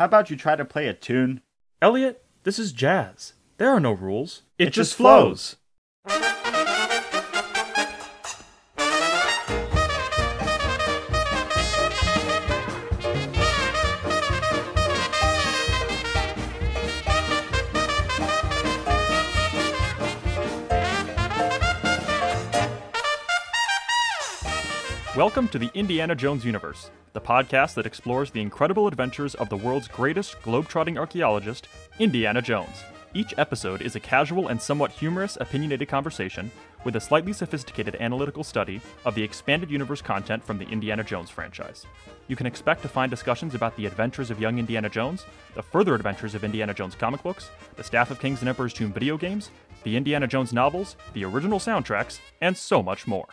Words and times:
How 0.00 0.06
about 0.06 0.30
you 0.30 0.36
try 0.38 0.56
to 0.56 0.64
play 0.64 0.88
a 0.88 0.94
tune? 0.94 1.42
Elliot, 1.82 2.24
this 2.44 2.58
is 2.58 2.72
jazz. 2.72 3.34
There 3.58 3.68
are 3.68 3.78
no 3.78 3.92
rules. 3.92 4.44
It, 4.56 4.68
it 4.68 4.70
just 4.70 4.94
flows. 4.94 5.20
flows. 5.26 5.56
Welcome 25.20 25.48
to 25.48 25.58
the 25.58 25.70
Indiana 25.74 26.14
Jones 26.14 26.46
universe, 26.46 26.90
the 27.12 27.20
podcast 27.20 27.74
that 27.74 27.84
explores 27.84 28.30
the 28.30 28.40
incredible 28.40 28.86
adventures 28.86 29.34
of 29.34 29.50
the 29.50 29.56
world's 29.58 29.86
greatest 29.86 30.40
globe-trotting 30.40 30.96
archaeologist, 30.96 31.68
Indiana 31.98 32.40
Jones. 32.40 32.82
Each 33.12 33.34
episode 33.36 33.82
is 33.82 33.94
a 33.94 34.00
casual 34.00 34.48
and 34.48 34.62
somewhat 34.62 34.92
humorous, 34.92 35.36
opinionated 35.38 35.88
conversation 35.88 36.50
with 36.84 36.96
a 36.96 37.00
slightly 37.00 37.34
sophisticated 37.34 37.96
analytical 37.96 38.42
study 38.42 38.80
of 39.04 39.14
the 39.14 39.22
expanded 39.22 39.70
universe 39.70 40.00
content 40.00 40.42
from 40.42 40.56
the 40.56 40.66
Indiana 40.70 41.04
Jones 41.04 41.28
franchise. 41.28 41.84
You 42.26 42.34
can 42.34 42.46
expect 42.46 42.80
to 42.80 42.88
find 42.88 43.10
discussions 43.10 43.54
about 43.54 43.76
the 43.76 43.84
adventures 43.84 44.30
of 44.30 44.40
young 44.40 44.58
Indiana 44.58 44.88
Jones, 44.88 45.26
the 45.54 45.62
further 45.62 45.94
adventures 45.94 46.34
of 46.34 46.44
Indiana 46.44 46.72
Jones 46.72 46.94
comic 46.94 47.22
books, 47.22 47.50
the 47.76 47.84
Staff 47.84 48.10
of 48.10 48.20
Kings 48.20 48.40
and 48.40 48.48
Emperor's 48.48 48.72
Tomb 48.72 48.90
video 48.90 49.18
games, 49.18 49.50
the 49.82 49.98
Indiana 49.98 50.26
Jones 50.26 50.54
novels, 50.54 50.96
the 51.12 51.26
original 51.26 51.58
soundtracks, 51.58 52.20
and 52.40 52.56
so 52.56 52.82
much 52.82 53.06
more. 53.06 53.28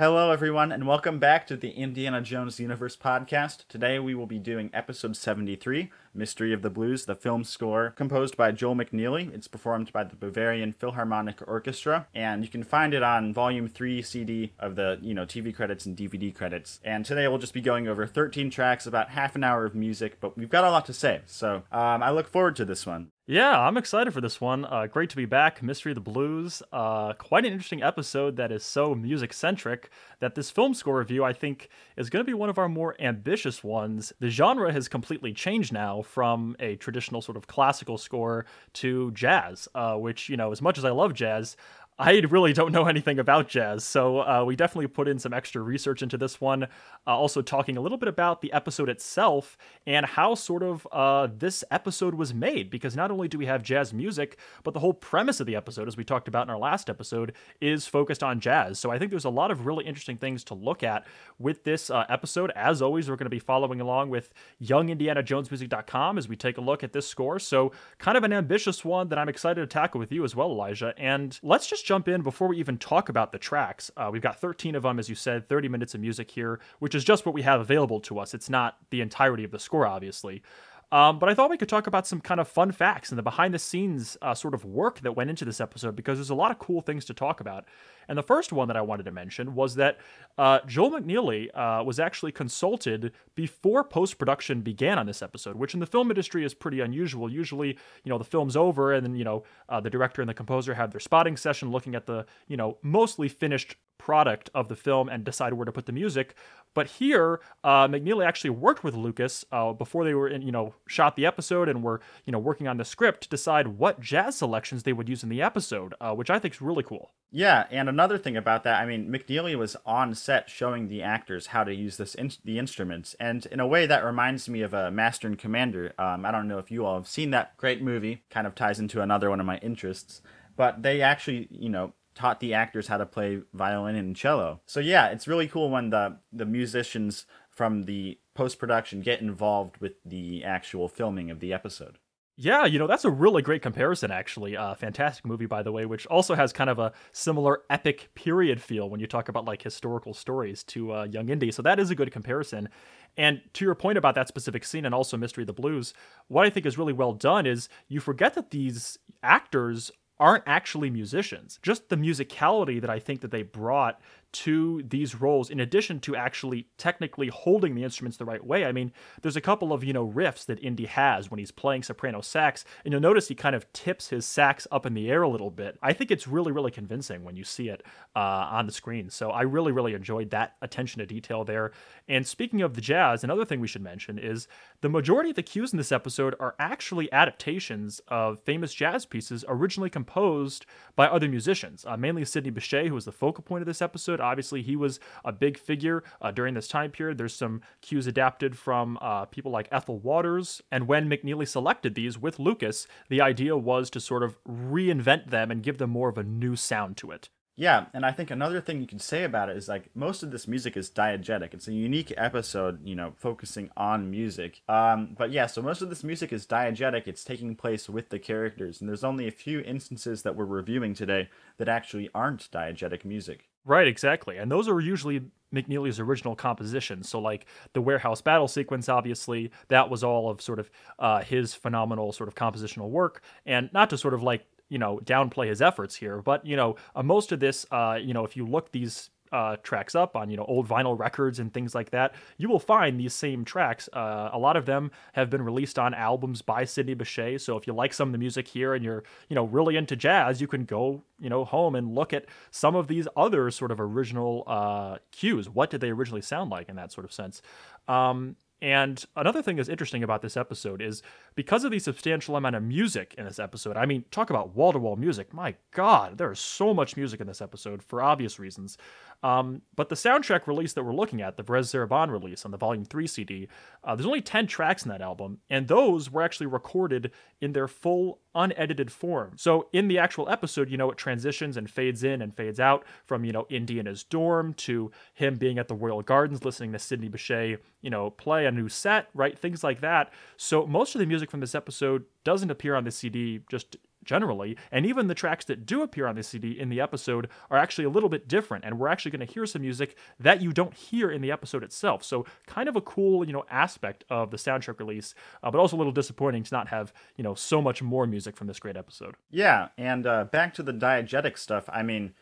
Hello, 0.00 0.30
everyone, 0.30 0.70
and 0.70 0.86
welcome 0.86 1.18
back 1.18 1.44
to 1.48 1.56
the 1.56 1.70
Indiana 1.70 2.20
Jones 2.20 2.60
Universe 2.60 2.96
podcast. 2.96 3.66
Today 3.66 3.98
we 3.98 4.14
will 4.14 4.28
be 4.28 4.38
doing 4.38 4.70
episode 4.72 5.16
73 5.16 5.90
Mystery 6.14 6.52
of 6.52 6.62
the 6.62 6.70
Blues, 6.70 7.04
the 7.04 7.14
film 7.14 7.44
score, 7.44 7.90
composed 7.90 8.36
by 8.36 8.52
Joel 8.52 8.76
McNeely. 8.76 9.32
It's 9.34 9.48
performed 9.48 9.92
by 9.92 10.04
the 10.04 10.16
Bavarian 10.16 10.72
Philharmonic 10.72 11.46
Orchestra, 11.46 12.06
and 12.14 12.42
you 12.42 12.50
can 12.50 12.62
find 12.62 12.94
it 12.94 13.02
on 13.02 13.32
volume 13.32 13.68
3 13.68 14.02
CD 14.02 14.52
of 14.58 14.76
the, 14.76 14.98
you 15.00 15.14
know, 15.14 15.24
TV 15.24 15.54
credits 15.54 15.86
and 15.86 15.96
DVD 15.96 16.34
credits. 16.34 16.80
And 16.84 17.04
today 17.04 17.28
we'll 17.28 17.38
just 17.38 17.54
be 17.54 17.60
going 17.60 17.88
over 17.88 18.06
13 18.06 18.50
tracks, 18.50 18.86
about 18.86 19.10
half 19.10 19.36
an 19.36 19.44
hour 19.44 19.64
of 19.64 19.74
music, 19.74 20.18
but 20.20 20.36
we've 20.36 20.50
got 20.50 20.64
a 20.64 20.70
lot 20.70 20.86
to 20.86 20.92
say, 20.92 21.20
so 21.26 21.62
um, 21.72 22.02
I 22.02 22.10
look 22.10 22.28
forward 22.28 22.56
to 22.56 22.64
this 22.64 22.86
one. 22.86 23.10
Yeah, 23.30 23.60
I'm 23.60 23.76
excited 23.76 24.14
for 24.14 24.22
this 24.22 24.40
one. 24.40 24.64
Uh, 24.64 24.86
great 24.86 25.10
to 25.10 25.16
be 25.16 25.26
back. 25.26 25.62
Mystery 25.62 25.92
of 25.92 25.96
the 25.96 26.00
Blues. 26.00 26.62
Uh, 26.72 27.12
quite 27.12 27.44
an 27.44 27.52
interesting 27.52 27.82
episode 27.82 28.36
that 28.36 28.50
is 28.50 28.64
so 28.64 28.94
music 28.94 29.34
centric 29.34 29.90
that 30.20 30.34
this 30.34 30.50
film 30.50 30.72
score 30.72 30.96
review, 30.96 31.24
I 31.24 31.34
think, 31.34 31.68
is 31.98 32.08
going 32.08 32.24
to 32.24 32.26
be 32.26 32.32
one 32.32 32.48
of 32.48 32.56
our 32.56 32.70
more 32.70 32.96
ambitious 32.98 33.62
ones. 33.62 34.14
The 34.18 34.30
genre 34.30 34.72
has 34.72 34.88
completely 34.88 35.34
changed 35.34 35.74
now 35.74 35.97
from 36.02 36.56
a 36.60 36.76
traditional 36.76 37.20
sort 37.22 37.36
of 37.36 37.46
classical 37.46 37.98
score 37.98 38.46
to 38.74 39.10
jazz, 39.12 39.68
uh, 39.74 39.94
which, 39.94 40.28
you 40.28 40.36
know, 40.36 40.52
as 40.52 40.62
much 40.62 40.78
as 40.78 40.84
I 40.84 40.90
love 40.90 41.14
jazz, 41.14 41.56
I 42.00 42.12
really 42.30 42.52
don't 42.52 42.70
know 42.70 42.86
anything 42.86 43.18
about 43.18 43.48
jazz, 43.48 43.82
so 43.82 44.20
uh, 44.20 44.44
we 44.46 44.54
definitely 44.54 44.86
put 44.86 45.08
in 45.08 45.18
some 45.18 45.32
extra 45.32 45.60
research 45.60 46.00
into 46.00 46.16
this 46.16 46.40
one. 46.40 46.62
Uh, 46.62 46.66
also, 47.06 47.42
talking 47.42 47.76
a 47.76 47.80
little 47.80 47.98
bit 47.98 48.08
about 48.08 48.40
the 48.40 48.52
episode 48.52 48.88
itself 48.88 49.58
and 49.84 50.06
how 50.06 50.36
sort 50.36 50.62
of 50.62 50.86
uh, 50.92 51.26
this 51.36 51.64
episode 51.72 52.14
was 52.14 52.32
made, 52.32 52.70
because 52.70 52.94
not 52.94 53.10
only 53.10 53.26
do 53.26 53.36
we 53.36 53.46
have 53.46 53.64
jazz 53.64 53.92
music, 53.92 54.38
but 54.62 54.74
the 54.74 54.80
whole 54.80 54.92
premise 54.92 55.40
of 55.40 55.48
the 55.48 55.56
episode, 55.56 55.88
as 55.88 55.96
we 55.96 56.04
talked 56.04 56.28
about 56.28 56.46
in 56.46 56.50
our 56.50 56.58
last 56.58 56.88
episode, 56.88 57.32
is 57.60 57.88
focused 57.88 58.22
on 58.22 58.38
jazz. 58.38 58.78
So 58.78 58.92
I 58.92 58.98
think 59.00 59.10
there's 59.10 59.24
a 59.24 59.30
lot 59.30 59.50
of 59.50 59.66
really 59.66 59.84
interesting 59.84 60.18
things 60.18 60.44
to 60.44 60.54
look 60.54 60.84
at 60.84 61.04
with 61.40 61.64
this 61.64 61.90
uh, 61.90 62.04
episode. 62.08 62.52
As 62.54 62.80
always, 62.80 63.10
we're 63.10 63.16
going 63.16 63.26
to 63.26 63.30
be 63.30 63.40
following 63.40 63.80
along 63.80 64.10
with 64.10 64.32
YoungIndianaJonesMusic.com 64.62 66.16
as 66.16 66.28
we 66.28 66.36
take 66.36 66.58
a 66.58 66.60
look 66.60 66.84
at 66.84 66.92
this 66.92 67.08
score. 67.08 67.40
So, 67.40 67.72
kind 67.98 68.16
of 68.16 68.22
an 68.22 68.32
ambitious 68.32 68.84
one 68.84 69.08
that 69.08 69.18
I'm 69.18 69.28
excited 69.28 69.60
to 69.60 69.66
tackle 69.66 69.98
with 69.98 70.12
you 70.12 70.22
as 70.22 70.36
well, 70.36 70.52
Elijah. 70.52 70.94
And 70.96 71.36
let's 71.42 71.66
just 71.66 71.87
jump 71.88 72.06
in 72.06 72.20
before 72.20 72.48
we 72.48 72.58
even 72.58 72.76
talk 72.76 73.08
about 73.08 73.32
the 73.32 73.38
tracks. 73.38 73.90
Uh, 73.96 74.10
we've 74.12 74.20
got 74.20 74.38
13 74.38 74.74
of 74.74 74.82
them, 74.82 74.98
as 74.98 75.08
you 75.08 75.14
said, 75.14 75.48
30 75.48 75.70
minutes 75.70 75.94
of 75.94 76.02
music 76.02 76.30
here, 76.30 76.60
which 76.80 76.94
is 76.94 77.02
just 77.02 77.24
what 77.24 77.34
we 77.34 77.40
have 77.40 77.62
available 77.62 77.98
to 77.98 78.18
us. 78.18 78.34
It's 78.34 78.50
not 78.50 78.76
the 78.90 79.00
entirety 79.00 79.42
of 79.42 79.52
the 79.52 79.58
score, 79.58 79.86
obviously. 79.86 80.42
Um, 80.90 81.18
but 81.18 81.28
I 81.28 81.34
thought 81.34 81.50
we 81.50 81.58
could 81.58 81.68
talk 81.68 81.86
about 81.86 82.06
some 82.06 82.20
kind 82.20 82.40
of 82.40 82.48
fun 82.48 82.72
facts 82.72 83.10
and 83.10 83.18
the 83.18 83.22
behind 83.22 83.52
the 83.52 83.58
scenes 83.58 84.16
uh, 84.22 84.34
sort 84.34 84.54
of 84.54 84.64
work 84.64 85.00
that 85.00 85.12
went 85.12 85.28
into 85.28 85.44
this 85.44 85.60
episode 85.60 85.94
because 85.94 86.16
there's 86.16 86.30
a 86.30 86.34
lot 86.34 86.50
of 86.50 86.58
cool 86.58 86.80
things 86.80 87.04
to 87.06 87.14
talk 87.14 87.40
about. 87.40 87.66
And 88.08 88.16
the 88.16 88.22
first 88.22 88.54
one 88.54 88.68
that 88.68 88.76
I 88.76 88.80
wanted 88.80 89.02
to 89.02 89.10
mention 89.10 89.54
was 89.54 89.74
that 89.74 89.98
uh, 90.38 90.60
Joel 90.66 90.92
McNeely 90.92 91.48
uh, 91.54 91.84
was 91.84 92.00
actually 92.00 92.32
consulted 92.32 93.12
before 93.34 93.84
post 93.84 94.16
production 94.16 94.62
began 94.62 94.98
on 94.98 95.04
this 95.04 95.20
episode, 95.20 95.56
which 95.56 95.74
in 95.74 95.80
the 95.80 95.86
film 95.86 96.10
industry 96.10 96.42
is 96.42 96.54
pretty 96.54 96.80
unusual. 96.80 97.30
Usually, 97.30 97.76
you 98.04 98.10
know, 98.10 98.16
the 98.16 98.24
film's 98.24 98.56
over 98.56 98.94
and 98.94 99.04
then, 99.04 99.14
you 99.14 99.24
know, 99.24 99.42
uh, 99.68 99.80
the 99.80 99.90
director 99.90 100.22
and 100.22 100.28
the 100.28 100.34
composer 100.34 100.72
have 100.72 100.90
their 100.90 101.00
spotting 101.00 101.36
session 101.36 101.70
looking 101.70 101.94
at 101.94 102.06
the, 102.06 102.24
you 102.46 102.56
know, 102.56 102.78
mostly 102.82 103.28
finished 103.28 103.76
product 103.98 104.48
of 104.54 104.68
the 104.68 104.76
film 104.76 105.08
and 105.08 105.24
decide 105.24 105.52
where 105.52 105.66
to 105.66 105.72
put 105.72 105.84
the 105.84 105.92
music. 105.92 106.34
But 106.78 106.86
here, 106.86 107.40
uh, 107.64 107.88
McNeely 107.88 108.24
actually 108.24 108.50
worked 108.50 108.84
with 108.84 108.94
Lucas 108.94 109.44
uh, 109.50 109.72
before 109.72 110.04
they 110.04 110.14
were 110.14 110.28
in, 110.28 110.42
you 110.42 110.52
know, 110.52 110.74
shot 110.86 111.16
the 111.16 111.26
episode 111.26 111.68
and 111.68 111.82
were, 111.82 112.00
you 112.24 112.30
know, 112.30 112.38
working 112.38 112.68
on 112.68 112.76
the 112.76 112.84
script 112.84 113.22
to 113.22 113.28
decide 113.28 113.66
what 113.66 113.98
jazz 113.98 114.36
selections 114.36 114.84
they 114.84 114.92
would 114.92 115.08
use 115.08 115.24
in 115.24 115.28
the 115.28 115.42
episode, 115.42 115.94
uh, 116.00 116.14
which 116.14 116.30
I 116.30 116.38
think 116.38 116.54
is 116.54 116.62
really 116.62 116.84
cool. 116.84 117.10
Yeah, 117.32 117.66
and 117.72 117.88
another 117.88 118.16
thing 118.16 118.36
about 118.36 118.62
that, 118.62 118.80
I 118.80 118.86
mean, 118.86 119.10
McNeely 119.10 119.58
was 119.58 119.76
on 119.84 120.14
set 120.14 120.48
showing 120.48 120.86
the 120.86 121.02
actors 121.02 121.48
how 121.48 121.64
to 121.64 121.74
use 121.74 121.96
this 121.96 122.14
in- 122.14 122.30
the 122.44 122.60
instruments, 122.60 123.16
and 123.18 123.44
in 123.46 123.58
a 123.58 123.66
way 123.66 123.84
that 123.86 124.04
reminds 124.04 124.48
me 124.48 124.62
of 124.62 124.72
a 124.72 124.92
Master 124.92 125.26
and 125.26 125.36
Commander. 125.36 125.94
Um, 125.98 126.24
I 126.24 126.30
don't 126.30 126.46
know 126.46 126.58
if 126.58 126.70
you 126.70 126.86
all 126.86 126.94
have 126.94 127.08
seen 127.08 127.32
that 127.32 127.56
great 127.56 127.82
movie. 127.82 128.22
Kind 128.30 128.46
of 128.46 128.54
ties 128.54 128.78
into 128.78 129.02
another 129.02 129.30
one 129.30 129.40
of 129.40 129.46
my 129.46 129.58
interests, 129.58 130.22
but 130.56 130.84
they 130.84 131.02
actually, 131.02 131.48
you 131.50 131.70
know, 131.70 131.92
taught 132.18 132.40
the 132.40 132.52
actors 132.52 132.88
how 132.88 132.98
to 132.98 133.06
play 133.06 133.40
violin 133.54 133.94
and 133.94 134.16
cello. 134.16 134.60
So 134.66 134.80
yeah, 134.80 135.06
it's 135.08 135.28
really 135.28 135.46
cool 135.46 135.70
when 135.70 135.90
the 135.90 136.18
the 136.32 136.44
musicians 136.44 137.26
from 137.48 137.84
the 137.84 138.18
post 138.34 138.58
production 138.58 139.00
get 139.00 139.20
involved 139.20 139.78
with 139.78 139.94
the 140.04 140.44
actual 140.44 140.88
filming 140.88 141.30
of 141.30 141.38
the 141.38 141.52
episode. 141.52 141.98
Yeah, 142.40 142.66
you 142.66 142.78
know, 142.78 142.86
that's 142.86 143.04
a 143.04 143.10
really 143.10 143.42
great 143.42 143.62
comparison, 143.62 144.12
actually. 144.12 144.56
Uh, 144.56 144.72
fantastic 144.76 145.26
movie, 145.26 145.46
by 145.46 145.64
the 145.64 145.72
way, 145.72 145.86
which 145.86 146.06
also 146.06 146.36
has 146.36 146.52
kind 146.52 146.70
of 146.70 146.78
a 146.78 146.92
similar 147.10 147.62
epic 147.68 148.10
period 148.14 148.62
feel 148.62 148.88
when 148.88 149.00
you 149.00 149.08
talk 149.08 149.28
about 149.28 149.44
like 149.44 149.60
historical 149.60 150.14
stories 150.14 150.62
to 150.64 150.92
uh, 150.92 151.04
Young 151.10 151.30
Indy. 151.30 151.50
So 151.50 151.62
that 151.62 151.80
is 151.80 151.90
a 151.90 151.96
good 151.96 152.12
comparison. 152.12 152.68
And 153.16 153.40
to 153.54 153.64
your 153.64 153.74
point 153.74 153.98
about 153.98 154.14
that 154.14 154.28
specific 154.28 154.64
scene 154.64 154.86
and 154.86 154.94
also 154.94 155.16
Mystery 155.16 155.42
of 155.42 155.48
the 155.48 155.52
Blues, 155.52 155.94
what 156.28 156.46
I 156.46 156.50
think 156.50 156.64
is 156.64 156.78
really 156.78 156.92
well 156.92 157.12
done 157.12 157.44
is 157.44 157.68
you 157.88 157.98
forget 157.98 158.34
that 158.34 158.50
these 158.50 158.98
actors 159.24 159.90
aren't 160.20 160.44
actually 160.46 160.90
musicians. 160.90 161.58
Just 161.62 161.88
the 161.88 161.96
musicality 161.96 162.80
that 162.80 162.90
I 162.90 162.98
think 162.98 163.20
that 163.20 163.30
they 163.30 163.42
brought 163.42 164.00
to 164.30 164.82
these 164.86 165.14
roles 165.14 165.50
in 165.50 165.60
addition 165.60 166.00
to 166.00 166.14
actually 166.14 166.68
technically 166.76 167.28
holding 167.28 167.74
the 167.74 167.84
instruments 167.84 168.18
the 168.18 168.24
right 168.24 168.44
way. 168.44 168.64
I 168.64 168.72
mean, 168.72 168.92
there's 169.22 169.36
a 169.36 169.40
couple 169.40 169.72
of, 169.72 169.82
you 169.82 169.92
know, 169.92 170.06
riffs 170.06 170.44
that 170.46 170.62
Indy 170.62 170.86
has 170.86 171.30
when 171.30 171.38
he's 171.38 171.50
playing 171.50 171.82
soprano 171.82 172.20
sax, 172.20 172.64
and 172.84 172.92
you'll 172.92 173.00
notice 173.00 173.28
he 173.28 173.34
kind 173.34 173.56
of 173.56 173.72
tips 173.72 174.08
his 174.08 174.26
sax 174.26 174.66
up 174.70 174.86
in 174.86 174.94
the 174.94 175.10
air 175.10 175.22
a 175.22 175.28
little 175.28 175.50
bit. 175.50 175.78
I 175.82 175.92
think 175.92 176.10
it's 176.10 176.28
really, 176.28 176.52
really 176.52 176.70
convincing 176.70 177.24
when 177.24 177.36
you 177.36 177.44
see 177.44 177.68
it 177.68 177.82
uh, 178.14 178.18
on 178.50 178.66
the 178.66 178.72
screen. 178.72 179.10
So 179.10 179.30
I 179.30 179.42
really, 179.42 179.72
really 179.72 179.94
enjoyed 179.94 180.30
that 180.30 180.56
attention 180.60 180.98
to 181.00 181.06
detail 181.06 181.44
there. 181.44 181.72
And 182.06 182.26
speaking 182.26 182.62
of 182.62 182.74
the 182.74 182.80
jazz, 182.80 183.24
another 183.24 183.44
thing 183.44 183.60
we 183.60 183.68
should 183.68 183.82
mention 183.82 184.18
is 184.18 184.46
the 184.80 184.88
majority 184.88 185.30
of 185.30 185.36
the 185.36 185.42
cues 185.42 185.72
in 185.72 185.78
this 185.78 185.92
episode 185.92 186.34
are 186.38 186.54
actually 186.58 187.12
adaptations 187.12 188.00
of 188.08 188.40
famous 188.44 188.74
jazz 188.74 189.06
pieces 189.06 189.44
originally 189.48 189.90
composed 189.90 190.66
by 190.96 191.06
other 191.06 191.28
musicians, 191.28 191.84
uh, 191.86 191.96
mainly 191.96 192.24
Sidney 192.24 192.50
Bechet, 192.50 192.88
who 192.88 192.94
was 192.94 193.04
the 193.04 193.12
focal 193.12 193.42
point 193.42 193.62
of 193.62 193.66
this 193.66 193.82
episode 193.82 194.17
Obviously, 194.20 194.62
he 194.62 194.76
was 194.76 195.00
a 195.24 195.32
big 195.32 195.58
figure 195.58 196.02
uh, 196.20 196.30
during 196.30 196.54
this 196.54 196.68
time 196.68 196.90
period. 196.90 197.18
There's 197.18 197.34
some 197.34 197.62
cues 197.80 198.06
adapted 198.06 198.56
from 198.56 198.98
uh, 199.00 199.26
people 199.26 199.52
like 199.52 199.68
Ethel 199.70 199.98
Waters. 199.98 200.62
And 200.70 200.86
when 200.86 201.08
McNeely 201.08 201.48
selected 201.48 201.94
these 201.94 202.18
with 202.18 202.38
Lucas, 202.38 202.86
the 203.08 203.20
idea 203.20 203.56
was 203.56 203.90
to 203.90 204.00
sort 204.00 204.22
of 204.22 204.42
reinvent 204.44 205.30
them 205.30 205.50
and 205.50 205.62
give 205.62 205.78
them 205.78 205.90
more 205.90 206.08
of 206.08 206.18
a 206.18 206.24
new 206.24 206.56
sound 206.56 206.96
to 206.98 207.10
it. 207.10 207.28
Yeah, 207.58 207.86
and 207.92 208.06
I 208.06 208.12
think 208.12 208.30
another 208.30 208.60
thing 208.60 208.80
you 208.80 208.86
can 208.86 209.00
say 209.00 209.24
about 209.24 209.48
it 209.48 209.56
is 209.56 209.66
like 209.66 209.90
most 209.92 210.22
of 210.22 210.30
this 210.30 210.46
music 210.46 210.76
is 210.76 210.88
diegetic. 210.90 211.54
It's 211.54 211.66
a 211.66 211.72
unique 211.72 212.12
episode, 212.16 212.86
you 212.86 212.94
know, 212.94 213.14
focusing 213.16 213.68
on 213.76 214.12
music. 214.12 214.62
Um, 214.68 215.16
but 215.18 215.32
yeah, 215.32 215.46
so 215.46 215.60
most 215.60 215.82
of 215.82 215.88
this 215.88 216.04
music 216.04 216.32
is 216.32 216.46
diegetic. 216.46 217.08
It's 217.08 217.24
taking 217.24 217.56
place 217.56 217.88
with 217.88 218.10
the 218.10 218.20
characters, 218.20 218.80
and 218.80 218.88
there's 218.88 219.02
only 219.02 219.26
a 219.26 219.32
few 219.32 219.58
instances 219.58 220.22
that 220.22 220.36
we're 220.36 220.44
reviewing 220.44 220.94
today 220.94 221.30
that 221.56 221.68
actually 221.68 222.08
aren't 222.14 222.48
diegetic 222.52 223.04
music. 223.04 223.48
Right, 223.64 223.86
exactly. 223.86 224.38
And 224.38 224.50
those 224.50 224.68
are 224.68 224.80
usually 224.80 225.20
McNeely's 225.54 226.00
original 226.00 226.34
compositions. 226.34 227.08
So, 227.08 227.20
like 227.20 227.46
the 227.74 227.80
warehouse 227.82 228.20
battle 228.22 228.48
sequence, 228.48 228.88
obviously, 228.88 229.50
that 229.68 229.90
was 229.90 230.02
all 230.02 230.30
of 230.30 230.40
sort 230.40 230.58
of 230.58 230.70
uh, 230.98 231.22
his 231.22 231.54
phenomenal 231.54 232.12
sort 232.12 232.28
of 232.28 232.34
compositional 232.34 232.88
work. 232.90 233.22
And 233.46 233.68
not 233.72 233.90
to 233.90 233.98
sort 233.98 234.14
of 234.14 234.22
like, 234.22 234.46
you 234.70 234.78
know, 234.78 235.00
downplay 235.04 235.48
his 235.48 235.62
efforts 235.62 235.94
here, 235.94 236.20
but, 236.22 236.44
you 236.46 236.56
know, 236.56 236.76
uh, 236.94 237.02
most 237.02 237.32
of 237.32 237.40
this, 237.40 237.66
uh, 237.70 237.98
you 238.00 238.12
know, 238.14 238.24
if 238.24 238.36
you 238.36 238.46
look 238.46 238.70
these 238.72 239.10
uh, 239.32 239.56
tracks 239.62 239.94
up 239.94 240.16
on 240.16 240.30
you 240.30 240.36
know 240.36 240.44
old 240.44 240.68
vinyl 240.68 240.98
records 240.98 241.38
and 241.38 241.52
things 241.52 241.74
like 241.74 241.90
that, 241.90 242.14
you 242.36 242.48
will 242.48 242.58
find 242.58 242.98
these 242.98 243.14
same 243.14 243.44
tracks. 243.44 243.88
Uh, 243.92 244.30
a 244.32 244.38
lot 244.38 244.56
of 244.56 244.66
them 244.66 244.90
have 245.12 245.30
been 245.30 245.42
released 245.42 245.78
on 245.78 245.94
albums 245.94 246.42
by 246.42 246.64
Sidney 246.64 246.94
Bechet. 246.94 247.40
So 247.40 247.56
if 247.56 247.66
you 247.66 247.72
like 247.72 247.92
some 247.92 248.08
of 248.08 248.12
the 248.12 248.18
music 248.18 248.48
here 248.48 248.74
and 248.74 248.84
you're 248.84 249.04
you 249.28 249.34
know 249.34 249.44
really 249.44 249.76
into 249.76 249.96
jazz, 249.96 250.40
you 250.40 250.46
can 250.46 250.64
go 250.64 251.02
you 251.18 251.28
know 251.28 251.44
home 251.44 251.74
and 251.74 251.94
look 251.94 252.12
at 252.12 252.26
some 252.50 252.74
of 252.74 252.88
these 252.88 253.08
other 253.16 253.50
sort 253.50 253.70
of 253.70 253.80
original 253.80 254.44
uh, 254.46 254.98
cues. 255.12 255.48
What 255.48 255.70
did 255.70 255.80
they 255.80 255.90
originally 255.90 256.22
sound 256.22 256.50
like 256.50 256.68
in 256.68 256.76
that 256.76 256.92
sort 256.92 257.04
of 257.04 257.12
sense? 257.12 257.42
Um, 257.86 258.36
and 258.60 259.04
another 259.14 259.40
thing 259.40 259.56
that's 259.56 259.68
interesting 259.68 260.02
about 260.02 260.20
this 260.20 260.36
episode 260.36 260.82
is 260.82 261.02
because 261.36 261.62
of 261.62 261.70
the 261.70 261.78
substantial 261.78 262.34
amount 262.34 262.56
of 262.56 262.62
music 262.62 263.14
in 263.16 263.24
this 263.24 263.38
episode. 263.38 263.76
I 263.76 263.86
mean, 263.86 264.04
talk 264.10 264.30
about 264.30 264.56
wall 264.56 264.72
to 264.72 264.78
wall 264.78 264.96
music. 264.96 265.32
My 265.32 265.54
God, 265.70 266.18
there 266.18 266.32
is 266.32 266.40
so 266.40 266.74
much 266.74 266.96
music 266.96 267.20
in 267.20 267.28
this 267.28 267.40
episode 267.40 267.84
for 267.84 268.02
obvious 268.02 268.40
reasons. 268.40 268.76
Um, 269.22 269.62
but 269.74 269.88
the 269.88 269.96
soundtrack 269.96 270.46
release 270.46 270.72
that 270.74 270.84
we're 270.84 270.94
looking 270.94 271.20
at, 271.20 271.36
the 271.36 271.42
Varèse 271.42 271.74
Sarabande 271.74 272.10
release 272.10 272.44
on 272.44 272.50
the 272.50 272.56
Volume 272.56 272.84
3 272.84 273.06
CD, 273.06 273.48
uh, 273.82 273.96
there's 273.96 274.06
only 274.06 274.20
10 274.20 274.46
tracks 274.46 274.84
in 274.84 274.90
that 274.90 275.02
album, 275.02 275.38
and 275.50 275.66
those 275.66 276.10
were 276.10 276.22
actually 276.22 276.46
recorded 276.46 277.10
in 277.40 277.52
their 277.52 277.66
full 277.66 278.20
unedited 278.34 278.92
form. 278.92 279.32
So 279.36 279.68
in 279.72 279.88
the 279.88 279.98
actual 279.98 280.28
episode, 280.28 280.70
you 280.70 280.76
know, 280.76 280.90
it 280.90 280.98
transitions 280.98 281.56
and 281.56 281.68
fades 281.68 282.04
in 282.04 282.22
and 282.22 282.34
fades 282.34 282.60
out 282.60 282.84
from, 283.04 283.24
you 283.24 283.32
know, 283.32 283.46
Indy 283.50 283.80
in 283.80 283.86
his 283.86 284.04
dorm 284.04 284.54
to 284.54 284.92
him 285.14 285.36
being 285.36 285.58
at 285.58 285.66
the 285.66 285.74
Royal 285.74 286.02
Gardens 286.02 286.44
listening 286.44 286.72
to 286.72 286.78
Sidney 286.78 287.08
Bechet, 287.08 287.58
you 287.82 287.90
know, 287.90 288.10
play 288.10 288.46
a 288.46 288.52
new 288.52 288.68
set, 288.68 289.08
right? 289.14 289.36
Things 289.36 289.64
like 289.64 289.80
that. 289.80 290.12
So 290.36 290.66
most 290.66 290.94
of 290.94 291.00
the 291.00 291.06
music 291.06 291.30
from 291.30 291.40
this 291.40 291.54
episode 291.56 292.04
doesn't 292.22 292.50
appear 292.50 292.76
on 292.76 292.84
the 292.84 292.90
CD 292.92 293.40
just 293.50 293.76
generally, 294.08 294.56
and 294.72 294.86
even 294.86 295.06
the 295.06 295.14
tracks 295.14 295.44
that 295.44 295.66
do 295.66 295.82
appear 295.82 296.06
on 296.06 296.16
the 296.16 296.22
CD 296.22 296.58
in 296.58 296.70
the 296.70 296.80
episode 296.80 297.28
are 297.50 297.58
actually 297.58 297.84
a 297.84 297.90
little 297.90 298.08
bit 298.08 298.26
different, 298.26 298.64
and 298.64 298.78
we're 298.78 298.88
actually 298.88 299.10
going 299.10 299.26
to 299.26 299.30
hear 299.30 299.44
some 299.44 299.60
music 299.60 299.96
that 300.18 300.40
you 300.40 300.50
don't 300.50 300.72
hear 300.72 301.10
in 301.10 301.20
the 301.20 301.30
episode 301.30 301.62
itself. 301.62 302.02
So, 302.02 302.24
kind 302.46 302.70
of 302.70 302.74
a 302.74 302.80
cool, 302.80 303.26
you 303.26 303.34
know, 303.34 303.44
aspect 303.50 304.04
of 304.08 304.30
the 304.30 304.38
soundtrack 304.38 304.78
release, 304.78 305.14
uh, 305.42 305.50
but 305.50 305.58
also 305.58 305.76
a 305.76 305.78
little 305.78 305.92
disappointing 305.92 306.42
to 306.44 306.54
not 306.54 306.68
have, 306.68 306.94
you 307.16 307.22
know, 307.22 307.34
so 307.34 307.60
much 307.60 307.82
more 307.82 308.06
music 308.06 308.34
from 308.34 308.46
this 308.46 308.58
great 308.58 308.78
episode. 308.78 309.16
Yeah, 309.30 309.68
and 309.76 310.06
uh, 310.06 310.24
back 310.24 310.54
to 310.54 310.62
the 310.62 310.72
diegetic 310.72 311.36
stuff. 311.38 311.68
I 311.70 311.82
mean. 311.82 312.14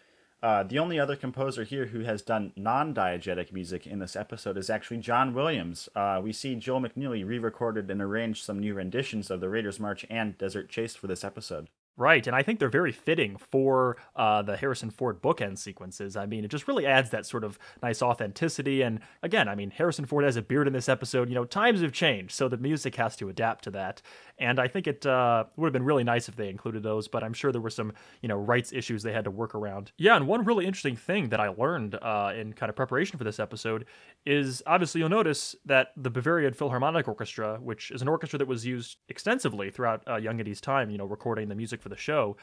Uh, 0.42 0.62
the 0.62 0.78
only 0.78 1.00
other 1.00 1.16
composer 1.16 1.64
here 1.64 1.86
who 1.86 2.00
has 2.00 2.22
done 2.22 2.52
non-diegetic 2.56 3.52
music 3.52 3.86
in 3.86 3.98
this 3.98 4.14
episode 4.14 4.58
is 4.58 4.68
actually 4.68 4.98
John 4.98 5.32
Williams. 5.32 5.88
Uh, 5.96 6.20
we 6.22 6.32
see 6.32 6.54
Joel 6.54 6.82
McNeely 6.82 7.26
re-recorded 7.26 7.90
and 7.90 8.02
arranged 8.02 8.44
some 8.44 8.60
new 8.60 8.74
renditions 8.74 9.30
of 9.30 9.40
the 9.40 9.48
Raiders 9.48 9.80
March 9.80 10.04
and 10.10 10.36
Desert 10.36 10.68
Chase 10.68 10.94
for 10.94 11.06
this 11.06 11.24
episode. 11.24 11.68
Right, 11.98 12.26
and 12.26 12.36
I 12.36 12.42
think 12.42 12.58
they're 12.58 12.68
very 12.68 12.92
fitting 12.92 13.38
for 13.38 13.96
uh, 14.14 14.42
the 14.42 14.54
Harrison 14.58 14.90
Ford 14.90 15.22
bookend 15.22 15.56
sequences. 15.56 16.14
I 16.14 16.26
mean, 16.26 16.44
it 16.44 16.48
just 16.48 16.68
really 16.68 16.84
adds 16.84 17.08
that 17.10 17.24
sort 17.24 17.42
of 17.42 17.58
nice 17.82 18.02
authenticity. 18.02 18.82
And 18.82 19.00
again, 19.22 19.48
I 19.48 19.54
mean, 19.54 19.70
Harrison 19.70 20.04
Ford 20.04 20.22
has 20.24 20.36
a 20.36 20.42
beard 20.42 20.66
in 20.66 20.74
this 20.74 20.90
episode. 20.90 21.30
You 21.30 21.34
know, 21.34 21.46
times 21.46 21.80
have 21.80 21.92
changed, 21.92 22.34
so 22.34 22.48
the 22.48 22.58
music 22.58 22.96
has 22.96 23.16
to 23.16 23.30
adapt 23.30 23.64
to 23.64 23.70
that. 23.70 24.02
And 24.38 24.60
I 24.60 24.68
think 24.68 24.86
it 24.86 25.06
uh, 25.06 25.44
would 25.56 25.68
have 25.68 25.72
been 25.72 25.84
really 25.86 26.04
nice 26.04 26.28
if 26.28 26.36
they 26.36 26.50
included 26.50 26.82
those, 26.82 27.08
but 27.08 27.24
I'm 27.24 27.32
sure 27.32 27.50
there 27.50 27.62
were 27.62 27.70
some, 27.70 27.94
you 28.20 28.28
know, 28.28 28.36
rights 28.36 28.74
issues 28.74 29.02
they 29.02 29.14
had 29.14 29.24
to 29.24 29.30
work 29.30 29.54
around. 29.54 29.92
Yeah, 29.96 30.16
and 30.16 30.26
one 30.26 30.44
really 30.44 30.66
interesting 30.66 30.96
thing 30.96 31.30
that 31.30 31.40
I 31.40 31.48
learned 31.48 31.94
uh, 31.94 32.34
in 32.36 32.52
kind 32.52 32.68
of 32.68 32.76
preparation 32.76 33.16
for 33.16 33.24
this 33.24 33.40
episode 33.40 33.86
is 34.26 34.62
obviously 34.66 35.00
you'll 35.00 35.08
notice 35.08 35.56
that 35.64 35.92
the 35.96 36.10
Bavarian 36.10 36.52
Philharmonic 36.52 37.08
Orchestra, 37.08 37.58
which 37.62 37.90
is 37.90 38.02
an 38.02 38.08
orchestra 38.08 38.38
that 38.38 38.48
was 38.48 38.66
used 38.66 38.98
extensively 39.08 39.70
throughout 39.70 40.02
uh, 40.06 40.16
Young 40.16 40.38
Indy's 40.38 40.60
time, 40.60 40.90
you 40.90 40.98
know, 40.98 41.06
recording 41.06 41.48
the 41.48 41.54
music 41.54 41.80
for 41.86 41.90
the 41.90 41.96
show, 41.96 42.36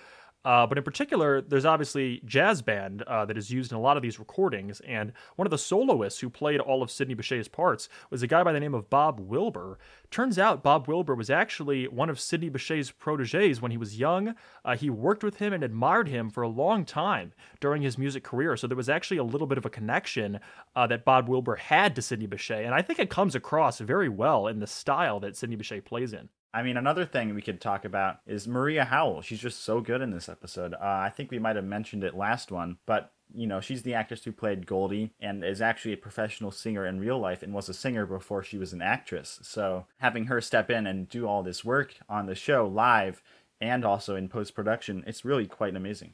uh, 0.46 0.68
but 0.68 0.78
in 0.78 0.84
particular, 0.84 1.42
there's 1.42 1.64
obviously 1.64 2.22
jazz 2.26 2.62
band 2.62 3.02
uh, 3.04 3.26
that 3.26 3.38
is 3.38 3.50
used 3.50 3.72
in 3.72 3.78
a 3.78 3.82
lot 3.82 3.96
of 3.96 4.04
these 4.04 4.20
recordings, 4.20 4.82
and 4.82 5.14
one 5.38 5.48
of 5.48 5.52
the 5.52 5.58
soloists 5.58 6.20
who 6.20 6.30
played 6.30 6.60
all 6.60 6.84
of 6.84 6.92
Sidney 6.92 7.14
Bechet's 7.14 7.48
parts 7.48 7.88
was 8.10 8.24
a 8.24 8.28
guy 8.28 8.44
by 8.44 8.52
the 8.52 8.60
name 8.60 8.74
of 8.74 8.90
Bob 8.90 9.22
Wilber. 9.22 9.80
Turns 10.12 10.38
out 10.38 10.62
Bob 10.62 10.88
Wilber 10.88 11.16
was 11.16 11.30
actually 11.30 11.88
one 11.88 12.10
of 12.10 12.20
Sidney 12.20 12.50
Bechet's 12.50 12.92
proteges 12.92 13.62
when 13.62 13.72
he 13.72 13.78
was 13.78 13.98
young. 13.98 14.36
Uh, 14.66 14.76
he 14.76 14.90
worked 14.90 15.24
with 15.24 15.38
him 15.38 15.54
and 15.54 15.64
admired 15.64 16.10
him 16.10 16.30
for 16.30 16.44
a 16.44 16.50
long 16.50 16.84
time 16.84 17.32
during 17.62 17.82
his 17.82 17.98
music 17.98 18.24
career, 18.26 18.58
so 18.58 18.68
there 18.68 18.76
was 18.76 18.90
actually 18.90 19.18
a 19.18 19.24
little 19.24 19.48
bit 19.48 19.58
of 19.58 19.66
a 19.66 19.70
connection 19.70 20.42
uh, 20.76 20.86
that 20.88 21.06
Bob 21.06 21.30
Wilber 21.30 21.56
had 21.56 21.96
to 21.96 22.02
Sidney 22.02 22.28
Bechet, 22.28 22.66
and 22.66 22.76
I 22.76 22.82
think 22.82 23.00
it 23.00 23.10
comes 23.10 23.34
across 23.34 23.80
very 23.80 24.10
well 24.10 24.48
in 24.48 24.60
the 24.60 24.68
style 24.68 25.22
that 25.22 25.38
Sidney 25.38 25.56
Bechet 25.56 25.86
plays 25.86 26.12
in. 26.12 26.28
I 26.54 26.62
mean, 26.62 26.78
another 26.78 27.06
thing 27.06 27.34
we 27.34 27.42
could 27.42 27.60
talk 27.60 27.84
about 27.84 28.20
is 28.28 28.48
Maria 28.48 28.86
Howell. 28.86 29.24
She's 29.24 29.40
just 29.40 29.64
so 29.64 29.82
good 29.82 30.02
in 30.02 30.12
this 30.12 30.30
episode. 30.30 30.74
Uh, 30.74 30.78
I 30.82 31.10
think 31.10 31.32
we 31.32 31.40
might 31.40 31.56
have 31.56 31.66
mentioned 31.66 32.04
it 32.04 32.16
last 32.16 32.52
one, 32.52 32.78
but 32.86 33.12
you 33.34 33.48
know, 33.48 33.60
she's 33.60 33.82
the 33.82 33.96
actress 33.96 34.24
who 34.24 34.32
played 34.32 34.68
Goldie 34.68 35.12
and 35.20 35.44
is 35.44 35.62
actually 35.62 35.94
a 35.94 35.98
professional 35.98 36.52
singer 36.52 36.86
in 36.86 37.00
real 37.00 37.18
life 37.18 37.42
and 37.42 37.52
was 37.52 37.68
a 37.68 37.74
singer 37.74 38.06
before 38.06 38.44
she 38.44 38.60
was 38.60 38.74
an 38.74 38.82
actress. 38.84 39.40
So 39.42 39.88
having 39.98 40.26
her 40.26 40.40
step 40.40 40.70
in 40.70 40.86
and 40.86 41.10
do 41.10 41.28
all 41.28 41.42
this 41.42 41.66
work 41.66 41.96
on 42.08 42.28
the 42.28 42.36
show 42.36 42.68
live 42.68 43.24
and 43.60 43.84
also 43.84 44.16
in 44.16 44.30
post 44.30 44.54
production, 44.54 45.04
it's 45.08 45.26
really 45.26 45.48
quite 45.48 45.76
amazing. 45.76 46.14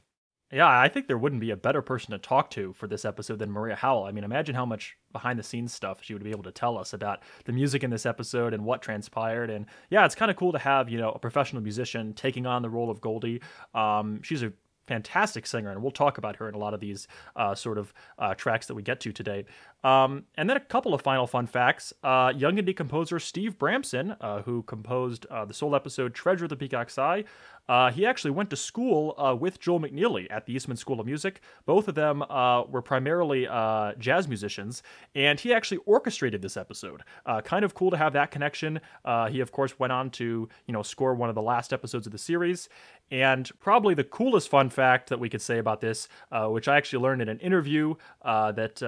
Yeah, 0.52 0.68
I 0.68 0.88
think 0.88 1.06
there 1.08 1.18
wouldn't 1.18 1.42
be 1.42 1.52
a 1.52 1.56
better 1.56 1.82
person 1.84 2.12
to 2.12 2.18
talk 2.18 2.50
to 2.52 2.74
for 2.74 2.88
this 2.88 3.06
episode 3.06 3.38
than 3.38 3.52
Maria 3.52 3.76
Howell. 3.76 4.06
I 4.06 4.12
mean, 4.12 4.24
imagine 4.24 4.56
how 4.56 4.66
much 4.66 4.98
behind 5.12 5.38
the 5.38 5.44
scenes 5.44 5.74
stuff 5.74 6.00
she 6.02 6.14
would 6.14 6.24
be 6.24 6.32
able 6.32 6.44
to 6.44 6.52
tell 6.52 6.78
us 6.78 6.94
about 6.94 7.22
the 7.46 7.52
music 7.52 7.84
in 7.84 7.92
this 7.92 8.06
episode 8.06 8.54
and 8.56 8.66
what 8.66 8.82
transpired. 8.82 9.52
And 9.52 9.68
yeah, 9.92 10.06
it's 10.06 10.16
kind 10.16 10.32
of 10.32 10.38
cool 10.38 10.52
to 10.52 10.60
have, 10.60 10.90
you 10.90 10.98
know, 10.98 11.12
a 11.12 11.20
professional 11.20 11.62
musician 11.62 12.14
taking 12.14 12.48
on 12.48 12.64
the 12.64 12.70
role 12.70 12.90
of 12.90 13.00
Goldie. 13.00 13.42
Um, 13.76 14.24
she's 14.24 14.42
a 14.42 14.52
fantastic 14.90 15.46
singer, 15.46 15.70
and 15.70 15.84
we'll 15.84 15.92
talk 15.92 16.18
about 16.18 16.36
her 16.38 16.50
in 16.50 16.56
a 16.56 16.58
lot 16.58 16.74
of 16.74 16.80
these 16.80 17.08
uh, 17.36 17.54
sort 17.54 17.78
of 17.78 17.94
uh, 18.18 18.34
tracks 18.34 18.66
that 18.66 18.74
we 18.74 18.82
get 18.82 19.00
to 19.00 19.14
today. 19.14 19.46
Um, 19.84 20.24
and 20.36 20.50
then 20.50 20.58
a 20.58 20.60
couple 20.60 20.96
of 20.96 21.02
final 21.04 21.28
fun 21.28 21.46
facts. 21.46 21.94
Uh, 22.04 22.34
young 22.36 22.58
Indy 22.58 22.74
composer 22.74 23.20
Steve 23.20 23.60
Bramson, 23.60 24.18
uh, 24.20 24.42
who 24.42 24.64
composed 24.64 25.28
uh, 25.28 25.46
the 25.46 25.54
sole 25.54 25.76
episode 25.76 26.16
Treasure 26.16 26.46
of 26.46 26.50
the 26.50 26.56
Peacock's 26.56 26.98
Eye, 26.98 27.24
uh, 27.70 27.92
he 27.92 28.04
actually 28.04 28.32
went 28.32 28.50
to 28.50 28.56
school 28.56 29.14
uh, 29.18 29.36
with 29.36 29.60
Joel 29.60 29.80
McNeely 29.80 30.26
at 30.32 30.48
the 30.48 30.54
Eastman 30.54 30.76
School 30.76 31.00
of 31.00 31.06
Music. 31.06 31.40
Both 31.68 31.88
of 31.88 31.94
them 31.94 32.24
uh, 32.24 32.64
were 32.64 32.82
primarily 32.82 33.48
uh, 33.48 33.94
jazz 34.00 34.28
musicians, 34.28 34.82
and 35.14 35.40
he 35.40 35.54
actually 35.54 35.78
orchestrated 35.86 36.42
this 36.42 36.58
episode. 36.58 37.04
Uh, 37.28 37.42
kind 37.42 37.64
of 37.64 37.76
cool 37.76 37.92
to 37.92 37.98
have 37.98 38.14
that 38.14 38.32
connection. 38.32 38.82
Uh, 39.06 39.28
he, 39.28 39.40
of 39.40 39.52
course, 39.52 39.78
went 39.78 39.94
on 39.94 40.10
to 40.10 40.50
you 40.66 40.74
know 40.74 40.82
score 40.82 41.14
one 41.14 41.30
of 41.30 41.36
the 41.36 41.44
last 41.44 41.72
episodes 41.72 42.08
of 42.08 42.12
the 42.12 42.18
series. 42.18 42.70
And 43.12 43.50
probably 43.60 43.94
the 43.94 44.04
coolest 44.04 44.50
fun 44.50 44.70
fact 44.72 45.10
that 45.10 45.20
we 45.20 45.30
could 45.30 45.42
say 45.42 45.60
about 45.60 45.80
this, 45.80 46.08
which 46.32 46.68
I 46.68 46.78
actually 46.78 47.04
learned 47.04 47.22
in 47.22 47.30
an 47.30 47.40
interview 47.40 47.96
that 48.24 48.82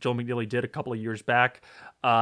Joel 0.00 0.14
McNeely 0.14 0.48
did 0.48 0.64
a 0.64 0.68
couple 0.68 0.92
of 0.92 0.98
years 0.98 1.20
back, 1.20 1.60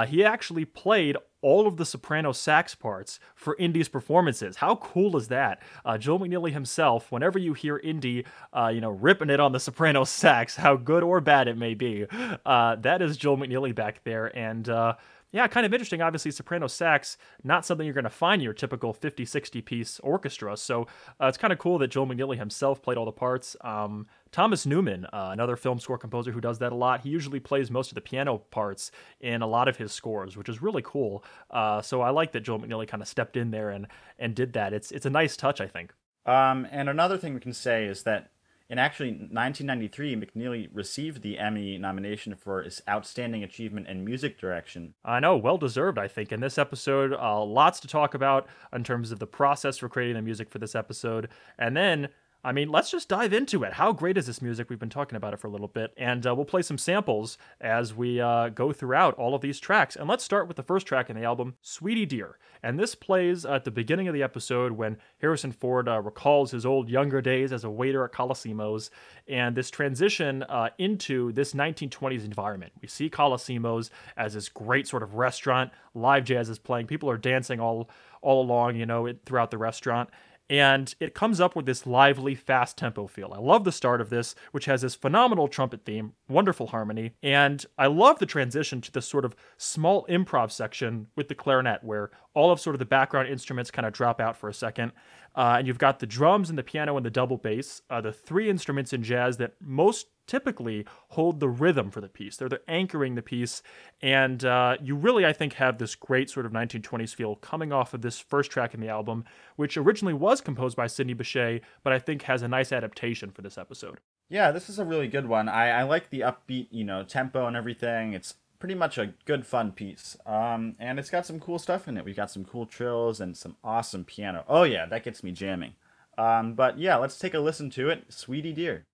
he 0.09 0.25
actually 0.25 0.65
played 0.65 1.17
all 1.45 1.67
of 1.67 1.77
the 1.77 1.85
soprano 1.85 2.33
sax 2.33 2.75
parts 2.75 3.21
for 3.35 3.55
Indy's 3.59 3.89
performances. 3.89 4.57
How 4.57 4.77
cool 4.77 5.15
is 5.17 5.29
that? 5.29 5.63
Uh, 5.85 5.99
Joel 5.99 6.21
McNeely 6.21 6.53
himself, 6.53 7.13
whenever 7.13 7.39
you 7.39 7.53
hear 7.53 7.77
Indy, 7.77 8.25
uh, 8.55 8.71
you 8.75 8.81
know, 8.81 8.91
ripping 8.91 9.29
it 9.29 9.41
on 9.41 9.53
the 9.53 9.61
soprano 9.61 10.05
sax, 10.05 10.57
how 10.57 10.77
good 10.77 11.03
or 11.03 11.21
bad 11.21 11.47
it 11.47 11.59
may 11.59 11.75
be, 11.75 12.07
uh, 12.47 12.77
that 12.77 13.03
is 13.03 13.19
Joel 13.19 13.37
McNeely 13.37 13.75
back 13.75 14.03
there. 14.05 14.35
And 14.37 14.67
uh, 14.71 14.95
yeah, 15.35 15.49
kind 15.49 15.67
of 15.67 15.75
interesting. 15.75 16.01
Obviously, 16.01 16.31
soprano 16.31 16.69
sax, 16.69 17.17
not 17.43 17.67
something 17.67 17.85
you're 17.85 17.93
going 17.93 18.05
to 18.05 18.11
find 18.11 18.41
in 18.41 18.45
your 18.45 18.55
typical 18.55 18.93
50, 18.93 19.25
60 19.25 19.61
piece 19.63 19.99
orchestra. 19.99 20.57
So 20.57 20.87
uh, 21.21 21.27
it's 21.27 21.37
kind 21.37 21.53
of 21.53 21.59
cool 21.59 21.77
that 21.79 21.89
Joel 21.89 22.07
McNeely 22.07 22.39
himself 22.39 22.81
played 22.81 22.97
all 22.97 23.05
the 23.05 23.11
parts. 23.11 23.57
Um, 23.63 24.07
Thomas 24.31 24.65
Newman, 24.65 25.07
uh, 25.07 25.31
another 25.33 25.57
film 25.57 25.81
score 25.81 25.99
composer 25.99 26.31
who 26.31 26.41
does 26.41 26.61
that 26.61 26.71
a 26.71 26.77
lot, 26.77 27.01
he 27.01 27.09
usually 27.09 27.41
plays 27.41 27.69
most 27.69 27.91
of 27.91 27.97
the 27.97 28.01
piano 28.01 28.39
parts 28.53 28.93
in 29.19 29.43
a 29.43 29.47
lot 29.49 29.67
of 29.67 29.77
his 29.77 29.91
scores, 29.91 30.37
which 30.37 30.49
is 30.49 30.63
really 30.63 30.83
cool. 30.85 31.25
Uh, 31.51 31.83
so 31.83 32.01
I 32.01 32.11
like 32.11 32.31
that 32.31 32.43
Joel 32.43 32.61
McNeely 32.61 32.87
kind 32.87 33.03
of 33.03 33.09
stepped 33.09 33.37
in 33.37 33.51
there 33.51 33.71
and, 33.71 33.89
and 34.21 34.37
did 34.37 34.53
that. 34.53 34.73
It's, 34.73 34.93
it's 34.93 35.05
a 35.05 35.11
nice 35.11 35.37
touch, 35.37 35.61
I 35.61 35.67
think. 35.67 35.93
Um, 36.27 36.65
and 36.71 36.89
another 36.89 37.19
thing 37.19 37.35
we 37.35 37.41
can 37.41 37.53
say 37.53 37.87
is 37.87 38.05
that 38.05 38.31
in 38.71 38.79
actually 38.79 39.11
1993, 39.11 40.17
McNeely 40.17 40.69
received 40.73 41.23
the 41.23 41.39
Emmy 41.39 41.77
nomination 41.77 42.35
for 42.35 42.63
his 42.63 42.83
outstanding 42.89 43.45
achievement 43.45 43.89
in 43.89 44.05
music 44.05 44.41
direction. 44.41 44.95
I 45.05 45.21
know, 45.21 45.37
well 45.37 45.59
deserved, 45.59 45.99
I 45.99 46.09
think. 46.09 46.33
In 46.33 46.41
this 46.41 46.57
episode, 46.57 47.13
uh, 47.13 47.45
lots 47.45 47.79
to 47.81 47.89
talk 47.89 48.15
about 48.15 48.47
in 48.73 48.83
terms 48.83 49.13
of 49.13 49.19
the 49.19 49.27
process 49.27 49.77
for 49.77 49.89
creating 49.89 50.17
the 50.17 50.23
music 50.23 50.51
for 50.51 50.59
this 50.59 50.75
episode. 50.75 51.29
And 51.59 51.77
then 51.77 52.09
I 52.45 52.53
mean, 52.53 52.69
let's 52.69 52.91
just 52.91 53.09
dive 53.09 53.33
into 53.33 53.65
it. 53.65 53.73
How 53.73 53.93
great 53.93 54.19
is 54.19 54.27
this 54.27 54.43
music? 54.43 54.69
We've 54.69 54.79
been 54.79 54.91
talking 54.91 55.17
about 55.17 55.33
it 55.33 55.39
for 55.39 55.47
a 55.47 55.51
little 55.51 55.67
bit, 55.67 55.95
and 55.97 56.27
uh, 56.27 56.35
we'll 56.35 56.45
play 56.45 56.61
some 56.61 56.77
samples 56.77 57.39
as 57.59 57.95
we 57.95 58.21
uh, 58.21 58.51
go 58.51 58.71
throughout 58.71 59.15
all 59.15 59.35
of 59.35 59.41
these 59.41 59.59
tracks. 59.59 59.97
And 59.97 60.07
let's 60.07 60.23
start 60.23 60.47
with 60.47 60.59
the 60.59 60.63
first 60.63 60.87
track 60.87 61.09
in 61.09 61.17
the 61.17 61.25
album, 61.25 61.55
Sweetie 61.63 62.05
Dear. 62.05 62.37
And 62.63 62.79
this 62.79 62.95
plays 62.95 63.47
at 63.47 63.65
the 63.65 63.71
beginning 63.71 64.09
of 64.09 64.15
the 64.15 64.23
episode 64.23 64.73
when 64.73 64.99
Harrison 65.23 65.53
Ford 65.53 65.89
uh, 65.89 66.03
recalls 66.03 66.51
his 66.51 66.67
old 66.67 66.91
younger 66.91 67.23
days 67.23 67.51
as 67.51 67.65
a 67.65 67.71
waiter 67.71 68.05
at 68.05 68.13
Colosimo's, 68.13 68.91
and 69.27 69.57
this 69.57 69.71
transition 69.71 70.43
uh, 70.43 70.69
into 70.77 71.33
this 71.33 71.55
1920s 71.55 72.27
environment. 72.27 72.75
We 72.83 72.89
see 72.89 73.09
Colosimo's 73.09 73.91
as 74.19 74.35
this 74.35 74.51
great 74.51 74.87
sort 74.87 75.03
of 75.03 75.15
restaurant. 75.15 75.73
Live 75.95 76.25
jazz 76.25 76.51
is 76.51 76.59
playing. 76.59 76.89
People 76.89 77.09
are 77.09 77.17
dancing 77.17 77.59
all 77.59 77.89
all 78.21 78.43
along, 78.43 78.75
you 78.75 78.87
know, 78.87 79.13
throughout 79.27 79.51
the 79.51 79.59
restaurant 79.59 80.09
and 80.51 80.95
it 81.01 81.15
comes 81.15 81.41
up 81.41 81.57
with 81.57 81.67
this 81.67 81.87
lively, 81.87 82.35
fast 82.35 82.77
tempo 82.77 83.07
feel. 83.07 83.33
I 83.35 83.39
love 83.39 83.65
the 83.65 83.73
start 83.73 84.01
of 84.01 84.11
this, 84.11 84.35
which 84.53 84.67
has 84.67 84.83
this 84.83 84.95
phenomenal 84.95 85.49
trumpet 85.49 85.85
theme, 85.85 86.13
wonderful 86.29 86.69
harmony, 86.69 87.13
and 87.23 87.65
I 87.79 87.87
love 87.87 88.19
the 88.19 88.27
transition 88.27 88.81
to 88.83 88.93
this 88.93 89.07
sort 89.07 89.25
of 89.25 89.35
small 89.57 90.07
improv 90.09 90.51
section 90.51 91.09
with 91.17 91.29
the 91.29 91.35
clarinet, 91.35 91.83
where 91.83 92.11
all 92.35 92.51
of 92.51 92.61
sort 92.61 92.75
of 92.75 92.79
the 92.79 92.85
background 92.85 93.29
instruments 93.29 93.71
kind 93.71 93.87
of 93.87 93.93
drop 93.93 94.21
out 94.21 94.37
for 94.37 94.49
a 94.49 94.55
second. 94.55 94.93
Uh, 95.37 95.57
and 95.59 95.67
you've 95.67 95.79
got 95.79 95.99
the 95.99 96.07
drums 96.07 96.49
and 96.49 96.59
the 96.59 96.63
piano 96.63 96.97
and 96.97 97.05
the 97.05 97.11
double 97.11 97.37
bass, 97.37 97.83
uh, 97.91 98.01
the 98.01 98.13
three 98.13 98.49
instruments 98.49 98.93
in 98.93 99.03
jazz 99.03 99.37
that 99.39 99.55
most 99.61 100.07
typically 100.27 100.87
hold 101.09 101.41
the 101.41 101.49
rhythm 101.49 101.91
for 101.91 102.01
the 102.01 102.09
piece. 102.09 102.37
They're, 102.37 102.49
they're 102.49 102.61
anchoring 102.69 103.15
the 103.15 103.23
piece. 103.23 103.63
And 104.01 104.45
uh, 104.45 104.77
you 104.81 104.95
really, 104.95 105.27
I 105.27 105.33
think, 105.33 105.55
have 105.55 105.79
this 105.79 105.95
great 105.95 106.31
sort 106.31 106.47
of 106.47 106.53
1920s 106.53 107.15
feel 107.15 107.37
coming 107.37 107.73
off 107.73 107.95
of 107.95 108.03
this 108.03 108.19
first 108.19 108.51
track 108.51 108.75
in 108.75 108.81
the 108.81 108.89
album, 108.89 109.25
which 109.57 109.77
originally 109.77 110.15
was 110.15 110.41
composed 110.41 110.77
by 110.77 110.87
Sidney 110.87 111.15
Bechet, 111.15 111.63
but 111.83 111.93
I 111.93 111.99
think 111.99 112.23
has 112.23 112.43
a 112.43 112.49
nice 112.49 112.73
adaptation 112.73 113.31
for 113.31 113.43
this 113.43 113.59
episode. 113.59 113.99
Yeah, 114.29 114.53
this 114.53 114.69
is 114.71 114.79
a 114.79 114.85
really 114.85 115.09
good 115.09 115.29
one. 115.29 115.49
I, 115.49 115.69
I 115.71 115.83
like 115.83 116.11
the 116.11 116.21
upbeat, 116.21 116.69
you 116.71 116.85
know, 116.85 117.03
tempo 117.03 117.47
and 117.47 117.57
everything. 117.57 118.15
It's 118.15 118.35
pretty 118.65 118.75
much 118.75 118.97
a 118.97 119.13
good 119.27 119.45
fun 119.45 119.73
piece. 119.73 120.17
Um, 120.25 120.75
and 120.79 120.99
it's 120.99 121.11
got 121.11 121.27
some 121.27 121.39
cool 121.39 121.59
stuff 121.59 121.87
in 121.87 121.99
it. 121.99 122.05
We've 122.07 122.17
got 122.17 122.31
some 122.31 122.47
cool 122.47 122.65
trills 122.65 123.21
and 123.21 123.37
some 123.37 123.57
awesome 123.63 124.07
piano. 124.07 124.43
Oh 124.49 124.63
yeah, 124.63 124.87
that 124.87 125.05
gets 125.05 125.23
me 125.23 125.33
jamming. 125.33 125.75
Um, 126.17 126.55
but 126.55 126.79
yeah, 126.79 126.97
let's 126.97 127.19
take 127.19 127.35
a 127.35 127.41
listen 127.41 127.69
to 127.73 127.91
it. 127.91 128.05
Sweetie 128.09 128.55
Dear. 128.55 128.87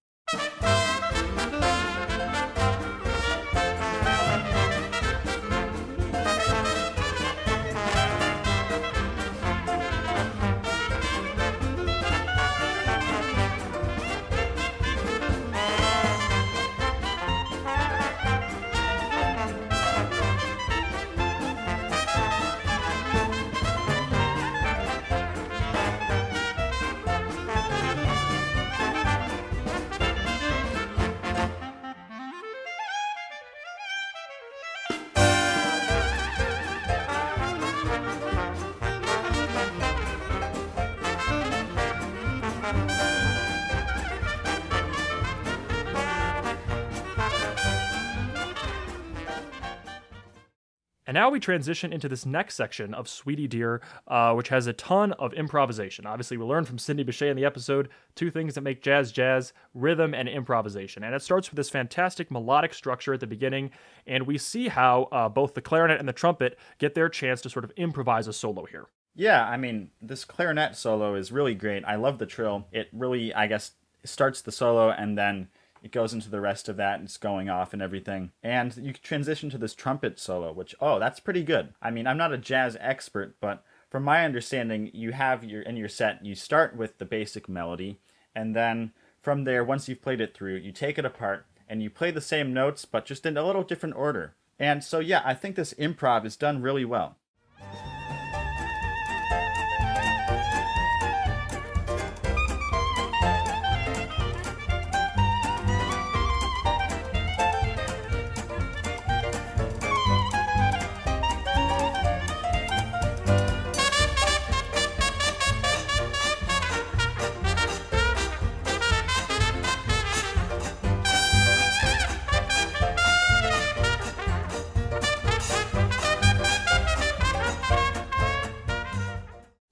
We 51.30 51.38
transition 51.38 51.92
into 51.92 52.08
this 52.08 52.26
next 52.26 52.56
section 52.56 52.92
of 52.92 53.08
Sweetie 53.08 53.46
Dear, 53.46 53.80
uh, 54.08 54.34
which 54.34 54.48
has 54.48 54.66
a 54.66 54.72
ton 54.72 55.12
of 55.12 55.32
improvisation. 55.32 56.04
Obviously, 56.04 56.36
we 56.36 56.44
learned 56.44 56.66
from 56.66 56.76
Sidney 56.76 57.04
Bechet 57.04 57.30
in 57.30 57.36
the 57.36 57.44
episode 57.44 57.88
two 58.16 58.32
things 58.32 58.56
that 58.56 58.62
make 58.62 58.82
jazz 58.82 59.12
jazz 59.12 59.52
rhythm 59.72 60.12
and 60.12 60.28
improvisation. 60.28 61.04
And 61.04 61.14
it 61.14 61.22
starts 61.22 61.48
with 61.48 61.56
this 61.56 61.70
fantastic 61.70 62.32
melodic 62.32 62.74
structure 62.74 63.14
at 63.14 63.20
the 63.20 63.28
beginning, 63.28 63.70
and 64.08 64.26
we 64.26 64.38
see 64.38 64.66
how 64.66 65.04
uh, 65.12 65.28
both 65.28 65.54
the 65.54 65.62
clarinet 65.62 66.00
and 66.00 66.08
the 66.08 66.12
trumpet 66.12 66.58
get 66.78 66.94
their 66.96 67.08
chance 67.08 67.40
to 67.42 67.50
sort 67.50 67.64
of 67.64 67.70
improvise 67.76 68.26
a 68.26 68.32
solo 68.32 68.64
here. 68.64 68.88
Yeah, 69.14 69.46
I 69.46 69.56
mean, 69.56 69.90
this 70.02 70.24
clarinet 70.24 70.74
solo 70.74 71.14
is 71.14 71.30
really 71.30 71.54
great. 71.54 71.84
I 71.84 71.94
love 71.94 72.18
the 72.18 72.26
trill. 72.26 72.66
It 72.72 72.88
really, 72.92 73.32
I 73.32 73.46
guess, 73.46 73.72
starts 74.04 74.42
the 74.42 74.52
solo 74.52 74.90
and 74.90 75.16
then 75.16 75.48
it 75.82 75.92
goes 75.92 76.12
into 76.12 76.28
the 76.28 76.40
rest 76.40 76.68
of 76.68 76.76
that 76.76 76.96
and 76.96 77.04
it's 77.04 77.16
going 77.16 77.48
off 77.48 77.72
and 77.72 77.80
everything. 77.80 78.32
And 78.42 78.76
you 78.76 78.92
transition 78.92 79.50
to 79.50 79.58
this 79.58 79.74
trumpet 79.74 80.18
solo, 80.18 80.52
which, 80.52 80.74
oh, 80.80 80.98
that's 80.98 81.20
pretty 81.20 81.42
good. 81.42 81.74
I 81.80 81.90
mean, 81.90 82.06
I'm 82.06 82.18
not 82.18 82.32
a 82.32 82.38
jazz 82.38 82.76
expert, 82.80 83.36
but 83.40 83.64
from 83.88 84.04
my 84.04 84.24
understanding, 84.24 84.90
you 84.92 85.12
have 85.12 85.42
your, 85.42 85.62
in 85.62 85.76
your 85.76 85.88
set, 85.88 86.24
you 86.24 86.34
start 86.34 86.76
with 86.76 86.98
the 86.98 87.04
basic 87.04 87.48
melody, 87.48 87.98
and 88.34 88.54
then 88.54 88.92
from 89.20 89.44
there, 89.44 89.64
once 89.64 89.88
you've 89.88 90.02
played 90.02 90.20
it 90.20 90.34
through, 90.34 90.56
you 90.56 90.72
take 90.72 90.98
it 90.98 91.04
apart 91.04 91.46
and 91.68 91.82
you 91.82 91.90
play 91.90 92.10
the 92.10 92.20
same 92.20 92.54
notes, 92.54 92.84
but 92.84 93.04
just 93.04 93.26
in 93.26 93.36
a 93.36 93.44
little 93.44 93.62
different 93.62 93.96
order. 93.96 94.34
And 94.58 94.84
so, 94.84 94.98
yeah, 94.98 95.22
I 95.24 95.34
think 95.34 95.56
this 95.56 95.74
improv 95.74 96.24
is 96.24 96.36
done 96.36 96.62
really 96.62 96.84
well. 96.84 97.16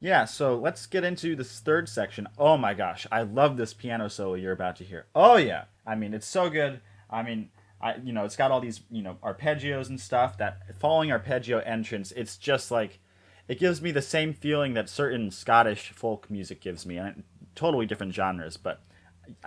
Yeah, 0.08 0.24
so 0.24 0.56
let's 0.56 0.86
get 0.86 1.04
into 1.04 1.36
this 1.36 1.60
third 1.60 1.86
section. 1.86 2.28
Oh 2.38 2.56
my 2.56 2.72
gosh, 2.72 3.06
I 3.12 3.20
love 3.20 3.58
this 3.58 3.74
piano 3.74 4.08
solo 4.08 4.36
you're 4.36 4.52
about 4.52 4.76
to 4.76 4.84
hear. 4.84 5.04
Oh 5.14 5.36
yeah, 5.36 5.64
I 5.86 5.96
mean 5.96 6.14
it's 6.14 6.26
so 6.26 6.48
good. 6.48 6.80
I 7.10 7.22
mean, 7.22 7.50
I 7.78 7.96
you 7.96 8.14
know 8.14 8.24
it's 8.24 8.34
got 8.34 8.50
all 8.50 8.62
these 8.62 8.80
you 8.90 9.02
know 9.02 9.18
arpeggios 9.22 9.90
and 9.90 10.00
stuff. 10.00 10.38
That 10.38 10.74
following 10.80 11.12
arpeggio 11.12 11.58
entrance, 11.58 12.10
it's 12.12 12.38
just 12.38 12.70
like 12.70 13.00
it 13.48 13.58
gives 13.58 13.82
me 13.82 13.90
the 13.90 14.00
same 14.00 14.32
feeling 14.32 14.72
that 14.72 14.88
certain 14.88 15.30
Scottish 15.30 15.90
folk 15.90 16.30
music 16.30 16.62
gives 16.62 16.86
me, 16.86 16.96
and 16.96 17.24
totally 17.54 17.84
different 17.84 18.14
genres, 18.14 18.56
but 18.56 18.80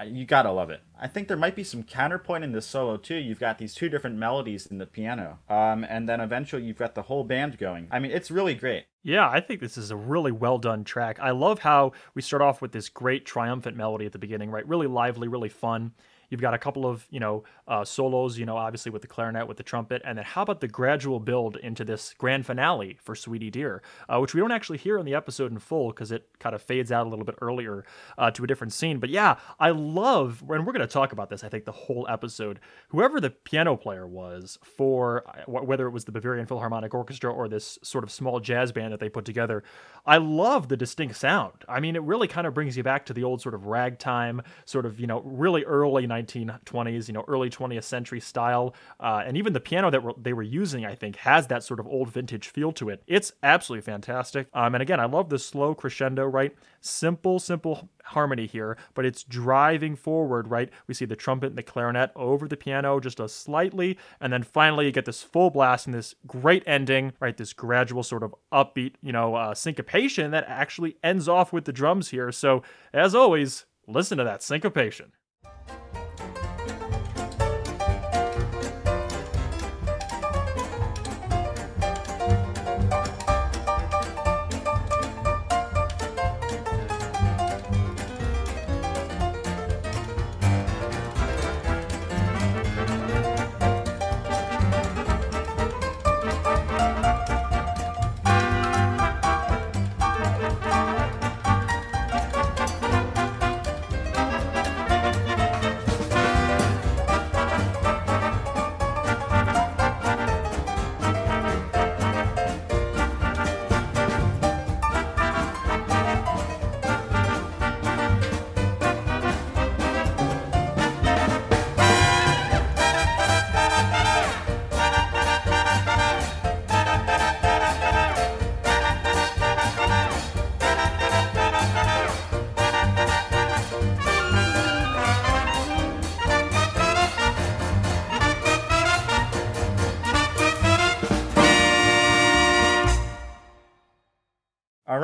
you 0.05 0.25
gotta 0.25 0.51
love 0.51 0.69
it. 0.69 0.81
I 0.99 1.07
think 1.07 1.27
there 1.27 1.37
might 1.37 1.55
be 1.55 1.63
some 1.63 1.83
counterpoint 1.83 2.43
in 2.43 2.51
this 2.51 2.65
solo 2.65 2.97
too. 2.97 3.15
You've 3.15 3.39
got 3.39 3.57
these 3.57 3.73
two 3.73 3.89
different 3.89 4.17
melodies 4.17 4.65
in 4.65 4.77
the 4.77 4.85
piano, 4.85 5.39
um, 5.49 5.85
and 5.89 6.07
then 6.07 6.19
eventually 6.19 6.63
you've 6.63 6.77
got 6.77 6.95
the 6.95 7.03
whole 7.03 7.23
band 7.23 7.57
going. 7.57 7.87
I 7.91 7.99
mean, 7.99 8.11
it's 8.11 8.31
really 8.31 8.55
great. 8.55 8.85
Yeah, 9.03 9.27
I 9.27 9.39
think 9.39 9.59
this 9.59 9.77
is 9.77 9.89
a 9.89 9.95
really 9.95 10.31
well 10.31 10.59
done 10.59 10.83
track. 10.83 11.19
I 11.19 11.31
love 11.31 11.59
how 11.59 11.93
we 12.13 12.21
start 12.21 12.41
off 12.41 12.61
with 12.61 12.71
this 12.71 12.89
great 12.89 13.25
triumphant 13.25 13.75
melody 13.75 14.05
at 14.05 14.11
the 14.11 14.19
beginning, 14.19 14.51
right? 14.51 14.67
Really 14.67 14.87
lively, 14.87 15.27
really 15.27 15.49
fun. 15.49 15.93
You've 16.31 16.41
got 16.41 16.53
a 16.53 16.57
couple 16.57 16.87
of, 16.87 17.05
you 17.11 17.19
know, 17.19 17.43
uh, 17.67 17.83
solos, 17.83 18.37
you 18.37 18.45
know, 18.45 18.57
obviously 18.57 18.91
with 18.91 19.01
the 19.01 19.07
clarinet, 19.07 19.47
with 19.47 19.57
the 19.57 19.63
trumpet. 19.63 20.01
And 20.05 20.17
then 20.17 20.25
how 20.25 20.41
about 20.41 20.61
the 20.61 20.67
gradual 20.67 21.19
build 21.19 21.57
into 21.57 21.83
this 21.83 22.15
grand 22.17 22.45
finale 22.45 22.97
for 23.01 23.15
Sweetie 23.15 23.51
Dear, 23.51 23.83
uh, 24.07 24.19
which 24.19 24.33
we 24.33 24.39
don't 24.39 24.51
actually 24.51 24.77
hear 24.77 24.97
in 24.97 25.05
the 25.05 25.13
episode 25.13 25.51
in 25.51 25.59
full 25.59 25.89
because 25.89 26.11
it 26.11 26.27
kind 26.39 26.55
of 26.55 26.61
fades 26.61 26.91
out 26.91 27.05
a 27.05 27.09
little 27.09 27.25
bit 27.25 27.35
earlier 27.41 27.83
uh, 28.17 28.31
to 28.31 28.45
a 28.45 28.47
different 28.47 28.71
scene. 28.71 28.99
But 28.99 29.09
yeah, 29.09 29.35
I 29.59 29.71
love, 29.71 30.41
and 30.49 30.65
we're 30.65 30.73
going 30.73 30.79
to 30.79 30.87
talk 30.87 31.11
about 31.11 31.29
this, 31.29 31.43
I 31.43 31.49
think, 31.49 31.65
the 31.65 31.71
whole 31.71 32.07
episode. 32.09 32.59
Whoever 32.89 33.19
the 33.19 33.29
piano 33.29 33.75
player 33.75 34.07
was 34.07 34.57
for 34.63 35.23
uh, 35.27 35.51
whether 35.51 35.85
it 35.85 35.91
was 35.91 36.05
the 36.05 36.13
Bavarian 36.13 36.45
Philharmonic 36.45 36.93
Orchestra 36.93 37.31
or 37.31 37.49
this 37.49 37.77
sort 37.83 38.05
of 38.05 38.11
small 38.11 38.39
jazz 38.39 38.71
band 38.71 38.93
that 38.93 39.01
they 39.01 39.09
put 39.09 39.25
together, 39.25 39.63
I 40.05 40.17
love 40.17 40.69
the 40.69 40.77
distinct 40.77 41.17
sound. 41.17 41.65
I 41.67 41.79
mean, 41.81 41.95
it 41.95 42.03
really 42.03 42.27
kind 42.27 42.47
of 42.47 42.53
brings 42.53 42.77
you 42.77 42.83
back 42.83 43.05
to 43.07 43.13
the 43.13 43.23
old 43.25 43.41
sort 43.41 43.53
of 43.53 43.65
ragtime, 43.65 44.41
sort 44.65 44.85
of, 44.85 44.99
you 44.99 45.07
know, 45.07 45.21
really 45.21 45.63
early 45.65 46.07
1920s, 46.21 47.07
you 47.07 47.13
know, 47.13 47.23
early 47.27 47.49
20th 47.49 47.83
century 47.83 48.19
style. 48.19 48.73
Uh, 48.99 49.23
and 49.25 49.37
even 49.37 49.53
the 49.53 49.59
piano 49.59 49.89
that 49.91 50.01
they 50.17 50.33
were 50.33 50.41
using, 50.41 50.85
I 50.85 50.95
think, 50.95 51.17
has 51.17 51.47
that 51.47 51.63
sort 51.63 51.79
of 51.79 51.87
old 51.87 52.09
vintage 52.09 52.47
feel 52.47 52.71
to 52.73 52.89
it. 52.89 53.03
It's 53.07 53.33
absolutely 53.43 53.83
fantastic. 53.83 54.47
Um, 54.53 54.75
and 54.75 54.81
again, 54.81 54.99
I 54.99 55.05
love 55.05 55.29
the 55.29 55.39
slow 55.39 55.73
crescendo, 55.73 56.25
right? 56.25 56.55
Simple, 56.79 57.39
simple 57.39 57.89
harmony 58.03 58.47
here, 58.47 58.77
but 58.93 59.05
it's 59.05 59.23
driving 59.23 59.95
forward, 59.95 60.47
right? 60.47 60.69
We 60.87 60.93
see 60.93 61.05
the 61.05 61.15
trumpet 61.15 61.47
and 61.47 61.57
the 61.57 61.63
clarinet 61.63 62.11
over 62.15 62.47
the 62.47 62.57
piano 62.57 62.99
just 62.99 63.19
a 63.19 63.29
slightly, 63.29 63.97
and 64.19 64.33
then 64.33 64.43
finally 64.43 64.85
you 64.85 64.91
get 64.91 65.05
this 65.05 65.21
full 65.21 65.51
blast 65.51 65.85
and 65.85 65.93
this 65.93 66.15
great 66.25 66.63
ending, 66.65 67.13
right? 67.19 67.37
This 67.37 67.53
gradual 67.53 68.03
sort 68.03 68.23
of 68.23 68.33
upbeat, 68.51 68.95
you 69.01 69.11
know, 69.11 69.35
uh, 69.35 69.53
syncopation 69.53 70.31
that 70.31 70.45
actually 70.47 70.97
ends 71.03 71.27
off 71.27 71.53
with 71.53 71.65
the 71.65 71.73
drums 71.73 72.09
here. 72.09 72.31
So, 72.31 72.63
as 72.93 73.13
always, 73.13 73.65
Listen 73.87 74.17
to 74.19 74.23
that 74.23 74.43
syncopation. 74.43 75.11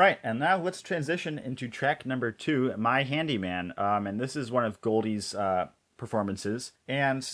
Right, 0.07 0.19
and 0.23 0.39
now 0.39 0.57
let's 0.57 0.81
transition 0.81 1.37
into 1.37 1.67
track 1.67 2.05
number 2.05 2.31
two, 2.31 2.73
"My 2.77 3.03
Handyman," 3.03 3.73
um, 3.77 4.07
and 4.07 4.19
this 4.19 4.37
is 4.37 4.49
one 4.49 4.63
of 4.63 4.79
Goldie's 4.79 5.35
uh, 5.35 5.67
performances, 5.97 6.71
and 6.87 7.29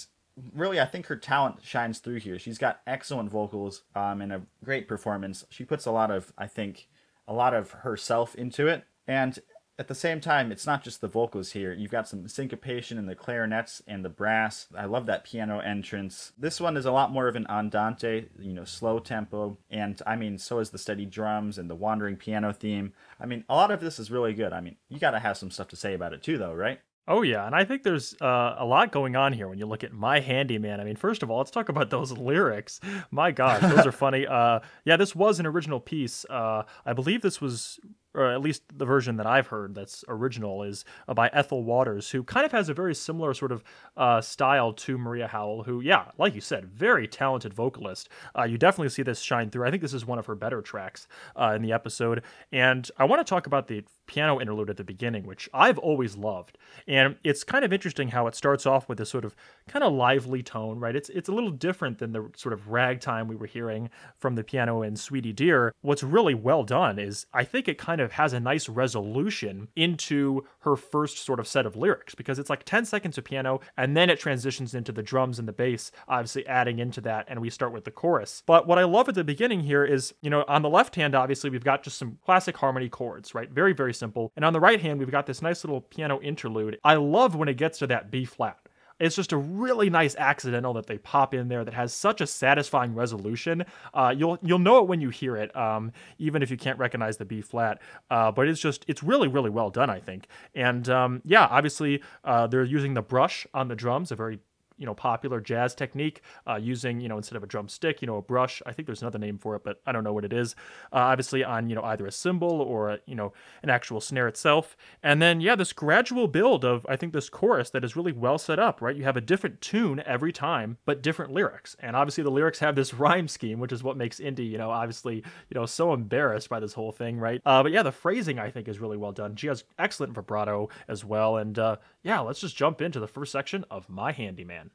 really, 0.55 0.79
I 0.79 0.85
think 0.85 1.05
her 1.05 1.15
talent 1.15 1.57
shines 1.63 1.99
through 1.99 2.19
here. 2.19 2.39
She's 2.39 2.57
got 2.57 2.81
excellent 2.87 3.29
vocals 3.29 3.83
um, 3.95 4.21
and 4.21 4.33
a 4.33 4.41
great 4.63 4.87
performance. 4.87 5.45
She 5.51 5.63
puts 5.63 5.85
a 5.85 5.91
lot 5.91 6.09
of, 6.09 6.33
I 6.35 6.47
think, 6.47 6.87
a 7.27 7.33
lot 7.33 7.53
of 7.53 7.71
herself 7.71 8.33
into 8.33 8.67
it, 8.67 8.85
and 9.07 9.37
at 9.79 9.87
the 9.87 9.95
same 9.95 10.21
time, 10.21 10.51
it's 10.51 10.67
not 10.67 10.83
just 10.83 11.01
the 11.01 11.07
vocals 11.07 11.51
here. 11.51 11.73
You've 11.73 11.91
got 11.91 12.07
some 12.07 12.27
syncopation 12.27 12.99
in 12.99 13.07
the 13.07 13.15
clarinets 13.15 13.81
and 13.87 14.05
the 14.05 14.09
brass. 14.09 14.67
I 14.77 14.85
love 14.85 15.07
that 15.07 15.23
piano 15.23 15.59
entrance. 15.59 16.31
This 16.37 16.61
one 16.61 16.77
is 16.77 16.85
a 16.85 16.91
lot 16.91 17.11
more 17.11 17.27
of 17.27 17.35
an 17.35 17.47
andante, 17.49 18.29
you 18.39 18.53
know, 18.53 18.65
slow 18.65 18.99
tempo. 18.99 19.57
And 19.71 19.99
I 20.05 20.15
mean, 20.15 20.37
so 20.37 20.59
is 20.59 20.69
the 20.69 20.77
steady 20.77 21.05
drums 21.05 21.57
and 21.57 21.69
the 21.69 21.75
wandering 21.75 22.17
piano 22.17 22.53
theme. 22.53 22.93
I 23.19 23.25
mean, 23.25 23.45
a 23.49 23.55
lot 23.55 23.71
of 23.71 23.79
this 23.81 23.97
is 23.97 24.11
really 24.11 24.33
good. 24.33 24.53
I 24.53 24.61
mean, 24.61 24.75
you 24.89 24.99
got 24.99 25.11
to 25.11 25.19
have 25.19 25.37
some 25.37 25.49
stuff 25.49 25.69
to 25.69 25.75
say 25.75 25.95
about 25.95 26.13
it 26.13 26.21
too, 26.21 26.37
though, 26.37 26.53
right? 26.53 26.79
Oh 27.05 27.21
yeah, 27.21 27.45
and 27.45 27.53
I 27.53 27.65
think 27.65 27.83
there's 27.83 28.15
uh, 28.21 28.55
a 28.57 28.65
lot 28.65 28.93
going 28.93 29.17
on 29.17 29.33
here 29.33 29.49
when 29.49 29.59
you 29.59 29.65
look 29.65 29.83
at 29.83 29.91
My 29.91 30.21
Handyman. 30.21 30.79
I 30.79 30.85
mean, 30.85 30.95
first 30.95 31.21
of 31.21 31.29
all, 31.29 31.39
let's 31.39 31.51
talk 31.51 31.67
about 31.67 31.89
those 31.89 32.11
lyrics. 32.17 32.79
My 33.11 33.31
gosh, 33.31 33.61
those 33.61 33.85
are 33.85 33.91
funny. 33.91 34.25
Uh, 34.33 34.61
yeah, 34.83 34.97
this 34.97 35.15
was 35.15 35.39
an 35.39 35.45
original 35.45 35.79
piece. 35.79 36.25
Uh, 36.27 36.63
I 36.85 36.93
believe 36.93 37.21
this 37.21 37.39
was 37.39 37.79
or 38.13 38.31
at 38.31 38.41
least 38.41 38.63
the 38.75 38.85
version 38.85 39.17
that 39.17 39.25
I've 39.25 39.47
heard 39.47 39.75
that's 39.75 40.03
original, 40.07 40.63
is 40.63 40.85
uh, 41.07 41.13
by 41.13 41.29
Ethel 41.33 41.63
Waters, 41.63 42.11
who 42.11 42.23
kind 42.23 42.45
of 42.45 42.51
has 42.51 42.69
a 42.69 42.73
very 42.73 42.95
similar 42.95 43.33
sort 43.33 43.51
of 43.51 43.63
uh, 43.97 44.21
style 44.21 44.73
to 44.73 44.97
Maria 44.97 45.27
Howell, 45.27 45.63
who, 45.63 45.81
yeah, 45.81 46.05
like 46.17 46.35
you 46.35 46.41
said, 46.41 46.65
very 46.65 47.07
talented 47.07 47.53
vocalist. 47.53 48.09
Uh, 48.37 48.43
you 48.43 48.57
definitely 48.57 48.89
see 48.89 49.03
this 49.03 49.19
shine 49.19 49.49
through. 49.49 49.65
I 49.65 49.71
think 49.71 49.81
this 49.81 49.93
is 49.93 50.05
one 50.05 50.19
of 50.19 50.25
her 50.25 50.35
better 50.35 50.61
tracks 50.61 51.07
uh, 51.35 51.53
in 51.55 51.61
the 51.61 51.71
episode. 51.71 52.23
And 52.51 52.89
I 52.97 53.05
want 53.05 53.19
to 53.19 53.29
talk 53.29 53.47
about 53.47 53.67
the 53.67 53.83
piano 54.07 54.39
interlude 54.39 54.69
at 54.69 54.77
the 54.77 54.83
beginning, 54.83 55.25
which 55.25 55.49
I've 55.53 55.77
always 55.77 56.15
loved. 56.15 56.57
And 56.87 57.15
it's 57.23 57.43
kind 57.43 57.63
of 57.63 57.73
interesting 57.73 58.09
how 58.09 58.27
it 58.27 58.35
starts 58.35 58.65
off 58.65 58.89
with 58.89 58.97
this 58.97 59.09
sort 59.09 59.25
of 59.25 59.35
kind 59.67 59.83
of 59.83 59.93
lively 59.93 60.43
tone, 60.43 60.79
right? 60.79 60.95
It's 60.95 61.09
it's 61.09 61.29
a 61.29 61.33
little 61.33 61.51
different 61.51 61.99
than 61.99 62.11
the 62.11 62.29
sort 62.35 62.53
of 62.53 62.69
ragtime 62.69 63.27
we 63.27 63.35
were 63.35 63.45
hearing 63.45 63.89
from 64.17 64.35
the 64.35 64.43
piano 64.43 64.81
in 64.81 64.95
Sweetie 64.95 65.33
Dear. 65.33 65.73
What's 65.81 66.03
really 66.03 66.33
well 66.33 66.63
done 66.63 66.99
is 66.99 67.25
I 67.33 67.43
think 67.43 67.67
it 67.67 67.77
kind 67.77 68.01
of 68.01 68.13
has 68.13 68.33
a 68.33 68.39
nice 68.39 68.67
resolution 68.69 69.67
into 69.75 70.43
her 70.61 70.75
first 70.75 71.17
sort 71.19 71.39
of 71.39 71.47
set 71.47 71.65
of 71.65 71.75
lyrics 71.75 72.15
because 72.15 72.39
it's 72.39 72.49
like 72.49 72.63
10 72.63 72.85
seconds 72.85 73.17
of 73.17 73.23
piano 73.23 73.59
and 73.77 73.95
then 73.95 74.09
it 74.09 74.19
transitions 74.19 74.73
into 74.73 74.91
the 74.91 75.03
drums 75.03 75.39
and 75.39 75.47
the 75.47 75.53
bass, 75.53 75.91
obviously 76.07 76.45
adding 76.47 76.79
into 76.79 77.01
that, 77.01 77.25
and 77.27 77.39
we 77.39 77.49
start 77.49 77.71
with 77.71 77.85
the 77.85 77.91
chorus. 77.91 78.43
But 78.45 78.67
what 78.67 78.77
I 78.77 78.83
love 78.83 79.09
at 79.09 79.15
the 79.15 79.23
beginning 79.23 79.61
here 79.61 79.85
is, 79.85 80.13
you 80.21 80.29
know, 80.29 80.43
on 80.47 80.61
the 80.61 80.69
left 80.69 80.95
hand, 80.95 81.15
obviously, 81.15 81.49
we've 81.49 81.63
got 81.63 81.83
just 81.83 81.97
some 81.97 82.17
classic 82.25 82.57
harmony 82.57 82.89
chords, 82.89 83.33
right? 83.33 83.49
Very, 83.49 83.73
very 83.73 83.92
simple. 83.93 84.31
And 84.35 84.43
on 84.43 84.53
the 84.53 84.59
right 84.59 84.81
hand, 84.81 84.99
we've 84.99 85.11
got 85.11 85.25
this 85.25 85.41
nice 85.41 85.63
little 85.63 85.81
piano 85.81 86.19
interlude. 86.21 86.79
I 86.83 86.95
love 86.95 87.35
when 87.35 87.47
it 87.47 87.57
gets 87.57 87.79
to 87.79 87.87
that 87.87 88.11
B 88.11 88.25
flat. 88.25 88.57
It's 88.99 89.15
just 89.15 89.31
a 89.31 89.37
really 89.37 89.89
nice 89.89 90.15
accidental 90.15 90.73
that 90.73 90.87
they 90.87 90.97
pop 90.97 91.33
in 91.33 91.47
there 91.47 91.65
that 91.65 91.73
has 91.73 91.93
such 91.93 92.21
a 92.21 92.27
satisfying 92.27 92.93
resolution. 92.95 93.65
Uh, 93.93 94.13
you'll 94.15 94.37
you'll 94.41 94.59
know 94.59 94.77
it 94.79 94.87
when 94.87 95.01
you 95.01 95.09
hear 95.09 95.35
it, 95.35 95.53
um, 95.55 95.91
even 96.19 96.41
if 96.41 96.51
you 96.51 96.57
can't 96.57 96.79
recognize 96.79 97.17
the 97.17 97.25
B 97.25 97.41
flat. 97.41 97.81
Uh, 98.09 98.31
but 98.31 98.47
it's 98.47 98.61
just 98.61 98.85
it's 98.87 99.03
really 99.03 99.27
really 99.27 99.49
well 99.49 99.69
done, 99.69 99.89
I 99.89 99.99
think. 99.99 100.27
And 100.55 100.87
um, 100.89 101.21
yeah, 101.25 101.47
obviously 101.49 102.01
uh, 102.23 102.47
they're 102.47 102.63
using 102.63 102.93
the 102.93 103.01
brush 103.01 103.47
on 103.53 103.67
the 103.67 103.75
drums, 103.75 104.11
a 104.11 104.15
very 104.15 104.39
you 104.77 104.85
know 104.85 104.93
popular 104.93 105.39
jazz 105.39 105.75
technique 105.75 106.21
uh, 106.47 106.55
using 106.55 106.99
you 106.99 107.09
know 107.09 107.17
instead 107.17 107.35
of 107.35 107.43
a 107.43 107.47
drumstick 107.47 108.01
you 108.01 108.07
know 108.07 108.17
a 108.17 108.21
brush. 108.21 108.61
I 108.65 108.73
think 108.73 108.85
there's 108.85 109.01
another 109.01 109.19
name 109.19 109.37
for 109.37 109.55
it 109.55 109.63
but 109.63 109.81
i 109.85 109.91
don't 109.91 110.03
know 110.03 110.13
what 110.13 110.25
it 110.25 110.33
is. 110.33 110.55
Uh, 110.91 110.97
obviously 110.97 111.43
on 111.43 111.69
you 111.69 111.75
know 111.75 111.83
either 111.83 112.05
a 112.05 112.11
cymbal 112.11 112.61
or 112.61 112.89
a, 112.91 112.99
you 113.05 113.15
know 113.15 113.33
an 113.61 113.69
actual 113.69 114.01
snare 114.01 114.27
itself. 114.27 114.75
And 115.01 115.21
then 115.21 115.41
yeah 115.41 115.55
this 115.55 115.73
gradual 115.73 116.27
build 116.27 116.65
of 116.65 116.85
i 116.89 116.95
think 116.95 117.13
this 117.13 117.29
chorus 117.29 117.69
that 117.71 117.83
is 117.83 117.95
really 117.95 118.11
well 118.11 118.37
set 118.37 118.59
up 118.59 118.81
right? 118.81 118.95
You 118.95 119.03
have 119.03 119.17
a 119.17 119.21
different 119.21 119.61
tune 119.61 120.01
every 120.05 120.31
time 120.31 120.77
but 120.85 121.01
different 121.01 121.31
lyrics. 121.31 121.75
And 121.79 121.95
obviously 121.95 122.23
the 122.23 122.31
lyrics 122.31 122.59
have 122.59 122.75
this 122.75 122.93
rhyme 123.03 123.27
scheme 123.27 123.59
which 123.59 123.71
is 123.71 123.83
what 123.83 123.97
makes 123.97 124.19
Indy 124.19 124.45
you 124.45 124.57
know 124.57 124.71
obviously 124.71 125.15
you 125.15 125.55
know 125.55 125.65
so 125.65 125.93
embarrassed 125.93 126.49
by 126.49 126.59
this 126.59 126.73
whole 126.73 126.91
thing 126.91 127.17
right? 127.17 127.41
Uh, 127.45 127.63
but 127.63 127.71
yeah 127.71 127.83
the 127.83 127.91
phrasing 127.91 128.39
i 128.39 128.49
think 128.49 128.67
is 128.67 128.79
really 128.79 128.97
well 128.97 129.11
done. 129.11 129.35
She 129.35 129.47
has 129.47 129.63
excellent 129.79 130.13
vibrato 130.13 130.69
as 130.87 131.03
well. 131.05 131.37
And 131.37 131.57
uh, 131.57 131.77
yeah 132.03 132.19
let's 132.19 132.41
just 132.41 132.55
jump 132.55 132.81
into 132.81 132.99
the 132.99 133.07
first 133.07 133.31
section 133.31 133.65
of 133.71 133.89
my 133.89 134.11
handyman 134.11 134.69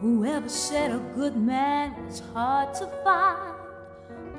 Whoever 0.00 0.48
said 0.48 0.92
a 0.92 0.98
good 1.16 1.36
man 1.36 1.92
is 2.06 2.20
hard 2.32 2.72
to 2.74 2.86
find, 3.02 3.54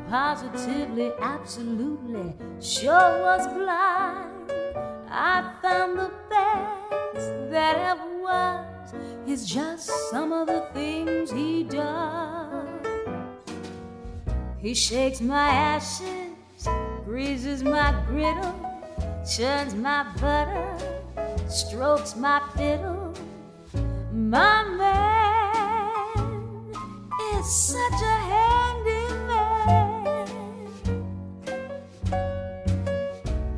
positively, 0.09 1.11
absolutely, 1.19 2.33
sure 2.61 3.21
was 3.21 3.45
blind. 3.47 4.51
I 5.09 5.53
found 5.61 5.99
the 5.99 6.11
best 6.29 7.51
that 7.51 7.77
ever 7.77 8.19
was 8.21 8.68
is 9.27 9.45
just 9.49 9.89
some 10.09 10.31
of 10.31 10.47
the 10.47 10.67
things 10.73 11.31
he 11.31 11.63
does. 11.63 12.67
He 14.57 14.73
shakes 14.73 15.21
my 15.21 15.47
ashes, 15.49 16.67
greases 17.05 17.63
my 17.63 17.93
griddle, 18.07 18.53
churns 19.29 19.73
my 19.73 20.05
butter, 20.19 20.77
strokes 21.47 22.15
my 22.15 22.41
fiddle. 22.55 23.13
My 24.11 24.63
man 24.63 26.29
is 27.35 27.45
such 27.49 28.01
a 28.01 28.17
handy 28.31 29.07
man. 29.27 30.27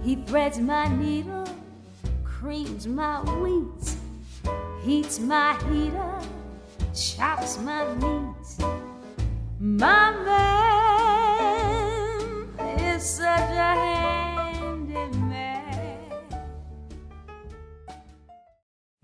He 0.04 0.16
threads 0.16 0.60
my 0.60 0.88
needle, 0.88 1.48
creams 2.24 2.86
my 2.86 3.22
wheat, 3.40 3.96
heats 4.84 5.20
my 5.20 5.54
heater, 5.70 6.20
chops 6.94 7.60
my 7.60 7.94
meat. 7.96 8.36
My 9.60 10.12
man 10.26 10.80
is 12.80 13.04
such 13.04 13.52
a. 13.52 13.92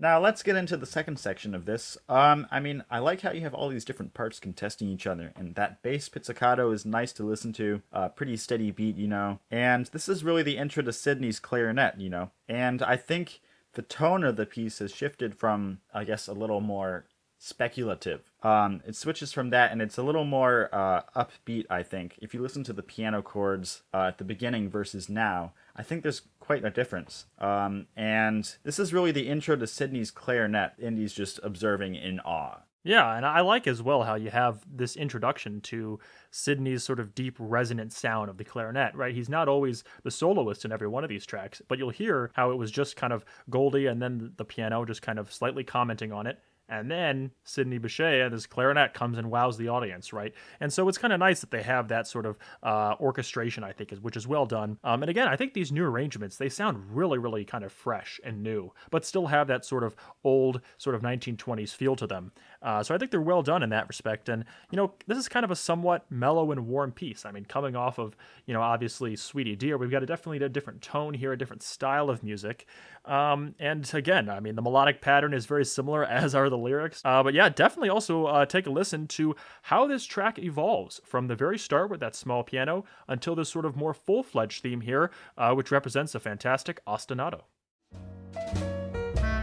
Now 0.00 0.20
let's 0.20 0.44
get 0.44 0.54
into 0.54 0.76
the 0.76 0.86
second 0.86 1.18
section 1.18 1.56
of 1.56 1.64
this. 1.64 1.98
Um, 2.08 2.46
I 2.52 2.60
mean, 2.60 2.84
I 2.88 3.00
like 3.00 3.22
how 3.22 3.32
you 3.32 3.40
have 3.40 3.52
all 3.52 3.68
these 3.68 3.84
different 3.84 4.14
parts 4.14 4.38
contesting 4.38 4.88
each 4.88 5.08
other, 5.08 5.32
and 5.34 5.56
that 5.56 5.82
bass 5.82 6.08
pizzicato 6.08 6.70
is 6.70 6.86
nice 6.86 7.12
to 7.14 7.24
listen 7.24 7.52
to. 7.54 7.82
Uh, 7.92 8.08
pretty 8.08 8.36
steady 8.36 8.70
beat, 8.70 8.96
you 8.96 9.08
know. 9.08 9.40
And 9.50 9.86
this 9.86 10.08
is 10.08 10.22
really 10.22 10.44
the 10.44 10.56
intro 10.56 10.84
to 10.84 10.92
Sidney's 10.92 11.40
clarinet, 11.40 11.98
you 11.98 12.10
know. 12.10 12.30
And 12.48 12.80
I 12.80 12.96
think 12.96 13.40
the 13.78 13.82
tone 13.82 14.24
of 14.24 14.34
the 14.34 14.44
piece 14.44 14.80
has 14.80 14.92
shifted 14.92 15.36
from, 15.36 15.78
I 15.94 16.02
guess, 16.02 16.26
a 16.26 16.32
little 16.32 16.60
more 16.60 17.04
speculative. 17.38 18.32
Um, 18.42 18.82
it 18.84 18.96
switches 18.96 19.32
from 19.32 19.50
that, 19.50 19.70
and 19.70 19.80
it's 19.80 19.96
a 19.96 20.02
little 20.02 20.24
more 20.24 20.68
uh, 20.72 21.02
upbeat. 21.14 21.64
I 21.70 21.84
think 21.84 22.18
if 22.20 22.34
you 22.34 22.42
listen 22.42 22.64
to 22.64 22.72
the 22.72 22.82
piano 22.82 23.22
chords 23.22 23.82
uh, 23.94 24.06
at 24.08 24.18
the 24.18 24.24
beginning 24.24 24.68
versus 24.68 25.08
now, 25.08 25.52
I 25.76 25.84
think 25.84 26.02
there's 26.02 26.22
quite 26.40 26.64
a 26.64 26.70
difference. 26.70 27.26
Um, 27.38 27.86
and 27.94 28.52
this 28.64 28.80
is 28.80 28.92
really 28.92 29.12
the 29.12 29.28
intro 29.28 29.54
to 29.54 29.66
Sidney's 29.68 30.10
clarinet. 30.10 30.72
Indy's 30.80 31.12
just 31.12 31.38
observing 31.44 31.94
in 31.94 32.18
awe. 32.18 32.62
Yeah, 32.88 33.18
and 33.18 33.26
I 33.26 33.42
like 33.42 33.66
as 33.66 33.82
well 33.82 34.02
how 34.02 34.14
you 34.14 34.30
have 34.30 34.64
this 34.66 34.96
introduction 34.96 35.60
to 35.60 36.00
Sidney's 36.30 36.84
sort 36.84 37.00
of 37.00 37.14
deep 37.14 37.36
resonant 37.38 37.92
sound 37.92 38.30
of 38.30 38.38
the 38.38 38.44
clarinet, 38.44 38.94
right? 38.94 39.14
He's 39.14 39.28
not 39.28 39.46
always 39.46 39.84
the 40.04 40.10
soloist 40.10 40.64
in 40.64 40.72
every 40.72 40.88
one 40.88 41.04
of 41.04 41.10
these 41.10 41.26
tracks, 41.26 41.60
but 41.68 41.76
you'll 41.76 41.90
hear 41.90 42.30
how 42.32 42.50
it 42.50 42.56
was 42.56 42.70
just 42.70 42.96
kind 42.96 43.12
of 43.12 43.26
Goldie 43.50 43.88
and 43.88 44.00
then 44.00 44.32
the 44.38 44.44
piano 44.46 44.86
just 44.86 45.02
kind 45.02 45.18
of 45.18 45.30
slightly 45.30 45.64
commenting 45.64 46.12
on 46.12 46.26
it. 46.26 46.38
And 46.68 46.90
then 46.90 47.30
Sidney 47.44 47.78
Bechet 47.78 48.24
and 48.24 48.32
his 48.32 48.46
clarinet 48.46 48.92
comes 48.92 49.16
and 49.16 49.30
wows 49.30 49.56
the 49.56 49.68
audience, 49.68 50.12
right? 50.12 50.34
And 50.60 50.70
so 50.70 50.86
it's 50.88 50.98
kind 50.98 51.14
of 51.14 51.18
nice 51.18 51.40
that 51.40 51.50
they 51.50 51.62
have 51.62 51.88
that 51.88 52.06
sort 52.06 52.26
of 52.26 52.36
uh, 52.62 52.94
orchestration, 53.00 53.64
I 53.64 53.72
think, 53.72 53.92
is, 53.92 54.00
which 54.00 54.18
is 54.18 54.26
well 54.26 54.44
done. 54.44 54.78
Um, 54.84 55.02
and 55.02 55.08
again, 55.08 55.28
I 55.28 55.36
think 55.36 55.54
these 55.54 55.72
new 55.72 55.84
arrangements, 55.84 56.36
they 56.36 56.50
sound 56.50 56.94
really, 56.94 57.16
really 57.18 57.44
kind 57.44 57.64
of 57.64 57.72
fresh 57.72 58.20
and 58.22 58.42
new, 58.42 58.72
but 58.90 59.06
still 59.06 59.28
have 59.28 59.46
that 59.48 59.64
sort 59.64 59.82
of 59.82 59.96
old, 60.24 60.60
sort 60.76 60.94
of 60.94 61.00
1920s 61.00 61.74
feel 61.74 61.96
to 61.96 62.06
them. 62.06 62.32
Uh, 62.60 62.82
so 62.82 62.94
I 62.94 62.98
think 62.98 63.10
they're 63.10 63.20
well 63.20 63.42
done 63.42 63.62
in 63.62 63.70
that 63.70 63.88
respect. 63.88 64.28
And, 64.28 64.44
you 64.70 64.76
know, 64.76 64.92
this 65.06 65.18
is 65.18 65.28
kind 65.28 65.44
of 65.44 65.50
a 65.50 65.56
somewhat 65.56 66.04
mellow 66.10 66.50
and 66.50 66.66
warm 66.66 66.92
piece. 66.92 67.24
I 67.24 67.30
mean, 67.30 67.44
coming 67.44 67.76
off 67.76 67.98
of, 67.98 68.16
you 68.46 68.54
know, 68.54 68.62
obviously 68.62 69.14
Sweetie 69.16 69.56
Dear, 69.56 69.78
we've 69.78 69.90
got 69.90 70.02
a 70.02 70.06
definitely 70.06 70.44
a 70.44 70.48
different 70.48 70.82
tone 70.82 71.14
here, 71.14 71.32
a 71.32 71.38
different 71.38 71.62
style 71.62 72.10
of 72.10 72.22
music. 72.22 72.66
Um, 73.04 73.54
and 73.58 73.88
again, 73.94 74.28
I 74.28 74.40
mean, 74.40 74.56
the 74.56 74.62
melodic 74.62 75.00
pattern 75.00 75.32
is 75.32 75.46
very 75.46 75.64
similar, 75.64 76.04
as 76.18 76.34
are 76.34 76.50
the 76.50 76.58
lyrics. 76.58 77.00
Uh, 77.04 77.22
but 77.22 77.34
yeah, 77.34 77.48
definitely 77.48 77.90
also 77.90 78.26
uh, 78.26 78.44
take 78.44 78.66
a 78.66 78.70
listen 78.70 79.06
to 79.08 79.36
how 79.62 79.86
this 79.86 80.04
track 80.04 80.38
evolves 80.38 81.00
from 81.04 81.28
the 81.28 81.36
very 81.36 81.58
start 81.58 81.90
with 81.90 82.00
that 82.00 82.16
small 82.16 82.42
piano 82.42 82.84
until 83.06 83.34
this 83.34 83.48
sort 83.48 83.64
of 83.64 83.76
more 83.76 83.94
full 83.94 84.22
fledged 84.22 84.62
theme 84.62 84.80
here, 84.80 85.10
uh, 85.36 85.54
which 85.54 85.70
represents 85.70 86.14
a 86.14 86.20
fantastic 86.20 86.84
ostinato. 86.86 87.42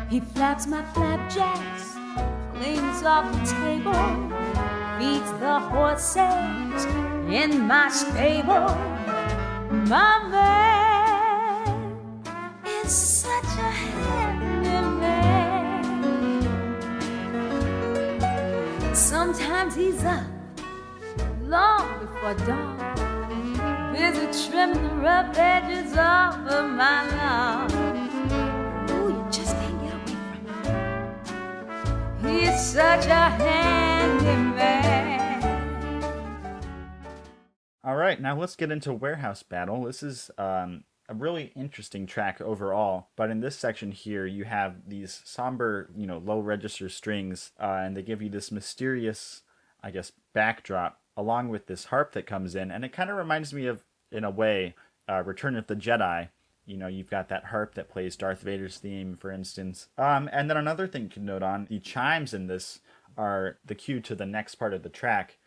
He 0.09 0.19
flaps 0.19 0.67
my 0.67 0.83
flapjacks, 0.93 1.95
cleans 2.55 3.03
off 3.03 3.31
the 3.33 3.39
table, 3.61 3.93
feeds 4.97 5.31
the 5.39 5.59
horses 5.59 6.85
in 7.29 7.67
my 7.67 7.89
stable. 7.89 8.69
My 9.89 10.27
man 10.31 11.67
is 12.65 12.91
such 12.91 13.43
a 13.43 13.71
handy 13.83 14.79
man. 15.01 15.83
Sometimes 18.95 19.75
he's 19.75 20.03
up 20.05 20.23
long 21.41 21.99
before 21.99 22.35
dawn, 22.45 22.77
busy 23.93 24.27
trimming 24.49 24.83
the 24.87 24.95
rough 24.95 25.37
edges 25.37 25.97
off 25.97 26.37
of 26.47 26.69
my 26.71 27.03
lawn. 27.17 28.04
Such 32.57 33.05
a 33.05 33.29
handy 33.29 34.55
man. 34.55 35.43
All 37.83 37.95
right, 37.95 38.19
now 38.19 38.37
let's 38.37 38.55
get 38.55 38.71
into 38.71 38.91
Warehouse 38.91 39.43
Battle. 39.43 39.83
This 39.83 40.03
is 40.03 40.31
um, 40.37 40.83
a 41.07 41.13
really 41.13 41.51
interesting 41.55 42.05
track 42.05 42.41
overall, 42.41 43.07
but 43.15 43.29
in 43.29 43.39
this 43.39 43.55
section 43.55 43.91
here, 43.91 44.25
you 44.25 44.43
have 44.43 44.89
these 44.89 45.21
somber, 45.23 45.89
you 45.95 46.07
know, 46.07 46.17
low 46.17 46.39
register 46.39 46.89
strings, 46.89 47.51
uh, 47.59 47.81
and 47.83 47.95
they 47.95 48.01
give 48.01 48.21
you 48.21 48.29
this 48.29 48.51
mysterious, 48.51 49.43
I 49.83 49.91
guess, 49.91 50.11
backdrop 50.33 50.99
along 51.15 51.49
with 51.49 51.67
this 51.67 51.85
harp 51.85 52.11
that 52.13 52.25
comes 52.25 52.55
in, 52.55 52.71
and 52.71 52.83
it 52.83 52.91
kind 52.91 53.09
of 53.09 53.17
reminds 53.17 53.53
me 53.53 53.67
of, 53.67 53.85
in 54.11 54.23
a 54.23 54.31
way, 54.31 54.75
uh, 55.07 55.23
Return 55.23 55.55
of 55.55 55.67
the 55.67 55.75
Jedi. 55.75 56.29
You 56.65 56.77
know, 56.77 56.87
you've 56.87 57.09
got 57.09 57.29
that 57.29 57.45
harp 57.45 57.75
that 57.75 57.89
plays 57.89 58.15
Darth 58.15 58.41
Vader's 58.41 58.77
theme, 58.77 59.17
for 59.17 59.31
instance. 59.31 59.87
Um, 59.97 60.29
and 60.31 60.49
then 60.49 60.57
another 60.57 60.87
thing 60.87 61.09
can 61.09 61.25
note 61.25 61.43
on 61.43 61.67
the 61.69 61.79
chimes 61.79 62.33
in 62.33 62.47
this 62.47 62.79
are 63.17 63.57
the 63.65 63.75
cue 63.75 63.99
to 64.01 64.15
the 64.15 64.25
next 64.25 64.55
part 64.55 64.73
of 64.73 64.83
the 64.83 64.89
track 64.89 65.37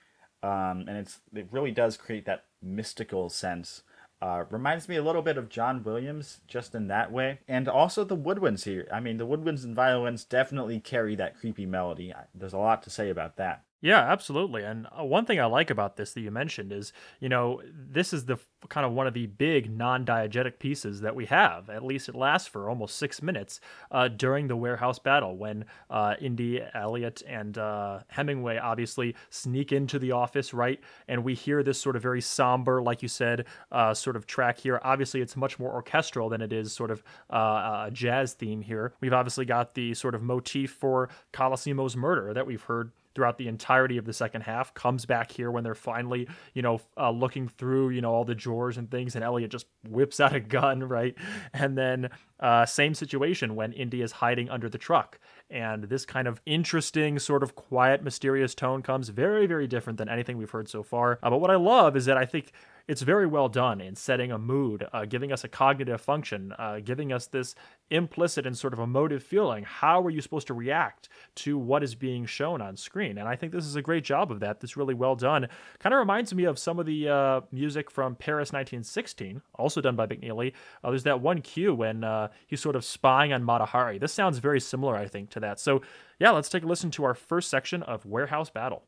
um, 0.43 0.85
and 0.87 0.91
it's 0.91 1.21
it 1.35 1.49
really 1.51 1.73
does 1.73 1.97
create 1.97 2.25
that 2.27 2.45
mystical 2.63 3.29
sense. 3.29 3.83
Uh, 4.21 4.45
reminds 4.51 4.89
me 4.89 4.97
a 4.97 5.03
little 5.03 5.23
bit 5.23 5.37
of 5.37 5.49
John 5.49 5.85
Williams, 5.85 6.41
just 6.49 6.75
in 6.75 6.89
that 6.89 7.13
way, 7.13 7.39
and 7.47 7.69
also 7.69 8.03
the 8.03 8.17
woodwinds 8.17 8.65
here. 8.65 8.89
I 8.93 8.99
mean, 8.99 9.17
the 9.17 9.27
woodwinds 9.27 9.63
and 9.63 9.77
violins 9.77 10.25
definitely 10.25 10.81
carry 10.81 11.15
that 11.15 11.39
creepy 11.39 11.67
melody. 11.67 12.13
There's 12.35 12.53
a 12.53 12.59
lot 12.59 12.83
to 12.83 12.91
say 12.91 13.11
about 13.11 13.37
that. 13.37 13.63
Yeah, 13.81 14.01
absolutely. 14.01 14.65
And 14.65 14.89
uh, 14.99 15.05
one 15.05 15.25
thing 15.25 15.39
I 15.39 15.45
like 15.45 15.71
about 15.71 15.97
this 15.97 16.13
that 16.15 16.21
you 16.21 16.33
mentioned 16.33 16.73
is, 16.73 16.93
you 17.21 17.29
know, 17.29 17.63
this 17.73 18.13
is 18.13 18.25
the 18.25 18.37
kind 18.69 18.85
of 18.85 18.91
one 18.93 19.07
of 19.07 19.15
the 19.15 19.27
big 19.27 19.71
non 19.71 20.05
diegetic 20.05 20.59
pieces 20.59 21.01
that 21.03 21.15
we 21.15 21.27
have. 21.27 21.71
At 21.71 21.85
least 21.85 22.09
it 22.09 22.17
lasts 22.17 22.49
for 22.49 22.69
almost 22.69 22.97
six 22.97 23.23
minutes 23.23 23.61
uh, 23.93 24.09
during 24.09 24.49
the 24.49 24.57
warehouse 24.57 24.99
battle 24.99 25.37
when 25.37 25.65
uh, 25.91 26.17
Indy, 26.21 26.61
Elliot, 26.75 27.23
and 27.29 27.57
uh, 27.57 28.01
Hemingway 28.09 28.59
obviously 28.59 29.15
sneak 29.31 29.71
into 29.71 30.01
the 30.01 30.11
office, 30.11 30.53
right? 30.53 30.81
And 31.07 31.23
we 31.23 31.35
hear 31.35 31.63
this 31.63 31.81
sort 31.81 31.95
of 31.95 32.03
very 32.03 32.21
somber, 32.21 32.83
like 32.83 33.01
you 33.01 33.09
said, 33.09 33.45
uh, 33.71 33.95
sort 33.95 34.17
of 34.17 34.27
track 34.27 34.59
here. 34.59 34.81
Obviously, 34.83 35.21
it's 35.21 35.37
much 35.37 35.61
more 35.61 35.73
orchestral 35.73 36.29
than 36.29 36.41
it 36.43 36.53
is 36.53 36.73
sort 36.73 36.91
of 36.91 37.05
uh, 37.33 37.85
a 37.87 37.91
jazz 37.93 38.33
theme 38.33 38.61
here. 38.61 38.93
We've 39.01 39.13
obviously 39.13 39.45
got 39.45 39.75
the 39.75 39.95
sort 39.95 40.17
of 40.17 40.23
motif 40.23 40.73
for 40.73 41.11
Colosimo's 41.33 41.97
murder 41.97 42.35
that 42.35 42.45
we've 42.45 42.63
heard 42.63 42.91
throughout 43.15 43.39
the 43.39 43.49
entirety 43.49 43.99
of 43.99 44.05
the 44.05 44.13
second 44.13 44.43
half 44.43 44.75
comes 44.75 45.07
back 45.07 45.31
here 45.31 45.51
when 45.51 45.65
they're 45.65 45.75
finally 45.75 46.29
you 46.55 46.63
know 46.63 46.81
uh, 46.97 47.11
looking 47.11 47.49
through 47.49 47.91
you 47.91 48.01
know 48.01 48.13
all 48.13 48.25
the 48.25 48.35
drawers 48.35 48.77
and 48.77 48.91
things 48.91 49.15
and 49.15 49.25
elliot 49.25 49.51
just 49.51 49.67
whips 49.89 50.21
out 50.21 50.35
a 50.35 50.41
gun 50.41 50.83
right? 50.89 51.15
And 51.53 51.77
then 51.77 52.11
uh, 52.41 52.67
same 52.67 52.95
situation 52.95 53.55
when 53.55 53.73
indy 53.73 54.03
is 54.03 54.13
hiding 54.13 54.49
under 54.49 54.69
the 54.69 54.79
truck. 54.79 55.19
And 55.51 55.85
this 55.85 56.05
kind 56.05 56.29
of 56.29 56.41
interesting 56.47 57.19
sort 57.19 57.43
of 57.43 57.55
quiet 57.55 58.03
mysterious 58.03 58.55
tone 58.55 58.83
comes 58.83 59.09
very 59.09 59.47
very 59.47 59.67
different 59.67 59.99
than 59.99 60.09
anything 60.09 60.39
we've 60.39 60.51
heard 60.51 60.69
so 60.69 60.83
far. 60.83 61.19
Uh, 61.23 61.31
but 61.31 61.39
what 61.39 61.51
i 61.51 61.57
love 61.57 61.97
is 61.97 62.05
that 62.07 62.17
i 62.17 62.25
think 62.25 62.53
it's 62.89 63.03
very 63.03 63.27
well 63.27 63.51
done 63.51 63.83
in 63.83 63.95
setting 63.95 64.33
a 64.33 64.39
mood, 64.39 64.89
uh, 64.95 65.05
giving 65.05 65.31
us 65.31 65.45
a 65.45 65.49
cognitive 65.49 66.01
function, 66.01 66.55
uh, 66.59 66.81
giving 66.83 67.13
us 67.13 67.27
this 67.27 67.55
implicit 67.91 68.47
and 68.47 68.57
sort 68.57 68.73
of 68.73 68.79
emotive 68.79 69.23
feeling. 69.23 69.63
How 69.65 70.03
are 70.03 70.11
you 70.11 70.23
supposed 70.23 70.47
to 70.47 70.55
react 70.55 71.11
to 71.37 71.59
what 71.59 71.83
is 71.83 71.95
being 71.95 72.25
shown 72.25 72.63
on 72.63 72.79
screen? 72.79 73.19
And 73.19 73.29
I 73.29 73.37
think 73.37 73.53
this 73.53 73.67
is 73.67 73.77
a 73.77 73.83
great 73.83 74.05
job 74.05 74.33
of 74.33 74.41
that. 74.41 74.61
This 74.61 74.77
really 74.77 74.95
well 74.95 75.15
done. 75.15 75.49
Kind 75.79 75.93
of 75.93 75.99
reminds 75.99 76.35
me 76.35 76.45
of 76.45 76.59
some 76.59 76.79
of 76.79 76.87
the 76.87 77.09
uh, 77.09 77.41
music 77.53 77.91
from 77.91 78.17
Paris 78.17 78.53
1916, 78.53 79.43
also 79.55 79.83
done 79.83 79.95
by 79.95 80.07
McNeely. 80.07 80.55
Uh, 80.83 80.89
there's 80.89 81.03
that 81.03 81.21
one 81.21 81.43
cue 81.43 81.75
when 81.75 82.05
uh, 82.05 82.29
he's 82.47 82.63
sort 82.63 82.75
of 82.75 82.87
spying 82.87 83.35
on 83.35 83.45
Mata 83.45 83.67
Hari. 83.67 83.99
This 83.99 84.15
sounds 84.15 84.39
very 84.39 84.61
similar, 84.61 84.97
I 84.97 85.09
think, 85.09 85.29
to 85.31 85.41
that. 85.41 85.61
So 85.61 85.83
yeah, 86.19 86.31
let's 86.31 86.49
take 86.49 86.63
a 86.63 86.67
listen 86.67 86.91
to 86.93 87.05
our 87.05 87.15
first 87.15 87.51
section 87.51 87.83
of 87.83 88.07
Warehouse 88.07 88.49
Battle. 88.49 88.85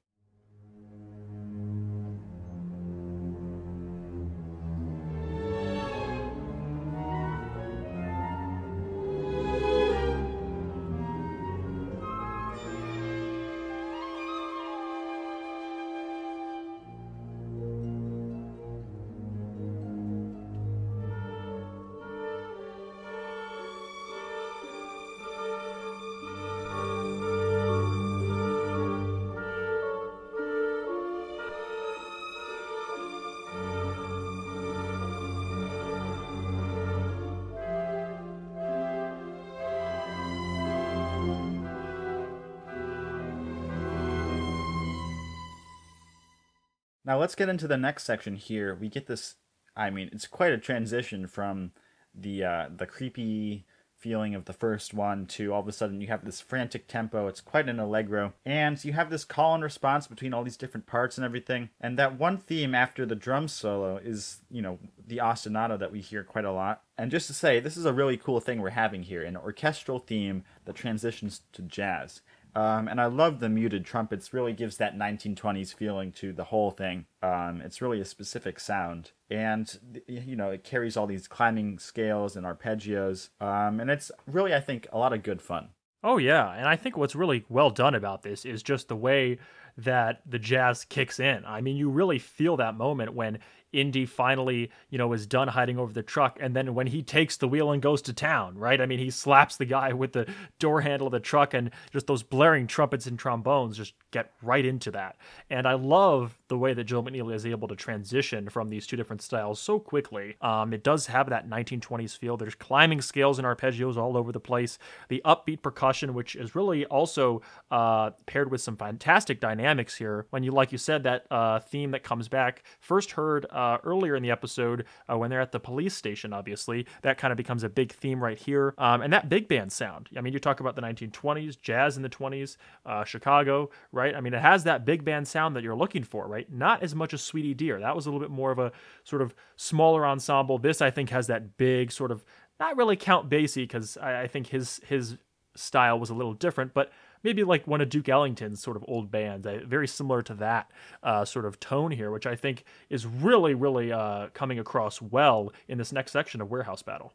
Now 47.11 47.19
let's 47.19 47.35
get 47.35 47.49
into 47.49 47.67
the 47.67 47.77
next 47.77 48.05
section 48.05 48.37
here. 48.37 48.73
We 48.73 48.89
get 48.89 49.09
this. 49.09 49.35
I 49.75 49.91
mean, 49.91 50.11
it's 50.13 50.29
quite 50.29 50.53
a 50.53 50.59
transition 50.59 51.27
from 51.27 51.73
the 52.15 52.45
uh, 52.45 52.69
the 52.73 52.87
creepy 52.87 53.67
feeling 53.97 54.37
of 54.37 54.45
the 54.45 54.53
first 54.53 54.95
one 54.95 55.27
to 55.27 55.53
all 55.53 55.59
of 55.61 55.67
a 55.67 55.73
sudden 55.73 56.01
you 56.01 56.07
have 56.07 56.25
this 56.25 56.41
frantic 56.41 56.87
tempo. 56.87 57.27
It's 57.27 57.41
quite 57.41 57.69
an 57.69 57.81
allegro, 57.81 58.35
and 58.47 58.83
you 58.85 58.93
have 58.93 59.11
this 59.11 59.25
call 59.25 59.57
and 59.57 59.65
response 59.65 60.07
between 60.07 60.33
all 60.33 60.45
these 60.45 60.57
different 60.57 60.87
parts 60.87 61.19
and 61.19 61.25
everything. 61.25 61.71
And 61.81 61.99
that 61.99 62.17
one 62.17 62.39
theme 62.39 62.77
after 62.77 63.05
the 63.05 63.17
drum 63.17 63.49
solo 63.49 63.97
is, 63.97 64.43
you 64.49 64.63
know, 64.63 64.79
the 65.05 65.17
ostinato 65.17 65.81
that 65.81 65.91
we 65.91 66.01
hear 66.01 66.23
quite 66.23 66.45
a 66.45 66.53
lot. 66.53 66.85
And 66.97 67.11
just 67.11 67.27
to 67.27 67.35
say, 67.35 67.59
this 67.59 67.77
is 67.77 67.87
a 67.87 67.93
really 67.93 68.19
cool 68.19 68.39
thing 68.39 68.61
we're 68.61 68.71
having 68.71 69.03
here 69.03 69.25
an 69.25 69.37
orchestral 69.37 69.99
theme 69.99 70.45
that 70.65 70.77
transitions 70.77 71.41
to 71.55 71.63
jazz. 71.63 72.21
Um, 72.55 72.89
and 72.89 73.01
I 73.01 73.07
love 73.07 73.41
the 73.41 73.49
muted 73.49 73.85
trumpets. 73.85 74.33
Really 74.33 74.53
gives 74.53 74.77
that 74.79 74.97
1920s 74.97 75.75
feeling 75.75 76.13
to 76.13 76.33
the 76.33 76.45
whole 76.45 76.71
thing. 76.71 77.07
Um, 77.23 77.61
it's 77.65 77.81
really 77.81 78.01
a 78.01 78.05
specific 78.05 78.59
sound, 78.61 79.13
and 79.31 80.03
you 80.07 80.37
know 80.37 80.51
it 80.51 80.65
carries 80.65 80.97
all 80.97 81.07
these 81.07 81.29
climbing 81.29 81.79
scales 81.79 82.37
and 82.37 82.47
arpeggios. 82.47 83.31
Um, 83.41 83.81
and 83.81 83.91
it's 83.91 84.11
really, 84.27 84.55
I 84.55 84.61
think, 84.61 84.87
a 84.93 84.99
lot 84.99 85.13
of 85.13 85.23
good 85.23 85.43
fun. 85.43 85.69
Oh 86.03 86.17
yeah, 86.17 86.51
and 86.53 86.67
I 86.67 86.77
think 86.77 86.97
what's 86.97 87.15
really 87.15 87.45
well 87.49 87.71
done 87.71 87.95
about 87.95 88.23
this 88.23 88.45
is 88.45 88.63
just 88.63 88.89
the 88.89 88.97
way 88.97 89.39
that 89.77 90.23
the 90.27 90.39
jazz 90.39 90.85
kicks 90.85 91.21
in. 91.21 91.45
I 91.45 91.61
mean, 91.61 91.77
you 91.77 91.91
really 91.91 92.19
feel 92.19 92.57
that 92.57 92.77
moment 92.77 93.15
when 93.15 93.39
Indy 93.73 94.07
finally, 94.07 94.71
you 94.89 94.99
know, 94.99 95.13
is 95.13 95.27
done 95.27 95.49
hiding 95.49 95.79
over 95.79 95.93
the 95.93 96.03
truck. 96.03 96.39
And 96.41 96.55
then 96.55 96.75
when 96.75 96.89
he 96.89 97.03
takes 97.03 97.37
the 97.37 97.49
wheel 97.49 97.71
and 97.71 97.81
goes 97.81 98.03
to 98.03 98.13
town, 98.13 98.59
right? 98.59 98.81
I 98.81 98.87
mean, 98.87 98.99
he 98.99 99.11
slaps 99.11 99.57
the 99.57 99.65
guy 99.65 99.93
with 99.93 100.13
the 100.13 100.27
door 100.59 100.81
handle 100.81 101.07
of 101.07 101.13
the 101.13 101.21
truck, 101.21 101.55
and 101.55 101.71
just 101.93 102.07
those 102.07 102.23
blaring 102.23 102.67
trumpets 102.67 103.07
and 103.07 103.19
trombones 103.19 103.77
just 103.77 103.95
get 104.11 104.33
right 104.43 104.65
into 104.65 104.91
that. 104.93 105.17
And 105.49 105.67
I 105.67 105.75
love 105.75 106.39
the 106.49 106.59
way 106.59 106.75
that 106.75 106.85
Joe 106.85 107.03
McNeely 107.03 107.35
is 107.35 107.47
able 107.47 107.69
to 107.69 107.77
transition 107.77 108.49
from 108.49 108.71
these 108.71 108.87
two 108.87 108.97
different 108.97 109.23
styles 109.23 109.61
so 109.61 109.79
quickly. 109.79 110.37
Um, 110.41 110.73
it 110.73 110.83
does 110.83 111.07
have 111.07 111.31
that 111.31 111.49
1920s 111.49 112.17
feel. 112.19 112.37
There's 112.37 112.55
climbing 112.55 113.01
scales 113.01 113.39
and 113.39 113.47
arpeggios 113.47 113.97
all 113.97 114.17
over 114.17 114.33
the 114.33 114.41
place. 114.41 114.79
The 115.09 115.23
upbeat 115.25 115.63
percussion, 115.63 116.15
which 116.15 116.35
is 116.35 116.55
really 116.55 116.85
also 116.87 117.43
uh, 117.71 118.11
paired 118.27 118.51
with 118.51 118.61
some 118.61 118.77
fantastic 118.77 119.41
dynamics 119.41 119.97
here. 119.97 120.27
When 120.31 120.43
you, 120.43 120.51
like 120.51 120.73
you 120.73 120.79
said, 120.79 121.05
that 121.05 121.27
uh, 121.31 121.61
theme 121.61 121.93
that 121.93 122.03
comes 122.03 122.29
back, 122.29 122.65
first 122.81 123.13
heard 123.13 123.47
uh, 123.51 123.60
earlier 123.85 124.17
in 124.17 124.23
the 124.23 124.31
episode 124.31 124.85
uh, 125.11 125.17
when 125.17 125.31
they're 125.31 125.41
at 125.41 125.53
the 125.53 125.61
police 125.61 125.95
station, 125.95 126.33
obviously, 126.33 126.87
that 127.03 127.19
kind 127.19 127.33
of 127.33 127.37
becomes 127.37 127.63
a 127.63 127.69
big 127.69 127.93
theme 127.93 128.23
right 128.23 128.39
here. 128.39 128.75
Um, 128.79 129.03
and 129.03 129.13
that 129.13 129.29
big 129.29 129.49
band 129.49 129.73
sound. 129.73 130.09
I 130.17 130.21
mean, 130.21 130.33
you 130.33 130.39
talk 130.39 130.61
about 130.61 130.77
the 130.77 130.83
1920s, 130.83 131.61
jazz 131.61 131.97
in 131.97 132.03
the 132.03 132.09
20s, 132.09 132.57
uh, 132.87 133.05
Chicago, 133.05 133.71
right? 133.93 134.15
I 134.15 134.21
mean, 134.21 134.35
it 134.35 134.41
has 134.41 134.65
that 134.65 134.85
big 134.85 135.05
band 135.05 135.29
sound 135.29 135.57
that 135.57 135.63
you're 135.63 135.75
looking 135.75 136.05
for, 136.05 136.27
right? 136.27 136.51
Not 136.51 136.83
as 136.83 136.95
much 136.95 137.15
as 137.15 137.23
Sweetie 137.23 137.55
Dear. 137.55 137.81
That 137.81 137.95
was 137.95 138.07
a 138.07 138.11
little 138.11 138.21
bit 138.21 138.31
more 138.31 138.51
of 138.51 138.59
a 138.59 138.73
sort 139.05 139.23
of 139.23 139.35
smaller 139.57 140.07
ensemble. 140.07 140.59
This, 140.59 140.81
I 140.81 140.91
think, 140.91 141.11
has 141.11 141.27
that 141.29 141.57
big 141.57 141.93
sort 141.93 142.11
of 142.11 142.25
not 142.59 142.77
really 142.77 142.97
Count 142.97 143.31
Basie 143.31 143.63
because 143.63 143.97
I, 143.97 144.23
I 144.23 144.27
think 144.29 144.49
his 144.49 144.81
his 144.87 145.17
style 145.57 145.99
was 145.99 146.11
a 146.11 146.15
little 146.15 146.35
different, 146.35 146.75
but 146.75 146.93
maybe 147.23 147.45
like 147.45 147.67
one 147.67 147.81
of 147.81 147.89
Duke 147.89 148.09
Ellington's 148.09 148.63
sort 148.63 148.77
of 148.77 148.85
old 148.89 149.11
bands, 149.11 149.47
uh, 149.47 149.61
very 149.67 149.89
similar 149.89 150.23
to 150.23 150.35
that 150.35 150.71
uh, 151.03 151.25
sort 151.25 151.45
of 151.45 151.61
tone 151.61 151.91
here, 151.91 152.11
which 152.11 152.27
I 152.27 152.37
think 152.37 152.65
is 152.89 153.07
really, 153.07 153.55
really 153.55 153.93
uh, 153.93 154.29
coming 154.35 154.59
across 154.59 155.01
well 155.01 155.53
in 155.69 155.79
this 155.79 155.93
next 155.93 156.13
section 156.13 156.41
of 156.41 156.51
Warehouse 156.51 156.83
Battle. 156.83 157.13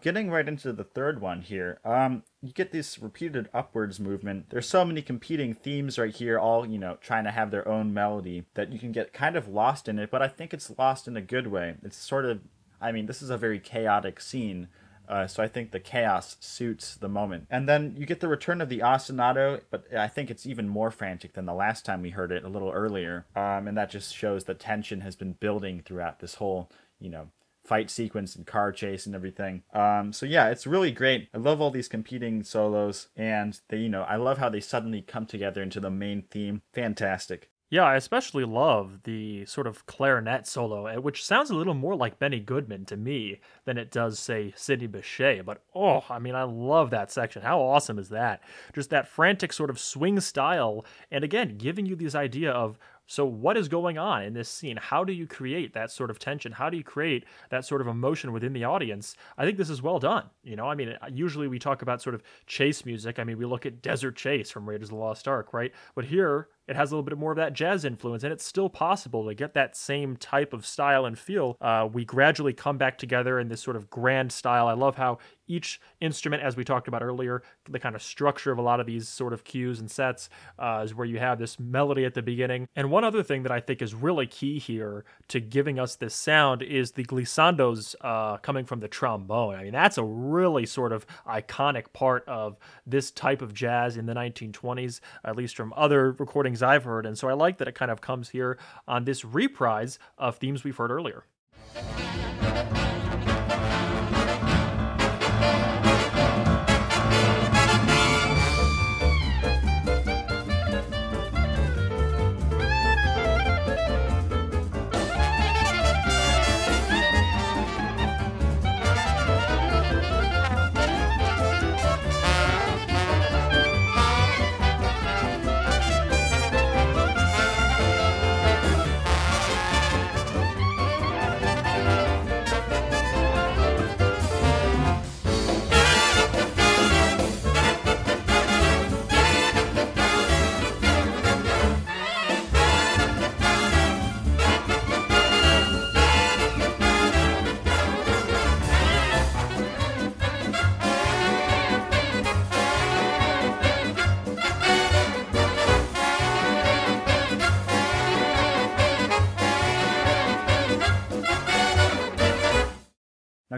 Getting 0.00 0.30
right 0.30 0.48
into 0.48 0.72
the 0.72 0.84
third 0.84 1.20
one 1.20 1.42
here, 1.42 1.78
um, 1.84 2.22
you 2.42 2.52
get 2.52 2.72
this 2.72 2.98
repeated 2.98 3.48
upwards 3.52 4.00
movement. 4.00 4.50
There's 4.50 4.68
so 4.68 4.84
many 4.84 5.02
competing 5.02 5.54
themes 5.54 5.98
right 5.98 6.14
here, 6.14 6.38
all 6.38 6.66
you 6.66 6.78
know, 6.78 6.98
trying 7.00 7.24
to 7.24 7.30
have 7.30 7.50
their 7.50 7.66
own 7.68 7.92
melody 7.92 8.44
that 8.54 8.72
you 8.72 8.78
can 8.78 8.92
get 8.92 9.12
kind 9.12 9.36
of 9.36 9.48
lost 9.48 9.88
in 9.88 9.98
it. 9.98 10.10
But 10.10 10.22
I 10.22 10.28
think 10.28 10.54
it's 10.54 10.72
lost 10.78 11.08
in 11.08 11.16
a 11.16 11.22
good 11.22 11.48
way. 11.48 11.76
It's 11.82 11.96
sort 11.96 12.24
of, 12.24 12.40
I 12.80 12.92
mean, 12.92 13.06
this 13.06 13.22
is 13.22 13.30
a 13.30 13.36
very 13.36 13.58
chaotic 13.58 14.20
scene. 14.20 14.68
Uh, 15.08 15.26
so 15.26 15.42
I 15.42 15.48
think 15.48 15.70
the 15.70 15.80
chaos 15.80 16.36
suits 16.38 16.94
the 16.94 17.08
moment. 17.08 17.46
And 17.50 17.66
then 17.66 17.94
you 17.96 18.04
get 18.04 18.20
the 18.20 18.28
return 18.28 18.60
of 18.60 18.68
the 18.68 18.80
ostinato, 18.80 19.62
but 19.70 19.92
I 19.96 20.06
think 20.06 20.30
it's 20.30 20.44
even 20.44 20.68
more 20.68 20.90
frantic 20.90 21.32
than 21.32 21.46
the 21.46 21.54
last 21.54 21.86
time 21.86 22.02
we 22.02 22.10
heard 22.10 22.30
it 22.30 22.44
a 22.44 22.48
little 22.48 22.70
earlier. 22.70 23.24
Um, 23.34 23.66
and 23.66 23.78
that 23.78 23.90
just 23.90 24.14
shows 24.14 24.44
the 24.44 24.54
tension 24.54 25.00
has 25.00 25.16
been 25.16 25.32
building 25.32 25.80
throughout 25.82 26.20
this 26.20 26.34
whole, 26.34 26.70
you 27.00 27.08
know, 27.08 27.28
fight 27.68 27.90
sequence 27.90 28.34
and 28.34 28.46
car 28.46 28.72
chase 28.72 29.04
and 29.04 29.14
everything. 29.14 29.62
Um, 29.74 30.12
so 30.12 30.24
yeah, 30.24 30.48
it's 30.48 30.66
really 30.66 30.90
great. 30.90 31.28
I 31.34 31.38
love 31.38 31.60
all 31.60 31.70
these 31.70 31.88
competing 31.88 32.42
solos, 32.42 33.08
and 33.14 33.60
they, 33.68 33.76
you 33.76 33.90
know, 33.90 34.02
I 34.02 34.16
love 34.16 34.38
how 34.38 34.48
they 34.48 34.60
suddenly 34.60 35.02
come 35.02 35.26
together 35.26 35.62
into 35.62 35.78
the 35.78 35.90
main 35.90 36.22
theme. 36.22 36.62
Fantastic. 36.72 37.50
Yeah, 37.70 37.84
I 37.84 37.96
especially 37.96 38.44
love 38.44 39.00
the 39.04 39.44
sort 39.44 39.66
of 39.66 39.84
clarinet 39.84 40.46
solo, 40.46 40.86
eh, 40.86 40.96
which 40.96 41.22
sounds 41.22 41.50
a 41.50 41.54
little 41.54 41.74
more 41.74 41.94
like 41.94 42.18
Benny 42.18 42.40
Goodman 42.40 42.86
to 42.86 42.96
me 42.96 43.40
than 43.66 43.76
it 43.76 43.90
does, 43.90 44.18
say, 44.18 44.54
Sidney 44.56 44.86
Bechet. 44.86 45.44
But 45.44 45.60
oh, 45.74 46.02
I 46.08 46.18
mean, 46.18 46.34
I 46.34 46.44
love 46.44 46.88
that 46.90 47.12
section. 47.12 47.42
How 47.42 47.60
awesome 47.60 47.98
is 47.98 48.08
that? 48.08 48.40
Just 48.74 48.88
that 48.88 49.06
frantic 49.06 49.52
sort 49.52 49.68
of 49.68 49.78
swing 49.78 50.18
style, 50.20 50.86
and 51.10 51.22
again, 51.22 51.58
giving 51.58 51.84
you 51.84 51.94
this 51.94 52.14
idea 52.14 52.50
of 52.50 52.78
so, 53.10 53.24
what 53.24 53.56
is 53.56 53.68
going 53.68 53.96
on 53.96 54.22
in 54.22 54.34
this 54.34 54.50
scene? 54.50 54.76
How 54.76 55.02
do 55.02 55.14
you 55.14 55.26
create 55.26 55.72
that 55.72 55.90
sort 55.90 56.10
of 56.10 56.18
tension? 56.18 56.52
How 56.52 56.68
do 56.68 56.76
you 56.76 56.84
create 56.84 57.24
that 57.48 57.64
sort 57.64 57.80
of 57.80 57.86
emotion 57.86 58.32
within 58.32 58.52
the 58.52 58.64
audience? 58.64 59.16
I 59.38 59.46
think 59.46 59.56
this 59.56 59.70
is 59.70 59.80
well 59.80 59.98
done. 59.98 60.24
You 60.44 60.56
know, 60.56 60.66
I 60.66 60.74
mean, 60.74 60.90
uh, 60.90 61.08
usually 61.10 61.48
we 61.48 61.58
talk 61.58 61.80
about 61.80 62.02
sort 62.02 62.14
of 62.14 62.22
chase 62.46 62.84
music. 62.84 63.18
I 63.18 63.24
mean, 63.24 63.38
we 63.38 63.46
look 63.46 63.64
at 63.64 63.80
Desert 63.80 64.14
Chase 64.14 64.50
from 64.50 64.68
Raiders 64.68 64.88
of 64.88 64.90
the 64.90 64.96
Lost 64.96 65.26
Ark, 65.26 65.54
right? 65.54 65.72
But 65.94 66.04
here, 66.04 66.48
it 66.68 66.76
has 66.76 66.92
a 66.92 66.94
little 66.94 67.02
bit 67.02 67.16
more 67.16 67.32
of 67.32 67.36
that 67.36 67.54
jazz 67.54 67.84
influence, 67.84 68.22
and 68.22 68.32
it's 68.32 68.44
still 68.44 68.68
possible 68.68 69.26
to 69.26 69.34
get 69.34 69.54
that 69.54 69.74
same 69.74 70.16
type 70.16 70.52
of 70.52 70.66
style 70.66 71.06
and 71.06 71.18
feel. 71.18 71.56
Uh, 71.60 71.88
we 71.90 72.04
gradually 72.04 72.52
come 72.52 72.76
back 72.76 72.98
together 72.98 73.40
in 73.40 73.48
this 73.48 73.62
sort 73.62 73.76
of 73.76 73.88
grand 73.88 74.30
style. 74.30 74.68
I 74.68 74.74
love 74.74 74.96
how 74.96 75.18
each 75.48 75.80
instrument, 76.00 76.42
as 76.42 76.56
we 76.56 76.64
talked 76.64 76.88
about 76.88 77.02
earlier, 77.02 77.42
the 77.68 77.78
kind 77.78 77.96
of 77.96 78.02
structure 78.02 78.52
of 78.52 78.58
a 78.58 78.62
lot 78.62 78.80
of 78.80 78.86
these 78.86 79.08
sort 79.08 79.32
of 79.32 79.44
cues 79.44 79.80
and 79.80 79.90
sets 79.90 80.28
uh, 80.58 80.82
is 80.84 80.94
where 80.94 81.06
you 81.06 81.18
have 81.18 81.38
this 81.38 81.58
melody 81.58 82.04
at 82.04 82.14
the 82.14 82.22
beginning. 82.22 82.68
And 82.76 82.90
one 82.90 83.02
other 83.02 83.22
thing 83.22 83.42
that 83.44 83.52
I 83.52 83.60
think 83.60 83.80
is 83.82 83.94
really 83.94 84.26
key 84.26 84.58
here 84.58 85.04
to 85.28 85.40
giving 85.40 85.78
us 85.78 85.96
this 85.96 86.14
sound 86.14 86.62
is 86.62 86.92
the 86.92 87.04
glissandos 87.04 87.94
uh, 88.02 88.36
coming 88.38 88.66
from 88.66 88.80
the 88.80 88.88
trombone. 88.88 89.54
I 89.54 89.64
mean, 89.64 89.72
that's 89.72 89.98
a 89.98 90.04
really 90.04 90.66
sort 90.66 90.92
of 90.92 91.06
iconic 91.26 91.92
part 91.92 92.28
of 92.28 92.58
this 92.86 93.10
type 93.10 93.40
of 93.42 93.54
jazz 93.54 93.96
in 93.96 94.06
the 94.06 94.14
1920s, 94.14 95.00
at 95.24 95.36
least 95.36 95.56
from 95.56 95.72
other 95.76 96.12
recordings 96.12 96.57
I've 96.62 96.84
heard. 96.84 97.06
And 97.06 97.16
so 97.16 97.28
I 97.28 97.32
like 97.32 97.58
that 97.58 97.68
it 97.68 97.74
kind 97.74 97.90
of 97.90 98.00
comes 98.00 98.30
here 98.30 98.58
on 98.86 99.04
this 99.04 99.24
reprise 99.24 99.98
of 100.16 100.36
themes 100.36 100.64
we've 100.64 100.76
heard 100.76 100.90
earlier. 100.90 101.24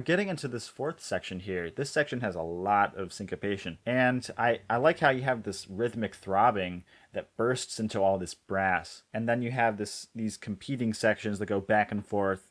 Now, 0.01 0.05
getting 0.05 0.29
into 0.29 0.49
this 0.49 0.67
fourth 0.67 1.03
section 1.03 1.41
here, 1.41 1.71
this 1.71 1.91
section 1.91 2.23
has 2.23 2.35
a 2.35 2.41
lot 2.41 2.97
of 2.97 3.13
syncopation. 3.13 3.77
And 3.85 4.27
I, 4.39 4.61
I 4.71 4.79
like 4.79 5.01
how 5.01 5.11
you 5.11 5.21
have 5.25 5.43
this 5.43 5.69
rhythmic 5.69 6.15
throbbing 6.15 6.85
that 7.13 7.37
bursts 7.37 7.79
into 7.79 8.01
all 8.01 8.17
this 8.17 8.33
brass. 8.33 9.03
And 9.13 9.29
then 9.29 9.43
you 9.43 9.51
have 9.51 9.77
this 9.77 10.07
these 10.15 10.39
competing 10.39 10.95
sections 10.95 11.39
that 11.39 11.47
go 11.47 11.61
back 11.61 11.93
and 11.93 12.03
forth. 12.03 12.49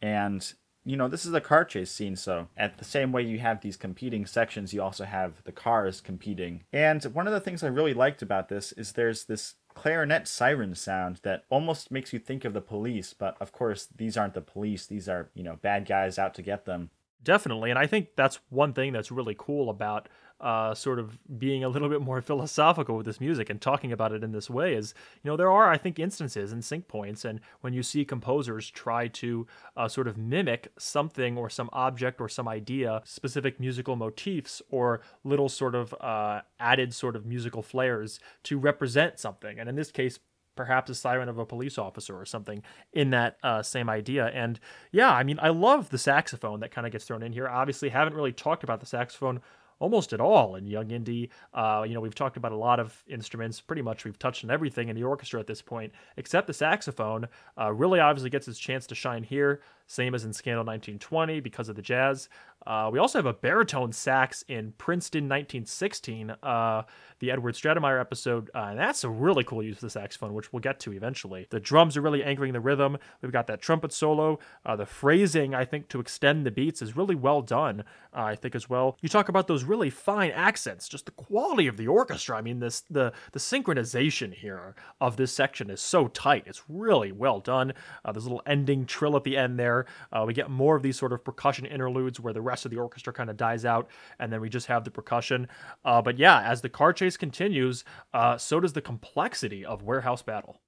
And 0.00 0.52
you 0.84 0.96
know, 0.96 1.08
this 1.08 1.26
is 1.26 1.34
a 1.34 1.40
car 1.40 1.64
chase 1.64 1.90
scene, 1.90 2.14
so 2.16 2.48
at 2.56 2.78
the 2.78 2.84
same 2.84 3.10
way 3.10 3.22
you 3.22 3.38
have 3.38 3.60
these 3.60 3.76
competing 3.76 4.26
sections, 4.26 4.72
you 4.72 4.82
also 4.82 5.04
have 5.04 5.42
the 5.44 5.52
cars 5.52 6.00
competing. 6.00 6.64
And 6.72 7.02
one 7.04 7.26
of 7.26 7.32
the 7.32 7.40
things 7.40 7.62
I 7.62 7.68
really 7.68 7.94
liked 7.94 8.22
about 8.22 8.48
this 8.48 8.72
is 8.72 8.92
there's 8.92 9.24
this 9.24 9.54
clarinet 9.74 10.26
siren 10.26 10.74
sound 10.74 11.20
that 11.22 11.44
almost 11.50 11.90
makes 11.90 12.12
you 12.12 12.18
think 12.18 12.44
of 12.44 12.52
the 12.52 12.60
police, 12.60 13.14
but 13.14 13.36
of 13.40 13.52
course, 13.52 13.88
these 13.96 14.16
aren't 14.16 14.34
the 14.34 14.40
police. 14.40 14.86
These 14.86 15.08
are, 15.08 15.28
you 15.34 15.42
know, 15.42 15.56
bad 15.56 15.86
guys 15.86 16.18
out 16.18 16.34
to 16.34 16.42
get 16.42 16.64
them. 16.64 16.90
Definitely. 17.22 17.70
And 17.70 17.78
I 17.78 17.86
think 17.86 18.08
that's 18.16 18.40
one 18.50 18.72
thing 18.72 18.92
that's 18.92 19.12
really 19.12 19.36
cool 19.38 19.70
about 19.70 20.08
uh, 20.42 20.74
sort 20.74 20.98
of 20.98 21.18
being 21.38 21.64
a 21.64 21.68
little 21.68 21.88
bit 21.88 22.00
more 22.00 22.20
philosophical 22.22 22.96
with 22.96 23.06
this 23.06 23.20
music 23.20 23.48
and 23.48 23.60
talking 23.60 23.92
about 23.92 24.12
it 24.12 24.24
in 24.24 24.32
this 24.32 24.50
way 24.50 24.74
is, 24.74 24.92
you 25.22 25.30
know, 25.30 25.36
there 25.36 25.50
are, 25.50 25.70
I 25.70 25.78
think, 25.78 25.98
instances 25.98 26.52
and 26.52 26.64
sync 26.64 26.88
points. 26.88 27.24
And 27.24 27.40
when 27.60 27.72
you 27.72 27.82
see 27.82 28.04
composers 28.04 28.68
try 28.68 29.08
to 29.08 29.46
uh, 29.76 29.88
sort 29.88 30.08
of 30.08 30.18
mimic 30.18 30.68
something 30.78 31.38
or 31.38 31.48
some 31.48 31.70
object 31.72 32.20
or 32.20 32.28
some 32.28 32.48
idea, 32.48 33.02
specific 33.04 33.60
musical 33.60 33.96
motifs 33.96 34.60
or 34.70 35.00
little 35.24 35.48
sort 35.48 35.74
of 35.74 35.94
uh, 36.00 36.42
added 36.58 36.92
sort 36.92 37.16
of 37.16 37.24
musical 37.24 37.62
flairs 37.62 38.18
to 38.42 38.58
represent 38.58 39.18
something. 39.18 39.58
And 39.58 39.68
in 39.68 39.76
this 39.76 39.90
case, 39.90 40.18
perhaps 40.56 40.90
a 40.90 40.94
siren 40.94 41.28
of 41.28 41.38
a 41.38 41.46
police 41.46 41.78
officer 41.78 42.18
or 42.18 42.24
something 42.24 42.62
in 42.92 43.10
that 43.10 43.38
uh, 43.42 43.62
same 43.62 43.88
idea. 43.88 44.26
And 44.26 44.60
yeah, 44.90 45.10
I 45.10 45.22
mean, 45.22 45.38
I 45.40 45.48
love 45.48 45.90
the 45.90 45.98
saxophone 45.98 46.60
that 46.60 46.70
kind 46.70 46.86
of 46.86 46.92
gets 46.92 47.04
thrown 47.04 47.22
in 47.22 47.32
here. 47.32 47.48
Obviously, 47.48 47.88
haven't 47.88 48.14
really 48.14 48.32
talked 48.32 48.64
about 48.64 48.80
the 48.80 48.86
saxophone 48.86 49.40
almost 49.82 50.12
at 50.12 50.20
all 50.20 50.54
in 50.54 50.64
Young 50.64 50.92
Indy. 50.92 51.28
Uh, 51.52 51.84
you 51.86 51.92
know, 51.92 52.00
we've 52.00 52.14
talked 52.14 52.36
about 52.36 52.52
a 52.52 52.56
lot 52.56 52.78
of 52.78 53.02
instruments. 53.08 53.60
Pretty 53.60 53.82
much, 53.82 54.04
we've 54.04 54.18
touched 54.18 54.44
on 54.44 54.50
everything 54.50 54.88
in 54.88 54.94
the 54.94 55.02
orchestra 55.02 55.40
at 55.40 55.48
this 55.48 55.60
point, 55.60 55.92
except 56.16 56.46
the 56.46 56.52
saxophone. 56.52 57.26
Uh, 57.60 57.72
really, 57.72 57.98
obviously, 57.98 58.30
gets 58.30 58.46
its 58.46 58.60
chance 58.60 58.86
to 58.86 58.94
shine 58.94 59.24
here. 59.24 59.60
Same 59.88 60.14
as 60.14 60.24
in 60.24 60.32
Scandal 60.32 60.64
1920 60.64 61.40
because 61.40 61.68
of 61.68 61.74
the 61.74 61.82
jazz. 61.82 62.28
Uh, 62.66 62.90
we 62.92 62.98
also 62.98 63.18
have 63.18 63.26
a 63.26 63.32
baritone 63.32 63.92
sax 63.92 64.44
in 64.48 64.72
Princeton 64.78 65.24
1916, 65.24 66.30
uh, 66.42 66.82
the 67.18 67.30
Edward 67.30 67.54
Stratemeyer 67.54 68.00
episode, 68.00 68.50
uh, 68.54 68.66
and 68.70 68.78
that's 68.78 69.04
a 69.04 69.10
really 69.10 69.44
cool 69.44 69.62
use 69.62 69.76
of 69.76 69.82
the 69.82 69.90
saxophone, 69.90 70.34
which 70.34 70.52
we'll 70.52 70.60
get 70.60 70.78
to 70.80 70.92
eventually. 70.92 71.46
The 71.50 71.60
drums 71.60 71.96
are 71.96 72.00
really 72.00 72.22
anchoring 72.22 72.52
the 72.52 72.60
rhythm. 72.60 72.98
We've 73.20 73.32
got 73.32 73.46
that 73.48 73.60
trumpet 73.60 73.92
solo. 73.92 74.38
Uh, 74.64 74.76
the 74.76 74.86
phrasing, 74.86 75.54
I 75.54 75.64
think, 75.64 75.88
to 75.88 76.00
extend 76.00 76.46
the 76.46 76.50
beats 76.50 76.82
is 76.82 76.96
really 76.96 77.14
well 77.14 77.42
done, 77.42 77.80
uh, 78.14 78.22
I 78.22 78.36
think, 78.36 78.54
as 78.54 78.68
well. 78.68 78.96
You 79.00 79.08
talk 79.08 79.28
about 79.28 79.48
those 79.48 79.64
really 79.64 79.90
fine 79.90 80.30
accents, 80.30 80.88
just 80.88 81.06
the 81.06 81.12
quality 81.12 81.66
of 81.66 81.76
the 81.76 81.88
orchestra. 81.88 82.36
I 82.36 82.42
mean, 82.42 82.60
this 82.60 82.82
the 82.90 83.12
the 83.32 83.38
synchronization 83.38 84.34
here 84.34 84.74
of 85.00 85.16
this 85.16 85.32
section 85.32 85.70
is 85.70 85.80
so 85.80 86.08
tight. 86.08 86.44
It's 86.46 86.62
really 86.68 87.12
well 87.12 87.40
done. 87.40 87.72
There's 88.04 88.24
a 88.24 88.28
little 88.28 88.42
ending 88.46 88.86
trill 88.86 89.16
at 89.16 89.24
the 89.24 89.36
end 89.36 89.58
there. 89.58 89.86
we 90.26 90.32
get 90.32 90.50
more 90.50 90.76
of 90.76 90.82
these 90.82 90.98
sort 90.98 91.12
of 91.12 91.24
percussion 91.24 91.66
interludes 91.66 92.20
where 92.20 92.32
the 92.32 92.42
rest 92.52 92.66
of 92.66 92.70
the 92.70 92.76
orchestra 92.76 93.12
kind 93.14 93.30
of 93.30 93.36
dies 93.38 93.64
out, 93.64 93.88
and 94.18 94.30
then 94.30 94.40
we 94.42 94.48
just 94.50 94.66
have 94.66 94.84
the 94.84 94.90
percussion. 94.90 95.48
Uh, 95.84 96.02
but 96.02 96.18
yeah, 96.18 96.42
as 96.42 96.60
the 96.60 96.68
car 96.68 96.92
chase 96.92 97.16
continues, 97.16 97.82
uh, 98.12 98.36
so 98.36 98.60
does 98.60 98.74
the 98.74 98.82
complexity 98.82 99.64
of 99.64 99.82
Warehouse 99.82 100.22
Battle. 100.22 100.60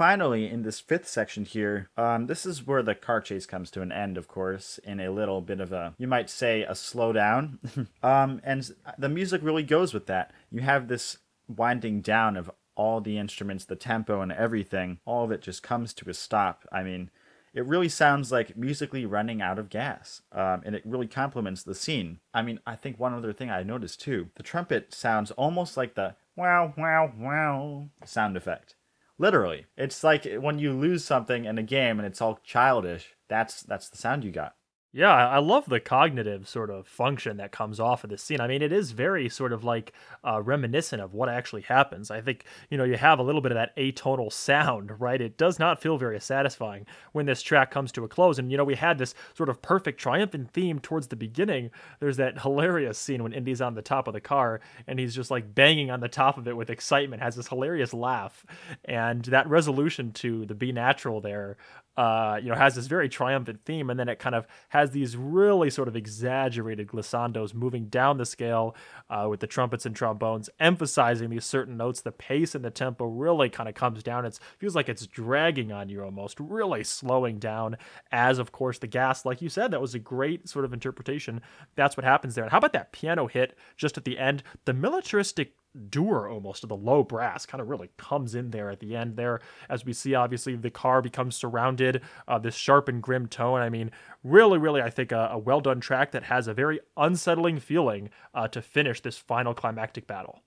Finally, 0.00 0.48
in 0.48 0.62
this 0.62 0.80
fifth 0.80 1.06
section 1.06 1.44
here, 1.44 1.90
um, 1.94 2.26
this 2.26 2.46
is 2.46 2.66
where 2.66 2.82
the 2.82 2.94
car 2.94 3.20
chase 3.20 3.44
comes 3.44 3.70
to 3.70 3.82
an 3.82 3.92
end, 3.92 4.16
of 4.16 4.26
course, 4.26 4.80
in 4.82 4.98
a 4.98 5.10
little 5.10 5.42
bit 5.42 5.60
of 5.60 5.74
a, 5.74 5.94
you 5.98 6.08
might 6.08 6.30
say, 6.30 6.62
a 6.62 6.72
slowdown. 6.72 7.58
um, 8.02 8.40
and 8.42 8.72
the 8.96 9.10
music 9.10 9.42
really 9.44 9.62
goes 9.62 9.92
with 9.92 10.06
that. 10.06 10.32
You 10.50 10.62
have 10.62 10.88
this 10.88 11.18
winding 11.48 12.00
down 12.00 12.38
of 12.38 12.50
all 12.76 13.02
the 13.02 13.18
instruments, 13.18 13.66
the 13.66 13.76
tempo, 13.76 14.22
and 14.22 14.32
everything. 14.32 15.00
All 15.04 15.22
of 15.22 15.32
it 15.32 15.42
just 15.42 15.62
comes 15.62 15.92
to 15.92 16.08
a 16.08 16.14
stop. 16.14 16.66
I 16.72 16.82
mean, 16.82 17.10
it 17.52 17.66
really 17.66 17.90
sounds 17.90 18.32
like 18.32 18.56
musically 18.56 19.04
running 19.04 19.42
out 19.42 19.58
of 19.58 19.68
gas, 19.68 20.22
um, 20.32 20.62
and 20.64 20.74
it 20.74 20.86
really 20.86 21.08
complements 21.08 21.62
the 21.62 21.74
scene. 21.74 22.20
I 22.32 22.40
mean, 22.40 22.58
I 22.66 22.74
think 22.74 22.98
one 22.98 23.12
other 23.12 23.34
thing 23.34 23.50
I 23.50 23.64
noticed 23.64 24.00
too 24.00 24.30
the 24.36 24.42
trumpet 24.42 24.94
sounds 24.94 25.30
almost 25.32 25.76
like 25.76 25.94
the 25.94 26.14
wow, 26.36 26.72
wow, 26.78 27.12
wow 27.18 27.90
sound 28.06 28.38
effect. 28.38 28.76
Literally, 29.20 29.66
it's 29.76 30.02
like 30.02 30.24
when 30.24 30.58
you 30.58 30.72
lose 30.72 31.04
something 31.04 31.44
in 31.44 31.58
a 31.58 31.62
game 31.62 31.98
and 31.98 32.06
it's 32.06 32.22
all 32.22 32.40
childish. 32.42 33.14
That's 33.28 33.60
that's 33.60 33.90
the 33.90 33.98
sound 33.98 34.24
you 34.24 34.30
got. 34.30 34.54
Yeah, 34.92 35.12
I 35.14 35.38
love 35.38 35.66
the 35.66 35.78
cognitive 35.78 36.48
sort 36.48 36.68
of 36.68 36.84
function 36.88 37.36
that 37.36 37.52
comes 37.52 37.78
off 37.78 38.02
of 38.02 38.10
this 38.10 38.24
scene. 38.24 38.40
I 38.40 38.48
mean, 38.48 38.60
it 38.60 38.72
is 38.72 38.90
very 38.90 39.28
sort 39.28 39.52
of 39.52 39.62
like 39.62 39.92
uh, 40.24 40.42
reminiscent 40.42 41.00
of 41.00 41.14
what 41.14 41.28
actually 41.28 41.62
happens. 41.62 42.10
I 42.10 42.20
think, 42.20 42.44
you 42.70 42.76
know, 42.76 42.82
you 42.82 42.96
have 42.96 43.20
a 43.20 43.22
little 43.22 43.40
bit 43.40 43.52
of 43.52 43.56
that 43.56 43.76
atonal 43.76 44.32
sound, 44.32 45.00
right? 45.00 45.20
It 45.20 45.38
does 45.38 45.60
not 45.60 45.80
feel 45.80 45.96
very 45.96 46.20
satisfying 46.20 46.86
when 47.12 47.24
this 47.26 47.40
track 47.40 47.70
comes 47.70 47.92
to 47.92 48.02
a 48.02 48.08
close. 48.08 48.40
And, 48.40 48.50
you 48.50 48.56
know, 48.56 48.64
we 48.64 48.74
had 48.74 48.98
this 48.98 49.14
sort 49.36 49.48
of 49.48 49.62
perfect 49.62 50.00
triumphant 50.00 50.50
theme 50.50 50.80
towards 50.80 51.06
the 51.06 51.14
beginning. 51.14 51.70
There's 52.00 52.16
that 52.16 52.40
hilarious 52.40 52.98
scene 52.98 53.22
when 53.22 53.32
Indy's 53.32 53.60
on 53.60 53.76
the 53.76 53.82
top 53.82 54.08
of 54.08 54.14
the 54.14 54.20
car 54.20 54.60
and 54.88 54.98
he's 54.98 55.14
just 55.14 55.30
like 55.30 55.54
banging 55.54 55.92
on 55.92 56.00
the 56.00 56.08
top 56.08 56.36
of 56.36 56.48
it 56.48 56.56
with 56.56 56.68
excitement, 56.68 57.22
has 57.22 57.36
this 57.36 57.46
hilarious 57.46 57.94
laugh. 57.94 58.44
And 58.86 59.24
that 59.26 59.48
resolution 59.48 60.10
to 60.14 60.46
the 60.46 60.54
B 60.56 60.72
natural 60.72 61.20
there 61.20 61.58
uh, 61.96 62.38
you 62.42 62.48
know, 62.48 62.54
has 62.54 62.74
this 62.74 62.86
very 62.86 63.08
triumphant 63.08 63.60
theme, 63.64 63.90
and 63.90 63.98
then 63.98 64.08
it 64.08 64.18
kind 64.18 64.34
of 64.34 64.46
has 64.70 64.90
these 64.92 65.16
really 65.16 65.70
sort 65.70 65.88
of 65.88 65.96
exaggerated 65.96 66.86
glissandos 66.86 67.52
moving 67.52 67.86
down 67.86 68.16
the 68.16 68.24
scale 68.24 68.74
uh, 69.08 69.26
with 69.28 69.40
the 69.40 69.46
trumpets 69.46 69.84
and 69.84 69.94
trombones, 69.94 70.48
emphasizing 70.58 71.30
these 71.30 71.44
certain 71.44 71.76
notes. 71.76 72.00
The 72.00 72.12
pace 72.12 72.54
and 72.54 72.64
the 72.64 72.70
tempo 72.70 73.04
really 73.06 73.48
kind 73.48 73.68
of 73.68 73.74
comes 73.74 74.02
down. 74.02 74.24
It 74.24 74.38
feels 74.58 74.74
like 74.74 74.88
it's 74.88 75.06
dragging 75.06 75.72
on 75.72 75.88
you 75.88 76.02
almost, 76.02 76.38
really 76.40 76.84
slowing 76.84 77.38
down. 77.38 77.76
As 78.12 78.38
of 78.38 78.52
course 78.52 78.78
the 78.78 78.86
gas, 78.86 79.24
like 79.24 79.42
you 79.42 79.48
said, 79.48 79.70
that 79.72 79.80
was 79.80 79.94
a 79.94 79.98
great 79.98 80.48
sort 80.48 80.64
of 80.64 80.72
interpretation. 80.72 81.40
That's 81.74 81.96
what 81.96 82.04
happens 82.04 82.34
there. 82.34 82.44
And 82.44 82.50
how 82.52 82.58
about 82.58 82.72
that 82.72 82.92
piano 82.92 83.26
hit 83.26 83.56
just 83.76 83.96
at 83.98 84.04
the 84.04 84.18
end? 84.18 84.42
The 84.64 84.72
militaristic 84.72 85.54
doer 85.88 86.28
almost 86.28 86.62
of 86.62 86.68
the 86.68 86.76
low 86.76 87.02
brass 87.02 87.46
kind 87.46 87.60
of 87.60 87.68
really 87.68 87.90
comes 87.96 88.34
in 88.34 88.50
there 88.50 88.70
at 88.70 88.80
the 88.80 88.96
end 88.96 89.16
there. 89.16 89.40
As 89.68 89.84
we 89.84 89.92
see 89.92 90.14
obviously 90.14 90.56
the 90.56 90.70
car 90.70 91.02
becomes 91.02 91.36
surrounded 91.36 92.02
uh, 92.26 92.38
this 92.38 92.54
sharp 92.54 92.88
and 92.88 93.02
grim 93.02 93.26
tone. 93.26 93.60
I 93.60 93.68
mean 93.68 93.90
really 94.22 94.58
really 94.58 94.82
i 94.82 94.90
think 94.90 95.12
a, 95.12 95.30
a 95.32 95.38
well 95.38 95.60
done 95.60 95.80
track 95.80 96.12
that 96.12 96.24
has 96.24 96.46
a 96.46 96.54
very 96.54 96.80
unsettling 96.96 97.58
feeling 97.58 98.10
uh, 98.34 98.46
to 98.48 98.60
finish 98.60 99.00
this 99.00 99.16
final 99.16 99.54
climactic 99.54 100.06
battle 100.06 100.42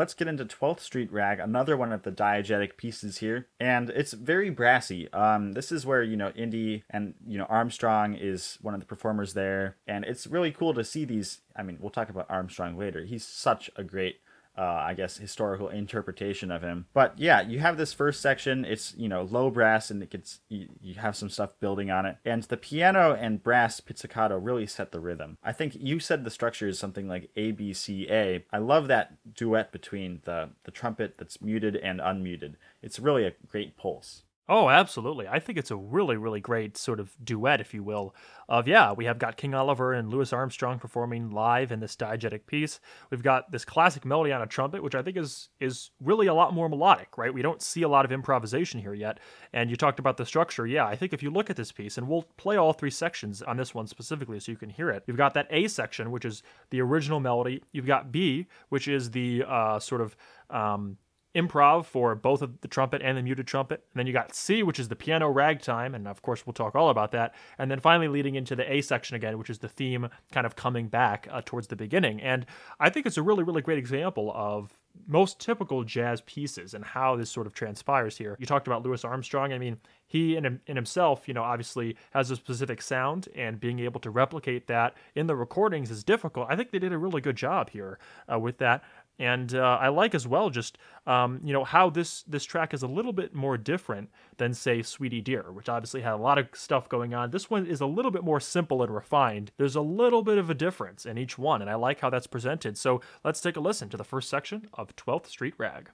let's 0.00 0.14
get 0.14 0.26
into 0.26 0.46
12th 0.46 0.80
Street 0.80 1.12
Rag, 1.12 1.40
another 1.40 1.76
one 1.76 1.92
of 1.92 2.04
the 2.04 2.10
diegetic 2.10 2.78
pieces 2.78 3.18
here. 3.18 3.48
And 3.60 3.90
it's 3.90 4.14
very 4.14 4.48
brassy. 4.48 5.12
Um, 5.12 5.52
this 5.52 5.70
is 5.70 5.84
where, 5.84 6.02
you 6.02 6.16
know, 6.16 6.30
Indy 6.30 6.84
and, 6.88 7.12
you 7.26 7.36
know, 7.36 7.44
Armstrong 7.50 8.14
is 8.14 8.56
one 8.62 8.72
of 8.72 8.80
the 8.80 8.86
performers 8.86 9.34
there. 9.34 9.76
And 9.86 10.06
it's 10.06 10.26
really 10.26 10.52
cool 10.52 10.72
to 10.72 10.84
see 10.84 11.04
these. 11.04 11.42
I 11.54 11.62
mean, 11.62 11.76
we'll 11.78 11.90
talk 11.90 12.08
about 12.08 12.30
Armstrong 12.30 12.78
later. 12.78 13.04
He's 13.04 13.26
such 13.26 13.70
a 13.76 13.84
great 13.84 14.20
uh, 14.56 14.62
I 14.62 14.94
guess, 14.94 15.16
historical 15.16 15.68
interpretation 15.68 16.50
of 16.50 16.62
him. 16.62 16.86
But 16.92 17.18
yeah, 17.18 17.40
you 17.40 17.60
have 17.60 17.76
this 17.76 17.92
first 17.92 18.20
section. 18.20 18.64
It's 18.64 18.94
you 18.96 19.08
know 19.08 19.22
low 19.22 19.50
brass, 19.50 19.90
and 19.90 20.02
it 20.02 20.10
gets 20.10 20.40
you, 20.48 20.68
you 20.80 20.94
have 20.94 21.16
some 21.16 21.30
stuff 21.30 21.58
building 21.60 21.90
on 21.90 22.06
it. 22.06 22.16
And 22.24 22.42
the 22.42 22.56
piano 22.56 23.14
and 23.14 23.42
brass 23.42 23.80
pizzicato 23.80 24.38
really 24.38 24.66
set 24.66 24.92
the 24.92 25.00
rhythm. 25.00 25.38
I 25.42 25.52
think 25.52 25.76
you 25.78 26.00
said 26.00 26.24
the 26.24 26.30
structure 26.30 26.68
is 26.68 26.78
something 26.78 27.08
like 27.08 27.30
A 27.36 27.52
B 27.52 27.72
C 27.72 28.06
A. 28.10 28.44
I 28.52 28.58
love 28.58 28.88
that 28.88 29.34
duet 29.34 29.72
between 29.72 30.20
the 30.24 30.50
the 30.64 30.70
trumpet 30.70 31.16
that's 31.18 31.40
muted 31.40 31.76
and 31.76 32.00
unmuted. 32.00 32.54
It's 32.82 32.98
really 32.98 33.24
a 33.26 33.34
great 33.48 33.76
pulse. 33.76 34.22
Oh, 34.48 34.68
absolutely. 34.68 35.28
I 35.28 35.38
think 35.38 35.58
it's 35.58 35.70
a 35.70 35.76
really, 35.76 36.16
really 36.16 36.40
great 36.40 36.76
sort 36.76 36.98
of 36.98 37.14
duet, 37.22 37.60
if 37.60 37.72
you 37.72 37.84
will, 37.84 38.16
of, 38.48 38.66
yeah, 38.66 38.90
we 38.90 39.04
have 39.04 39.20
got 39.20 39.36
King 39.36 39.54
Oliver 39.54 39.92
and 39.92 40.08
Louis 40.08 40.32
Armstrong 40.32 40.80
performing 40.80 41.30
live 41.30 41.70
in 41.70 41.78
this 41.78 41.94
diegetic 41.94 42.46
piece. 42.46 42.80
We've 43.10 43.22
got 43.22 43.52
this 43.52 43.64
classic 43.64 44.04
melody 44.04 44.32
on 44.32 44.42
a 44.42 44.48
trumpet, 44.48 44.82
which 44.82 44.96
I 44.96 45.02
think 45.02 45.16
is 45.16 45.50
is 45.60 45.92
really 46.00 46.26
a 46.26 46.34
lot 46.34 46.52
more 46.52 46.68
melodic, 46.68 47.16
right? 47.16 47.32
We 47.32 47.42
don't 47.42 47.62
see 47.62 47.82
a 47.82 47.88
lot 47.88 48.04
of 48.04 48.10
improvisation 48.10 48.80
here 48.80 48.92
yet. 48.92 49.20
And 49.52 49.70
you 49.70 49.76
talked 49.76 50.00
about 50.00 50.16
the 50.16 50.26
structure. 50.26 50.66
Yeah, 50.66 50.84
I 50.84 50.96
think 50.96 51.12
if 51.12 51.22
you 51.22 51.30
look 51.30 51.48
at 51.48 51.54
this 51.54 51.70
piece, 51.70 51.96
and 51.96 52.08
we'll 52.08 52.26
play 52.36 52.56
all 52.56 52.72
three 52.72 52.90
sections 52.90 53.42
on 53.42 53.56
this 53.56 53.72
one 53.72 53.86
specifically 53.86 54.40
so 54.40 54.50
you 54.50 54.58
can 54.58 54.70
hear 54.70 54.90
it. 54.90 55.04
You've 55.06 55.16
got 55.16 55.34
that 55.34 55.46
A 55.50 55.68
section, 55.68 56.10
which 56.10 56.24
is 56.24 56.42
the 56.70 56.80
original 56.80 57.20
melody. 57.20 57.62
You've 57.70 57.86
got 57.86 58.10
B, 58.10 58.48
which 58.68 58.88
is 58.88 59.12
the 59.12 59.44
uh, 59.46 59.78
sort 59.78 60.00
of 60.00 60.16
um, 60.50 60.96
improv 61.34 61.84
for 61.84 62.14
both 62.14 62.42
of 62.42 62.60
the 62.60 62.68
trumpet 62.68 63.02
and 63.02 63.16
the 63.16 63.22
muted 63.22 63.46
trumpet. 63.46 63.84
And 63.92 63.98
then 63.98 64.06
you 64.06 64.12
got 64.12 64.34
C, 64.34 64.62
which 64.62 64.80
is 64.80 64.88
the 64.88 64.96
piano 64.96 65.28
ragtime, 65.28 65.94
and 65.94 66.08
of 66.08 66.22
course 66.22 66.46
we'll 66.46 66.54
talk 66.54 66.74
all 66.74 66.90
about 66.90 67.12
that. 67.12 67.34
And 67.58 67.70
then 67.70 67.80
finally 67.80 68.08
leading 68.08 68.34
into 68.34 68.56
the 68.56 68.70
A 68.70 68.80
section 68.80 69.16
again, 69.16 69.38
which 69.38 69.50
is 69.50 69.58
the 69.58 69.68
theme 69.68 70.08
kind 70.32 70.46
of 70.46 70.56
coming 70.56 70.88
back 70.88 71.28
uh, 71.30 71.42
towards 71.44 71.68
the 71.68 71.76
beginning. 71.76 72.20
And 72.20 72.46
I 72.78 72.90
think 72.90 73.06
it's 73.06 73.16
a 73.16 73.22
really, 73.22 73.44
really 73.44 73.62
great 73.62 73.78
example 73.78 74.32
of 74.34 74.76
most 75.06 75.38
typical 75.40 75.84
jazz 75.84 76.20
pieces 76.22 76.74
and 76.74 76.84
how 76.84 77.16
this 77.16 77.30
sort 77.30 77.46
of 77.46 77.54
transpires 77.54 78.16
here. 78.16 78.36
You 78.38 78.46
talked 78.46 78.66
about 78.66 78.82
Louis 78.82 79.04
Armstrong. 79.04 79.52
I 79.52 79.58
mean, 79.58 79.78
he 80.06 80.36
in, 80.36 80.60
in 80.66 80.76
himself, 80.76 81.28
you 81.28 81.34
know, 81.34 81.42
obviously 81.42 81.96
has 82.10 82.30
a 82.30 82.36
specific 82.36 82.82
sound, 82.82 83.28
and 83.36 83.60
being 83.60 83.78
able 83.78 84.00
to 84.00 84.10
replicate 84.10 84.66
that 84.66 84.96
in 85.14 85.28
the 85.28 85.36
recordings 85.36 85.90
is 85.90 86.02
difficult. 86.02 86.48
I 86.50 86.56
think 86.56 86.72
they 86.72 86.80
did 86.80 86.92
a 86.92 86.98
really 86.98 87.20
good 87.20 87.36
job 87.36 87.70
here 87.70 87.98
uh, 88.30 88.38
with 88.38 88.58
that 88.58 88.82
and 89.20 89.54
uh, 89.54 89.78
I 89.78 89.88
like 89.88 90.14
as 90.14 90.26
well 90.26 90.48
just 90.48 90.78
um, 91.06 91.40
you 91.44 91.52
know 91.52 91.62
how 91.62 91.90
this 91.90 92.22
this 92.22 92.44
track 92.44 92.72
is 92.72 92.82
a 92.82 92.88
little 92.88 93.12
bit 93.12 93.34
more 93.34 93.58
different 93.58 94.10
than 94.38 94.54
say 94.54 94.82
Sweetie 94.82 95.20
Dear, 95.20 95.52
which 95.52 95.68
obviously 95.68 96.00
had 96.00 96.14
a 96.14 96.16
lot 96.16 96.38
of 96.38 96.48
stuff 96.54 96.88
going 96.88 97.12
on. 97.14 97.30
This 97.30 97.50
one 97.50 97.66
is 97.66 97.82
a 97.82 97.86
little 97.86 98.10
bit 98.10 98.24
more 98.24 98.40
simple 98.40 98.82
and 98.82 98.92
refined. 98.92 99.52
There's 99.58 99.76
a 99.76 99.82
little 99.82 100.22
bit 100.22 100.38
of 100.38 100.48
a 100.48 100.54
difference 100.54 101.04
in 101.04 101.18
each 101.18 101.38
one, 101.38 101.60
and 101.60 101.70
I 101.70 101.74
like 101.74 102.00
how 102.00 102.08
that's 102.08 102.26
presented. 102.26 102.78
So 102.78 103.02
let's 103.22 103.40
take 103.40 103.56
a 103.56 103.60
listen 103.60 103.90
to 103.90 103.98
the 103.98 104.04
first 104.04 104.30
section 104.30 104.68
of 104.72 104.96
12th 104.96 105.26
Street 105.26 105.54
Rag. 105.58 105.90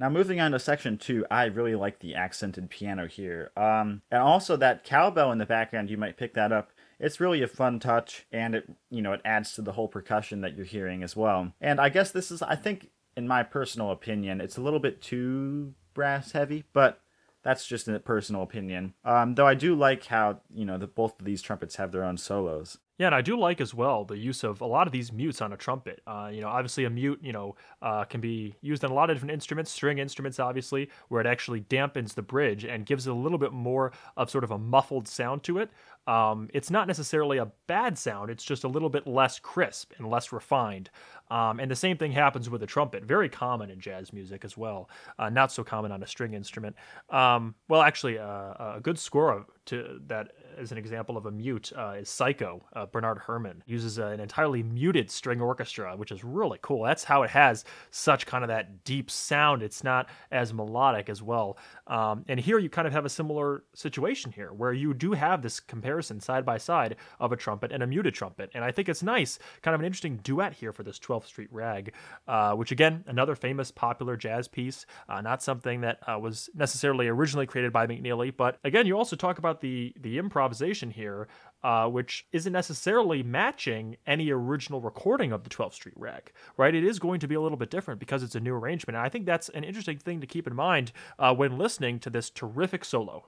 Now, 0.00 0.08
moving 0.08 0.40
on 0.40 0.52
to 0.52 0.58
section 0.58 0.96
two, 0.96 1.26
I 1.30 1.44
really 1.44 1.74
like 1.74 1.98
the 1.98 2.14
accented 2.14 2.70
piano 2.70 3.06
here. 3.06 3.50
Um, 3.54 4.00
and 4.10 4.22
also 4.22 4.56
that 4.56 4.82
cowbell 4.82 5.30
in 5.30 5.36
the 5.36 5.44
background, 5.44 5.90
you 5.90 5.98
might 5.98 6.16
pick 6.16 6.32
that 6.34 6.52
up. 6.52 6.70
It's 6.98 7.20
really 7.20 7.42
a 7.42 7.46
fun 7.46 7.78
touch, 7.80 8.26
and 8.32 8.54
it 8.54 8.64
you 8.88 9.02
know 9.02 9.12
it 9.12 9.20
adds 9.26 9.52
to 9.54 9.62
the 9.62 9.72
whole 9.72 9.88
percussion 9.88 10.40
that 10.40 10.56
you're 10.56 10.64
hearing 10.64 11.02
as 11.02 11.14
well. 11.14 11.52
And 11.60 11.78
I 11.78 11.90
guess 11.90 12.12
this 12.12 12.30
is, 12.30 12.40
I 12.40 12.56
think, 12.56 12.88
in 13.14 13.28
my 13.28 13.42
personal 13.42 13.90
opinion, 13.90 14.40
it's 14.40 14.56
a 14.56 14.62
little 14.62 14.80
bit 14.80 15.02
too 15.02 15.74
brass 15.92 16.32
heavy, 16.32 16.64
but 16.72 17.00
that's 17.42 17.66
just 17.66 17.88
a 17.88 17.98
personal 17.98 18.42
opinion. 18.42 18.94
Um, 19.04 19.34
though 19.34 19.46
I 19.46 19.54
do 19.54 19.74
like 19.74 20.06
how 20.06 20.40
you 20.52 20.64
know 20.64 20.78
the 20.78 20.86
both 20.86 21.18
of 21.18 21.24
these 21.24 21.42
trumpets 21.42 21.76
have 21.76 21.92
their 21.92 22.04
own 22.04 22.16
solos. 22.16 22.78
Yeah, 23.00 23.06
and 23.06 23.14
I 23.14 23.22
do 23.22 23.38
like 23.38 23.62
as 23.62 23.72
well 23.72 24.04
the 24.04 24.18
use 24.18 24.44
of 24.44 24.60
a 24.60 24.66
lot 24.66 24.86
of 24.86 24.92
these 24.92 25.10
mutes 25.10 25.40
on 25.40 25.54
a 25.54 25.56
trumpet. 25.56 26.02
Uh, 26.06 26.28
you 26.30 26.42
know, 26.42 26.48
obviously 26.48 26.84
a 26.84 26.90
mute, 26.90 27.18
you 27.22 27.32
know, 27.32 27.56
uh, 27.80 28.04
can 28.04 28.20
be 28.20 28.54
used 28.60 28.84
on 28.84 28.90
a 28.90 28.94
lot 28.94 29.08
of 29.08 29.16
different 29.16 29.32
instruments, 29.32 29.70
string 29.70 29.96
instruments, 29.96 30.38
obviously, 30.38 30.90
where 31.08 31.18
it 31.22 31.26
actually 31.26 31.62
dampens 31.62 32.12
the 32.12 32.20
bridge 32.20 32.66
and 32.66 32.84
gives 32.84 33.06
it 33.06 33.10
a 33.10 33.14
little 33.14 33.38
bit 33.38 33.54
more 33.54 33.92
of 34.18 34.28
sort 34.28 34.44
of 34.44 34.50
a 34.50 34.58
muffled 34.58 35.08
sound 35.08 35.42
to 35.44 35.56
it. 35.56 35.70
Um, 36.06 36.48
it's 36.52 36.70
not 36.70 36.86
necessarily 36.86 37.38
a 37.38 37.50
bad 37.66 37.98
sound; 37.98 38.30
it's 38.30 38.44
just 38.44 38.64
a 38.64 38.68
little 38.68 38.88
bit 38.88 39.06
less 39.06 39.38
crisp 39.38 39.92
and 39.98 40.08
less 40.08 40.32
refined. 40.32 40.90
Um, 41.30 41.60
and 41.60 41.70
the 41.70 41.76
same 41.76 41.96
thing 41.96 42.12
happens 42.12 42.50
with 42.50 42.62
a 42.62 42.66
trumpet. 42.66 43.04
Very 43.04 43.28
common 43.28 43.70
in 43.70 43.80
jazz 43.80 44.12
music 44.12 44.44
as 44.44 44.56
well. 44.56 44.90
Uh, 45.18 45.30
not 45.30 45.52
so 45.52 45.62
common 45.62 45.92
on 45.92 46.02
a 46.02 46.06
string 46.06 46.34
instrument. 46.34 46.74
Um, 47.10 47.54
well, 47.68 47.82
actually, 47.82 48.18
uh, 48.18 48.24
a 48.76 48.80
good 48.82 48.98
score 48.98 49.46
to 49.66 50.00
that 50.06 50.32
as 50.58 50.72
an 50.72 50.78
example 50.78 51.16
of 51.16 51.26
a 51.26 51.30
mute 51.30 51.72
uh, 51.76 51.96
is 51.98 52.08
Psycho. 52.08 52.64
Uh, 52.72 52.86
Bernard 52.86 53.20
Herrmann 53.26 53.62
uses 53.66 53.98
an 53.98 54.20
entirely 54.20 54.62
muted 54.62 55.10
string 55.10 55.40
orchestra, 55.40 55.96
which 55.96 56.12
is 56.12 56.24
really 56.24 56.58
cool. 56.62 56.84
That's 56.84 57.04
how 57.04 57.22
it 57.22 57.30
has 57.30 57.64
such 57.90 58.26
kind 58.26 58.44
of 58.44 58.48
that 58.48 58.84
deep 58.84 59.10
sound. 59.10 59.62
It's 59.62 59.84
not 59.84 60.08
as 60.30 60.52
melodic 60.52 61.08
as 61.08 61.22
well. 61.22 61.58
Um, 61.86 62.24
and 62.28 62.38
here 62.38 62.58
you 62.58 62.70
kind 62.70 62.86
of 62.86 62.92
have 62.92 63.04
a 63.04 63.08
similar 63.08 63.64
situation 63.74 64.32
here, 64.32 64.52
where 64.52 64.72
you 64.72 64.94
do 64.94 65.12
have 65.12 65.42
this 65.42 65.60
comparison 65.60 66.20
side 66.20 66.44
by 66.44 66.58
side 66.58 66.96
of 67.18 67.32
a 67.32 67.36
trumpet 67.36 67.72
and 67.72 67.82
a 67.82 67.86
muted 67.86 68.14
trumpet. 68.14 68.50
And 68.54 68.64
I 68.64 68.70
think 68.70 68.88
it's 68.88 69.02
nice, 69.02 69.38
kind 69.62 69.74
of 69.74 69.80
an 69.80 69.86
interesting 69.86 70.18
duet 70.22 70.52
here 70.52 70.72
for 70.72 70.82
this 70.82 70.98
12th 70.98 71.26
Street 71.26 71.48
Rag, 71.50 71.92
uh, 72.28 72.54
which 72.54 72.72
again, 72.72 73.04
another 73.06 73.34
famous 73.34 73.70
popular 73.70 74.16
jazz 74.16 74.48
piece, 74.48 74.86
uh, 75.08 75.20
not 75.20 75.42
something 75.42 75.80
that 75.82 75.98
uh, 76.06 76.18
was 76.18 76.50
necessarily 76.54 77.08
originally 77.08 77.46
created 77.46 77.72
by 77.72 77.86
McNeely, 77.86 78.34
but 78.36 78.58
again, 78.64 78.86
you 78.86 78.96
also 78.96 79.16
talk 79.16 79.38
about 79.38 79.60
the 79.60 79.92
the 80.00 80.18
improvisation 80.40 80.90
here, 80.90 81.28
uh, 81.62 81.86
which 81.86 82.26
isn't 82.32 82.52
necessarily 82.52 83.22
matching 83.22 83.96
any 84.06 84.30
original 84.30 84.80
recording 84.80 85.32
of 85.32 85.44
the 85.44 85.50
12th 85.50 85.74
Street 85.74 85.94
Rag, 85.98 86.32
right? 86.56 86.74
It 86.74 86.82
is 86.82 86.98
going 86.98 87.20
to 87.20 87.28
be 87.28 87.34
a 87.34 87.40
little 87.40 87.58
bit 87.58 87.70
different 87.70 88.00
because 88.00 88.22
it's 88.22 88.34
a 88.34 88.40
new 88.40 88.54
arrangement. 88.54 88.96
And 88.96 89.04
I 89.04 89.10
think 89.10 89.26
that's 89.26 89.50
an 89.50 89.64
interesting 89.64 89.98
thing 89.98 90.22
to 90.22 90.26
keep 90.26 90.46
in 90.46 90.56
mind 90.56 90.92
uh, 91.18 91.34
when 91.34 91.58
listening 91.58 91.98
to 92.00 92.10
this 92.10 92.30
terrific 92.30 92.86
solo. 92.86 93.26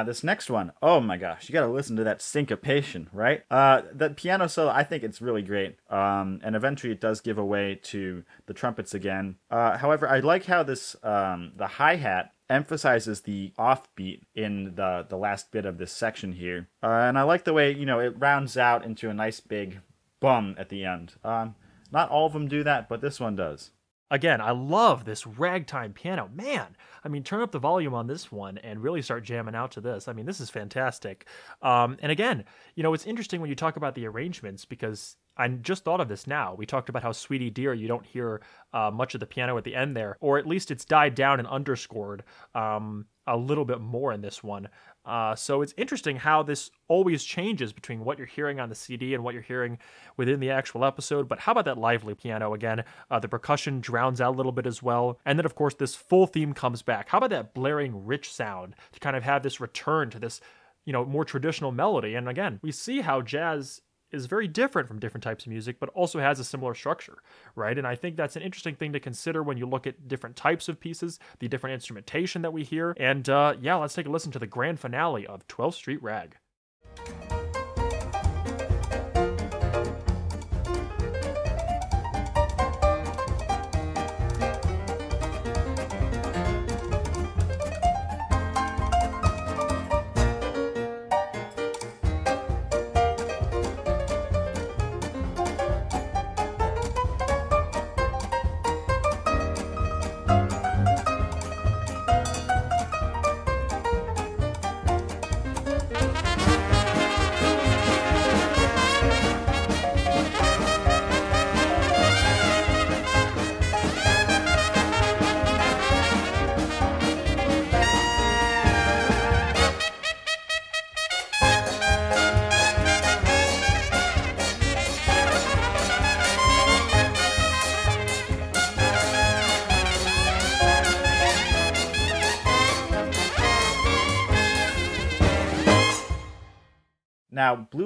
Now 0.00 0.04
this 0.04 0.24
next 0.24 0.48
one, 0.48 0.72
oh 0.80 0.98
my 0.98 1.18
gosh, 1.18 1.46
you 1.46 1.52
got 1.52 1.66
to 1.66 1.70
listen 1.70 1.94
to 1.96 2.04
that 2.04 2.22
syncopation, 2.22 3.10
right? 3.12 3.42
Uh, 3.50 3.82
that 3.92 4.16
piano 4.16 4.48
solo, 4.48 4.70
I 4.70 4.82
think 4.82 5.02
it's 5.02 5.20
really 5.20 5.42
great. 5.42 5.76
Um, 5.90 6.40
and 6.42 6.56
eventually 6.56 6.90
it 6.90 7.02
does 7.02 7.20
give 7.20 7.36
away 7.36 7.78
to 7.82 8.24
the 8.46 8.54
trumpets 8.54 8.94
again. 8.94 9.36
Uh, 9.50 9.76
however, 9.76 10.08
I 10.08 10.20
like 10.20 10.46
how 10.46 10.62
this 10.62 10.96
um, 11.02 11.52
the 11.54 11.66
hi 11.66 11.96
hat 11.96 12.32
emphasizes 12.48 13.20
the 13.20 13.52
offbeat 13.58 14.22
in 14.34 14.74
the 14.74 15.04
the 15.06 15.18
last 15.18 15.52
bit 15.52 15.66
of 15.66 15.76
this 15.76 15.92
section 15.92 16.32
here, 16.32 16.70
uh, 16.82 16.86
and 16.86 17.18
I 17.18 17.22
like 17.24 17.44
the 17.44 17.52
way 17.52 17.70
you 17.70 17.84
know 17.84 18.00
it 18.00 18.14
rounds 18.18 18.56
out 18.56 18.86
into 18.86 19.10
a 19.10 19.14
nice 19.14 19.40
big 19.40 19.80
bum 20.18 20.54
at 20.56 20.70
the 20.70 20.86
end. 20.86 21.12
Um, 21.22 21.56
not 21.92 22.08
all 22.08 22.24
of 22.24 22.32
them 22.32 22.48
do 22.48 22.64
that, 22.64 22.88
but 22.88 23.02
this 23.02 23.20
one 23.20 23.36
does. 23.36 23.70
Again, 24.10 24.40
I 24.40 24.50
love 24.50 25.04
this 25.04 25.26
ragtime 25.26 25.92
piano. 25.92 26.28
Man, 26.34 26.76
I 27.04 27.08
mean, 27.08 27.22
turn 27.22 27.42
up 27.42 27.52
the 27.52 27.58
volume 27.60 27.94
on 27.94 28.08
this 28.08 28.32
one 28.32 28.58
and 28.58 28.82
really 28.82 29.02
start 29.02 29.22
jamming 29.22 29.54
out 29.54 29.70
to 29.72 29.80
this. 29.80 30.08
I 30.08 30.12
mean, 30.12 30.26
this 30.26 30.40
is 30.40 30.50
fantastic. 30.50 31.26
Um, 31.62 31.96
and 32.02 32.10
again, 32.10 32.44
you 32.74 32.82
know, 32.82 32.92
it's 32.92 33.06
interesting 33.06 33.40
when 33.40 33.50
you 33.50 33.56
talk 33.56 33.76
about 33.76 33.94
the 33.94 34.06
arrangements 34.06 34.64
because 34.64 35.16
I 35.36 35.48
just 35.48 35.84
thought 35.84 36.00
of 36.00 36.08
this 36.08 36.26
now. 36.26 36.54
We 36.54 36.66
talked 36.66 36.88
about 36.88 37.02
how 37.02 37.12
Sweetie 37.12 37.50
Dear, 37.50 37.72
you 37.72 37.88
don't 37.88 38.04
hear 38.04 38.42
uh, 38.72 38.90
much 38.90 39.14
of 39.14 39.20
the 39.20 39.26
piano 39.26 39.56
at 39.56 39.64
the 39.64 39.74
end 39.74 39.96
there, 39.96 40.16
or 40.20 40.38
at 40.38 40.46
least 40.46 40.70
it's 40.70 40.84
died 40.84 41.14
down 41.14 41.38
and 41.38 41.48
underscored 41.48 42.24
um, 42.54 43.06
a 43.26 43.36
little 43.36 43.64
bit 43.64 43.80
more 43.80 44.12
in 44.12 44.20
this 44.20 44.42
one. 44.42 44.68
Uh, 45.04 45.34
so 45.34 45.62
it's 45.62 45.74
interesting 45.76 46.16
how 46.16 46.42
this 46.42 46.70
always 46.88 47.24
changes 47.24 47.72
between 47.72 48.04
what 48.04 48.18
you're 48.18 48.26
hearing 48.26 48.60
on 48.60 48.68
the 48.68 48.74
CD 48.74 49.14
and 49.14 49.24
what 49.24 49.34
you're 49.34 49.42
hearing 49.42 49.78
within 50.16 50.40
the 50.40 50.50
actual 50.50 50.84
episode. 50.84 51.28
But 51.28 51.40
how 51.40 51.52
about 51.52 51.64
that 51.64 51.78
lively 51.78 52.14
piano 52.14 52.52
again? 52.54 52.84
Uh, 53.10 53.18
the 53.18 53.28
percussion 53.28 53.80
drowns 53.80 54.20
out 54.20 54.34
a 54.34 54.36
little 54.36 54.52
bit 54.52 54.66
as 54.66 54.82
well. 54.82 55.18
And 55.24 55.38
then, 55.38 55.46
of 55.46 55.54
course, 55.54 55.74
this 55.74 55.94
full 55.94 56.26
theme 56.26 56.52
comes 56.52 56.82
back. 56.82 57.08
How 57.08 57.18
about 57.18 57.30
that 57.30 57.54
blaring, 57.54 58.04
rich 58.04 58.32
sound 58.32 58.74
to 58.92 59.00
kind 59.00 59.16
of 59.16 59.22
have 59.22 59.42
this 59.42 59.60
return 59.60 60.10
to 60.10 60.18
this, 60.18 60.40
you 60.84 60.92
know, 60.92 61.04
more 61.04 61.24
traditional 61.24 61.72
melody? 61.72 62.14
And 62.14 62.28
again, 62.28 62.60
we 62.62 62.72
see 62.72 63.00
how 63.00 63.22
jazz 63.22 63.80
is 64.12 64.26
very 64.26 64.48
different 64.48 64.88
from 64.88 64.98
different 64.98 65.24
types 65.24 65.44
of 65.44 65.50
music, 65.50 65.78
but 65.78 65.88
also 65.90 66.18
has 66.18 66.38
a 66.40 66.44
similar 66.44 66.74
structure, 66.74 67.18
right? 67.54 67.76
And 67.76 67.86
I 67.86 67.94
think 67.94 68.16
that's 68.16 68.36
an 68.36 68.42
interesting 68.42 68.74
thing 68.74 68.92
to 68.92 69.00
consider 69.00 69.42
when 69.42 69.56
you 69.56 69.66
look 69.66 69.86
at 69.86 70.08
different 70.08 70.36
types 70.36 70.68
of 70.68 70.80
pieces, 70.80 71.18
the 71.38 71.48
different 71.48 71.74
instrumentation 71.74 72.42
that 72.42 72.52
we 72.52 72.64
hear. 72.64 72.94
And 72.98 73.28
uh, 73.28 73.54
yeah, 73.60 73.76
let's 73.76 73.94
take 73.94 74.06
a 74.06 74.10
listen 74.10 74.32
to 74.32 74.38
the 74.38 74.46
grand 74.46 74.80
finale 74.80 75.26
of 75.26 75.46
12th 75.48 75.74
Street 75.74 76.02
Rag. 76.02 76.36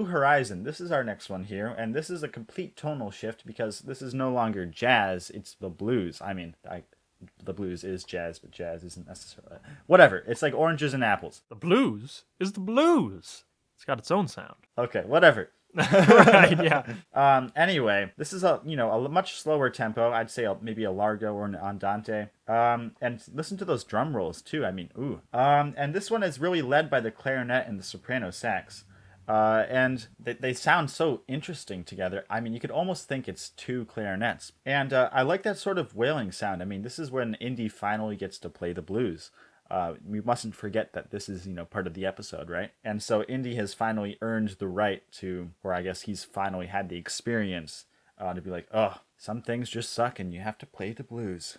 Horizon, 0.06 0.64
this 0.64 0.80
is 0.80 0.92
our 0.92 1.04
next 1.04 1.28
one 1.28 1.44
here, 1.44 1.66
and 1.66 1.94
this 1.94 2.10
is 2.10 2.22
a 2.22 2.28
complete 2.28 2.76
tonal 2.76 3.10
shift 3.10 3.46
because 3.46 3.80
this 3.80 4.02
is 4.02 4.14
no 4.14 4.30
longer 4.30 4.66
jazz, 4.66 5.30
it's 5.30 5.54
the 5.54 5.68
blues. 5.68 6.20
I 6.20 6.32
mean, 6.32 6.54
I, 6.68 6.82
the 7.42 7.52
blues 7.52 7.84
is 7.84 8.04
jazz, 8.04 8.38
but 8.38 8.50
jazz 8.50 8.84
isn't 8.84 9.06
necessarily. 9.06 9.58
Whatever. 9.86 10.18
It's 10.26 10.42
like 10.42 10.54
oranges 10.54 10.94
and 10.94 11.04
apples. 11.04 11.42
The 11.48 11.54
blues 11.54 12.24
is 12.38 12.52
the 12.52 12.60
blues. 12.60 13.44
It's 13.76 13.84
got 13.84 13.98
its 13.98 14.10
own 14.10 14.28
sound. 14.28 14.56
Okay, 14.78 15.02
whatever. 15.06 15.50
right, 15.74 16.62
yeah. 16.62 16.84
Um, 17.14 17.52
anyway, 17.56 18.12
this 18.16 18.32
is 18.32 18.44
a 18.44 18.60
you 18.64 18.76
know 18.76 18.90
a 18.90 19.08
much 19.08 19.40
slower 19.40 19.70
tempo. 19.70 20.10
I'd 20.10 20.30
say 20.30 20.44
a, 20.44 20.56
maybe 20.60 20.84
a 20.84 20.90
largo 20.90 21.32
or 21.32 21.44
an 21.46 21.54
andante. 21.56 22.28
Um, 22.46 22.92
and 23.00 23.22
listen 23.32 23.56
to 23.58 23.64
those 23.64 23.84
drum 23.84 24.16
rolls 24.16 24.42
too. 24.42 24.64
I 24.64 24.70
mean, 24.70 24.90
ooh. 24.98 25.20
Um, 25.32 25.74
and 25.76 25.94
this 25.94 26.10
one 26.10 26.22
is 26.22 26.40
really 26.40 26.62
led 26.62 26.90
by 26.90 27.00
the 27.00 27.10
clarinet 27.10 27.66
and 27.66 27.78
the 27.78 27.84
soprano 27.84 28.30
sax. 28.30 28.84
Uh, 29.26 29.64
and 29.68 30.08
they, 30.18 30.34
they 30.34 30.52
sound 30.52 30.90
so 30.90 31.22
interesting 31.26 31.84
together. 31.84 32.24
I 32.28 32.40
mean, 32.40 32.52
you 32.52 32.60
could 32.60 32.70
almost 32.70 33.08
think 33.08 33.28
it's 33.28 33.50
two 33.50 33.86
clarinets. 33.86 34.52
And 34.66 34.92
uh, 34.92 35.08
I 35.12 35.22
like 35.22 35.42
that 35.44 35.58
sort 35.58 35.78
of 35.78 35.94
wailing 35.94 36.32
sound. 36.32 36.62
I 36.62 36.66
mean, 36.66 36.82
this 36.82 36.98
is 36.98 37.10
when 37.10 37.34
Indy 37.34 37.68
finally 37.68 38.16
gets 38.16 38.38
to 38.38 38.48
play 38.48 38.72
the 38.72 38.82
blues. 38.82 39.30
Uh, 39.70 39.94
we 40.06 40.20
mustn't 40.20 40.54
forget 40.54 40.92
that 40.92 41.10
this 41.10 41.28
is, 41.28 41.46
you 41.46 41.54
know, 41.54 41.64
part 41.64 41.86
of 41.86 41.94
the 41.94 42.04
episode, 42.04 42.50
right? 42.50 42.70
And 42.84 43.02
so 43.02 43.22
Indy 43.22 43.54
has 43.54 43.72
finally 43.72 44.18
earned 44.20 44.56
the 44.58 44.68
right 44.68 45.02
to, 45.12 45.50
or 45.62 45.72
I 45.72 45.82
guess 45.82 46.02
he's 46.02 46.22
finally 46.22 46.66
had 46.66 46.90
the 46.90 46.98
experience 46.98 47.86
uh, 48.18 48.34
to 48.34 48.42
be 48.42 48.50
like, 48.50 48.68
oh, 48.72 49.00
some 49.16 49.40
things 49.40 49.70
just 49.70 49.92
suck 49.92 50.20
and 50.20 50.34
you 50.34 50.40
have 50.40 50.58
to 50.58 50.66
play 50.66 50.92
the 50.92 51.02
blues. 51.02 51.56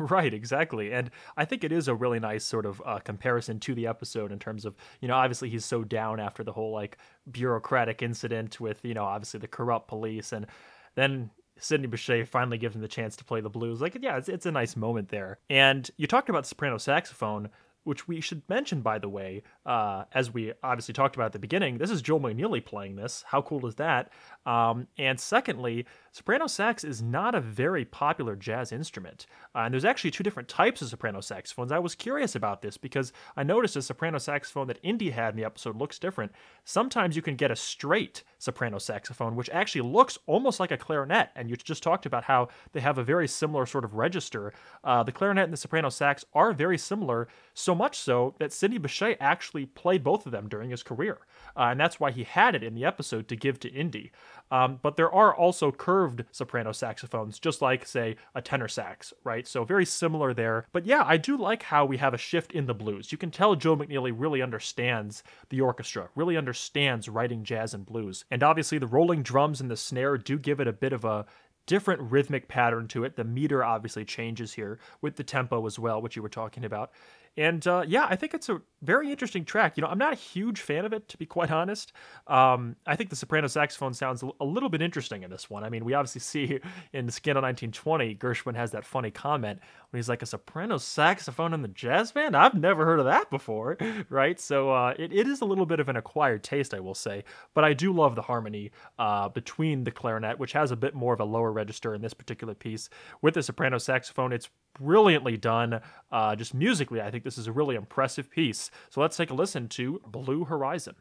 Right, 0.00 0.32
exactly. 0.32 0.92
And 0.92 1.10
I 1.36 1.44
think 1.44 1.62
it 1.62 1.72
is 1.72 1.86
a 1.86 1.94
really 1.94 2.18
nice 2.18 2.42
sort 2.42 2.64
of 2.64 2.80
uh, 2.86 3.00
comparison 3.00 3.60
to 3.60 3.74
the 3.74 3.86
episode 3.86 4.32
in 4.32 4.38
terms 4.38 4.64
of, 4.64 4.74
you 5.02 5.08
know, 5.08 5.14
obviously 5.14 5.50
he's 5.50 5.66
so 5.66 5.84
down 5.84 6.18
after 6.18 6.42
the 6.42 6.52
whole 6.52 6.72
like 6.72 6.96
bureaucratic 7.30 8.00
incident 8.00 8.58
with, 8.60 8.82
you 8.82 8.94
know, 8.94 9.04
obviously 9.04 9.40
the 9.40 9.46
corrupt 9.46 9.88
police. 9.88 10.32
And 10.32 10.46
then 10.94 11.30
Sidney 11.58 11.86
Bechet 11.86 12.26
finally 12.26 12.56
gives 12.56 12.74
him 12.74 12.80
the 12.80 12.88
chance 12.88 13.14
to 13.16 13.24
play 13.24 13.42
the 13.42 13.50
blues. 13.50 13.82
Like, 13.82 13.98
yeah, 14.00 14.16
it's, 14.16 14.30
it's 14.30 14.46
a 14.46 14.50
nice 14.50 14.74
moment 14.74 15.10
there. 15.10 15.38
And 15.50 15.88
you 15.98 16.06
talked 16.06 16.30
about 16.30 16.46
soprano 16.46 16.78
saxophone 16.78 17.50
which 17.84 18.06
we 18.06 18.20
should 18.20 18.42
mention, 18.48 18.82
by 18.82 18.98
the 18.98 19.08
way, 19.08 19.42
uh, 19.64 20.04
as 20.12 20.32
we 20.32 20.52
obviously 20.62 20.92
talked 20.92 21.16
about 21.16 21.26
at 21.26 21.32
the 21.32 21.38
beginning, 21.38 21.78
this 21.78 21.90
is 21.90 22.02
Joel 22.02 22.20
McNeely 22.20 22.64
playing 22.64 22.96
this. 22.96 23.24
How 23.26 23.40
cool 23.40 23.66
is 23.66 23.76
that? 23.76 24.12
Um, 24.46 24.86
and 24.98 25.20
secondly, 25.20 25.86
soprano 26.12 26.46
sax 26.46 26.82
is 26.82 27.02
not 27.02 27.34
a 27.34 27.40
very 27.40 27.84
popular 27.84 28.36
jazz 28.36 28.72
instrument. 28.72 29.26
Uh, 29.54 29.60
and 29.60 29.74
there's 29.74 29.84
actually 29.84 30.10
two 30.10 30.22
different 30.22 30.48
types 30.48 30.80
of 30.82 30.88
soprano 30.88 31.20
saxophones. 31.20 31.72
I 31.72 31.78
was 31.78 31.94
curious 31.94 32.34
about 32.34 32.62
this 32.62 32.76
because 32.76 33.12
I 33.36 33.42
noticed 33.42 33.76
a 33.76 33.82
soprano 33.82 34.18
saxophone 34.18 34.66
that 34.68 34.80
Indy 34.82 35.10
had 35.10 35.34
in 35.34 35.36
the 35.36 35.44
episode 35.44 35.76
looks 35.76 35.98
different. 35.98 36.32
Sometimes 36.64 37.16
you 37.16 37.22
can 37.22 37.36
get 37.36 37.50
a 37.50 37.56
straight 37.56 38.22
soprano 38.38 38.78
saxophone, 38.78 39.36
which 39.36 39.50
actually 39.50 39.82
looks 39.82 40.18
almost 40.26 40.58
like 40.58 40.70
a 40.70 40.78
clarinet. 40.78 41.30
And 41.36 41.50
you 41.50 41.56
just 41.56 41.82
talked 41.82 42.06
about 42.06 42.24
how 42.24 42.48
they 42.72 42.80
have 42.80 42.98
a 42.98 43.04
very 43.04 43.28
similar 43.28 43.66
sort 43.66 43.84
of 43.84 43.94
register. 43.94 44.52
Uh, 44.82 45.02
the 45.02 45.12
clarinet 45.12 45.44
and 45.44 45.52
the 45.52 45.58
soprano 45.58 45.90
sax 45.90 46.24
are 46.32 46.52
very 46.52 46.78
similar. 46.78 47.28
So 47.52 47.74
much 47.74 47.98
so 47.98 48.34
that 48.38 48.52
Sidney 48.52 48.78
Bechet 48.78 49.18
actually 49.20 49.66
played 49.66 50.02
both 50.02 50.24
of 50.24 50.32
them 50.32 50.48
during 50.48 50.70
his 50.70 50.82
career. 50.82 51.18
Uh, 51.56 51.68
and 51.70 51.80
that's 51.80 52.00
why 52.00 52.10
he 52.10 52.24
had 52.24 52.54
it 52.54 52.62
in 52.62 52.74
the 52.74 52.84
episode 52.84 53.28
to 53.28 53.36
give 53.36 53.60
to 53.60 53.68
Indy. 53.68 54.10
Um, 54.50 54.80
but 54.82 54.96
there 54.96 55.12
are 55.12 55.34
also 55.34 55.70
curved 55.70 56.24
soprano 56.30 56.72
saxophones, 56.72 57.38
just 57.38 57.62
like, 57.62 57.86
say, 57.86 58.16
a 58.34 58.42
tenor 58.42 58.68
sax, 58.68 59.12
right? 59.24 59.46
So 59.46 59.64
very 59.64 59.84
similar 59.84 60.34
there. 60.34 60.66
But 60.72 60.86
yeah, 60.86 61.04
I 61.06 61.16
do 61.16 61.36
like 61.36 61.62
how 61.64 61.84
we 61.84 61.98
have 61.98 62.14
a 62.14 62.18
shift 62.18 62.52
in 62.52 62.66
the 62.66 62.74
blues. 62.74 63.12
You 63.12 63.18
can 63.18 63.30
tell 63.30 63.54
Joel 63.54 63.78
McNeely 63.78 64.12
really 64.14 64.42
understands 64.42 65.22
the 65.48 65.60
orchestra, 65.60 66.08
really 66.14 66.36
understands 66.36 67.08
writing 67.08 67.44
jazz 67.44 67.74
and 67.74 67.86
blues. 67.86 68.24
And 68.30 68.42
obviously, 68.42 68.78
the 68.78 68.86
rolling 68.86 69.22
drums 69.22 69.60
and 69.60 69.70
the 69.70 69.76
snare 69.76 70.18
do 70.18 70.38
give 70.38 70.60
it 70.60 70.68
a 70.68 70.72
bit 70.72 70.92
of 70.92 71.04
a 71.04 71.26
different 71.66 72.00
rhythmic 72.10 72.48
pattern 72.48 72.88
to 72.88 73.04
it. 73.04 73.14
The 73.14 73.22
meter 73.24 73.62
obviously 73.62 74.04
changes 74.04 74.52
here 74.52 74.80
with 75.00 75.14
the 75.14 75.22
tempo 75.22 75.64
as 75.66 75.78
well, 75.78 76.02
which 76.02 76.16
you 76.16 76.22
were 76.22 76.28
talking 76.28 76.64
about. 76.64 76.90
And 77.36 77.66
uh, 77.66 77.84
yeah, 77.86 78.06
I 78.08 78.16
think 78.16 78.34
it's 78.34 78.48
a 78.48 78.60
very 78.82 79.10
interesting 79.10 79.44
track. 79.44 79.76
You 79.76 79.82
know, 79.82 79.88
I'm 79.88 79.98
not 79.98 80.12
a 80.12 80.16
huge 80.16 80.60
fan 80.60 80.84
of 80.84 80.92
it, 80.92 81.08
to 81.08 81.16
be 81.16 81.26
quite 81.26 81.50
honest. 81.50 81.92
Um, 82.26 82.76
I 82.86 82.96
think 82.96 83.10
the 83.10 83.16
soprano 83.16 83.46
saxophone 83.46 83.94
sounds 83.94 84.22
a 84.40 84.44
little 84.44 84.68
bit 84.68 84.82
interesting 84.82 85.22
in 85.22 85.30
this 85.30 85.48
one. 85.48 85.64
I 85.64 85.68
mean, 85.68 85.84
we 85.84 85.94
obviously 85.94 86.20
see 86.20 86.60
in 86.92 87.08
Scandal 87.10 87.42
1920, 87.42 88.16
Gershwin 88.16 88.56
has 88.56 88.72
that 88.72 88.84
funny 88.84 89.10
comment 89.10 89.60
when 89.90 89.98
he's 89.98 90.08
like 90.08 90.22
a 90.22 90.26
soprano 90.26 90.78
saxophone 90.78 91.52
in 91.52 91.62
the 91.62 91.68
jazz 91.68 92.12
band. 92.12 92.36
I've 92.36 92.54
never 92.54 92.84
heard 92.84 93.00
of 93.00 93.06
that 93.06 93.30
before, 93.30 93.76
right? 94.08 94.38
So 94.38 94.70
uh, 94.70 94.94
it, 94.98 95.12
it 95.12 95.26
is 95.26 95.40
a 95.40 95.44
little 95.44 95.66
bit 95.66 95.80
of 95.80 95.88
an 95.88 95.96
acquired 95.96 96.42
taste, 96.42 96.74
I 96.74 96.80
will 96.80 96.94
say, 96.94 97.24
but 97.54 97.64
I 97.64 97.72
do 97.72 97.92
love 97.92 98.14
the 98.14 98.22
harmony 98.22 98.70
uh, 98.98 99.28
between 99.28 99.84
the 99.84 99.90
clarinet, 99.90 100.38
which 100.38 100.52
has 100.52 100.70
a 100.70 100.76
bit 100.76 100.94
more 100.94 101.14
of 101.14 101.20
a 101.20 101.24
lower 101.24 101.52
register 101.52 101.94
in 101.94 102.02
this 102.02 102.14
particular 102.14 102.54
piece, 102.54 102.88
with 103.20 103.34
the 103.34 103.42
soprano 103.42 103.78
saxophone. 103.78 104.32
It's 104.32 104.48
brilliantly 104.78 105.36
done. 105.36 105.80
Uh, 106.10 106.36
just 106.36 106.54
musically, 106.54 107.00
I 107.00 107.10
think 107.10 107.24
this 107.24 107.38
is 107.38 107.46
a 107.46 107.52
really 107.52 107.74
impressive 107.74 108.30
piece. 108.30 108.70
So 108.90 109.00
let's 109.00 109.16
take 109.16 109.30
a 109.30 109.34
listen 109.34 109.68
to 109.70 110.00
Blue 110.06 110.44
Horizon. 110.44 110.94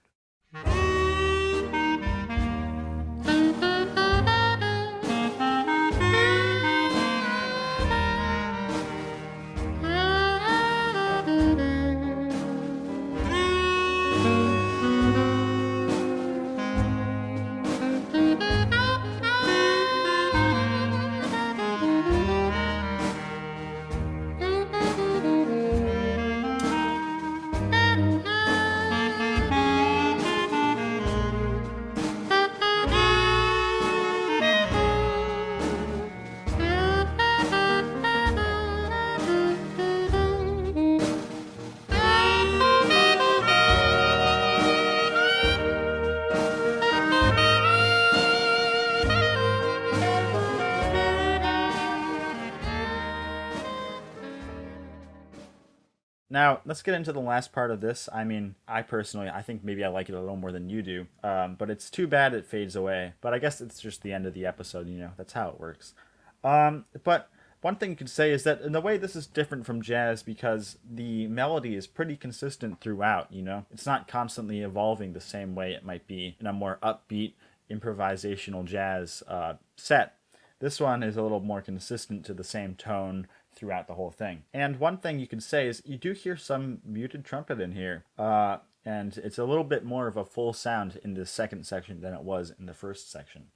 Let's 56.69 56.83
get 56.83 56.93
into 56.93 57.11
the 57.11 57.19
last 57.19 57.51
part 57.51 57.71
of 57.71 57.81
this. 57.81 58.07
I 58.13 58.23
mean, 58.23 58.53
I 58.67 58.83
personally, 58.83 59.27
I 59.27 59.41
think 59.41 59.63
maybe 59.63 59.83
I 59.83 59.87
like 59.87 60.07
it 60.07 60.13
a 60.13 60.19
little 60.19 60.35
more 60.35 60.51
than 60.51 60.69
you 60.69 60.83
do. 60.83 61.07
Um, 61.23 61.55
but 61.55 61.71
it's 61.71 61.89
too 61.89 62.05
bad 62.05 62.35
it 62.35 62.45
fades 62.45 62.75
away. 62.75 63.13
But 63.21 63.33
I 63.33 63.39
guess 63.39 63.59
it's 63.59 63.81
just 63.81 64.03
the 64.03 64.13
end 64.13 64.27
of 64.27 64.35
the 64.35 64.45
episode. 64.45 64.87
You 64.87 64.99
know, 64.99 65.11
that's 65.17 65.33
how 65.33 65.49
it 65.49 65.59
works. 65.59 65.95
Um, 66.43 66.85
but 67.03 67.31
one 67.61 67.75
thing 67.75 67.89
you 67.89 67.95
could 67.95 68.09
say 68.09 68.31
is 68.31 68.43
that 68.43 68.61
in 68.61 68.75
a 68.75 68.81
way 68.81 68.97
this 68.97 69.15
is 69.15 69.25
different 69.25 69.65
from 69.65 69.81
jazz 69.81 70.21
because 70.21 70.77
the 70.87 71.25
melody 71.25 71.75
is 71.75 71.87
pretty 71.87 72.15
consistent 72.15 72.81
throughout. 72.81 73.33
You 73.33 73.41
know, 73.41 73.65
it's 73.71 73.87
not 73.87 74.07
constantly 74.07 74.61
evolving 74.61 75.13
the 75.13 75.19
same 75.19 75.55
way 75.55 75.73
it 75.73 75.83
might 75.83 76.05
be 76.05 76.37
in 76.39 76.45
a 76.45 76.53
more 76.53 76.77
upbeat 76.83 77.33
improvisational 77.71 78.63
jazz 78.63 79.23
uh, 79.27 79.55
set. 79.75 80.17
This 80.59 80.79
one 80.79 81.03
is 81.03 81.17
a 81.17 81.21
little 81.21 81.39
more 81.39 81.61
consistent 81.61 82.25
to 82.25 82.33
the 82.33 82.43
same 82.43 82.75
tone 82.75 83.27
throughout 83.59 83.87
the 83.87 83.95
whole 83.95 84.11
thing. 84.11 84.43
And 84.53 84.79
one 84.79 84.97
thing 84.97 85.19
you 85.19 85.27
can 85.27 85.41
say 85.41 85.67
is 85.67 85.81
you 85.85 85.97
do 85.97 86.13
hear 86.13 86.37
some 86.37 86.79
muted 86.85 87.25
trumpet 87.25 87.59
in 87.59 87.73
here. 87.73 88.05
Uh, 88.17 88.57
and 88.85 89.17
it's 89.17 89.37
a 89.37 89.43
little 89.43 89.65
bit 89.65 89.83
more 89.83 90.07
of 90.07 90.15
a 90.15 90.23
full 90.23 90.53
sound 90.53 90.99
in 91.03 91.13
the 91.13 91.25
second 91.25 91.65
section 91.65 91.99
than 91.99 92.13
it 92.13 92.21
was 92.21 92.53
in 92.57 92.65
the 92.65 92.73
first 92.73 93.11
section. 93.11 93.47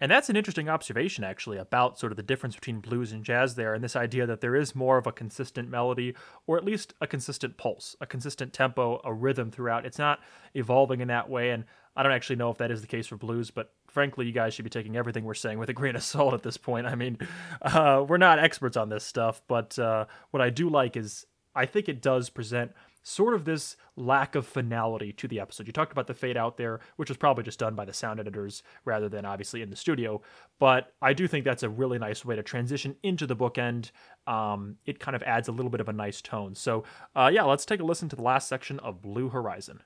And 0.00 0.10
that's 0.10 0.28
an 0.28 0.36
interesting 0.36 0.68
observation, 0.68 1.22
actually, 1.22 1.56
about 1.56 2.00
sort 2.00 2.10
of 2.10 2.16
the 2.16 2.22
difference 2.24 2.56
between 2.56 2.80
blues 2.80 3.12
and 3.12 3.24
jazz 3.24 3.54
there, 3.54 3.74
and 3.74 3.82
this 3.82 3.94
idea 3.94 4.26
that 4.26 4.40
there 4.40 4.56
is 4.56 4.74
more 4.74 4.98
of 4.98 5.06
a 5.06 5.12
consistent 5.12 5.70
melody, 5.70 6.14
or 6.48 6.58
at 6.58 6.64
least 6.64 6.94
a 7.00 7.06
consistent 7.06 7.56
pulse, 7.56 7.94
a 8.00 8.06
consistent 8.06 8.52
tempo, 8.52 9.00
a 9.04 9.14
rhythm 9.14 9.52
throughout. 9.52 9.86
It's 9.86 9.98
not 9.98 10.18
evolving 10.52 11.00
in 11.00 11.08
that 11.08 11.30
way, 11.30 11.50
and 11.50 11.64
I 11.94 12.02
don't 12.02 12.12
actually 12.12 12.36
know 12.36 12.50
if 12.50 12.58
that 12.58 12.72
is 12.72 12.80
the 12.80 12.88
case 12.88 13.06
for 13.06 13.16
blues, 13.16 13.52
but 13.52 13.72
frankly, 13.94 14.26
you 14.26 14.32
guys 14.32 14.52
should 14.52 14.64
be 14.64 14.70
taking 14.70 14.96
everything 14.96 15.24
we're 15.24 15.34
saying 15.34 15.58
with 15.58 15.70
a 15.70 15.72
grain 15.72 15.96
of 15.96 16.02
salt 16.02 16.34
at 16.34 16.42
this 16.42 16.56
point. 16.58 16.86
I 16.86 16.96
mean, 16.96 17.16
uh, 17.62 18.04
we're 18.06 18.18
not 18.18 18.38
experts 18.38 18.76
on 18.76 18.88
this 18.90 19.04
stuff, 19.04 19.40
but 19.48 19.78
uh, 19.78 20.06
what 20.32 20.42
I 20.42 20.50
do 20.50 20.68
like 20.68 20.96
is 20.96 21.24
I 21.54 21.64
think 21.64 21.88
it 21.88 22.02
does 22.02 22.28
present 22.28 22.72
sort 23.06 23.34
of 23.34 23.44
this 23.44 23.76
lack 23.96 24.34
of 24.34 24.46
finality 24.46 25.12
to 25.12 25.28
the 25.28 25.38
episode. 25.38 25.66
You 25.66 25.72
talked 25.72 25.92
about 25.92 26.06
the 26.06 26.14
fade 26.14 26.38
out 26.38 26.56
there, 26.56 26.80
which 26.96 27.10
was 27.10 27.18
probably 27.18 27.44
just 27.44 27.58
done 27.58 27.74
by 27.74 27.84
the 27.84 27.92
sound 27.92 28.18
editors 28.18 28.62
rather 28.84 29.08
than 29.08 29.24
obviously 29.24 29.62
in 29.62 29.70
the 29.70 29.76
studio. 29.76 30.22
But 30.58 30.94
I 31.00 31.12
do 31.12 31.28
think 31.28 31.44
that's 31.44 31.62
a 31.62 31.68
really 31.68 31.98
nice 31.98 32.24
way 32.24 32.34
to 32.34 32.42
transition 32.42 32.96
into 33.02 33.26
the 33.26 33.36
bookend. 33.36 33.90
Um, 34.26 34.76
it 34.86 34.98
kind 34.98 35.14
of 35.14 35.22
adds 35.22 35.48
a 35.48 35.52
little 35.52 35.70
bit 35.70 35.82
of 35.82 35.88
a 35.88 35.92
nice 35.92 36.22
tone. 36.22 36.54
So, 36.54 36.84
uh, 37.14 37.30
yeah, 37.32 37.44
let's 37.44 37.66
take 37.66 37.80
a 37.80 37.84
listen 37.84 38.08
to 38.08 38.16
the 38.16 38.22
last 38.22 38.48
section 38.48 38.78
of 38.80 39.02
Blue 39.02 39.28
Horizon. 39.28 39.82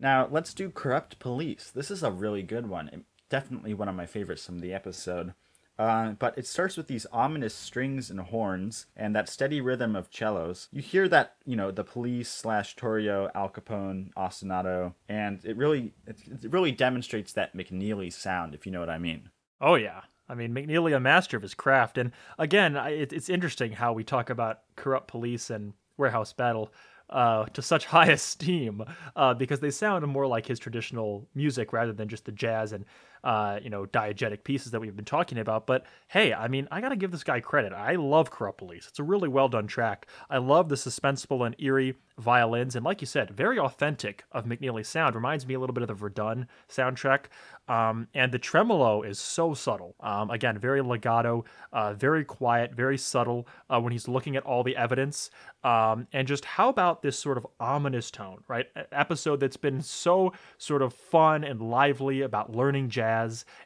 Now, 0.00 0.26
let's 0.30 0.54
do 0.54 0.70
Corrupt 0.70 1.18
Police. 1.18 1.70
This 1.70 1.90
is 1.90 2.02
a 2.02 2.10
really 2.10 2.42
good 2.42 2.68
one. 2.68 3.04
Definitely 3.28 3.74
one 3.74 3.88
of 3.88 3.94
my 3.94 4.06
favorites 4.06 4.46
from 4.46 4.60
the 4.60 4.72
episode. 4.72 5.34
Uh, 5.78 6.12
but 6.12 6.36
it 6.36 6.46
starts 6.46 6.76
with 6.76 6.88
these 6.88 7.06
ominous 7.12 7.54
strings 7.54 8.10
and 8.10 8.20
horns 8.20 8.86
and 8.96 9.14
that 9.14 9.28
steady 9.28 9.60
rhythm 9.60 9.94
of 9.96 10.08
cellos. 10.10 10.68
You 10.72 10.82
hear 10.82 11.08
that, 11.08 11.36
you 11.46 11.56
know, 11.56 11.70
the 11.70 11.84
police 11.84 12.28
slash 12.28 12.76
Torrio, 12.76 13.30
Al 13.34 13.48
Capone, 13.48 14.12
ostinato, 14.14 14.94
and 15.08 15.42
it 15.44 15.56
really, 15.56 15.94
it, 16.06 16.18
it 16.42 16.52
really 16.52 16.72
demonstrates 16.72 17.32
that 17.32 17.56
McNeely 17.56 18.12
sound, 18.12 18.54
if 18.54 18.66
you 18.66 18.72
know 18.72 18.80
what 18.80 18.90
I 18.90 18.98
mean. 18.98 19.30
Oh 19.58 19.74
yeah, 19.74 20.02
I 20.28 20.34
mean, 20.34 20.52
McNeely, 20.54 20.94
a 20.94 21.00
master 21.00 21.36
of 21.38 21.42
his 21.42 21.54
craft. 21.54 21.96
And 21.96 22.12
again, 22.38 22.76
it, 22.76 23.12
it's 23.12 23.30
interesting 23.30 23.72
how 23.72 23.94
we 23.94 24.04
talk 24.04 24.28
about 24.28 24.60
corrupt 24.76 25.08
police 25.08 25.48
and 25.48 25.72
warehouse 25.96 26.34
battle 26.34 26.72
uh, 27.10 27.44
to 27.46 27.62
such 27.62 27.84
high 27.96 28.06
esteem 28.06 28.82
uh, 29.16 29.34
because 29.34 29.60
they 29.60 29.70
sound 29.70 30.06
more 30.06 30.26
like 30.26 30.46
his 30.46 30.58
traditional 30.58 31.26
music 31.34 31.72
rather 31.72 31.92
than 31.92 32.08
just 32.08 32.24
the 32.24 32.32
jazz 32.32 32.72
and 32.72 32.84
uh, 33.24 33.58
you 33.62 33.70
know 33.70 33.86
diegetic 33.86 34.44
pieces 34.44 34.72
that 34.72 34.80
we've 34.80 34.96
been 34.96 35.04
talking 35.04 35.38
about. 35.38 35.66
But 35.66 35.84
hey, 36.08 36.32
I 36.32 36.48
mean, 36.48 36.68
I 36.70 36.80
gotta 36.80 36.96
give 36.96 37.10
this 37.10 37.24
guy 37.24 37.40
credit. 37.40 37.72
I 37.72 37.96
love 37.96 38.30
Corrupt 38.30 38.58
Police. 38.58 38.86
It's 38.88 38.98
a 38.98 39.04
really 39.04 39.28
well 39.28 39.48
done 39.48 39.66
track. 39.66 40.06
I 40.28 40.38
love 40.38 40.68
the 40.68 40.76
suspenseful 40.76 41.44
and 41.46 41.54
eerie 41.58 41.96
violins, 42.18 42.76
and 42.76 42.84
like 42.84 43.00
you 43.00 43.06
said, 43.06 43.30
very 43.30 43.58
authentic 43.58 44.24
of 44.32 44.44
McNeely's 44.44 44.88
sound. 44.88 45.14
Reminds 45.14 45.46
me 45.46 45.54
a 45.54 45.60
little 45.60 45.74
bit 45.74 45.82
of 45.82 45.88
the 45.88 45.94
Verdun 45.94 46.46
soundtrack. 46.68 47.26
Um, 47.70 48.08
and 48.14 48.32
the 48.32 48.38
tremolo 48.38 49.02
is 49.02 49.20
so 49.20 49.54
subtle. 49.54 49.94
Um, 50.00 50.28
again, 50.30 50.58
very 50.58 50.82
legato, 50.82 51.44
uh, 51.72 51.92
very 51.94 52.24
quiet, 52.24 52.74
very 52.74 52.98
subtle 52.98 53.46
uh, 53.68 53.80
when 53.80 53.92
he's 53.92 54.08
looking 54.08 54.34
at 54.34 54.42
all 54.42 54.64
the 54.64 54.76
evidence. 54.76 55.30
Um, 55.62 56.08
and 56.12 56.26
just 56.26 56.44
how 56.44 56.68
about 56.68 57.02
this 57.02 57.16
sort 57.16 57.38
of 57.38 57.46
ominous 57.60 58.10
tone, 58.10 58.42
right? 58.48 58.66
Episode 58.90 59.38
that's 59.38 59.56
been 59.56 59.82
so 59.82 60.32
sort 60.58 60.82
of 60.82 60.92
fun 60.92 61.44
and 61.44 61.60
lively 61.60 62.22
about 62.22 62.50
learning 62.50 62.88
jazz, 62.88 63.09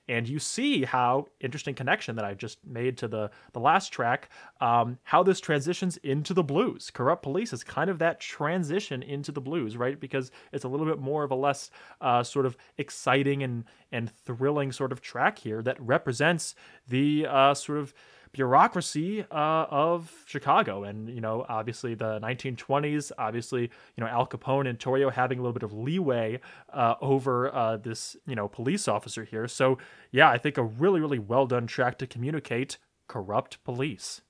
and 0.09 0.29
you 0.29 0.39
see 0.39 0.85
how 0.85 1.27
interesting 1.41 1.75
connection 1.75 2.17
that 2.17 2.25
I 2.25 2.35
just 2.35 2.59
made 2.67 2.97
to 2.99 3.09
the 3.09 3.31
the 3.53 3.61
last 3.61 3.93
track, 3.93 4.31
um, 4.61 4.99
how 5.03 5.23
this 5.23 5.41
transitions 5.41 5.97
into 5.99 6.35
the 6.35 6.43
blues. 6.43 6.91
Corrupt 6.91 7.23
Police 7.23 7.53
is 7.53 7.65
kind 7.65 7.91
of 7.91 7.99
that 7.99 8.21
transition 8.21 9.03
into 9.03 9.33
the 9.33 9.41
blues, 9.41 9.77
right? 9.77 9.99
Because 9.99 10.31
it's 10.53 10.65
a 10.65 10.69
little 10.69 10.87
bit 10.87 10.99
more 10.99 11.25
of 11.25 11.31
a 11.31 11.37
less 11.37 11.71
uh, 12.01 12.23
sort 12.23 12.47
of 12.47 12.57
exciting 12.79 13.43
and 13.43 13.65
and 13.93 14.11
thrilling 14.11 14.73
sort 14.73 14.93
of 14.93 15.01
track 15.01 15.39
here 15.39 15.63
that 15.63 15.81
represents 15.81 16.55
the 16.89 17.27
uh, 17.29 17.55
sort 17.55 17.79
of 17.79 17.95
bureaucracy 18.35 19.23
uh, 19.31 19.67
of 19.71 20.13
Chicago. 20.27 20.85
And, 20.85 21.09
you 21.09 21.23
know, 21.23 21.47
obviously 21.49 21.95
the 21.95 22.21
1920s, 22.21 23.11
obviously, 23.17 23.63
you 23.63 24.05
know, 24.05 24.07
Al 24.07 24.27
Capone 24.27 24.69
and 24.69 24.79
Torrio 24.79 25.11
having 25.11 25.39
a 25.39 25.43
little 25.43 25.55
bit 25.55 25.63
of 25.63 25.73
leeway 25.73 26.41
uh, 26.73 26.97
over 27.01 27.55
uh, 27.55 27.79
this, 27.79 28.17
you 28.27 28.35
know, 28.35 28.49
police 28.49 28.87
officer 28.87 29.25
here. 29.25 29.49
So, 29.49 29.79
yeah, 30.11 30.29
I 30.29 30.37
think 30.37 30.59
a 30.59 30.63
really, 30.63 31.01
really 31.01 31.19
well 31.19 31.47
done 31.47 31.67
track 31.67 31.97
to 31.99 32.07
communicate 32.07 32.77
corrupt 33.09 33.63
police. 33.65 34.21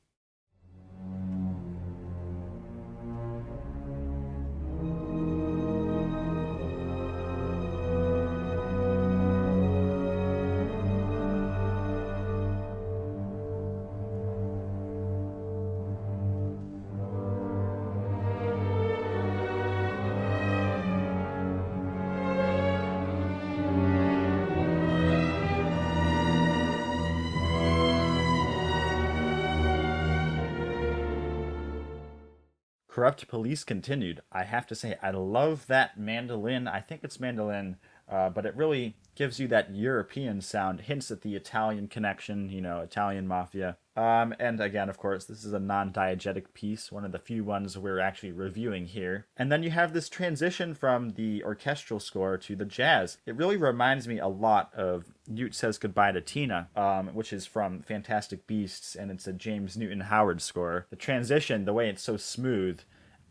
Corrupt 33.05 33.29
Police 33.29 33.65
continued. 33.65 34.23
I 34.33 34.45
have 34.45 34.67
to 34.69 34.75
say, 34.75 34.97
I 35.03 35.11
love 35.11 35.67
that 35.67 35.99
mandolin. 35.99 36.67
I 36.67 36.81
think 36.81 37.05
it's 37.05 37.21
mandolin, 37.21 37.77
uh, 38.09 38.31
but 38.31 38.47
it 38.47 38.57
really 38.57 38.97
gives 39.15 39.39
you 39.39 39.47
that 39.49 39.75
European 39.75 40.41
sound, 40.41 40.81
hints 40.81 41.11
at 41.11 41.21
the 41.21 41.37
Italian 41.37 41.87
connection, 41.87 42.49
you 42.49 42.63
know, 42.63 42.81
Italian 42.81 43.29
mafia. 43.29 43.77
Um, 43.97 44.35
and 44.41 44.61
again, 44.61 44.89
of 44.89 44.99
course, 44.99 45.25
this 45.25 45.45
is 45.45 45.53
a 45.53 45.61
non 45.61 45.93
diegetic 45.93 46.53
piece, 46.53 46.91
one 46.91 47.05
of 47.05 47.13
the 47.13 47.19
few 47.19 47.45
ones 47.45 47.79
we're 47.79 48.01
actually 48.01 48.33
reviewing 48.33 48.87
here. 48.87 49.27
And 49.37 49.53
then 49.53 49.63
you 49.63 49.71
have 49.71 49.93
this 49.93 50.09
transition 50.09 50.75
from 50.75 51.11
the 51.11 51.45
orchestral 51.45 52.01
score 52.01 52.37
to 52.39 52.57
the 52.57 52.65
jazz. 52.65 53.19
It 53.27 53.37
really 53.37 53.57
reminds 53.57 54.09
me 54.09 54.19
a 54.19 54.27
lot 54.29 54.75
of 54.75 55.13
Newt 55.29 55.55
Says 55.55 55.79
Goodbye 55.79 56.13
to 56.13 56.21
Tina, 56.21 56.69
um, 56.75 57.09
which 57.09 57.33
is 57.33 57.47
from 57.47 57.83
Fantastic 57.83 58.47
Beasts, 58.47 58.97
and 58.97 59.11
it's 59.11 59.29
a 59.29 59.33
James 59.33 59.77
Newton 59.77 60.01
Howard 60.01 60.43
score. 60.43 60.87
The 60.91 60.97
transition, 60.97 61.65
the 61.65 61.73
way 61.73 61.89
it's 61.89 62.03
so 62.03 62.17
smooth, 62.17 62.81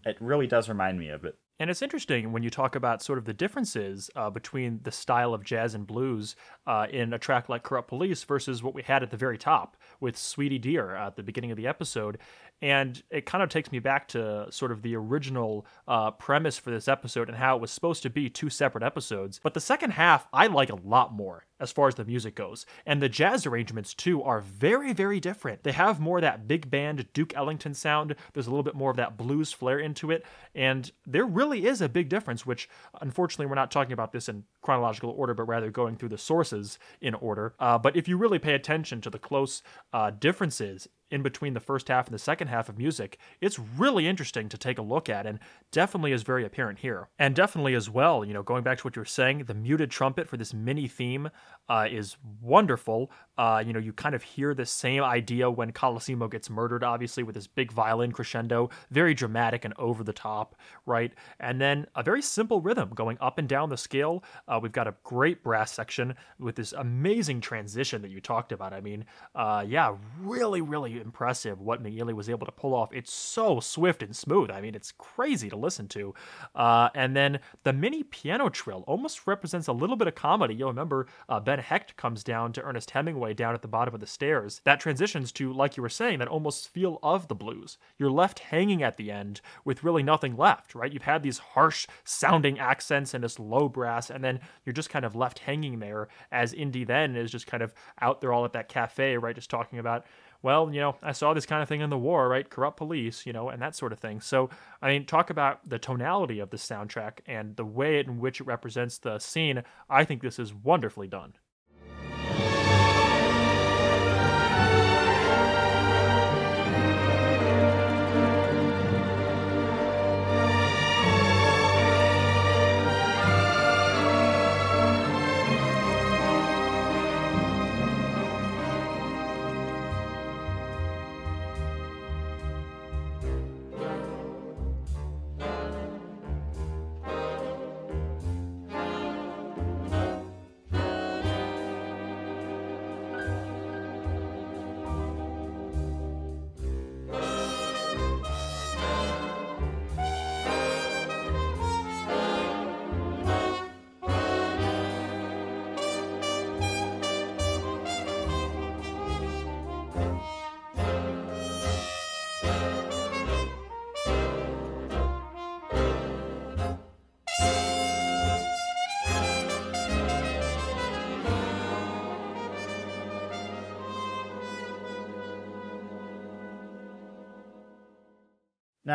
it 0.06 0.18
really 0.20 0.48
does 0.48 0.70
remind 0.70 1.00
me 1.00 1.10
of 1.10 1.26
it. 1.26 1.38
And 1.60 1.70
it's 1.70 1.84
interesting 1.84 2.32
when 2.32 2.42
you 2.42 2.50
talk 2.50 2.76
about 2.76 3.04
sort 3.04 3.20
of 3.20 3.26
the 3.26 3.34
differences 3.34 4.10
uh, 4.16 4.30
between 4.30 4.80
the 4.84 4.92
style 4.92 5.34
of 5.34 5.44
jazz 5.44 5.76
and 5.76 5.86
blues 5.86 6.36
uh, 6.66 6.88
in 6.90 7.14
a 7.14 7.20
track 7.20 7.48
like 7.48 7.64
Corrupt 7.64 7.88
Police 7.88 8.24
versus 8.24 8.64
what 8.64 8.74
we 8.74 8.82
had 8.82 9.04
at 9.04 9.12
the 9.12 9.18
very 9.18 9.38
top 9.38 9.78
with 10.00 10.18
Sweetie 10.18 10.58
Dear 10.58 10.96
at 10.96 11.16
the 11.16 11.24
beginning 11.24 11.52
of 11.52 11.58
the 11.58 11.68
episode. 11.68 12.18
And 12.62 13.02
it 13.12 13.26
kind 13.26 13.44
of 13.44 13.50
takes 13.50 13.72
me 13.72 13.80
back 13.80 14.08
to 14.10 14.48
sort 14.50 14.72
of 14.72 14.82
the 14.82 14.96
original 14.96 15.66
uh, 15.88 16.12
premise 16.12 16.58
for 16.58 16.72
this 16.72 16.88
episode 16.88 17.30
and 17.30 17.38
how 17.38 17.56
it 17.56 17.62
was 17.62 17.72
supposed 17.72 18.04
to 18.04 18.10
be 18.10 18.30
two 18.30 18.50
separate 18.50 18.84
episodes. 18.84 19.40
But 19.42 19.54
the 19.54 19.62
second 19.62 19.92
half, 19.92 20.28
I 20.34 20.48
like 20.48 20.70
a 20.70 20.80
lot 20.84 21.14
more 21.14 21.46
as 21.60 21.72
far 21.72 21.88
as 21.88 21.96
the 21.96 22.06
music 22.06 22.36
goes. 22.36 22.66
And 22.86 23.02
the 23.02 23.10
jazz 23.10 23.46
arrangements, 23.46 23.94
too, 23.94 24.22
are 24.24 24.42
very, 24.42 24.94
very 24.94 25.20
different. 25.20 25.64
They 25.64 25.72
have 25.72 26.00
more 26.00 26.22
that 26.22 26.48
big 26.48 26.70
band 26.70 27.08
Duke 27.14 27.36
Ellington 27.36 27.74
sound, 27.74 28.16
there's 28.34 28.48
a 28.48 28.50
little 28.50 28.64
bit 28.64 28.76
more 28.76 28.92
of 28.92 28.98
that 28.98 29.18
blues 29.18 29.52
flair 29.52 29.80
into 29.80 30.12
it. 30.12 30.26
And 30.56 30.92
there 31.06 31.26
really 31.26 31.66
is 31.66 31.82
a 31.82 31.90
big 31.90 32.10
difference, 32.10 32.46
which 32.46 32.70
unfortunately, 33.02 33.46
we're 33.46 33.56
not 33.56 33.72
talking 33.72 33.94
about 33.94 34.12
this 34.12 34.30
in 34.30 34.44
chronological 34.62 35.12
order, 35.12 35.34
but 35.34 35.44
rather 35.44 35.70
going 35.70 35.96
through 35.96 36.10
the 36.10 36.18
sources 36.18 36.80
in 37.02 37.14
order. 37.16 37.54
Uh, 37.60 37.78
but 37.78 37.96
if 37.96 38.08
you 38.08 38.18
really 38.18 38.40
pay 38.40 38.54
attention 38.54 39.02
to 39.02 39.10
the 39.10 39.20
close 39.20 39.62
uh, 39.94 40.12
differences 40.12 40.88
in 41.14 41.22
between 41.22 41.54
the 41.54 41.60
first 41.60 41.90
half 41.90 42.08
and 42.08 42.14
the 42.14 42.20
second 42.20 42.48
half 42.48 42.70
of 42.70 42.78
music, 42.78 43.20
it's 43.40 43.60
really 43.60 44.08
interesting 44.08 44.50
to 44.50 44.58
take 44.58 44.80
a 44.80 44.82
look 44.82 45.10
at 45.10 45.28
and 45.28 45.40
definitely 45.72 46.12
is 46.12 46.24
very 46.24 46.44
apparent 46.44 46.80
here. 46.80 47.08
And 47.20 47.36
definitely 47.36 47.76
as 47.76 47.88
well, 47.88 48.26
you 48.26 48.34
know, 48.34 48.42
going 48.42 48.64
back 48.64 48.80
to 48.80 48.84
what 48.84 48.96
you 48.96 49.02
were 49.02 49.06
saying, 49.06 49.44
the 49.46 49.54
muted 49.54 49.92
trumpet 49.92 50.28
for 50.28 50.38
this 50.38 50.56
mini 50.56 50.88
theme 50.88 51.30
uh, 51.70 51.88
is 51.90 52.18
wonderful. 52.42 53.12
Uh, 53.38 53.64
you 53.66 53.74
know, 53.74 53.80
you 53.80 53.94
kind 53.94 54.16
of 54.16 54.24
hear 54.24 54.56
the 54.56 54.66
same 54.66 55.04
idea 55.04 55.50
when 55.50 55.72
Colosimo 55.72 56.30
gets 56.30 56.50
murdered, 56.50 56.84
obviously, 56.84 57.24
with 57.24 57.36
this 57.36 57.48
big 57.48 57.72
violin 57.72 58.12
crescendo, 58.12 58.70
very 58.90 59.14
dramatic 59.14 59.66
and 59.66 59.74
over 59.78 60.04
the 60.04 60.14
top, 60.14 60.56
right? 60.86 61.14
And 61.40 61.62
then 61.62 61.86
a 61.96 62.04
very 62.04 62.22
simple 62.22 62.60
rhythm 62.60 62.90
going 62.94 63.18
up 63.22 63.38
and 63.38 63.48
down 63.48 63.70
the 63.70 63.78
scale. 63.78 64.24
Uh, 64.48 64.60
we've 64.62 64.72
got 64.72 64.88
a 64.88 64.96
great 65.04 65.44
brass 65.44 65.72
section 65.72 66.16
with 66.40 66.56
this 66.56 66.74
amazing 66.74 67.42
transition 67.42 68.02
that 68.02 68.12
you 68.12 68.20
talked 68.20 68.52
about. 68.52 68.74
I 68.74 68.82
mean, 68.82 69.06
uh, 69.36 69.64
yeah, 69.68 69.96
really, 70.20 70.62
really 70.62 71.03
impressive 71.04 71.60
what 71.60 71.84
McNeely 71.84 72.14
was 72.14 72.30
able 72.30 72.46
to 72.46 72.52
pull 72.52 72.74
off. 72.74 72.94
It's 72.94 73.12
so 73.12 73.60
swift 73.60 74.02
and 74.02 74.16
smooth. 74.16 74.50
I 74.50 74.62
mean, 74.62 74.76
it's 74.76 74.92
crazy 74.92 75.50
to 75.50 75.56
listen 75.56 75.88
to. 75.90 76.14
Uh, 76.56 76.90
and 76.96 77.16
then 77.16 77.40
the 77.64 77.74
mini 77.74 78.04
piano 78.04 78.50
trill 78.50 78.84
almost 78.88 79.28
represents 79.28 79.68
a 79.68 79.74
little 79.74 79.96
bit 79.96 80.08
of 80.08 80.16
comedy. 80.16 80.56
You'll 80.56 80.70
remember 80.70 81.08
uh, 81.30 81.40
Ben 81.40 81.60
Hecht 81.60 81.96
comes 81.98 82.24
down 82.24 82.54
to 82.54 82.64
Ernest 82.64 82.92
Hemingway 82.92 83.34
down 83.34 83.54
at 83.54 83.62
the 83.62 83.68
bottom 83.68 83.94
of 83.94 84.00
the 84.00 84.08
stairs. 84.08 84.62
That 84.64 84.80
transitions 84.80 85.32
to, 85.34 85.54
like 85.54 85.78
you 85.78 85.84
were 85.84 85.90
saying, 85.90 86.20
that 86.20 86.28
almost 86.28 86.70
feel 86.70 87.00
of 87.04 87.28
the 87.28 87.36
blues. 87.36 87.78
You're 87.98 88.12
left 88.12 88.40
hanging 88.40 88.84
at 88.84 88.98
the 88.98 89.12
end 89.12 89.42
with 89.66 89.84
really 89.84 90.04
nothing 90.04 90.36
left, 90.38 90.76
right? 90.76 90.92
You've 90.92 91.04
had 91.04 91.24
these 91.24 91.38
harsh 91.38 91.88
sounding 92.04 92.60
accents 92.60 93.14
and 93.14 93.24
this 93.24 93.40
low 93.40 93.70
brass, 93.70 94.10
and 94.10 94.24
then 94.24 94.40
you're 94.66 94.74
just 94.74 94.90
kind 94.90 95.06
of 95.06 95.16
left 95.16 95.40
hanging 95.40 95.80
there 95.80 96.08
as 96.32 96.54
Indy 96.54 96.84
then 96.84 97.16
is 97.16 97.32
just 97.32 97.48
kind 97.48 97.64
of 97.64 97.74
out 98.02 98.22
there 98.22 98.34
all 98.34 98.46
at 98.46 98.54
that 98.54 98.70
cafe, 98.70 99.18
right? 99.18 99.36
Just 99.36 99.50
talking 99.50 99.80
about 99.80 100.06
well, 100.44 100.72
you 100.72 100.82
know, 100.82 100.98
I 101.02 101.14
saw 101.14 101.34
this 101.34 101.46
kind 101.46 101.64
of 101.64 101.70
thing 101.70 101.82
in 101.82 101.90
the 101.90 101.98
war, 101.98 102.28
right? 102.28 102.48
Corrupt 102.48 102.78
police, 102.78 103.26
you 103.26 103.32
know, 103.34 103.50
and 103.50 103.62
that 103.62 103.76
sort 103.76 103.94
of 103.94 104.00
thing. 104.00 104.20
So, 104.20 104.50
I 104.82 104.90
mean, 104.90 105.06
talk 105.06 105.30
about 105.30 105.68
the 105.68 105.80
tonality 105.80 106.40
of 106.40 106.50
the 106.50 106.58
soundtrack 106.58 107.20
and 107.26 107.56
the 107.56 107.66
way 107.66 108.00
in 108.00 108.20
which 108.20 108.42
it 108.42 108.44
represents 108.46 108.98
the 108.98 109.20
scene. 109.20 109.64
I 109.90 110.04
think 110.04 110.22
this 110.22 110.38
is 110.40 110.54
wonderfully 110.54 111.08
done. 111.08 111.34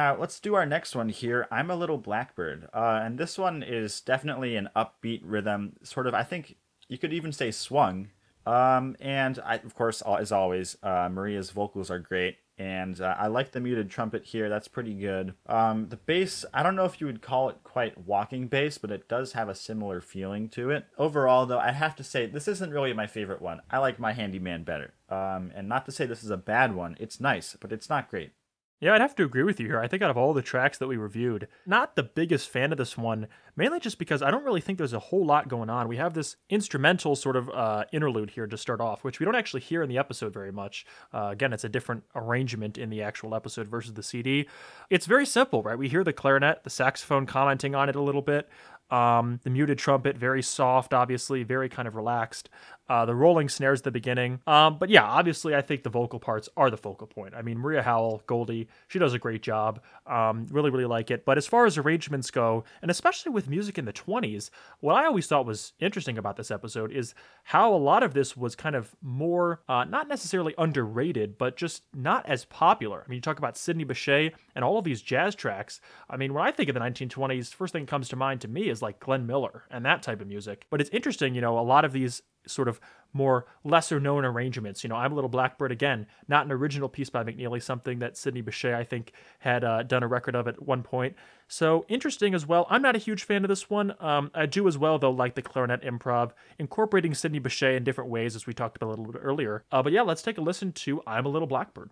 Now, 0.09 0.17
let's 0.17 0.41
do 0.41 0.55
our 0.55 0.65
next 0.65 0.97
one 0.97 1.11
here. 1.11 1.47
I'm 1.51 1.71
a 1.71 1.77
Little 1.77 1.99
Blackbird. 1.99 2.71
Uh, 2.73 2.99
and 3.03 3.19
this 3.19 3.37
one 3.37 3.63
is 3.63 4.01
definitely 4.01 4.57
an 4.57 4.71
upbeat 4.75 5.21
rhythm, 5.23 5.75
sort 5.83 6.07
of, 6.07 6.15
I 6.15 6.23
think 6.23 6.57
you 6.89 6.97
could 6.97 7.13
even 7.13 7.31
say 7.31 7.51
swung. 7.51 8.09
Um, 8.47 8.97
and 9.01 9.39
I, 9.45 9.57
of 9.57 9.75
course, 9.75 10.01
as 10.01 10.33
always, 10.33 10.79
uh, 10.83 11.11
Maria's 11.13 11.51
vocals 11.51 11.91
are 11.91 11.99
great. 11.99 12.39
And 12.57 12.99
uh, 13.03 13.17
I 13.19 13.27
like 13.27 13.53
the 13.53 13.61
muted 13.61 13.91
trumpet 13.91 14.25
here. 14.25 14.49
That's 14.49 14.67
pretty 14.67 14.95
good. 14.95 15.35
Um, 15.47 15.91
the 15.91 15.99
bass, 15.99 16.43
I 16.55 16.63
don't 16.63 16.75
know 16.75 16.87
if 16.87 17.03
you 17.03 17.07
would 17.07 17.21
call 17.21 17.51
it 17.51 17.63
quite 17.63 18.07
walking 18.07 18.49
bass, 18.49 18.79
but 18.79 18.91
it 18.91 19.11
does 19.11 19.35
have 19.35 19.51
a 19.51 19.55
similar 19.55 20.01
feeling 20.01 20.49
to 20.51 20.71
it. 20.71 20.87
Overall, 20.97 21.45
though, 21.45 21.59
I 21.59 21.73
have 21.73 21.95
to 21.97 22.03
say 22.03 22.25
this 22.25 22.49
isn't 22.49 22.73
really 22.73 22.95
my 22.95 23.07
favorite 23.07 23.43
one. 23.43 23.61
I 23.71 23.77
like 23.77 24.01
My 24.01 24.15
Handyman 24.15 24.65
better. 24.65 24.95
Um, 25.11 25.53
and 25.55 25.69
not 25.69 25.85
to 25.85 25.93
say 25.93 26.07
this 26.07 26.25
is 26.25 26.31
a 26.31 26.39
bad 26.39 26.75
one. 26.75 26.97
It's 26.99 27.21
nice, 27.21 27.59
but 27.61 27.73
it's 27.73 27.91
not 27.91 28.09
great. 28.09 28.33
Yeah, 28.81 28.95
I'd 28.95 29.01
have 29.01 29.17
to 29.17 29.25
agree 29.25 29.43
with 29.43 29.59
you 29.59 29.67
here. 29.67 29.81
I 29.81 29.89
think 29.89 30.03
out 30.03 30.11
of 30.11 30.17
all 30.17 30.33
the 30.33 30.43
tracks 30.43 30.79
that 30.79 30.87
we 30.87 30.97
reviewed, 30.97 31.49
not 31.67 31.97
the 31.97 32.05
biggest 32.05 32.49
fan 32.49 32.71
of 32.71 32.79
this 32.79 32.97
one, 32.97 33.27
mainly 33.57 33.81
just 33.81 33.99
because 33.99 34.23
I 34.23 34.31
don't 34.31 34.45
really 34.45 34.61
think 34.61 34.79
there's 34.79 34.93
a 34.93 35.01
whole 35.01 35.27
lot 35.27 35.49
going 35.49 35.69
on. 35.69 35.89
We 35.89 35.97
have 35.97 36.15
this 36.15 36.37
instrumental 36.49 37.17
sort 37.17 37.35
of 37.35 37.51
uh, 37.51 37.85
interlude 37.93 38.31
here 38.31 38.47
to 38.47 38.57
start 38.57 38.81
off, 38.81 39.03
which 39.03 39.19
we 39.19 39.25
don't 39.25 39.35
actually 39.35 39.63
hear 39.63 39.83
in 39.83 39.89
the 39.89 39.99
episode 39.99 40.33
very 40.33 40.53
much. 40.53 40.87
Uh, 41.13 41.31
again, 41.33 41.53
it's 41.53 41.65
a 41.65 41.69
different 41.69 42.05
arrangement 42.15 42.79
in 42.79 42.89
the 42.89 43.03
actual 43.03 43.35
episode 43.35 43.67
versus 43.67 43.95
the 43.95 44.03
CD. 44.03 44.49
It's 44.91 45.07
very 45.07 45.27
simple, 45.27 45.61
right? 45.65 45.77
We 45.77 45.89
hear 45.89 46.05
the 46.05 46.13
clarinet, 46.13 46.63
the 46.63 46.71
saxophone 46.71 47.27
commenting 47.27 47.75
on 47.75 47.89
it 47.89 47.97
a 47.97 48.03
little 48.03 48.23
bit. 48.23 48.49
Um, 48.91 49.41
the 49.43 49.51
muted 49.51 49.79
trumpet, 49.79 50.17
very 50.17 50.43
soft, 50.43 50.95
obviously, 50.95 51.43
very 51.43 51.69
kind 51.69 51.87
of 51.87 51.95
relaxed. 51.95 52.49
Uh, 52.89 53.05
the 53.05 53.15
rolling 53.15 53.49
snares 53.49 53.81
at 53.81 53.85
the 53.85 53.91
beginning. 53.91 54.41
Um, 54.47 54.79
but 54.79 54.89
yeah, 54.89 55.05
obviously, 55.05 55.55
I 55.55 55.61
think 55.61 55.83
the 55.83 55.91
vocal 55.91 56.19
parts 56.19 56.49
are 56.57 56.71
the 56.71 56.77
focal 56.77 57.07
point. 57.07 57.35
I 57.35 57.43
mean, 57.43 57.59
Maria 57.59 57.83
Howell, 57.83 58.23
Goldie, 58.27 58.69
she 58.89 58.99
does 58.99 59.15
a 59.15 59.19
great 59.19 59.43
job. 59.43 59.83
Um, 60.07 60.47
really, 60.51 60.71
really 60.71 60.87
like 60.87 61.11
it. 61.11 61.25
But 61.25 61.39
as 61.39 61.47
far 61.47 61.67
as 61.67 61.77
arrangements 61.77 62.31
go, 62.31 62.65
and 62.83 62.91
especially 62.91 63.33
with 63.33 63.49
music 63.49 63.79
in 63.79 63.85
the 63.85 63.93
20s, 63.93 64.51
what 64.81 64.95
I 64.95 65.05
always 65.07 65.27
thought 65.27 65.47
was 65.47 65.73
interesting 65.81 66.19
about 66.19 66.37
this 66.37 66.51
episode 66.51 66.93
is 66.93 67.15
how 67.45 67.75
a 67.75 67.77
lot 67.77 68.03
of 68.03 68.15
this 68.15 68.37
was 68.37 68.55
kind 68.55 68.75
of 68.75 68.95
more, 69.03 69.63
uh, 69.69 69.85
not 69.85 70.09
necessarily 70.09 70.55
underrated, 70.59 71.39
but 71.39 71.57
just 71.57 71.83
not 71.95 72.27
as 72.27 72.45
popular. 72.47 73.03
I 73.05 73.09
mean, 73.09 73.17
you 73.17 73.23
talk 73.23 73.39
about 73.39 73.57
Sidney 73.57 73.85
Bechet 73.85 74.33
and 74.55 74.65
all 74.65 74.79
of 74.79 74.85
these 74.85 75.03
jazz 75.03 75.35
tracks. 75.35 75.81
I 76.09 76.17
mean, 76.17 76.35
when 76.35 76.45
I 76.45 76.53
think 76.53 76.69
of 76.69 76.75
the 76.75 76.81
1920s, 76.81 77.53
first 77.55 77.73
thing 77.73 77.85
that 77.85 77.91
comes 77.91 78.09
to 78.11 78.17
mind 78.17 78.41
to 78.43 78.49
me 78.49 78.69
is 78.69 78.83
like 78.83 79.01
Glenn 79.01 79.27
Miller 79.27 79.65
and 79.71 79.85
that 79.85 80.03
type 80.03 80.21
of 80.21 80.27
music. 80.27 80.67
But 80.71 80.81
it's 80.81 80.91
interesting, 80.91 81.35
you 81.35 81.41
know, 81.41 81.59
a 81.59 81.61
lot 81.61 81.85
of 81.85 81.93
these 81.93 82.23
sort 82.49 82.69
of 82.69 82.81
more 83.13 83.47
lesser 83.65 83.99
known 83.99 84.25
arrangements. 84.25 84.83
You 84.85 84.89
know, 84.89 84.97
I'm 84.97 85.13
a 85.13 85.15
Little 85.15 85.31
Blackbird 85.31 85.73
again, 85.73 86.07
not 86.29 86.45
an 86.45 86.53
original 86.53 86.89
piece 86.89 87.11
by 87.11 87.25
McNeely, 87.25 87.63
something 87.63 87.99
that 88.01 88.17
Sidney 88.17 88.43
Bechet, 88.43 88.75
I 88.75 88.85
think, 88.85 89.13
had 89.41 89.65
uh, 89.65 89.83
done 89.83 90.03
a 90.03 90.09
record 90.09 90.35
of 90.35 90.47
at 90.47 90.63
one 90.63 90.83
point. 90.83 91.17
So 91.49 91.87
interesting 91.89 92.35
as 92.35 92.47
well. 92.47 92.67
I'm 92.69 92.83
not 92.83 92.97
a 92.97 92.99
huge 92.99 93.25
fan 93.25 93.45
of 93.45 93.49
this 93.49 93.71
one. 93.71 93.95
Um, 94.01 94.31
I 94.35 94.47
do 94.47 94.69
as 94.69 94.77
well, 94.77 94.99
though, 94.99 95.11
like 95.11 95.35
the 95.35 95.43
clarinet 95.43 95.83
improv, 95.83 96.33
incorporating 96.59 97.15
Sidney 97.15 97.39
Bechet 97.39 97.77
in 97.77 97.85
different 97.85 98.11
ways, 98.11 98.37
as 98.37 98.47
we 98.47 98.53
talked 98.53 98.77
about 98.77 98.89
a 98.89 98.91
little 98.91 99.13
bit 99.13 99.23
earlier. 99.25 99.65
Uh, 99.73 99.83
but 99.83 99.93
yeah, 99.93 100.03
let's 100.03 100.23
take 100.23 100.39
a 100.39 100.43
listen 100.43 100.73
to 100.73 101.03
I'm 101.07 101.25
a 101.25 101.31
Little 101.31 101.49
Blackbird. 101.49 101.91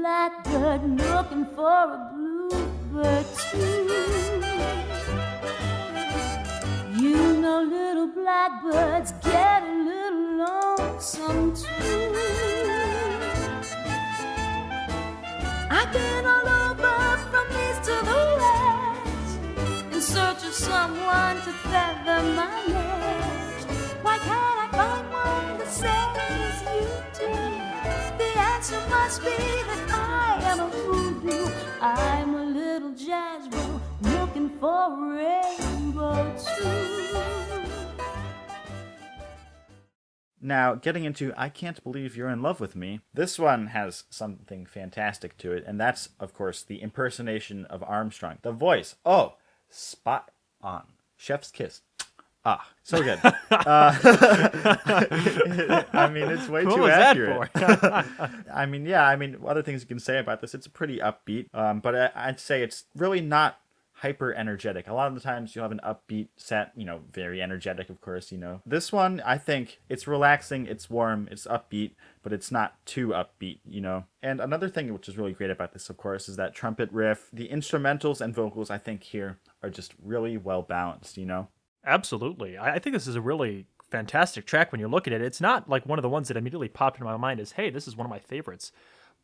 Blackbird 0.00 0.82
looking 0.98 1.44
for 1.54 1.82
a 1.96 2.10
bluebird 2.14 3.26
too. 3.50 4.40
You 6.98 7.36
know, 7.42 7.62
little 7.62 8.06
blackbirds 8.08 9.12
get 9.22 9.62
a 9.62 9.74
little 9.90 10.38
lonesome 10.42 11.54
too. 11.54 12.14
I've 15.70 15.92
been 15.92 16.24
all 16.24 16.48
over 16.64 17.18
from 17.30 17.46
east 17.64 17.82
to 17.88 17.96
the 18.10 18.22
west 18.40 19.94
in 19.94 20.00
search 20.00 20.42
of 20.48 20.54
someone 20.54 21.36
to 21.46 21.52
feather 21.68 22.22
my 22.40 22.58
nest. 22.68 23.68
Why 24.00 24.16
can't 24.18 24.58
I 24.64 24.68
find 24.78 25.06
one 25.12 25.58
the 25.58 25.66
same 25.66 26.16
as 26.38 26.62
you 26.62 27.26
do? 27.26 27.69
Answer 28.60 28.88
must 28.90 29.22
be 29.22 29.30
that 29.30 29.90
I 29.90 30.38
am 30.42 30.60
a 30.60 30.68
voodoo. 30.68 31.50
I'm 31.80 32.34
a 32.34 32.44
little 32.44 33.80
looking 34.02 34.50
for 34.58 34.92
a 34.92 35.16
rainbow 35.16 36.36
too. 36.36 37.64
Now, 40.42 40.74
getting 40.74 41.04
into 41.04 41.32
I 41.38 41.48
Can't 41.48 41.82
Believe 41.82 42.18
You're 42.18 42.28
in 42.28 42.42
Love 42.42 42.60
with 42.60 42.76
Me, 42.76 43.00
this 43.14 43.38
one 43.38 43.68
has 43.68 44.04
something 44.10 44.66
fantastic 44.66 45.38
to 45.38 45.52
it, 45.52 45.64
and 45.66 45.80
that's, 45.80 46.10
of 46.20 46.34
course, 46.34 46.62
the 46.62 46.82
impersonation 46.82 47.64
of 47.64 47.82
Armstrong. 47.82 48.40
The 48.42 48.52
voice, 48.52 48.96
oh, 49.06 49.36
spot 49.70 50.32
on. 50.60 50.82
Chef's 51.16 51.50
kiss. 51.50 51.80
Ah, 52.44 52.66
so 52.82 53.02
good. 53.02 53.18
uh, 53.24 53.34
I 55.92 56.08
mean, 56.12 56.28
it's 56.30 56.48
way 56.48 56.64
What 56.64 56.76
too 56.76 56.86
accurate. 56.86 57.50
I 58.52 58.66
mean, 58.66 58.86
yeah, 58.86 59.06
I 59.06 59.16
mean, 59.16 59.36
other 59.46 59.62
things 59.62 59.82
you 59.82 59.88
can 59.88 60.00
say 60.00 60.18
about 60.18 60.40
this, 60.40 60.54
it's 60.54 60.66
pretty 60.66 60.98
upbeat, 60.98 61.46
um, 61.54 61.80
but 61.80 61.94
I, 61.94 62.10
I'd 62.14 62.40
say 62.40 62.62
it's 62.62 62.84
really 62.96 63.20
not 63.20 63.60
hyper 64.00 64.32
energetic. 64.32 64.88
A 64.88 64.94
lot 64.94 65.08
of 65.08 65.14
the 65.14 65.20
times 65.20 65.54
you'll 65.54 65.64
have 65.64 65.72
an 65.72 65.80
upbeat 65.84 66.28
set, 66.38 66.72
you 66.74 66.86
know, 66.86 67.00
very 67.12 67.42
energetic, 67.42 67.90
of 67.90 68.00
course, 68.00 68.32
you 68.32 68.38
know. 68.38 68.62
This 68.64 68.90
one, 68.90 69.20
I 69.26 69.36
think 69.36 69.78
it's 69.90 70.06
relaxing, 70.06 70.66
it's 70.66 70.88
warm, 70.88 71.28
it's 71.30 71.46
upbeat, 71.46 71.90
but 72.22 72.32
it's 72.32 72.50
not 72.50 72.74
too 72.86 73.08
upbeat, 73.08 73.58
you 73.68 73.82
know. 73.82 74.04
And 74.22 74.40
another 74.40 74.70
thing 74.70 74.90
which 74.94 75.06
is 75.10 75.18
really 75.18 75.34
great 75.34 75.50
about 75.50 75.74
this, 75.74 75.90
of 75.90 75.98
course, 75.98 76.30
is 76.30 76.36
that 76.36 76.54
trumpet 76.54 76.90
riff. 76.90 77.28
The 77.30 77.48
instrumentals 77.48 78.22
and 78.22 78.34
vocals, 78.34 78.70
I 78.70 78.78
think, 78.78 79.02
here 79.02 79.38
are 79.62 79.68
just 79.68 79.92
really 80.02 80.38
well 80.38 80.62
balanced, 80.62 81.18
you 81.18 81.26
know. 81.26 81.48
Absolutely. 81.84 82.56
I 82.58 82.74
I 82.74 82.78
think 82.78 82.94
this 82.94 83.06
is 83.06 83.16
a 83.16 83.20
really 83.20 83.66
fantastic 83.90 84.46
track 84.46 84.70
when 84.72 84.80
you 84.80 84.88
look 84.88 85.06
at 85.06 85.12
it. 85.12 85.22
It's 85.22 85.40
not 85.40 85.68
like 85.68 85.86
one 85.86 85.98
of 85.98 86.02
the 86.02 86.08
ones 86.08 86.28
that 86.28 86.36
immediately 86.36 86.68
popped 86.68 86.98
into 86.98 87.04
my 87.10 87.16
mind 87.16 87.40
as, 87.40 87.52
hey, 87.52 87.70
this 87.70 87.88
is 87.88 87.96
one 87.96 88.06
of 88.06 88.10
my 88.10 88.20
favorites. 88.20 88.70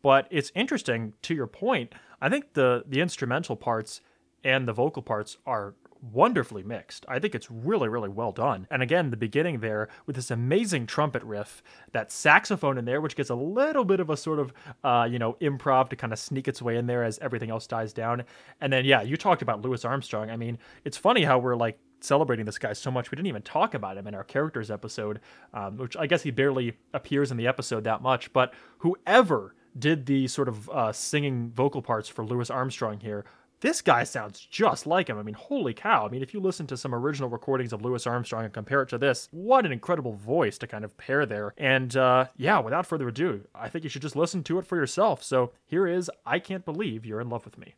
But 0.02 0.26
it's 0.30 0.52
interesting, 0.54 1.14
to 1.22 1.34
your 1.34 1.46
point, 1.46 1.94
I 2.20 2.28
think 2.28 2.54
the 2.54 2.84
the 2.86 3.00
instrumental 3.00 3.56
parts 3.56 4.00
and 4.44 4.66
the 4.68 4.72
vocal 4.72 5.02
parts 5.02 5.36
are 5.46 5.74
wonderfully 6.12 6.62
mixed. 6.62 7.04
I 7.08 7.18
think 7.18 7.34
it's 7.34 7.50
really, 7.50 7.88
really 7.88 8.10
well 8.10 8.30
done. 8.30 8.66
And 8.70 8.82
again, 8.82 9.10
the 9.10 9.16
beginning 9.16 9.60
there 9.60 9.88
with 10.06 10.14
this 10.14 10.30
amazing 10.30 10.86
trumpet 10.86 11.22
riff, 11.24 11.62
that 11.92 12.12
saxophone 12.12 12.78
in 12.78 12.84
there, 12.84 13.00
which 13.00 13.16
gets 13.16 13.30
a 13.30 13.34
little 13.34 13.84
bit 13.84 13.98
of 13.98 14.10
a 14.10 14.16
sort 14.16 14.38
of, 14.38 14.52
uh, 14.84 15.08
you 15.10 15.18
know, 15.18 15.34
improv 15.40 15.88
to 15.88 15.96
kind 15.96 16.12
of 16.12 16.18
sneak 16.18 16.48
its 16.48 16.60
way 16.62 16.76
in 16.76 16.86
there 16.86 17.02
as 17.02 17.18
everything 17.20 17.50
else 17.50 17.66
dies 17.66 17.92
down. 17.92 18.22
And 18.60 18.72
then, 18.72 18.84
yeah, 18.84 19.02
you 19.02 19.16
talked 19.16 19.42
about 19.42 19.62
Louis 19.62 19.84
Armstrong. 19.84 20.30
I 20.30 20.36
mean, 20.36 20.58
it's 20.84 20.98
funny 20.98 21.24
how 21.24 21.38
we're 21.38 21.56
like 21.56 21.78
celebrating 22.00 22.46
this 22.46 22.58
guy 22.58 22.72
so 22.72 22.90
much 22.90 23.10
we 23.10 23.16
didn't 23.16 23.28
even 23.28 23.42
talk 23.42 23.74
about 23.74 23.96
him 23.96 24.06
in 24.06 24.14
our 24.14 24.24
characters 24.24 24.70
episode, 24.70 25.20
um, 25.54 25.76
which 25.76 25.96
I 25.96 26.06
guess 26.06 26.22
he 26.22 26.30
barely 26.30 26.76
appears 26.92 27.30
in 27.30 27.36
the 27.36 27.46
episode 27.46 27.84
that 27.84 28.02
much. 28.02 28.32
But 28.32 28.54
whoever 28.78 29.54
did 29.78 30.06
the 30.06 30.26
sort 30.28 30.48
of 30.48 30.70
uh, 30.70 30.92
singing 30.92 31.50
vocal 31.50 31.82
parts 31.82 32.08
for 32.08 32.24
Louis 32.24 32.50
Armstrong 32.50 33.00
here 33.00 33.24
this 33.60 33.80
guy 33.80 34.04
sounds 34.04 34.40
just 34.40 34.86
like 34.86 35.08
him. 35.08 35.18
I 35.18 35.22
mean, 35.22 35.34
holy 35.34 35.72
cow. 35.72 36.06
I 36.06 36.10
mean, 36.10 36.22
if 36.22 36.34
you 36.34 36.40
listen 36.40 36.66
to 36.68 36.76
some 36.76 36.94
original 36.94 37.28
recordings 37.28 37.72
of 37.72 37.82
Louis 37.82 38.06
Armstrong 38.06 38.44
and 38.44 38.52
compare 38.52 38.82
it 38.82 38.88
to 38.90 38.98
this, 38.98 39.28
what 39.30 39.64
an 39.64 39.72
incredible 39.72 40.12
voice 40.12 40.58
to 40.58 40.66
kind 40.66 40.84
of 40.84 40.96
pair 40.96 41.24
there. 41.24 41.54
And 41.56 41.96
uh, 41.96 42.26
yeah, 42.36 42.58
without 42.58 42.86
further 42.86 43.08
ado, 43.08 43.46
I 43.54 43.68
think 43.68 43.84
you 43.84 43.90
should 43.90 44.02
just 44.02 44.16
listen 44.16 44.42
to 44.44 44.58
it 44.58 44.66
for 44.66 44.76
yourself. 44.76 45.22
So 45.22 45.52
here 45.64 45.86
is 45.86 46.10
I 46.24 46.38
Can't 46.38 46.64
Believe 46.64 47.06
You're 47.06 47.20
in 47.20 47.30
Love 47.30 47.44
with 47.44 47.58
Me. 47.58 47.74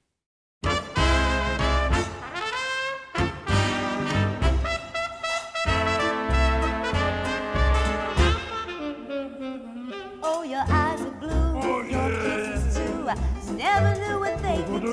Never 13.68 13.92
knew 14.00 14.16
what 14.20 14.36
they 14.42 14.58
could 14.68 14.82
do. 14.82 14.92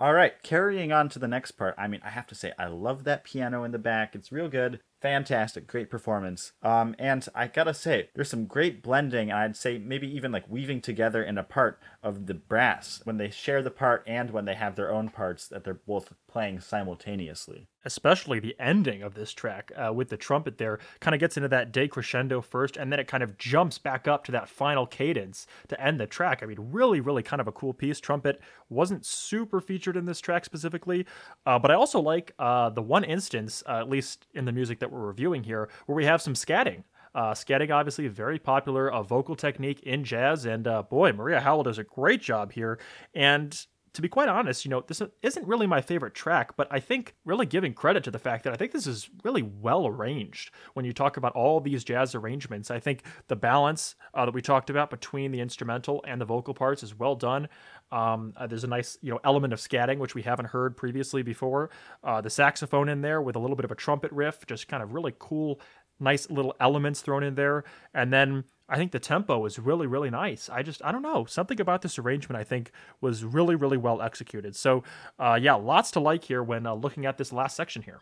All 0.00 0.12
right, 0.12 0.34
carrying 0.42 0.92
on 0.92 1.08
to 1.10 1.18
the 1.18 1.28
next 1.28 1.52
part. 1.52 1.74
I 1.78 1.86
mean, 1.88 2.00
I 2.04 2.10
have 2.10 2.26
to 2.26 2.34
say, 2.34 2.52
I 2.58 2.66
love 2.66 3.04
that 3.04 3.24
piano 3.24 3.64
in 3.64 3.72
the 3.72 3.78
back. 3.78 4.14
It's 4.14 4.32
real 4.32 4.48
good. 4.48 4.80
fantastic, 5.00 5.66
great 5.66 5.90
performance. 5.90 6.52
Um, 6.62 6.94
and 6.98 7.26
I 7.34 7.46
gotta 7.46 7.74
say, 7.74 8.08
there's 8.14 8.30
some 8.30 8.46
great 8.46 8.82
blending, 8.82 9.30
and 9.30 9.38
I'd 9.38 9.56
say 9.56 9.76
maybe 9.76 10.06
even 10.14 10.32
like 10.32 10.48
weaving 10.48 10.80
together 10.80 11.22
and 11.22 11.38
apart 11.38 11.78
of 12.04 12.26
the 12.26 12.34
brass 12.34 13.00
when 13.04 13.16
they 13.16 13.30
share 13.30 13.62
the 13.62 13.70
part 13.70 14.04
and 14.06 14.30
when 14.30 14.44
they 14.44 14.54
have 14.54 14.76
their 14.76 14.92
own 14.92 15.08
parts 15.08 15.48
that 15.48 15.64
they're 15.64 15.74
both 15.74 16.12
playing 16.28 16.60
simultaneously. 16.60 17.66
Especially 17.84 18.38
the 18.38 18.54
ending 18.60 19.02
of 19.02 19.14
this 19.14 19.32
track 19.32 19.72
uh, 19.76 19.92
with 19.92 20.10
the 20.10 20.16
trumpet 20.16 20.58
there 20.58 20.78
kind 21.00 21.14
of 21.14 21.20
gets 21.20 21.36
into 21.36 21.48
that 21.48 21.72
decrescendo 21.72 22.44
first, 22.44 22.76
and 22.76 22.92
then 22.92 23.00
it 23.00 23.08
kind 23.08 23.22
of 23.22 23.36
jumps 23.38 23.78
back 23.78 24.06
up 24.06 24.24
to 24.24 24.32
that 24.32 24.48
final 24.48 24.86
cadence 24.86 25.46
to 25.68 25.80
end 25.80 25.98
the 25.98 26.06
track. 26.06 26.42
I 26.42 26.46
mean, 26.46 26.58
really, 26.60 27.00
really 27.00 27.22
kind 27.22 27.40
of 27.40 27.48
a 27.48 27.52
cool 27.52 27.72
piece. 27.72 28.00
Trumpet 28.00 28.40
wasn't 28.68 29.04
super 29.04 29.60
featured 29.60 29.96
in 29.96 30.04
this 30.04 30.20
track 30.20 30.44
specifically, 30.44 31.06
uh, 31.46 31.58
but 31.58 31.70
I 31.70 31.74
also 31.74 32.00
like 32.00 32.32
uh, 32.38 32.70
the 32.70 32.82
one 32.82 33.04
instance, 33.04 33.62
uh, 33.66 33.78
at 33.78 33.88
least 33.88 34.26
in 34.34 34.44
the 34.44 34.52
music 34.52 34.78
that 34.80 34.92
we're 34.92 35.06
reviewing 35.06 35.44
here, 35.44 35.68
where 35.86 35.96
we 35.96 36.04
have 36.04 36.20
some 36.20 36.34
scatting. 36.34 36.84
Uh, 37.14 37.32
scatting, 37.32 37.72
obviously, 37.72 38.08
very 38.08 38.38
popular 38.38 38.90
uh, 38.90 39.02
vocal 39.02 39.36
technique 39.36 39.80
in 39.80 40.02
jazz, 40.04 40.44
and 40.44 40.66
uh, 40.66 40.82
boy, 40.82 41.12
Maria 41.12 41.40
Howell 41.40 41.62
does 41.62 41.78
a 41.78 41.84
great 41.84 42.20
job 42.20 42.52
here. 42.52 42.78
And 43.14 43.66
to 43.94 44.02
be 44.02 44.08
quite 44.08 44.28
honest, 44.28 44.64
you 44.64 44.70
know, 44.70 44.82
this 44.86 45.00
isn't 45.22 45.46
really 45.46 45.68
my 45.68 45.80
favorite 45.80 46.14
track, 46.14 46.56
but 46.56 46.66
I 46.70 46.80
think 46.80 47.14
really 47.24 47.46
giving 47.46 47.72
credit 47.72 48.02
to 48.04 48.10
the 48.10 48.18
fact 48.18 48.42
that 48.42 48.52
I 48.52 48.56
think 48.56 48.72
this 48.72 48.88
is 48.88 49.08
really 49.22 49.42
well 49.42 49.86
arranged. 49.86 50.50
When 50.74 50.84
you 50.84 50.92
talk 50.92 51.16
about 51.16 51.32
all 51.34 51.60
these 51.60 51.84
jazz 51.84 52.14
arrangements, 52.16 52.72
I 52.72 52.80
think 52.80 53.04
the 53.28 53.36
balance 53.36 53.94
uh, 54.12 54.24
that 54.24 54.34
we 54.34 54.42
talked 54.42 54.68
about 54.68 54.90
between 54.90 55.30
the 55.30 55.40
instrumental 55.40 56.04
and 56.08 56.20
the 56.20 56.24
vocal 56.24 56.54
parts 56.54 56.82
is 56.82 56.98
well 56.98 57.14
done. 57.14 57.48
Um, 57.92 58.32
uh, 58.36 58.48
there's 58.48 58.64
a 58.64 58.68
nice, 58.68 58.98
you 59.00 59.12
know, 59.12 59.20
element 59.22 59.52
of 59.52 59.60
scatting 59.60 59.98
which 59.98 60.16
we 60.16 60.22
haven't 60.22 60.46
heard 60.46 60.76
previously 60.76 61.22
before. 61.22 61.70
Uh, 62.02 62.20
the 62.20 62.30
saxophone 62.30 62.88
in 62.88 63.00
there 63.00 63.22
with 63.22 63.36
a 63.36 63.38
little 63.38 63.54
bit 63.54 63.64
of 63.64 63.70
a 63.70 63.76
trumpet 63.76 64.10
riff, 64.10 64.44
just 64.46 64.66
kind 64.66 64.82
of 64.82 64.92
really 64.92 65.14
cool 65.20 65.60
nice 66.00 66.28
little 66.30 66.54
elements 66.60 67.00
thrown 67.00 67.22
in 67.22 67.34
there. 67.34 67.64
And 67.92 68.12
then 68.12 68.44
I 68.68 68.76
think 68.76 68.92
the 68.92 68.98
tempo 68.98 69.44
is 69.44 69.58
really, 69.58 69.86
really 69.86 70.10
nice. 70.10 70.48
I 70.48 70.62
just, 70.62 70.82
I 70.84 70.92
don't 70.92 71.02
know, 71.02 71.24
something 71.26 71.60
about 71.60 71.82
this 71.82 71.98
arrangement 71.98 72.40
I 72.40 72.44
think 72.44 72.70
was 73.00 73.24
really, 73.24 73.54
really 73.54 73.76
well 73.76 74.00
executed. 74.00 74.56
So, 74.56 74.82
uh, 75.18 75.38
yeah, 75.40 75.54
lots 75.54 75.90
to 75.92 76.00
like 76.00 76.24
here 76.24 76.42
when 76.42 76.66
uh, 76.66 76.74
looking 76.74 77.04
at 77.06 77.18
this 77.18 77.32
last 77.32 77.56
section 77.56 77.82
here. 77.82 78.00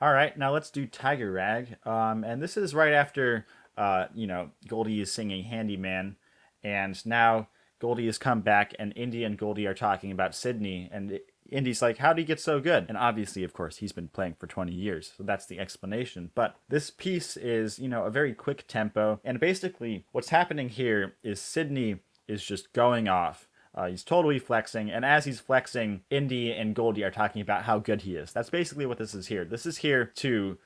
All 0.00 0.12
right, 0.12 0.36
now 0.38 0.52
let's 0.52 0.70
do 0.70 0.86
Tiger 0.86 1.32
Rag. 1.32 1.76
Um, 1.84 2.22
and 2.22 2.40
this 2.40 2.56
is 2.56 2.72
right 2.72 2.92
after, 2.92 3.46
uh, 3.76 4.06
you 4.14 4.28
know, 4.28 4.50
Goldie 4.68 5.00
is 5.00 5.12
singing 5.12 5.42
Handyman, 5.42 6.16
and 6.62 7.04
now 7.04 7.48
Goldie 7.80 8.06
has 8.06 8.16
come 8.16 8.40
back, 8.40 8.74
and 8.78 8.92
Indy 8.94 9.24
and 9.24 9.36
Goldie 9.36 9.66
are 9.66 9.74
talking 9.74 10.12
about 10.12 10.36
Sidney, 10.36 10.88
and 10.92 11.18
Indy's 11.50 11.82
like, 11.82 11.98
"How 11.98 12.10
would 12.10 12.18
he 12.18 12.24
get 12.24 12.38
so 12.38 12.60
good?" 12.60 12.86
And 12.88 12.96
obviously, 12.96 13.42
of 13.42 13.52
course, 13.52 13.78
he's 13.78 13.90
been 13.90 14.06
playing 14.06 14.34
for 14.34 14.46
20 14.46 14.72
years, 14.72 15.12
so 15.16 15.24
that's 15.24 15.46
the 15.46 15.58
explanation. 15.58 16.30
But 16.36 16.54
this 16.68 16.90
piece 16.90 17.36
is, 17.36 17.80
you 17.80 17.88
know, 17.88 18.04
a 18.04 18.10
very 18.10 18.34
quick 18.34 18.68
tempo, 18.68 19.20
and 19.24 19.40
basically, 19.40 20.04
what's 20.12 20.28
happening 20.28 20.68
here 20.68 21.16
is 21.24 21.40
Sidney 21.40 21.98
is 22.28 22.44
just 22.44 22.72
going 22.72 23.08
off 23.08 23.47
uh, 23.78 23.86
he's 23.86 24.02
totally 24.02 24.40
flexing, 24.40 24.90
and 24.90 25.04
as 25.04 25.24
he's 25.24 25.38
flexing, 25.38 26.02
Indy 26.10 26.50
and 26.50 26.74
Goldie 26.74 27.04
are 27.04 27.12
talking 27.12 27.40
about 27.40 27.62
how 27.62 27.78
good 27.78 28.02
he 28.02 28.16
is. 28.16 28.32
That's 28.32 28.50
basically 28.50 28.86
what 28.86 28.98
this 28.98 29.14
is 29.14 29.28
here. 29.28 29.44
This 29.44 29.66
is 29.66 29.78
here 29.78 30.04
to 30.16 30.58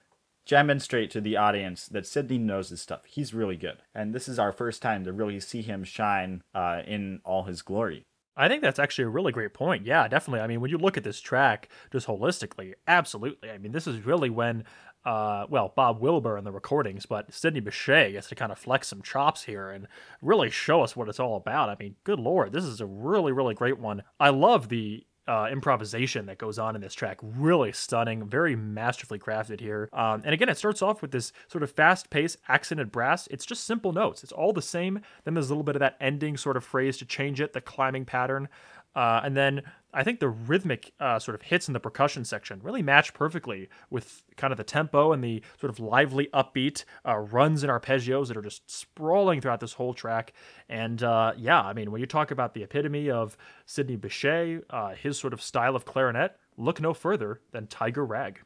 demonstrate 0.46 1.10
to 1.10 1.20
the 1.20 1.36
audience 1.36 1.86
that 1.86 2.06
Sidney 2.06 2.38
knows 2.38 2.70
his 2.70 2.80
stuff. 2.80 3.02
He's 3.04 3.34
really 3.34 3.56
good, 3.56 3.82
and 3.94 4.14
this 4.14 4.28
is 4.28 4.38
our 4.38 4.50
first 4.50 4.80
time 4.80 5.04
to 5.04 5.12
really 5.12 5.40
see 5.40 5.60
him 5.60 5.84
shine 5.84 6.42
uh, 6.54 6.80
in 6.86 7.20
all 7.22 7.42
his 7.42 7.60
glory. 7.60 8.06
I 8.34 8.48
think 8.48 8.62
that's 8.62 8.78
actually 8.78 9.04
a 9.04 9.10
really 9.10 9.30
great 9.30 9.52
point. 9.52 9.84
Yeah, 9.84 10.08
definitely. 10.08 10.40
I 10.40 10.46
mean, 10.46 10.62
when 10.62 10.70
you 10.70 10.78
look 10.78 10.96
at 10.96 11.04
this 11.04 11.20
track 11.20 11.68
just 11.92 12.06
holistically, 12.06 12.72
absolutely. 12.88 13.50
I 13.50 13.58
mean, 13.58 13.72
this 13.72 13.86
is 13.86 14.06
really 14.06 14.30
when 14.30 14.64
uh, 15.04 15.46
well, 15.48 15.72
Bob 15.74 16.00
Wilber 16.00 16.38
in 16.38 16.44
the 16.44 16.52
recordings, 16.52 17.06
but 17.06 17.32
Sidney 17.32 17.60
Bechet 17.60 18.12
gets 18.12 18.28
to 18.28 18.34
kind 18.34 18.52
of 18.52 18.58
flex 18.58 18.88
some 18.88 19.02
chops 19.02 19.44
here 19.44 19.70
and 19.70 19.88
really 20.20 20.50
show 20.50 20.82
us 20.82 20.94
what 20.94 21.08
it's 21.08 21.20
all 21.20 21.36
about. 21.36 21.68
I 21.68 21.76
mean, 21.78 21.96
good 22.04 22.20
lord, 22.20 22.52
this 22.52 22.64
is 22.64 22.80
a 22.80 22.86
really, 22.86 23.32
really 23.32 23.54
great 23.54 23.78
one. 23.78 24.02
I 24.20 24.30
love 24.30 24.68
the 24.68 25.04
uh, 25.28 25.48
improvisation 25.50 26.26
that 26.26 26.38
goes 26.38 26.58
on 26.58 26.74
in 26.74 26.82
this 26.82 26.94
track. 26.94 27.18
Really 27.22 27.72
stunning, 27.72 28.28
very 28.28 28.56
masterfully 28.56 29.18
crafted 29.18 29.60
here. 29.60 29.88
Um, 29.92 30.22
and 30.24 30.34
again, 30.34 30.48
it 30.48 30.58
starts 30.58 30.82
off 30.82 31.00
with 31.00 31.12
this 31.12 31.32
sort 31.48 31.62
of 31.62 31.70
fast 31.70 32.10
paced, 32.10 32.38
accented 32.48 32.90
brass. 32.90 33.28
It's 33.28 33.46
just 33.46 33.64
simple 33.64 33.92
notes. 33.92 34.24
It's 34.24 34.32
all 34.32 34.52
the 34.52 34.62
same. 34.62 35.00
Then 35.24 35.34
there's 35.34 35.48
a 35.48 35.52
little 35.52 35.62
bit 35.62 35.76
of 35.76 35.80
that 35.80 35.96
ending 36.00 36.36
sort 36.36 36.56
of 36.56 36.64
phrase 36.64 36.98
to 36.98 37.04
change 37.04 37.40
it, 37.40 37.52
the 37.52 37.60
climbing 37.60 38.04
pattern. 38.04 38.48
Uh, 38.94 39.20
and 39.24 39.36
then 39.36 39.62
I 39.94 40.04
think 40.04 40.20
the 40.20 40.28
rhythmic 40.28 40.92
uh, 41.00 41.18
sort 41.18 41.34
of 41.34 41.42
hits 41.42 41.68
in 41.68 41.74
the 41.74 41.80
percussion 41.80 42.24
section 42.24 42.60
really 42.62 42.82
match 42.82 43.12
perfectly 43.12 43.68
with 43.90 44.24
kind 44.36 44.52
of 44.52 44.56
the 44.56 44.64
tempo 44.64 45.12
and 45.12 45.22
the 45.22 45.42
sort 45.60 45.70
of 45.70 45.80
lively, 45.80 46.28
upbeat 46.32 46.84
uh, 47.06 47.18
runs 47.18 47.62
and 47.62 47.70
arpeggios 47.70 48.28
that 48.28 48.36
are 48.36 48.42
just 48.42 48.70
sprawling 48.70 49.40
throughout 49.40 49.60
this 49.60 49.74
whole 49.74 49.92
track. 49.92 50.32
And 50.68 51.02
uh, 51.02 51.32
yeah, 51.36 51.60
I 51.60 51.72
mean, 51.72 51.90
when 51.90 52.00
you 52.00 52.06
talk 52.06 52.30
about 52.30 52.54
the 52.54 52.62
epitome 52.62 53.10
of 53.10 53.36
Sidney 53.66 53.96
Bechet, 53.96 54.62
uh, 54.70 54.94
his 54.94 55.18
sort 55.18 55.32
of 55.32 55.42
style 55.42 55.76
of 55.76 55.84
clarinet, 55.84 56.36
look 56.56 56.80
no 56.80 56.94
further 56.94 57.40
than 57.52 57.66
Tiger 57.66 58.04
Rag. 58.04 58.40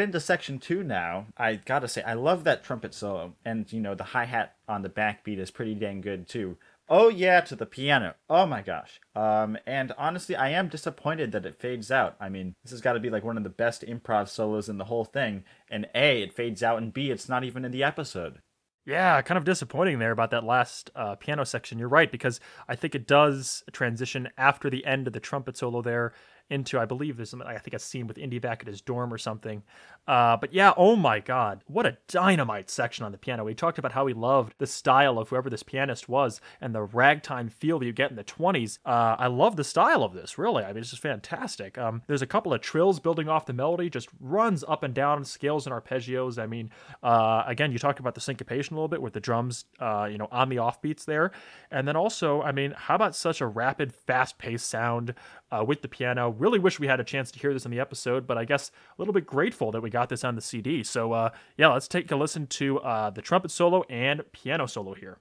Right 0.00 0.06
into 0.06 0.18
section 0.18 0.58
two 0.58 0.82
now. 0.82 1.26
I 1.36 1.56
gotta 1.56 1.86
say, 1.86 2.00
I 2.00 2.14
love 2.14 2.44
that 2.44 2.64
trumpet 2.64 2.94
solo, 2.94 3.34
and 3.44 3.70
you 3.70 3.82
know 3.82 3.94
the 3.94 4.02
hi 4.02 4.24
hat 4.24 4.56
on 4.66 4.80
the 4.80 4.88
backbeat 4.88 5.38
is 5.38 5.50
pretty 5.50 5.74
dang 5.74 6.00
good 6.00 6.26
too. 6.26 6.56
Oh 6.88 7.10
yeah, 7.10 7.42
to 7.42 7.54
the 7.54 7.66
piano. 7.66 8.14
Oh 8.30 8.46
my 8.46 8.62
gosh. 8.62 8.98
Um, 9.14 9.58
and 9.66 9.92
honestly, 9.98 10.34
I 10.34 10.52
am 10.52 10.68
disappointed 10.68 11.32
that 11.32 11.44
it 11.44 11.60
fades 11.60 11.90
out. 11.90 12.16
I 12.18 12.30
mean, 12.30 12.54
this 12.62 12.70
has 12.70 12.80
got 12.80 12.94
to 12.94 12.98
be 12.98 13.10
like 13.10 13.24
one 13.24 13.36
of 13.36 13.42
the 13.42 13.50
best 13.50 13.84
improv 13.86 14.28
solos 14.28 14.70
in 14.70 14.78
the 14.78 14.86
whole 14.86 15.04
thing. 15.04 15.44
And 15.70 15.86
A, 15.94 16.22
it 16.22 16.32
fades 16.32 16.62
out, 16.62 16.78
and 16.78 16.94
B, 16.94 17.10
it's 17.10 17.28
not 17.28 17.44
even 17.44 17.66
in 17.66 17.70
the 17.70 17.84
episode. 17.84 18.40
Yeah, 18.86 19.20
kind 19.20 19.36
of 19.36 19.44
disappointing 19.44 19.98
there 19.98 20.12
about 20.12 20.30
that 20.30 20.44
last 20.44 20.90
uh, 20.96 21.14
piano 21.16 21.44
section. 21.44 21.78
You're 21.78 21.88
right 21.88 22.10
because 22.10 22.40
I 22.66 22.74
think 22.74 22.94
it 22.94 23.06
does 23.06 23.62
transition 23.70 24.30
after 24.38 24.70
the 24.70 24.86
end 24.86 25.06
of 25.06 25.12
the 25.12 25.20
trumpet 25.20 25.58
solo 25.58 25.82
there 25.82 26.14
into, 26.50 26.78
I 26.78 26.84
believe 26.84 27.16
there's 27.16 27.32
I 27.34 27.58
think 27.58 27.74
a 27.74 27.78
scene 27.78 28.06
with 28.06 28.18
Indy 28.18 28.38
back 28.38 28.60
at 28.60 28.66
his 28.66 28.80
dorm 28.80 29.12
or 29.14 29.18
something. 29.18 29.62
Uh, 30.06 30.36
but 30.36 30.52
yeah, 30.52 30.72
oh 30.76 30.96
my 30.96 31.20
God, 31.20 31.62
what 31.66 31.86
a 31.86 31.96
dynamite 32.08 32.68
section 32.68 33.04
on 33.04 33.12
the 33.12 33.18
piano. 33.18 33.44
We 33.44 33.54
talked 33.54 33.78
about 33.78 33.92
how 33.92 34.06
he 34.06 34.14
loved 34.14 34.54
the 34.58 34.66
style 34.66 35.18
of 35.18 35.28
whoever 35.28 35.48
this 35.48 35.62
pianist 35.62 36.08
was 36.08 36.40
and 36.60 36.74
the 36.74 36.82
ragtime 36.82 37.48
feel 37.48 37.78
that 37.78 37.86
you 37.86 37.92
get 37.92 38.10
in 38.10 38.16
the 38.16 38.24
20s. 38.24 38.78
Uh, 38.84 39.16
I 39.18 39.28
love 39.28 39.56
the 39.56 39.64
style 39.64 40.02
of 40.02 40.12
this, 40.14 40.38
really. 40.38 40.64
I 40.64 40.68
mean, 40.68 40.78
it's 40.78 40.90
just 40.90 41.02
fantastic. 41.02 41.78
Um, 41.78 42.02
there's 42.06 42.22
a 42.22 42.26
couple 42.26 42.52
of 42.52 42.60
trills 42.60 42.98
building 42.98 43.28
off 43.28 43.46
the 43.46 43.52
melody, 43.52 43.88
just 43.88 44.08
runs 44.18 44.64
up 44.66 44.82
and 44.82 44.94
down 44.94 45.24
scales 45.24 45.66
and 45.66 45.74
arpeggios. 45.74 46.42
I 46.42 46.46
mean, 46.46 46.70
uh, 47.02 47.44
again, 47.46 47.70
you 47.70 47.78
talked 47.78 48.00
about 48.00 48.14
the 48.14 48.20
syncopation 48.20 48.74
a 48.74 48.78
little 48.78 48.88
bit 48.88 49.02
with 49.02 49.12
the 49.12 49.20
drums, 49.20 49.64
uh, 49.78 50.08
you 50.10 50.18
know, 50.18 50.28
on 50.32 50.48
the 50.48 50.56
offbeats 50.56 51.04
there. 51.04 51.30
And 51.70 51.86
then 51.86 51.96
also, 51.96 52.42
I 52.42 52.52
mean, 52.52 52.72
how 52.76 52.94
about 52.96 53.14
such 53.14 53.40
a 53.40 53.46
rapid, 53.46 53.94
fast 53.94 54.38
paced 54.38 54.68
sound 54.68 55.14
uh, 55.52 55.64
with 55.66 55.82
the 55.82 55.88
piano? 55.88 56.30
Really 56.30 56.58
wish 56.58 56.80
we 56.80 56.86
had 56.86 57.00
a 57.00 57.04
chance 57.04 57.30
to 57.32 57.38
hear 57.38 57.52
this 57.52 57.64
in 57.64 57.70
the 57.70 57.80
episode, 57.80 58.26
but 58.26 58.38
I 58.38 58.44
guess 58.44 58.70
a 58.98 59.00
little 59.00 59.14
bit 59.14 59.26
grateful 59.26 59.70
that 59.72 59.80
we 59.80 59.89
got 59.90 60.08
this 60.08 60.24
on 60.24 60.34
the 60.34 60.40
CD. 60.40 60.82
So, 60.82 61.12
uh, 61.12 61.30
yeah, 61.56 61.68
let's 61.68 61.88
take 61.88 62.10
a 62.10 62.16
listen 62.16 62.46
to 62.48 62.80
uh, 62.80 63.10
the 63.10 63.22
trumpet 63.22 63.50
solo 63.50 63.84
and 63.88 64.22
piano 64.32 64.66
solo 64.66 64.94
here. 64.94 65.18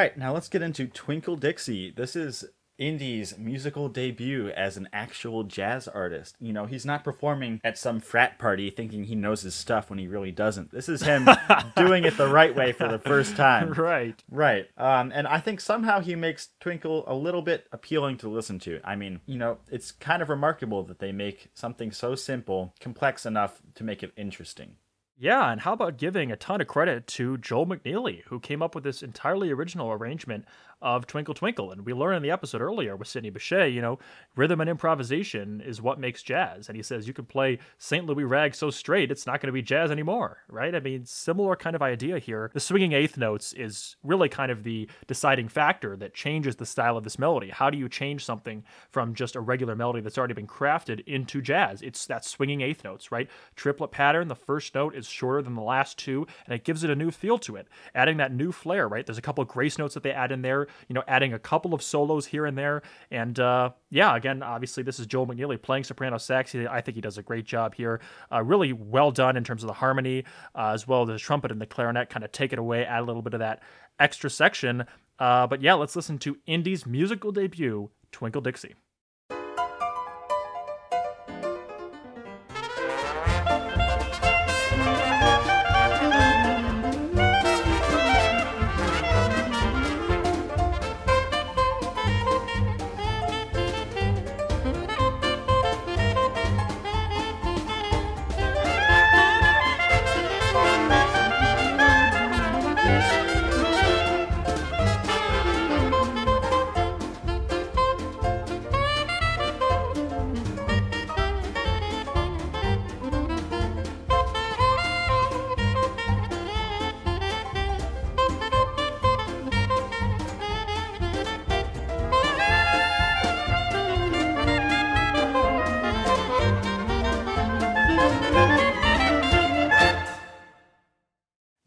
Right, 0.00 0.16
now 0.16 0.32
let's 0.32 0.48
get 0.48 0.62
into 0.62 0.86
Twinkle 0.86 1.36
Dixie. 1.36 1.90
This 1.90 2.16
is 2.16 2.46
Indy's 2.78 3.36
musical 3.36 3.90
debut 3.90 4.48
as 4.48 4.78
an 4.78 4.88
actual 4.94 5.44
jazz 5.44 5.86
artist. 5.86 6.36
You 6.40 6.54
know, 6.54 6.64
he's 6.64 6.86
not 6.86 7.04
performing 7.04 7.60
at 7.62 7.76
some 7.76 8.00
frat 8.00 8.38
party 8.38 8.70
thinking 8.70 9.04
he 9.04 9.14
knows 9.14 9.42
his 9.42 9.54
stuff 9.54 9.90
when 9.90 9.98
he 9.98 10.08
really 10.08 10.32
doesn't. 10.32 10.70
This 10.70 10.88
is 10.88 11.02
him 11.02 11.28
doing 11.76 12.04
it 12.04 12.16
the 12.16 12.28
right 12.28 12.56
way 12.56 12.72
for 12.72 12.88
the 12.88 12.98
first 12.98 13.36
time. 13.36 13.74
Right. 13.80 14.22
Right. 14.30 14.68
Um, 14.76 15.10
and 15.14 15.26
I 15.26 15.40
think 15.40 15.60
somehow 15.60 16.00
he 16.00 16.14
makes 16.14 16.48
Twinkle 16.60 17.04
a 17.06 17.14
little 17.14 17.42
bit 17.42 17.66
appealing 17.72 18.16
to 18.18 18.28
listen 18.28 18.58
to. 18.60 18.80
I 18.84 18.96
mean, 18.96 19.20
you 19.26 19.36
know, 19.36 19.58
it's 19.70 19.90
kind 19.90 20.22
of 20.22 20.28
remarkable 20.28 20.82
that 20.84 20.98
they 20.98 21.12
make 21.12 21.48
something 21.54 21.92
so 21.92 22.14
simple 22.14 22.74
complex 22.80 23.26
enough 23.26 23.60
to 23.74 23.84
make 23.84 24.02
it 24.02 24.12
interesting. 24.16 24.76
Yeah, 25.22 25.52
and 25.52 25.60
how 25.60 25.74
about 25.74 25.98
giving 25.98 26.32
a 26.32 26.36
ton 26.36 26.62
of 26.62 26.66
credit 26.66 27.06
to 27.08 27.36
Joel 27.36 27.66
McNeely, 27.66 28.22
who 28.28 28.40
came 28.40 28.62
up 28.62 28.74
with 28.74 28.84
this 28.84 29.02
entirely 29.02 29.50
original 29.50 29.92
arrangement 29.92 30.46
of 30.82 31.06
Twinkle 31.06 31.34
Twinkle. 31.34 31.70
And 31.70 31.84
we 31.84 31.92
learned 31.92 32.18
in 32.18 32.22
the 32.22 32.30
episode 32.30 32.60
earlier 32.60 32.96
with 32.96 33.08
Sidney 33.08 33.30
Bechet, 33.30 33.72
you 33.72 33.80
know, 33.80 33.98
rhythm 34.36 34.60
and 34.60 34.70
improvisation 34.70 35.60
is 35.60 35.82
what 35.82 36.00
makes 36.00 36.22
jazz. 36.22 36.68
And 36.68 36.76
he 36.76 36.82
says 36.82 37.06
you 37.06 37.14
can 37.14 37.26
play 37.26 37.58
St. 37.78 38.06
Louis 38.06 38.24
Rag 38.24 38.54
so 38.54 38.70
straight, 38.70 39.10
it's 39.10 39.26
not 39.26 39.40
going 39.40 39.48
to 39.48 39.52
be 39.52 39.62
jazz 39.62 39.90
anymore, 39.90 40.38
right? 40.48 40.74
I 40.74 40.80
mean, 40.80 41.04
similar 41.04 41.56
kind 41.56 41.76
of 41.76 41.82
idea 41.82 42.18
here. 42.18 42.50
The 42.54 42.60
swinging 42.60 42.92
eighth 42.92 43.16
notes 43.16 43.52
is 43.52 43.96
really 44.02 44.28
kind 44.28 44.50
of 44.50 44.62
the 44.62 44.88
deciding 45.06 45.48
factor 45.48 45.96
that 45.96 46.14
changes 46.14 46.56
the 46.56 46.66
style 46.66 46.96
of 46.96 47.04
this 47.04 47.18
melody. 47.18 47.50
How 47.50 47.70
do 47.70 47.78
you 47.78 47.88
change 47.88 48.24
something 48.24 48.64
from 48.90 49.14
just 49.14 49.36
a 49.36 49.40
regular 49.40 49.76
melody 49.76 50.00
that's 50.00 50.18
already 50.18 50.34
been 50.34 50.46
crafted 50.46 51.06
into 51.06 51.42
jazz? 51.42 51.82
It's 51.82 52.06
that 52.06 52.24
swinging 52.24 52.60
eighth 52.62 52.84
notes, 52.84 53.12
right? 53.12 53.28
Triplet 53.56 53.90
pattern, 53.90 54.28
the 54.28 54.34
first 54.34 54.74
note 54.74 54.94
is 54.94 55.06
shorter 55.06 55.42
than 55.42 55.54
the 55.54 55.62
last 55.62 55.98
two, 55.98 56.26
and 56.46 56.54
it 56.54 56.64
gives 56.64 56.84
it 56.84 56.90
a 56.90 56.96
new 56.96 57.10
feel 57.10 57.38
to 57.38 57.56
it. 57.56 57.68
Adding 57.94 58.16
that 58.18 58.32
new 58.32 58.52
flair, 58.52 58.88
right? 58.88 59.04
There's 59.04 59.18
a 59.18 59.22
couple 59.22 59.42
of 59.42 59.48
grace 59.48 59.78
notes 59.78 59.94
that 59.94 60.02
they 60.02 60.12
add 60.12 60.32
in 60.32 60.42
there 60.42 60.68
you 60.88 60.94
know, 60.94 61.02
adding 61.08 61.32
a 61.32 61.38
couple 61.38 61.74
of 61.74 61.82
solos 61.82 62.26
here 62.26 62.46
and 62.46 62.56
there. 62.56 62.82
And 63.10 63.38
uh, 63.38 63.70
yeah, 63.90 64.16
again, 64.16 64.42
obviously, 64.42 64.82
this 64.82 64.98
is 64.98 65.06
Joel 65.06 65.26
McNeely 65.26 65.60
playing 65.60 65.84
soprano 65.84 66.18
sax. 66.18 66.54
I 66.54 66.80
think 66.80 66.94
he 66.94 67.00
does 67.00 67.18
a 67.18 67.22
great 67.22 67.44
job 67.44 67.74
here. 67.74 68.00
Uh, 68.32 68.42
really 68.42 68.72
well 68.72 69.10
done 69.10 69.36
in 69.36 69.44
terms 69.44 69.62
of 69.62 69.68
the 69.68 69.74
harmony, 69.74 70.24
uh, 70.54 70.70
as 70.70 70.86
well 70.86 71.02
as 71.02 71.08
the 71.08 71.18
trumpet 71.18 71.50
and 71.50 71.60
the 71.60 71.66
clarinet 71.66 72.10
kind 72.10 72.24
of 72.24 72.32
take 72.32 72.52
it 72.52 72.58
away, 72.58 72.84
add 72.84 73.00
a 73.00 73.04
little 73.04 73.22
bit 73.22 73.34
of 73.34 73.40
that 73.40 73.62
extra 73.98 74.30
section. 74.30 74.84
Uh, 75.18 75.46
but 75.46 75.60
yeah, 75.60 75.74
let's 75.74 75.94
listen 75.94 76.18
to 76.18 76.38
Indy's 76.46 76.86
musical 76.86 77.30
debut, 77.30 77.90
Twinkle 78.10 78.40
Dixie. 78.40 78.74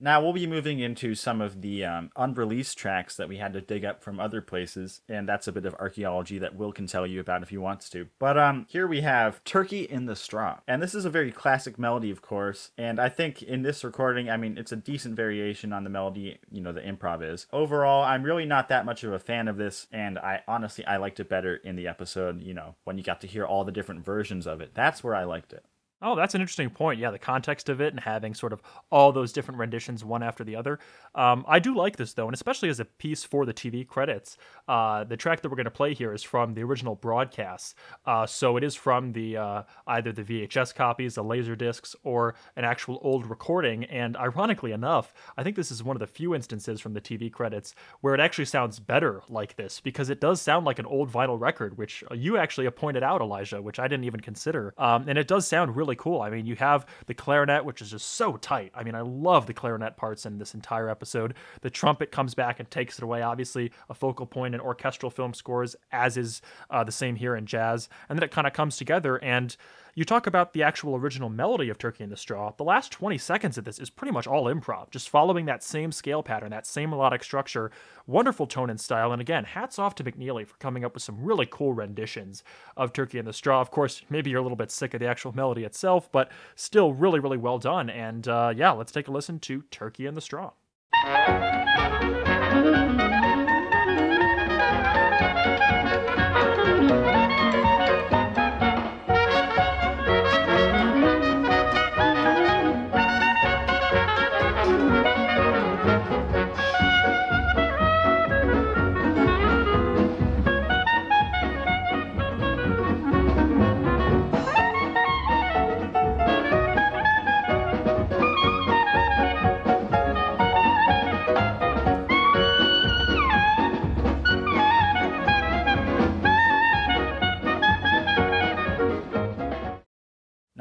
Now 0.04 0.22
we'll 0.22 0.34
be 0.34 0.48
moving 0.48 0.80
into 0.80 1.16
some 1.16 1.40
of 1.40 1.62
the 1.62 1.86
um, 1.86 2.12
unreleased 2.18 2.78
tracks 2.78 3.16
that 3.16 3.30
we 3.30 3.38
had 3.38 3.54
to 3.54 3.62
dig 3.62 3.86
up 3.86 4.04
from 4.04 4.20
other 4.20 4.42
places, 4.42 5.00
and 5.08 5.30
that's 5.30 5.48
a 5.48 5.54
bit 5.54 5.66
of 5.66 5.76
archaeology 5.76 6.38
that 6.40 6.58
Will 6.58 6.74
can 6.74 6.88
tell 6.88 7.08
you 7.08 7.22
about 7.22 7.42
if 7.42 7.48
he 7.48 7.58
wants 7.58 7.90
to. 7.92 8.08
But 8.20 8.38
um, 8.38 8.66
here 8.68 8.86
we 8.86 9.00
have 9.00 9.42
"Turkey 9.46 9.84
in 9.84 10.06
the 10.06 10.18
Straw," 10.18 10.60
and 10.68 10.84
this 10.84 10.94
is 10.94 11.06
a 11.06 11.10
very 11.10 11.32
classic 11.32 11.80
melody, 11.80 12.12
of 12.12 12.22
course. 12.22 12.72
And 12.78 13.00
I 13.00 13.08
think 13.08 13.42
in 13.42 13.62
this 13.62 13.82
recording, 13.86 14.30
I 14.30 14.36
mean, 14.36 14.58
it's 14.58 14.74
a 14.74 14.76
decent 14.76 15.16
variation 15.16 15.72
on 15.72 15.86
the 15.86 15.90
melody. 15.90 16.38
You 16.52 16.60
know, 16.60 16.74
the 16.74 16.82
improv 16.82 17.24
is. 17.24 17.48
Overall, 17.54 18.04
I'm 18.04 18.24
really 18.24 18.46
not 18.46 18.68
that 18.68 18.86
much 18.86 19.06
of 19.06 19.14
a 19.14 19.20
fan 19.20 19.48
of 19.48 19.56
this, 19.56 19.88
and 19.90 20.20
I 20.20 20.42
honestly 20.50 20.86
I 20.86 20.98
liked 20.98 21.22
it 21.22 21.30
better 21.30 21.56
in 21.56 21.78
the 21.78 21.88
episode. 21.88 22.42
You 22.42 22.54
know, 22.54 22.76
when 22.84 22.98
you 22.98 23.06
got 23.06 23.22
to 23.22 23.28
hear 23.28 23.46
all 23.46 23.64
the 23.64 23.72
different 23.72 24.04
versions 24.04 24.48
of 24.48 24.60
it, 24.60 24.72
that's 24.74 25.02
where 25.02 25.16
I 25.16 25.24
liked 25.24 25.54
it. 25.54 25.64
Oh, 26.04 26.16
that's 26.16 26.36
an 26.36 26.42
interesting 26.42 26.70
point. 26.70 27.00
Yeah, 27.00 27.12
the 27.12 27.18
context 27.20 27.70
of 27.70 27.80
it 27.80 27.94
and 27.94 28.00
having 28.00 28.34
sort 28.34 28.52
of 28.52 28.62
all 28.92 29.14
those 29.14 29.32
different 29.32 29.58
renditions 29.58 30.04
one 30.04 30.22
after 30.22 30.44
the 30.44 30.58
other. 30.58 30.80
Um, 31.16 31.46
I 31.48 31.60
do 31.60 31.74
like 31.74 31.96
this 31.96 32.14
though, 32.14 32.26
and 32.26 32.34
especially 32.34 32.68
as 32.68 32.82
a 32.82 32.86
piece 32.86 33.24
for 33.24 33.46
the 33.46 33.54
TV 33.54 33.88
credits. 33.88 34.38
Uh, 34.68 35.06
the 35.06 35.16
track 35.16 35.42
that 35.42 35.50
we're 35.50 35.56
going 35.56 35.64
to 35.64 35.72
play 35.72 35.94
here 35.94 36.14
is 36.14 36.22
from 36.22 36.54
the 36.54 36.64
original 36.64 36.96
broadcast, 36.96 37.76
uh, 38.06 38.26
so 38.26 38.58
it 38.58 38.64
is 38.64 38.76
from 38.76 39.14
the 39.14 39.38
uh, 39.38 39.64
either 39.88 40.12
the 40.12 40.24
VHS 40.24 40.76
copies, 40.76 41.16
the 41.16 41.24
laser 41.24 41.56
discs, 41.56 41.96
or 42.04 42.36
an 42.58 42.66
actual 42.66 43.00
old 43.02 43.26
recording. 43.30 43.86
And 43.86 44.18
ironically 44.18 44.74
enough, 44.74 45.14
I 45.38 45.44
think 45.44 45.56
this 45.56 45.72
is 45.72 45.84
one 45.84 45.96
of 45.96 46.02
the 46.02 46.08
few 46.08 46.36
instances 46.36 46.82
from 46.82 46.94
the 46.94 47.02
TV 47.02 47.32
credits 47.32 47.76
where 48.02 48.14
it 48.14 48.20
actually 48.20 48.46
sounds 48.46 48.78
better 48.80 49.22
like 49.30 49.56
this 49.56 49.80
because 49.80 50.10
it 50.10 50.20
does 50.20 50.42
sound 50.42 50.66
like 50.66 50.80
an 50.80 50.86
old 50.86 51.10
vinyl 51.10 51.40
record, 51.40 51.78
which 51.78 52.04
you 52.14 52.36
actually 52.38 52.70
pointed 52.72 53.04
out, 53.04 53.22
Elijah, 53.22 53.62
which 53.62 53.80
I 53.80 53.88
didn't 53.88 54.06
even 54.06 54.20
consider, 54.20 54.74
um, 54.78 55.06
and 55.08 55.18
it 55.18 55.28
does 55.28 55.48
sound 55.48 55.76
really 55.78 55.93
really 55.94 56.16
cool. 56.16 56.22
I 56.22 56.30
mean, 56.30 56.46
you 56.46 56.56
have 56.56 56.86
the 57.06 57.14
clarinet, 57.14 57.66
which 57.66 57.82
is 57.82 57.92
just 57.92 58.12
so 58.12 58.38
tight. 58.38 58.72
I 58.76 58.84
mean, 58.84 58.96
I 58.96 59.02
love 59.02 59.46
the 59.46 59.54
clarinet 59.54 59.96
parts 59.98 60.26
in 60.26 60.38
this 60.38 60.54
entire 60.54 60.90
episode. 60.90 61.36
The 61.62 61.70
trumpet 61.70 62.12
comes 62.12 62.34
back 62.34 62.60
and 62.60 62.70
takes 62.70 62.98
it 62.98 63.04
away. 63.04 63.22
Obviously, 63.22 63.72
a 63.90 63.94
focal 63.94 64.26
point 64.26 64.56
in 64.56 64.62
orchestral 64.62 65.12
film 65.12 65.34
scores, 65.34 65.76
as 65.92 66.18
is 66.18 66.42
uh, 66.70 66.84
the 66.84 66.92
same 66.92 67.16
here 67.16 67.36
in 67.36 67.46
jazz. 67.46 67.90
And 68.10 68.18
then 68.18 68.24
it 68.24 68.32
kind 68.32 68.48
of 68.48 68.54
comes 68.54 68.78
together 68.78 69.18
and 69.24 69.56
you 69.96 70.04
talk 70.04 70.26
about 70.26 70.54
the 70.54 70.64
actual 70.64 70.96
original 70.96 71.30
melody 71.30 71.70
of 71.70 71.78
Turkey 71.78 72.04
in 72.04 72.10
the 72.10 72.18
Straw. 72.18 72.52
The 72.58 72.64
last 72.64 72.92
20 72.92 73.18
seconds 73.18 73.58
of 73.58 73.66
this 73.66 73.78
is 73.78 73.90
pretty 73.90 74.12
much 74.12 74.26
all 74.26 74.46
improv, 74.46 74.90
just 74.90 75.10
following 75.10 75.46
that 75.46 75.64
same 75.64 75.92
scale 75.92 76.24
pattern, 76.24 76.50
that 76.50 76.66
same 76.66 76.90
melodic 76.90 77.24
structure. 77.24 77.72
Wonderful 78.08 78.48
tone 78.48 78.70
and 78.70 78.80
style. 78.82 79.12
And 79.12 79.22
again, 79.22 79.44
hats 79.44 79.78
off 79.78 79.94
to 79.96 80.04
McNeely 80.04 80.48
for 80.48 80.58
coming 80.58 80.84
up 80.84 80.96
with 80.96 81.04
some 81.04 81.24
really 81.24 81.48
cool 81.50 81.74
renditions 81.74 82.44
of 82.76 82.92
Turkey 82.92 83.20
in 83.20 83.26
the 83.26 83.34
Straw. 83.34 83.62
Of 83.62 83.70
course, 83.70 84.02
maybe 84.10 84.32
you're 84.32 84.40
a 84.40 84.44
little 84.44 84.56
bit 84.56 84.72
sick 84.72 84.94
of 84.94 85.00
the 85.00 85.08
actual 85.08 85.34
melody 85.34 85.64
itself, 85.64 86.12
but 86.12 86.32
still 86.56 86.94
really, 86.94 87.20
really 87.20 87.38
well 87.38 87.60
done. 87.60 87.90
And 87.90 88.28
uh, 88.28 88.54
yeah, 88.56 88.72
let's 88.72 88.92
take 88.92 89.08
a 89.08 89.12
listen 89.12 89.40
to 89.42 89.62
Turkey 89.70 90.08
in 90.08 90.16
the 90.16 90.22
Straw. 90.22 90.52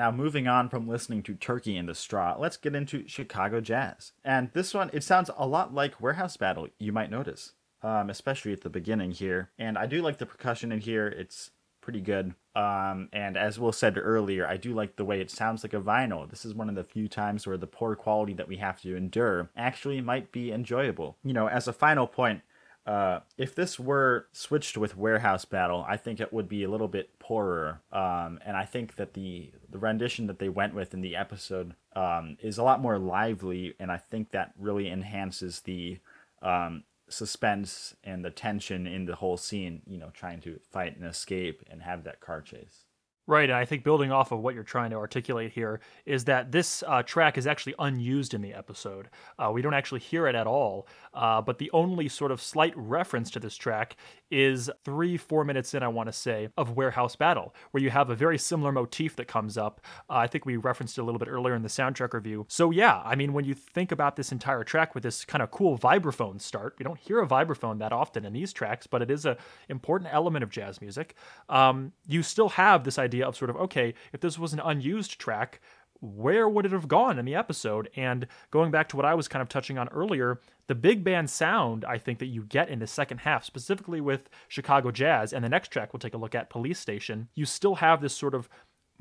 Now, 0.03 0.11
moving 0.11 0.49
on 0.49 0.69
from 0.69 0.89
listening 0.89 1.23
to 1.23 1.37
Turkey 1.37 1.77
in 1.77 1.87
the 1.87 1.95
Straw, 1.95 2.35
let's 2.37 2.57
get 2.57 2.75
into 2.75 3.07
Chicago 3.07 3.61
jazz. 3.61 4.11
And 4.25 4.51
this 4.53 4.75
one, 4.75 4.91
it 4.93 5.05
sounds 5.05 5.31
a 5.37 5.47
lot 5.47 5.73
like 5.73 6.01
Warehouse 6.01 6.37
Battle, 6.37 6.67
you 6.81 6.91
might 6.91 7.09
notice, 7.09 7.53
um, 7.85 8.11
especially 8.11 8.53
at 8.53 8.63
the 8.63 8.69
beginning 8.69 9.13
here. 9.13 9.51
And 9.61 9.79
I 9.79 9.87
do 9.87 10.03
like 10.03 10.19
the 10.19 10.27
percussion 10.27 10.73
in 10.73 10.81
here, 10.81 11.07
it's 11.07 11.53
pretty 11.81 12.01
good. 12.01 12.35
Um, 12.57 13.11
and 13.13 13.37
as 13.37 13.61
Will 13.61 13.71
said 13.71 13.97
earlier, 13.97 14.45
I 14.45 14.57
do 14.57 14.75
like 14.75 14.97
the 14.97 15.05
way 15.05 15.21
it 15.21 15.31
sounds 15.31 15.63
like 15.63 15.73
a 15.73 15.81
vinyl. 15.81 16.29
This 16.29 16.45
is 16.45 16.53
one 16.53 16.69
of 16.69 16.75
the 16.75 16.83
few 16.83 17.07
times 17.07 17.47
where 17.47 17.57
the 17.57 17.69
poor 17.69 17.95
quality 17.95 18.35
that 18.35 18.49
we 18.49 18.57
have 18.57 18.81
to 18.81 18.97
endure 18.97 19.51
actually 19.57 20.01
might 20.01 20.33
be 20.33 20.51
enjoyable. 20.51 21.17
You 21.23 21.33
know, 21.33 21.47
as 21.47 21.69
a 21.69 21.73
final 21.73 22.09
point, 22.09 22.41
uh, 22.85 23.21
if 23.39 23.55
this 23.55 23.79
were 23.79 24.27
switched 24.33 24.77
with 24.77 24.97
Warehouse 24.97 25.45
Battle, 25.45 25.85
I 25.89 25.97
think 25.97 26.21
it 26.21 26.33
would 26.33 26.49
be 26.49 26.65
a 26.65 26.71
little 26.71 26.89
bit 26.89 27.19
poorer. 27.19 27.81
Um, 27.93 28.41
and 28.45 28.57
I 28.57 28.65
think 28.65 28.97
that 28.97 29.15
the 29.15 29.53
the 29.71 29.79
rendition 29.79 30.27
that 30.27 30.39
they 30.39 30.49
went 30.49 30.75
with 30.75 30.93
in 30.93 31.01
the 31.01 31.15
episode 31.15 31.75
um, 31.95 32.37
is 32.41 32.59
a 32.59 32.63
lot 32.63 32.81
more 32.81 32.99
lively, 32.99 33.75
and 33.79 33.93
I 33.93 33.99
think 33.99 34.31
that 34.31 34.53
really 34.59 34.91
enhances 34.91 35.61
the 35.61 35.99
um, 36.43 36.83
suspense 37.09 37.95
and 38.03 38.25
the 38.25 38.31
tension 38.31 38.87
in 38.87 39.05
the 39.07 39.17
whole 39.17 39.37
scene. 39.37 39.83
You 39.87 39.99
know, 39.99 40.11
trying 40.13 40.41
to 40.41 40.59
fight 40.73 40.97
and 40.97 41.07
escape 41.07 41.63
and 41.71 41.83
have 41.83 42.03
that 42.05 42.21
car 42.21 42.41
chase. 42.41 42.87
Right, 43.29 43.49
and 43.49 43.57
I 43.57 43.65
think 43.65 43.85
building 43.85 44.11
off 44.11 44.33
of 44.33 44.41
what 44.41 44.53
you're 44.53 44.65
trying 44.65 44.91
to 44.91 44.97
articulate 44.97 45.53
here 45.53 45.81
is 46.07 46.25
that 46.25 46.51
this 46.51 46.83
uh, 46.89 47.05
track 47.05 47.39
is 47.39 47.47
actually 47.47 47.77
unused 47.79 48.35
in 48.35 48.43
the 48.43 48.53
episode. 48.53 49.11
Uh, 49.39 49.53
we 49.53 49.63
don't 49.63 49.75
actually 49.75 50.01
hear 50.01 50.27
it 50.27 50.35
at 50.35 50.49
all, 50.49 50.89
uh, 51.15 51.41
but 51.41 51.59
the 51.59 51.71
only 51.73 52.09
sort 52.09 52.33
of 52.33 52.43
slight 52.43 52.73
reference 52.77 53.31
to 53.31 53.39
this 53.39 53.55
track 53.55 53.95
is 54.33 54.71
three, 54.85 55.17
four 55.17 55.45
minutes 55.45 55.75
in, 55.75 55.83
I 55.83 55.89
want 55.89 56.09
to 56.09 56.13
say, 56.13 56.49
of 56.57 56.71
Warehouse 56.71 57.15
Battle, 57.15 57.55
where 57.71 57.83
you 57.83 57.91
have 57.91 58.09
a 58.11 58.15
very 58.15 58.39
similar 58.39 58.73
motif 58.73 59.15
that 59.17 59.29
comes 59.29 59.59
up. 59.59 59.83
Uh, 60.09 60.15
I 60.15 60.27
think 60.27 60.47
we 60.47 60.57
referenced 60.57 60.97
it 60.97 61.03
a 61.03 61.05
little 61.05 61.19
bit 61.19 61.29
earlier 61.29 61.55
in 61.55 61.63
the 61.63 61.69
soundtrack 61.69 62.15
review. 62.15 62.47
So, 62.49 62.71
yeah, 62.71 63.03
I 63.05 63.15
mean, 63.15 63.35
when 63.35 63.45
you 63.45 63.55
think 63.55 63.93
about 63.93 64.17
this 64.17 64.33
entire 64.33 64.65
track 64.65 64.95
with 64.95 65.05
this 65.05 65.25
kind 65.25 65.43
of 65.43 65.51
cool 65.51 65.79
vibraphone 65.79 66.41
start, 66.41 66.75
you 66.79 66.85
don't 66.85 66.99
hear 66.99 67.21
a 67.21 67.27
vibraphone 67.27 67.79
that 67.81 67.93
often 67.93 68.25
in 68.25 68.33
these 68.33 68.53
tracks, 68.53 68.87
but 68.87 69.03
it 69.03 69.11
is 69.11 69.27
an 69.27 69.37
important 69.69 70.11
element 70.13 70.43
of 70.43 70.51
jazz 70.51 70.81
music. 70.81 71.15
Um, 71.51 71.93
you 72.07 72.23
still 72.23 72.49
have 72.49 72.85
this 72.85 72.99
idea 72.99 73.27
of 73.27 73.37
sort 73.37 73.51
of, 73.51 73.57
okay, 73.57 73.93
if 74.15 74.21
this 74.21 74.39
was 74.39 74.55
an 74.55 74.61
unused 74.61 75.19
track, 75.19 75.61
where 76.03 76.49
would 76.49 76.67
it 76.67 76.73
have 76.73 76.89
gone 76.89 77.19
in 77.19 77.25
the 77.25 77.35
episode? 77.37 77.89
And 77.97 78.27
going 78.51 78.73
back 78.73 78.89
to 78.89 78.97
what 78.97 79.07
I 79.07 79.15
was 79.15 79.29
kind 79.29 79.41
of 79.41 79.49
touching 79.49 79.79
on 79.79 79.89
earlier, 79.89 80.41
the 80.67 80.75
big 80.75 81.05
band 81.05 81.31
sound 81.31 81.85
I 81.85 81.97
think 81.97 82.19
that 82.19 82.27
you 82.27 82.43
get 82.43 82.69
in 82.69 82.81
the 82.81 82.87
second 82.87 83.19
half, 83.19 83.45
specifically 83.45 84.01
with 84.01 84.29
Chicago 84.49 84.91
Jazz, 84.91 85.33
and 85.33 85.45
the 85.45 85.49
next 85.49 85.69
track 85.69 85.93
we'll 85.93 86.01
take 86.01 86.15
a 86.15 86.19
look 86.19 86.35
at, 86.35 86.51
Police 86.51 86.81
Station, 86.81 87.29
you 87.35 87.47
still 87.47 87.77
have 87.77 88.01
this 88.01 88.17
sort 88.17 88.35
of 88.35 88.49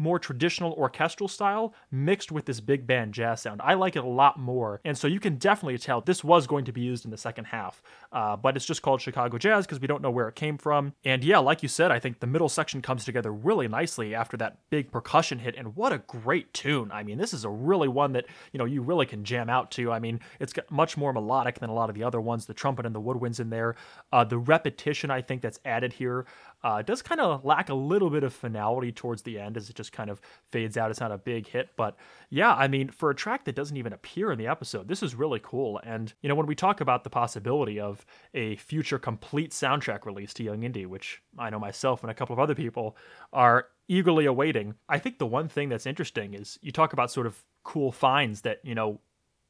more 0.01 0.19
traditional 0.19 0.73
orchestral 0.73 1.27
style 1.27 1.73
mixed 1.91 2.31
with 2.31 2.45
this 2.45 2.59
big 2.59 2.87
band 2.87 3.13
jazz 3.13 3.41
sound. 3.41 3.61
I 3.63 3.75
like 3.75 3.95
it 3.95 4.03
a 4.03 4.07
lot 4.07 4.39
more. 4.39 4.81
And 4.83 4.97
so 4.97 5.07
you 5.07 5.19
can 5.19 5.35
definitely 5.35 5.77
tell 5.77 6.01
this 6.01 6.23
was 6.23 6.47
going 6.47 6.65
to 6.65 6.71
be 6.71 6.81
used 6.81 7.05
in 7.05 7.11
the 7.11 7.17
second 7.17 7.45
half. 7.45 7.81
Uh, 8.11 8.35
but 8.35 8.55
it's 8.55 8.65
just 8.65 8.81
called 8.81 8.99
Chicago 8.99 9.37
Jazz 9.37 9.65
because 9.65 9.79
we 9.79 9.87
don't 9.87 10.01
know 10.01 10.11
where 10.11 10.27
it 10.27 10.35
came 10.35 10.57
from. 10.57 10.93
And 11.05 11.23
yeah, 11.23 11.37
like 11.37 11.61
you 11.61 11.69
said, 11.69 11.91
I 11.91 11.99
think 11.99 12.19
the 12.19 12.27
middle 12.27 12.49
section 12.49 12.81
comes 12.81 13.05
together 13.05 13.31
really 13.31 13.67
nicely 13.67 14.15
after 14.15 14.35
that 14.37 14.57
big 14.69 14.91
percussion 14.91 15.39
hit. 15.39 15.55
And 15.55 15.75
what 15.75 15.93
a 15.93 15.99
great 15.99 16.53
tune. 16.53 16.91
I 16.91 17.03
mean, 17.03 17.17
this 17.17 17.33
is 17.33 17.45
a 17.45 17.49
really 17.49 17.87
one 17.87 18.13
that, 18.13 18.25
you 18.51 18.57
know, 18.57 18.65
you 18.65 18.81
really 18.81 19.05
can 19.05 19.23
jam 19.23 19.49
out 19.49 19.71
to. 19.71 19.91
I 19.91 19.99
mean, 19.99 20.19
it's 20.39 20.53
got 20.53 20.69
much 20.71 20.97
more 20.97 21.13
melodic 21.13 21.59
than 21.59 21.69
a 21.69 21.73
lot 21.73 21.89
of 21.89 21.95
the 21.95 22.03
other 22.03 22.19
ones. 22.19 22.45
The 22.47 22.53
trumpet 22.53 22.85
and 22.85 22.95
the 22.95 23.01
woodwinds 23.01 23.39
in 23.39 23.49
there. 23.49 23.75
Uh, 24.11 24.23
the 24.23 24.39
repetition, 24.39 25.11
I 25.11 25.21
think, 25.21 25.41
that's 25.41 25.59
added 25.63 25.93
here 25.93 26.25
uh, 26.63 26.81
does 26.81 27.01
kind 27.01 27.19
of 27.19 27.43
lack 27.43 27.69
a 27.69 27.73
little 27.73 28.09
bit 28.09 28.23
of 28.23 28.33
finality 28.33 28.91
towards 28.91 29.23
the 29.23 29.39
end 29.39 29.57
as 29.57 29.69
it 29.69 29.75
just 29.75 29.91
kind 29.91 30.09
of 30.09 30.21
fades 30.51 30.77
out. 30.77 30.91
It's 30.91 30.99
not 30.99 31.11
a 31.11 31.17
big 31.17 31.47
hit, 31.47 31.69
but 31.75 31.95
yeah, 32.29 32.53
I 32.53 32.67
mean, 32.67 32.89
for 32.89 33.09
a 33.09 33.15
track 33.15 33.45
that 33.45 33.55
doesn't 33.55 33.77
even 33.77 33.93
appear 33.93 34.31
in 34.31 34.38
the 34.38 34.47
episode, 34.47 34.88
this 34.88 35.03
is 35.03 35.15
really 35.15 35.39
cool. 35.41 35.79
And, 35.83 36.13
you 36.21 36.29
know, 36.29 36.35
when 36.35 36.45
we 36.45 36.55
talk 36.55 36.81
about 36.81 37.03
the 37.03 37.09
possibility 37.09 37.79
of 37.79 38.05
a 38.33 38.55
future 38.57 38.99
complete 38.99 39.51
soundtrack 39.51 40.05
release 40.05 40.33
to 40.35 40.43
Young 40.43 40.63
Indy, 40.63 40.85
which 40.85 41.21
I 41.38 41.49
know 41.49 41.59
myself 41.59 42.03
and 42.03 42.11
a 42.11 42.15
couple 42.15 42.33
of 42.33 42.39
other 42.39 42.55
people 42.55 42.95
are 43.33 43.67
eagerly 43.88 44.25
awaiting, 44.25 44.75
I 44.88 44.99
think 44.99 45.17
the 45.17 45.25
one 45.25 45.47
thing 45.47 45.69
that's 45.69 45.85
interesting 45.85 46.33
is 46.33 46.59
you 46.61 46.71
talk 46.71 46.93
about 46.93 47.11
sort 47.11 47.27
of 47.27 47.43
cool 47.63 47.91
finds 47.91 48.41
that, 48.41 48.59
you 48.63 48.75
know, 48.75 48.99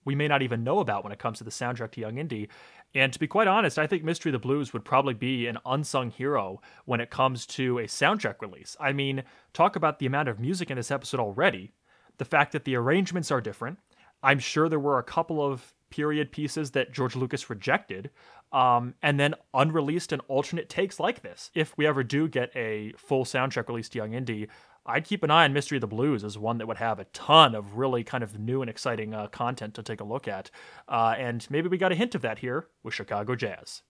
we 0.04 0.16
may 0.16 0.28
not 0.28 0.42
even 0.42 0.64
know 0.64 0.80
about 0.80 1.04
when 1.04 1.14
it 1.14 1.20
comes 1.20 1.38
to 1.38 1.44
the 1.44 1.52
soundtrack 1.52 1.92
to 1.92 2.02
Young 2.02 2.18
Indy. 2.18 2.50
And 2.94 3.14
to 3.14 3.20
be 3.20 3.28
quite 3.28 3.48
honest, 3.48 3.80
I 3.80 3.88
think 3.88 4.04
Mystery 4.04 4.32
of 4.32 4.34
the 4.34 4.40
Blues 4.40 4.74
would 4.74 4.84
probably 4.84 5.14
be 5.14 5.48
an 5.48 5.58
unsung 5.66 6.12
hero 6.12 6.62
when 6.86 7.00
it 7.00 7.10
comes 7.10 7.46
to 7.48 7.80
a 7.80 7.84
soundtrack 7.84 8.42
release. 8.42 8.76
I 8.80 8.92
mean, 8.92 9.24
talk 9.54 9.76
about 9.76 10.00
the 10.00 10.06
amount 10.06 10.28
of 10.28 10.40
music 10.40 10.70
in 10.70 10.78
this 10.78 10.92
episode 10.92 11.20
already, 11.20 11.72
the 12.18 12.26
fact 12.26 12.52
that 12.52 12.66
the 12.66 12.76
arrangements 12.76 13.32
are 13.32 13.42
different. 13.42 13.80
I'm 14.24 14.40
sure 14.40 14.68
there 14.68 14.80
were 14.80 15.00
a 15.00 15.04
couple 15.04 15.44
of 15.44 15.74
period 15.90 16.32
pieces 16.32 16.72
that 16.72 16.92
George 16.92 17.16
Lucas 17.16 17.50
rejected, 17.50 18.12
um, 18.52 18.94
and 19.02 19.20
then 19.20 19.36
unreleased 19.54 20.12
and 20.12 20.22
alternate 20.28 20.70
takes 20.70 21.00
like 21.00 21.22
this. 21.22 21.50
If 21.54 21.78
we 21.78 21.88
ever 21.88 22.04
do 22.04 22.28
get 22.28 22.52
a 22.56 22.94
full 22.98 23.24
soundtrack 23.24 23.68
release 23.68 23.90
to 23.90 24.00
Young 24.00 24.14
Indy, 24.14 24.48
I'd 24.86 25.06
keep 25.06 25.24
an 25.24 25.30
eye 25.30 25.44
on 25.44 25.54
Mystery 25.54 25.78
of 25.78 25.82
the 25.82 25.88
Blues 25.88 26.24
as 26.24 26.38
one 26.38 26.58
that 26.58 26.68
would 26.68 26.78
have 26.78 27.00
a 27.00 27.06
ton 27.06 27.54
of 27.54 27.78
really 27.78 28.04
kind 28.04 28.24
of 28.24 28.40
new 28.40 28.62
and 28.62 28.70
exciting 28.70 29.14
uh, 29.14 29.28
content 29.28 29.76
to 29.76 29.84
take 29.84 30.02
a 30.02 30.06
look 30.06 30.28
at. 30.28 30.50
Uh, 30.88 31.16
and 31.18 31.46
maybe 31.52 31.70
we 31.70 31.78
got 31.78 31.92
a 31.92 31.96
hint 31.96 32.16
of 32.16 32.22
that 32.24 32.40
here 32.40 32.68
with 32.84 32.94
Chicago 32.94 33.36
Jazz. 33.36 33.84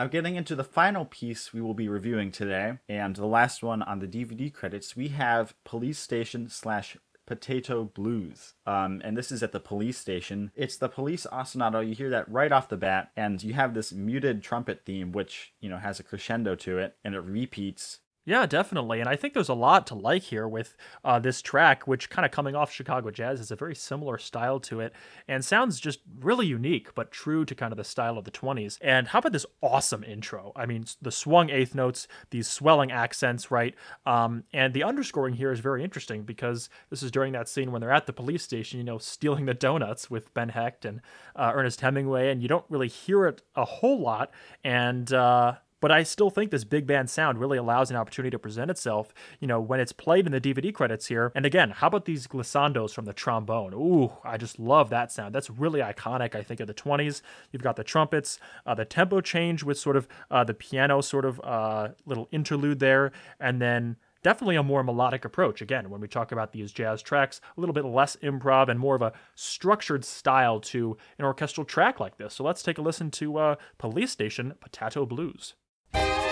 Now, 0.00 0.06
getting 0.06 0.36
into 0.36 0.56
the 0.56 0.64
final 0.64 1.04
piece 1.04 1.52
we 1.52 1.60
will 1.60 1.74
be 1.74 1.86
reviewing 1.86 2.32
today, 2.32 2.78
and 2.88 3.14
the 3.14 3.26
last 3.26 3.62
one 3.62 3.82
on 3.82 3.98
the 3.98 4.06
DVD 4.06 4.50
credits, 4.50 4.96
we 4.96 5.08
have 5.08 5.52
Police 5.62 5.98
Station 5.98 6.48
slash 6.48 6.96
Potato 7.26 7.84
Blues. 7.84 8.54
Um, 8.64 9.02
and 9.04 9.14
this 9.14 9.30
is 9.30 9.42
at 9.42 9.52
the 9.52 9.60
police 9.60 9.98
station. 9.98 10.52
It's 10.56 10.78
the 10.78 10.88
police 10.88 11.26
ostinato. 11.30 11.86
You 11.86 11.94
hear 11.94 12.08
that 12.08 12.30
right 12.30 12.50
off 12.50 12.70
the 12.70 12.78
bat, 12.78 13.10
and 13.14 13.42
you 13.42 13.52
have 13.52 13.74
this 13.74 13.92
muted 13.92 14.42
trumpet 14.42 14.86
theme, 14.86 15.12
which, 15.12 15.52
you 15.60 15.68
know, 15.68 15.76
has 15.76 16.00
a 16.00 16.02
crescendo 16.02 16.54
to 16.54 16.78
it, 16.78 16.96
and 17.04 17.14
it 17.14 17.20
repeats 17.20 17.98
yeah, 18.26 18.44
definitely. 18.44 19.00
And 19.00 19.08
I 19.08 19.16
think 19.16 19.32
there's 19.32 19.48
a 19.48 19.54
lot 19.54 19.86
to 19.88 19.94
like 19.94 20.22
here 20.22 20.46
with 20.46 20.76
uh, 21.04 21.18
this 21.18 21.40
track, 21.40 21.86
which 21.86 22.10
kind 22.10 22.26
of 22.26 22.30
coming 22.30 22.54
off 22.54 22.70
Chicago 22.70 23.10
Jazz 23.10 23.40
is 23.40 23.50
a 23.50 23.56
very 23.56 23.74
similar 23.74 24.18
style 24.18 24.60
to 24.60 24.80
it 24.80 24.92
and 25.26 25.42
sounds 25.42 25.80
just 25.80 26.00
really 26.20 26.46
unique, 26.46 26.94
but 26.94 27.10
true 27.10 27.46
to 27.46 27.54
kind 27.54 27.72
of 27.72 27.78
the 27.78 27.84
style 27.84 28.18
of 28.18 28.24
the 28.24 28.30
20s. 28.30 28.78
And 28.82 29.08
how 29.08 29.20
about 29.20 29.32
this 29.32 29.46
awesome 29.62 30.04
intro? 30.04 30.52
I 30.54 30.66
mean, 30.66 30.84
the 31.00 31.10
swung 31.10 31.48
eighth 31.48 31.74
notes, 31.74 32.06
these 32.28 32.46
swelling 32.46 32.92
accents, 32.92 33.50
right? 33.50 33.74
Um, 34.04 34.44
and 34.52 34.74
the 34.74 34.84
underscoring 34.84 35.34
here 35.34 35.50
is 35.50 35.60
very 35.60 35.82
interesting 35.82 36.24
because 36.24 36.68
this 36.90 37.02
is 37.02 37.10
during 37.10 37.32
that 37.32 37.48
scene 37.48 37.72
when 37.72 37.80
they're 37.80 37.90
at 37.90 38.06
the 38.06 38.12
police 38.12 38.42
station, 38.42 38.78
you 38.78 38.84
know, 38.84 38.98
stealing 38.98 39.46
the 39.46 39.54
donuts 39.54 40.10
with 40.10 40.32
Ben 40.34 40.50
Hecht 40.50 40.84
and 40.84 41.00
uh, 41.36 41.52
Ernest 41.54 41.80
Hemingway, 41.80 42.30
and 42.30 42.42
you 42.42 42.48
don't 42.48 42.66
really 42.68 42.88
hear 42.88 43.26
it 43.26 43.40
a 43.56 43.64
whole 43.64 43.98
lot. 43.98 44.30
And, 44.62 45.10
uh, 45.10 45.54
but 45.80 45.90
I 45.90 46.02
still 46.02 46.30
think 46.30 46.50
this 46.50 46.64
big 46.64 46.86
band 46.86 47.10
sound 47.10 47.38
really 47.38 47.58
allows 47.58 47.90
an 47.90 47.96
opportunity 47.96 48.30
to 48.30 48.38
present 48.38 48.70
itself, 48.70 49.12
you 49.40 49.46
know, 49.46 49.60
when 49.60 49.80
it's 49.80 49.92
played 49.92 50.26
in 50.26 50.32
the 50.32 50.40
DVD 50.40 50.72
credits 50.72 51.06
here. 51.06 51.32
And 51.34 51.46
again, 51.46 51.70
how 51.70 51.88
about 51.88 52.04
these 52.04 52.26
glissandos 52.26 52.92
from 52.92 53.06
the 53.06 53.12
trombone? 53.12 53.74
Ooh, 53.74 54.12
I 54.24 54.36
just 54.36 54.58
love 54.58 54.90
that 54.90 55.10
sound. 55.10 55.34
That's 55.34 55.50
really 55.50 55.80
iconic, 55.80 56.34
I 56.34 56.42
think, 56.42 56.60
of 56.60 56.66
the 56.66 56.74
20s. 56.74 57.22
You've 57.50 57.62
got 57.62 57.76
the 57.76 57.84
trumpets, 57.84 58.38
uh, 58.66 58.74
the 58.74 58.84
tempo 58.84 59.20
change 59.20 59.62
with 59.62 59.78
sort 59.78 59.96
of 59.96 60.06
uh, 60.30 60.44
the 60.44 60.54
piano 60.54 61.00
sort 61.00 61.24
of 61.24 61.40
uh, 61.40 61.88
little 62.06 62.28
interlude 62.30 62.78
there, 62.78 63.12
and 63.38 63.60
then 63.60 63.96
definitely 64.22 64.56
a 64.56 64.62
more 64.62 64.82
melodic 64.82 65.24
approach. 65.24 65.62
Again, 65.62 65.90
when 65.90 66.00
we 66.00 66.08
talk 66.08 66.32
about 66.32 66.52
these 66.52 66.72
jazz 66.72 67.02
tracks, 67.02 67.40
a 67.56 67.60
little 67.60 67.72
bit 67.72 67.84
less 67.84 68.16
improv 68.16 68.68
and 68.68 68.78
more 68.78 68.96
of 68.96 69.02
a 69.02 69.12
structured 69.34 70.04
style 70.04 70.60
to 70.60 70.96
an 71.18 71.24
orchestral 71.24 71.64
track 71.64 72.00
like 72.00 72.18
this. 72.18 72.34
So 72.34 72.44
let's 72.44 72.62
take 72.62 72.78
a 72.78 72.82
listen 72.82 73.10
to 73.12 73.38
uh, 73.38 73.54
Police 73.78 74.10
Station 74.10 74.54
Potato 74.60 75.06
Blues. 75.06 75.54
Bye. 75.92 76.29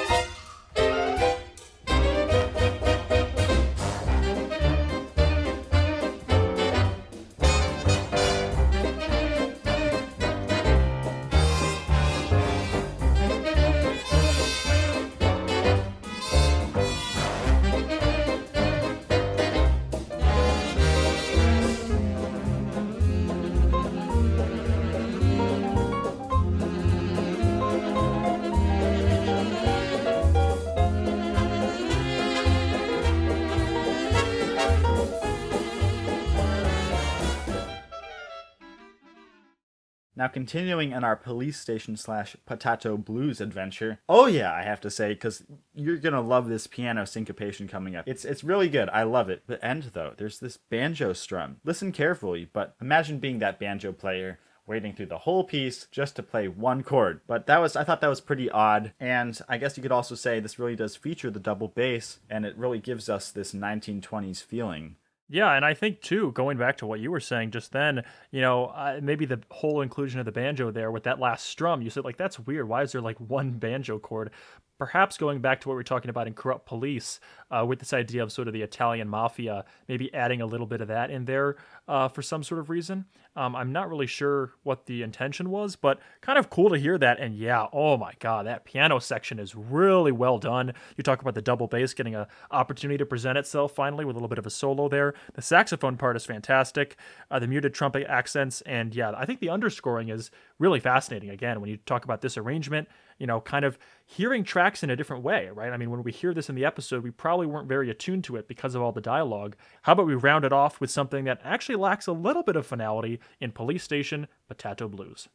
Now, 40.19 40.27
continuing 40.27 40.91
in 40.91 41.05
our 41.05 41.15
police 41.15 41.61
station 41.61 41.97
slash 41.97 42.37
potato 42.45 42.97
blues 42.97 43.41
adventure. 43.41 44.01
Oh 44.09 44.27
yeah, 44.27 44.53
I 44.53 44.63
have 44.63 44.81
to 44.81 44.91
say, 44.91 45.11
because 45.11 45.45
you're 45.77 45.97
gonna 45.97 46.21
love 46.21 46.49
this 46.49 46.67
piano 46.67 47.07
syncopation 47.07 47.69
coming 47.69 47.95
up. 47.95 48.09
It's 48.09 48.25
it's 48.25 48.43
really 48.43 48.69
good. 48.69 48.89
I 48.89 49.05
love 49.05 49.31
it. 49.31 49.45
The 49.47 49.65
end 49.65 49.93
though, 49.93 50.15
there's 50.17 50.41
this 50.41 50.57
banjo 50.57 51.13
strum. 51.13 51.59
Listen 51.65 51.93
carefully, 51.93 52.51
but 52.53 52.75
imagine 52.81 53.21
being 53.21 53.39
that 53.39 53.61
banjo 53.61 53.93
player 53.93 54.41
waiting 54.67 54.93
through 54.93 55.07
the 55.07 55.19
whole 55.19 55.45
piece 55.45 55.87
just 55.93 56.17
to 56.17 56.23
play 56.25 56.49
one 56.49 56.83
chord. 56.83 57.21
But 57.29 57.47
that 57.47 57.59
was 57.59 57.77
I 57.77 57.85
thought 57.85 58.01
that 58.01 58.09
was 58.09 58.21
pretty 58.21 58.51
odd. 58.51 58.95
And 58.99 59.41
I 59.49 59.57
guess 59.57 59.77
you 59.77 59.85
could 59.85 59.93
also 59.93 60.17
say 60.17 60.41
this 60.41 60.59
really 60.59 60.75
does 60.75 60.97
feature 60.97 61.31
the 61.31 61.39
double 61.39 61.69
bass 61.69 62.19
and 62.29 62.45
it 62.45 62.59
really 62.59 62.81
gives 62.81 63.09
us 63.09 63.31
this 63.31 63.53
1920s 63.53 64.43
feeling. 64.43 64.97
Yeah, 65.31 65.53
and 65.53 65.65
I 65.65 65.75
think 65.75 66.01
too, 66.01 66.33
going 66.33 66.57
back 66.57 66.79
to 66.79 66.87
what 66.87 67.01
you 67.01 67.11
were 67.11 67.21
saying 67.21 67.51
just 67.51 67.73
then, 67.73 68.03
you 68.31 68.41
know, 68.41 68.67
uh, 68.67 68.99
maybe 69.03 69.27
the 69.27 69.41
whole 69.51 69.83
inclusion 69.83 70.21
of 70.21 70.27
the 70.27 70.33
banjo 70.33 70.71
there 70.71 70.91
with 70.91 71.03
that 71.03 71.19
last 71.21 71.45
strum, 71.47 71.83
you 71.83 71.91
said 71.91 72.05
like 72.05 72.17
that's 72.17 72.41
weird. 72.41 72.67
Why 72.67 72.83
is 72.83 72.93
there 72.93 73.03
like 73.03 73.19
one 73.21 73.53
banjo 73.59 73.99
chord? 73.99 74.31
Perhaps 74.79 75.19
going 75.19 75.41
back 75.41 75.61
to 75.61 75.69
what 75.69 75.75
we 75.75 75.81
are 75.81 75.85
talking 75.85 76.09
about 76.09 76.27
in 76.27 76.35
Corrupt 76.35 76.65
Police, 76.65 77.19
uh, 77.51 77.65
with 77.67 77.79
this 77.79 77.93
idea 77.93 78.23
of 78.23 78.31
sort 78.31 78.49
of 78.49 78.55
the 78.55 78.63
Italian 78.63 79.09
mafia, 79.09 79.65
maybe 79.89 80.13
adding 80.15 80.41
a 80.41 80.47
little 80.47 80.67
bit 80.67 80.81
of 80.81 80.89
that 80.89 81.11
in 81.11 81.25
there 81.25 81.57
uh, 81.89 82.09
for 82.09 82.23
some 82.23 82.43
sort 82.43 82.61
of 82.61 82.71
reason. 82.71 83.07
Um, 83.35 83.55
I'm 83.55 83.73
not 83.73 83.89
really 83.89 84.07
sure 84.07 84.53
what 84.65 84.87
the 84.87 85.03
intention 85.03 85.51
was, 85.51 85.77
but 85.77 86.01
kind 86.21 86.39
of 86.39 86.51
cool 86.51 86.71
to 86.71 86.79
hear 86.79 86.99
that. 86.99 87.21
And 87.21 87.37
yeah, 87.37 87.67
oh 87.73 87.97
my 87.97 88.13
god, 88.19 88.47
that 88.47 88.65
piano 88.65 88.99
section 88.99 89.39
is 89.39 89.55
really 89.55 90.13
well 90.13 90.39
done. 90.39 90.73
You 90.97 91.05
talk 91.05 91.23
about 91.23 91.35
the 91.35 91.43
double 91.43 91.69
bass 91.69 91.95
getting 91.95 92.15
an 92.15 92.27
opportunity 92.51 92.99
to 92.99 93.07
present 93.07 93.39
itself 93.39 93.75
finally 93.75 94.05
with 94.05 94.17
a 94.17 94.19
little 94.19 94.29
bit 94.29 94.39
of 94.39 94.47
a 94.47 94.51
solo 94.51 94.89
there. 94.89 95.15
The 95.35 95.43
saxophone 95.43 95.97
part 95.97 96.17
is 96.17 96.27
fantastic. 96.27 96.97
Uh, 97.31 97.39
the 97.39 97.47
muted 97.47 97.75
trumpet 97.75 98.07
accents, 98.09 98.61
and 98.63 98.95
yeah, 98.95 99.13
I 99.17 99.25
think 99.25 99.41
the 99.41 99.51
underscoring 99.51 100.09
is 100.09 100.31
really 100.59 100.81
fascinating. 100.81 101.31
Again, 101.31 101.61
when 101.61 101.71
you 101.71 101.79
talk 101.79 102.05
about 102.05 102.21
this 102.21 102.37
arrangement, 102.37 102.89
you 103.19 103.27
know, 103.27 103.41
kind 103.41 103.65
of 103.65 103.79
hearing 104.05 104.45
tracks 104.45 104.83
in 104.83 104.91
a 104.91 104.97
different 104.97 105.23
way, 105.23 105.49
right? 105.53 105.73
I 105.73 105.77
mean, 105.77 105.91
when 105.91 106.03
we 106.03 106.13
hear 106.13 106.33
this 106.33 106.49
in 106.49 106.55
the 106.55 106.65
episode, 106.65 107.03
we 107.03 107.11
probably 107.11 107.47
weren't 107.47 107.69
very 107.69 107.91
attuned 107.91 108.25
to 108.25 108.37
it 108.37 108.49
because 108.49 108.75
of 108.75 108.83
all 108.83 108.93
the 108.93 109.01
dialogue. 109.01 109.57
How 109.83 109.93
about 109.93 110.07
we 110.07 110.15
round 110.15 110.45
it 110.45 110.53
off 110.53 110.81
with 110.81 110.91
something 110.91 111.25
that 111.25 111.41
actually 111.45 111.77
lacks 111.77 112.07
a 112.07 112.13
little 112.13 112.43
bit 112.43 112.57
of 112.57 112.67
finality 112.67 113.21
in 113.41 113.53
Police 113.53 113.83
Station 113.83 114.29
Potato 114.49 114.89
Blues? 114.89 115.29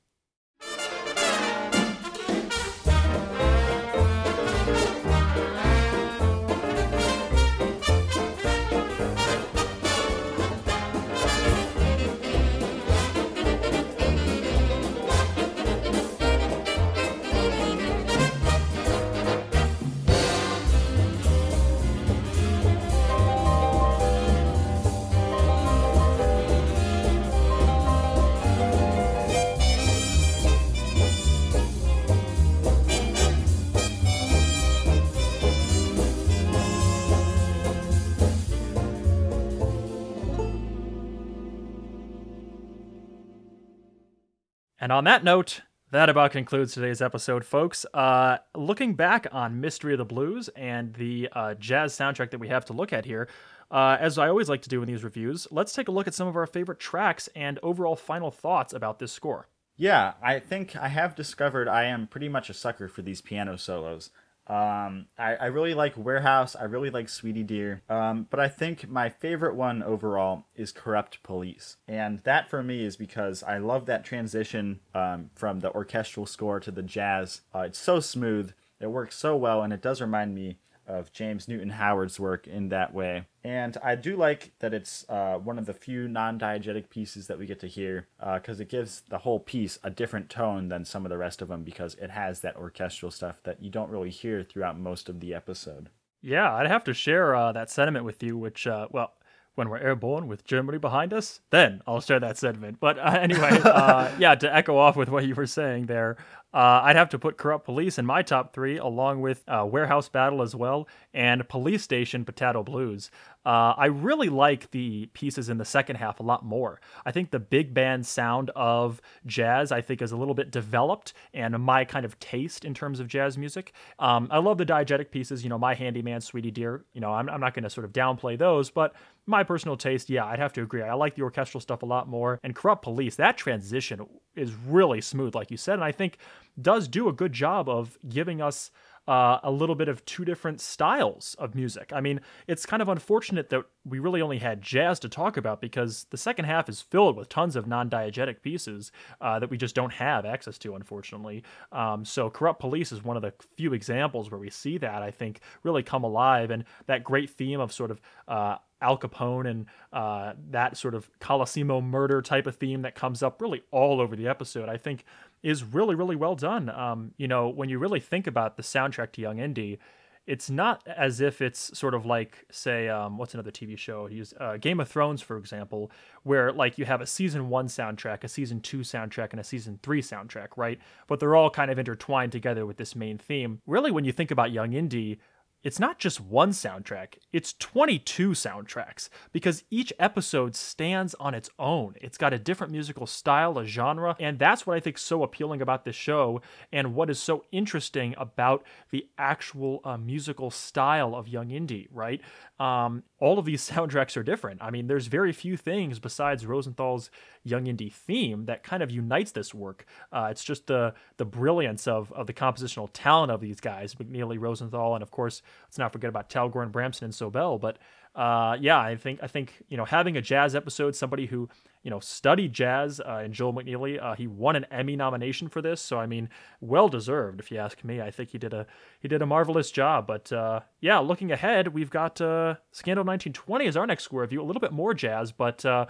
And 44.83 44.91
on 44.91 45.05
that 45.05 45.23
note, 45.23 45.61
that 45.91 46.09
about 46.09 46.31
concludes 46.31 46.73
today's 46.73 47.01
episode, 47.01 47.45
folks. 47.45 47.85
Uh, 47.93 48.39
looking 48.53 48.95
back 48.95 49.25
on 49.31 49.61
Mystery 49.61 49.93
of 49.93 49.97
the 49.97 50.03
Blues 50.03 50.49
and 50.57 50.93
the 50.95 51.29
uh, 51.31 51.53
jazz 51.53 51.93
soundtrack 51.93 52.31
that 52.31 52.39
we 52.39 52.49
have 52.49 52.65
to 52.65 52.73
look 52.73 52.91
at 52.91 53.05
here, 53.05 53.29
uh, 53.71 53.95
as 53.97 54.17
I 54.17 54.27
always 54.27 54.49
like 54.49 54.61
to 54.63 54.67
do 54.67 54.81
in 54.81 54.87
these 54.89 55.01
reviews, 55.01 55.47
let's 55.51 55.71
take 55.71 55.87
a 55.87 55.91
look 55.91 56.05
at 56.05 56.13
some 56.13 56.27
of 56.27 56.35
our 56.35 56.45
favorite 56.45 56.81
tracks 56.81 57.29
and 57.33 57.59
overall 57.63 57.95
final 57.95 58.29
thoughts 58.29 58.73
about 58.73 58.99
this 58.99 59.13
score. 59.13 59.47
Yeah, 59.77 60.15
I 60.21 60.39
think 60.39 60.75
I 60.75 60.89
have 60.89 61.15
discovered 61.15 61.69
I 61.69 61.85
am 61.85 62.05
pretty 62.05 62.27
much 62.27 62.49
a 62.49 62.53
sucker 62.53 62.89
for 62.89 63.03
these 63.03 63.21
piano 63.21 63.57
solos. 63.57 64.09
Um, 64.47 65.07
I, 65.17 65.35
I 65.35 65.45
really 65.45 65.73
like 65.73 65.93
Warehouse. 65.97 66.55
I 66.55 66.63
really 66.65 66.89
like 66.89 67.07
Sweetie 67.09 67.43
Dear. 67.43 67.81
Um, 67.89 68.27
but 68.29 68.39
I 68.39 68.49
think 68.49 68.89
my 68.89 69.09
favorite 69.09 69.55
one 69.55 69.81
overall 69.81 70.45
is 70.55 70.71
Corrupt 70.71 71.23
Police. 71.23 71.77
And 71.87 72.19
that 72.19 72.49
for 72.49 72.61
me 72.61 72.83
is 72.83 72.97
because 72.97 73.41
I 73.43 73.57
love 73.57 73.85
that 73.85 74.03
transition 74.03 74.81
um, 74.93 75.29
from 75.35 75.61
the 75.61 75.71
orchestral 75.73 76.25
score 76.25 76.59
to 76.59 76.71
the 76.71 76.83
jazz. 76.83 77.41
Uh, 77.55 77.59
it's 77.59 77.79
so 77.79 77.99
smooth. 77.99 78.51
It 78.79 78.87
works 78.87 79.15
so 79.15 79.37
well, 79.37 79.61
and 79.63 79.71
it 79.71 79.81
does 79.81 80.01
remind 80.01 80.35
me 80.35 80.57
of 80.87 81.11
James 81.11 81.47
Newton 81.47 81.69
Howard's 81.69 82.19
work 82.19 82.47
in 82.47 82.69
that 82.69 82.93
way. 82.93 83.25
And 83.43 83.77
I 83.83 83.95
do 83.95 84.15
like 84.15 84.51
that 84.59 84.73
it's 84.73 85.05
uh, 85.09 85.37
one 85.37 85.57
of 85.57 85.65
the 85.65 85.73
few 85.73 86.07
non 86.07 86.39
diegetic 86.39 86.89
pieces 86.89 87.27
that 87.27 87.37
we 87.37 87.45
get 87.45 87.59
to 87.61 87.67
hear 87.67 88.07
because 88.19 88.59
uh, 88.59 88.63
it 88.63 88.69
gives 88.69 89.01
the 89.09 89.19
whole 89.19 89.39
piece 89.39 89.79
a 89.83 89.89
different 89.89 90.29
tone 90.29 90.69
than 90.69 90.85
some 90.85 91.05
of 91.05 91.09
the 91.09 91.17
rest 91.17 91.41
of 91.41 91.47
them 91.47 91.63
because 91.63 91.95
it 91.95 92.11
has 92.11 92.41
that 92.41 92.55
orchestral 92.55 93.11
stuff 93.11 93.41
that 93.43 93.61
you 93.61 93.69
don't 93.69 93.89
really 93.89 94.09
hear 94.09 94.43
throughout 94.43 94.79
most 94.79 95.09
of 95.09 95.19
the 95.19 95.33
episode. 95.33 95.89
Yeah, 96.21 96.53
I'd 96.55 96.67
have 96.67 96.85
to 96.85 96.93
share 96.93 97.35
uh, 97.35 97.51
that 97.51 97.69
sentiment 97.69 98.05
with 98.05 98.23
you, 98.23 98.37
which, 98.37 98.65
uh, 98.65 98.87
well, 98.91 99.13
when 99.55 99.69
we're 99.69 99.77
airborne 99.77 100.27
with 100.27 100.45
Germany 100.45 100.77
behind 100.77 101.13
us, 101.13 101.41
then 101.51 101.81
I'll 101.85 102.01
share 102.01 102.19
that 102.19 102.37
sentiment. 102.37 102.79
But 102.79 102.97
uh, 102.97 103.17
anyway, 103.21 103.59
uh, 103.63 104.09
yeah, 104.17 104.35
to 104.35 104.55
echo 104.55 104.77
off 104.77 104.95
with 104.95 105.09
what 105.09 105.25
you 105.25 105.35
were 105.35 105.45
saying 105.45 105.85
there, 105.85 106.17
Uh, 106.53 106.81
I'd 106.83 106.95
have 106.95 107.09
to 107.09 107.19
put 107.19 107.37
Corrupt 107.37 107.65
Police 107.65 107.97
in 107.97 108.05
my 108.05 108.21
top 108.21 108.53
three, 108.53 108.77
along 108.77 109.21
with 109.21 109.43
uh, 109.47 109.65
Warehouse 109.69 110.09
Battle 110.09 110.41
as 110.41 110.55
well, 110.55 110.87
and 111.13 111.47
Police 111.49 111.83
Station 111.83 112.25
Potato 112.25 112.63
Blues. 112.63 113.09
Uh, 113.45 113.73
I 113.77 113.87
really 113.87 114.29
like 114.29 114.71
the 114.71 115.07
pieces 115.07 115.49
in 115.49 115.57
the 115.57 115.65
second 115.65 115.97
half 115.97 116.19
a 116.19 116.23
lot 116.23 116.45
more. 116.45 116.79
I 117.05 117.11
think 117.11 117.31
the 117.31 117.39
big 117.39 117.73
band 117.73 118.05
sound 118.05 118.51
of 118.55 119.01
jazz, 119.25 119.71
I 119.71 119.81
think, 119.81 120.01
is 120.01 120.13
a 120.13 120.17
little 120.17 120.33
bit 120.33 120.49
developed 120.51 121.13
and 121.33 121.57
my 121.59 121.83
kind 121.83 122.05
of 122.05 122.17
taste 122.19 122.63
in 122.63 122.73
terms 122.73 122.99
of 122.99 123.07
jazz 123.07 123.37
music. 123.37 123.73
Um, 123.99 124.29
I 124.31 124.37
love 124.37 124.57
the 124.57 124.65
diegetic 124.65 125.11
pieces, 125.11 125.43
you 125.43 125.49
know, 125.49 125.57
My 125.57 125.73
Handyman, 125.73 126.21
Sweetie 126.21 126.51
Dear. 126.51 126.85
You 126.93 127.01
know, 127.01 127.11
I'm, 127.11 127.29
I'm 127.29 127.41
not 127.41 127.53
going 127.53 127.63
to 127.63 127.69
sort 127.69 127.85
of 127.85 127.91
downplay 127.91 128.37
those, 128.37 128.69
but 128.69 128.93
my 129.25 129.43
personal 129.43 129.77
taste, 129.77 130.09
yeah, 130.09 130.25
I'd 130.25 130.39
have 130.39 130.53
to 130.53 130.61
agree. 130.61 130.81
I 130.81 130.93
like 130.93 131.15
the 131.15 131.21
orchestral 131.21 131.61
stuff 131.61 131.83
a 131.83 131.85
lot 131.85 132.07
more. 132.07 132.39
And 132.43 132.55
Corrupt 132.55 132.83
Police, 132.83 133.15
that 133.15 133.37
transition 133.37 134.05
is 134.35 134.53
really 134.67 135.01
smooth, 135.01 135.35
like 135.35 135.51
you 135.51 135.57
said, 135.57 135.75
and 135.75 135.83
I 135.83 135.91
think 135.91 136.17
does 136.61 136.87
do 136.87 137.07
a 137.07 137.13
good 137.13 137.33
job 137.33 137.69
of 137.69 137.97
giving 138.07 138.41
us 138.41 138.71
uh, 139.07 139.39
a 139.43 139.51
little 139.51 139.75
bit 139.75 139.89
of 139.89 140.03
two 140.05 140.23
different 140.23 140.61
styles 140.61 141.35
of 141.37 141.55
music. 141.55 141.91
I 141.93 141.99
mean, 141.99 142.21
it's 142.47 142.65
kind 142.65 142.81
of 142.81 142.87
unfortunate 142.87 143.49
that 143.49 143.65
we 143.83 143.99
really 143.99 144.21
only 144.21 144.37
had 144.37 144.61
jazz 144.61 144.99
to 145.01 145.09
talk 145.09 145.35
about 145.35 145.59
because 145.59 146.05
the 146.09 146.17
second 146.17 146.45
half 146.45 146.69
is 146.69 146.81
filled 146.81 147.17
with 147.17 147.27
tons 147.27 147.55
of 147.55 147.67
non 147.67 147.89
diegetic 147.89 148.41
pieces 148.41 148.91
uh, 149.19 149.39
that 149.39 149.49
we 149.49 149.57
just 149.57 149.75
don't 149.75 149.91
have 149.91 150.25
access 150.25 150.57
to, 150.59 150.75
unfortunately. 150.75 151.43
Um, 151.73 152.05
so, 152.05 152.29
Corrupt 152.29 152.61
Police 152.61 152.91
is 152.93 153.03
one 153.03 153.17
of 153.17 153.23
the 153.23 153.33
few 153.57 153.73
examples 153.73 154.31
where 154.31 154.39
we 154.39 154.49
see 154.49 154.77
that, 154.77 155.01
I 155.01 155.11
think, 155.11 155.41
really 155.63 155.83
come 155.83 156.05
alive. 156.05 156.49
And 156.49 156.63
that 156.85 157.03
great 157.03 157.29
theme 157.29 157.59
of 157.59 157.73
sort 157.73 157.91
of 157.91 157.99
uh, 158.29 158.55
Al 158.83 158.97
Capone 158.97 159.49
and 159.49 159.65
uh, 159.91 160.33
that 160.51 160.77
sort 160.77 160.93
of 160.93 161.09
Colosimo 161.19 161.81
murder 161.81 162.21
type 162.21 162.45
of 162.45 162.57
theme 162.57 162.83
that 162.83 162.93
comes 162.93 163.23
up 163.23 163.41
really 163.41 163.63
all 163.71 163.99
over 164.01 164.15
the 164.15 164.27
episode, 164.27 164.69
I 164.69 164.77
think 164.77 165.05
is 165.41 165.63
really, 165.63 165.95
really 165.95 166.15
well 166.15 166.35
done. 166.35 166.69
Um, 166.69 167.13
you 167.17 167.27
know, 167.27 167.49
when 167.49 167.69
you 167.69 167.79
really 167.79 167.99
think 167.99 168.27
about 168.27 168.57
the 168.57 168.63
soundtrack 168.63 169.13
to 169.13 169.21
Young 169.21 169.39
Indy, 169.39 169.79
it's 170.25 170.49
not 170.49 170.87
as 170.87 171.19
if 171.19 171.41
it's 171.41 171.77
sort 171.77 171.93
of 171.93 172.05
like, 172.05 172.45
say, 172.49 172.87
um, 172.87 173.17
what's 173.17 173.33
another 173.33 173.51
TV 173.51 173.77
show? 173.77 174.07
Use 174.07 174.33
uh, 174.39 174.55
Game 174.57 174.79
of 174.79 174.87
Thrones, 174.87 175.21
for 175.21 175.37
example, 175.37 175.91
where 176.23 176.53
like 176.53 176.77
you 176.77 176.85
have 176.85 177.01
a 177.01 177.05
season 177.05 177.49
one 177.49 177.67
soundtrack, 177.67 178.23
a 178.23 178.29
season 178.29 178.61
two 178.61 178.79
soundtrack, 178.79 179.31
and 179.31 179.39
a 179.39 179.43
season 179.43 179.79
three 179.83 180.01
soundtrack, 180.01 180.49
right? 180.55 180.79
But 181.07 181.19
they're 181.19 181.35
all 181.35 181.49
kind 181.49 181.69
of 181.69 181.77
intertwined 181.77 182.31
together 182.31 182.65
with 182.65 182.77
this 182.77 182.95
main 182.95 183.17
theme. 183.17 183.59
Really, 183.67 183.91
when 183.91 184.05
you 184.05 184.13
think 184.13 184.31
about 184.31 184.51
Young 184.51 184.73
Indy, 184.73 185.19
it's 185.63 185.79
not 185.79 185.97
just 185.97 186.19
one 186.19 186.51
soundtrack, 186.51 187.15
it's 187.31 187.53
22 187.53 188.31
soundtracks 188.31 189.09
because 189.31 189.63
each 189.71 189.93
episode 189.97 190.55
stands 190.55 191.15
on 191.15 191.33
its 191.33 191.49
own. 191.57 191.95
It's 192.01 192.17
got 192.17 192.33
a 192.33 192.39
different 192.39 192.71
musical 192.73 193.07
style, 193.07 193.57
a 193.57 193.65
genre, 193.65 194.15
and 194.19 194.37
that's 194.37 194.67
what 194.67 194.75
I 194.75 194.79
think 194.79 194.97
is 194.97 195.03
so 195.03 195.23
appealing 195.23 195.61
about 195.61 195.85
this 195.85 195.95
show 195.95 196.41
and 196.71 196.93
what 196.93 197.09
is 197.09 197.19
so 197.19 197.45
interesting 197.51 198.13
about 198.17 198.63
the 198.91 199.07
actual 199.17 199.79
uh, 199.85 199.97
musical 199.97 200.51
style 200.51 201.15
of 201.15 201.27
Young 201.27 201.49
Indy, 201.49 201.87
right? 201.91 202.21
Um, 202.59 203.03
all 203.19 203.39
of 203.39 203.45
these 203.45 203.67
soundtracks 203.69 204.17
are 204.17 204.23
different. 204.23 204.61
I 204.61 204.69
mean, 204.69 204.87
there's 204.87 205.07
very 205.07 205.31
few 205.31 205.55
things 205.55 205.99
besides 205.99 206.45
Rosenthal's 206.45 207.09
Young 207.43 207.67
Indy 207.67 207.89
theme 207.89 208.45
that 208.45 208.63
kind 208.63 208.81
of 208.81 208.91
unites 208.91 209.31
this 209.31 209.53
work. 209.53 209.85
Uh, 210.11 210.27
it's 210.31 210.43
just 210.43 210.67
the 210.67 210.93
the 211.17 211.25
brilliance 211.25 211.87
of, 211.87 212.11
of 212.13 212.27
the 212.27 212.33
compositional 212.33 212.89
talent 212.93 213.31
of 213.31 213.41
these 213.41 213.59
guys, 213.59 213.95
McNeely, 213.95 214.39
Rosenthal, 214.39 214.95
and 214.95 215.03
of 215.03 215.11
course 215.11 215.41
let's 215.65 215.77
not 215.77 215.91
forget 215.91 216.09
about 216.09 216.29
Talgorn, 216.29 216.71
Bramson, 216.71 217.03
and 217.03 217.13
Sobel. 217.13 217.59
But 217.59 217.77
uh, 218.15 218.57
yeah, 218.59 218.79
I 218.79 218.95
think 218.95 219.19
I 219.23 219.27
think 219.27 219.63
you 219.69 219.77
know 219.77 219.85
having 219.85 220.17
a 220.17 220.21
jazz 220.21 220.55
episode, 220.55 220.95
somebody 220.95 221.25
who 221.25 221.49
you 221.81 221.89
know 221.89 221.99
studied 221.99 222.53
jazz, 222.53 222.99
uh, 222.99 223.21
and 223.23 223.33
Joel 223.33 223.53
McNeely, 223.53 224.01
uh, 224.01 224.13
he 224.13 224.27
won 224.27 224.55
an 224.55 224.65
Emmy 224.71 224.95
nomination 224.95 225.49
for 225.49 225.61
this, 225.61 225.81
so 225.81 225.99
I 225.99 226.05
mean, 226.05 226.29
well 226.61 226.89
deserved 226.89 227.39
if 227.39 227.51
you 227.51 227.57
ask 227.57 227.83
me. 227.83 228.01
I 228.01 228.11
think 228.11 228.29
he 228.29 228.37
did 228.37 228.53
a 228.53 228.67
he 228.99 229.07
did 229.07 229.21
a 229.23 229.25
marvelous 229.25 229.71
job. 229.71 230.05
But 230.05 230.31
uh, 230.31 230.59
yeah, 230.79 230.99
looking 230.99 231.31
ahead, 231.31 231.69
we've 231.69 231.89
got 231.89 232.21
uh, 232.21 232.55
Scandal 232.71 233.03
1920 233.03 233.67
as 233.67 233.75
our 233.75 233.87
next 233.87 234.03
score 234.03 234.21
review, 234.21 234.41
a 234.41 234.45
little 234.45 234.61
bit 234.61 234.71
more 234.71 234.93
jazz, 234.93 235.31
but 235.31 235.65
uh, 235.65 235.87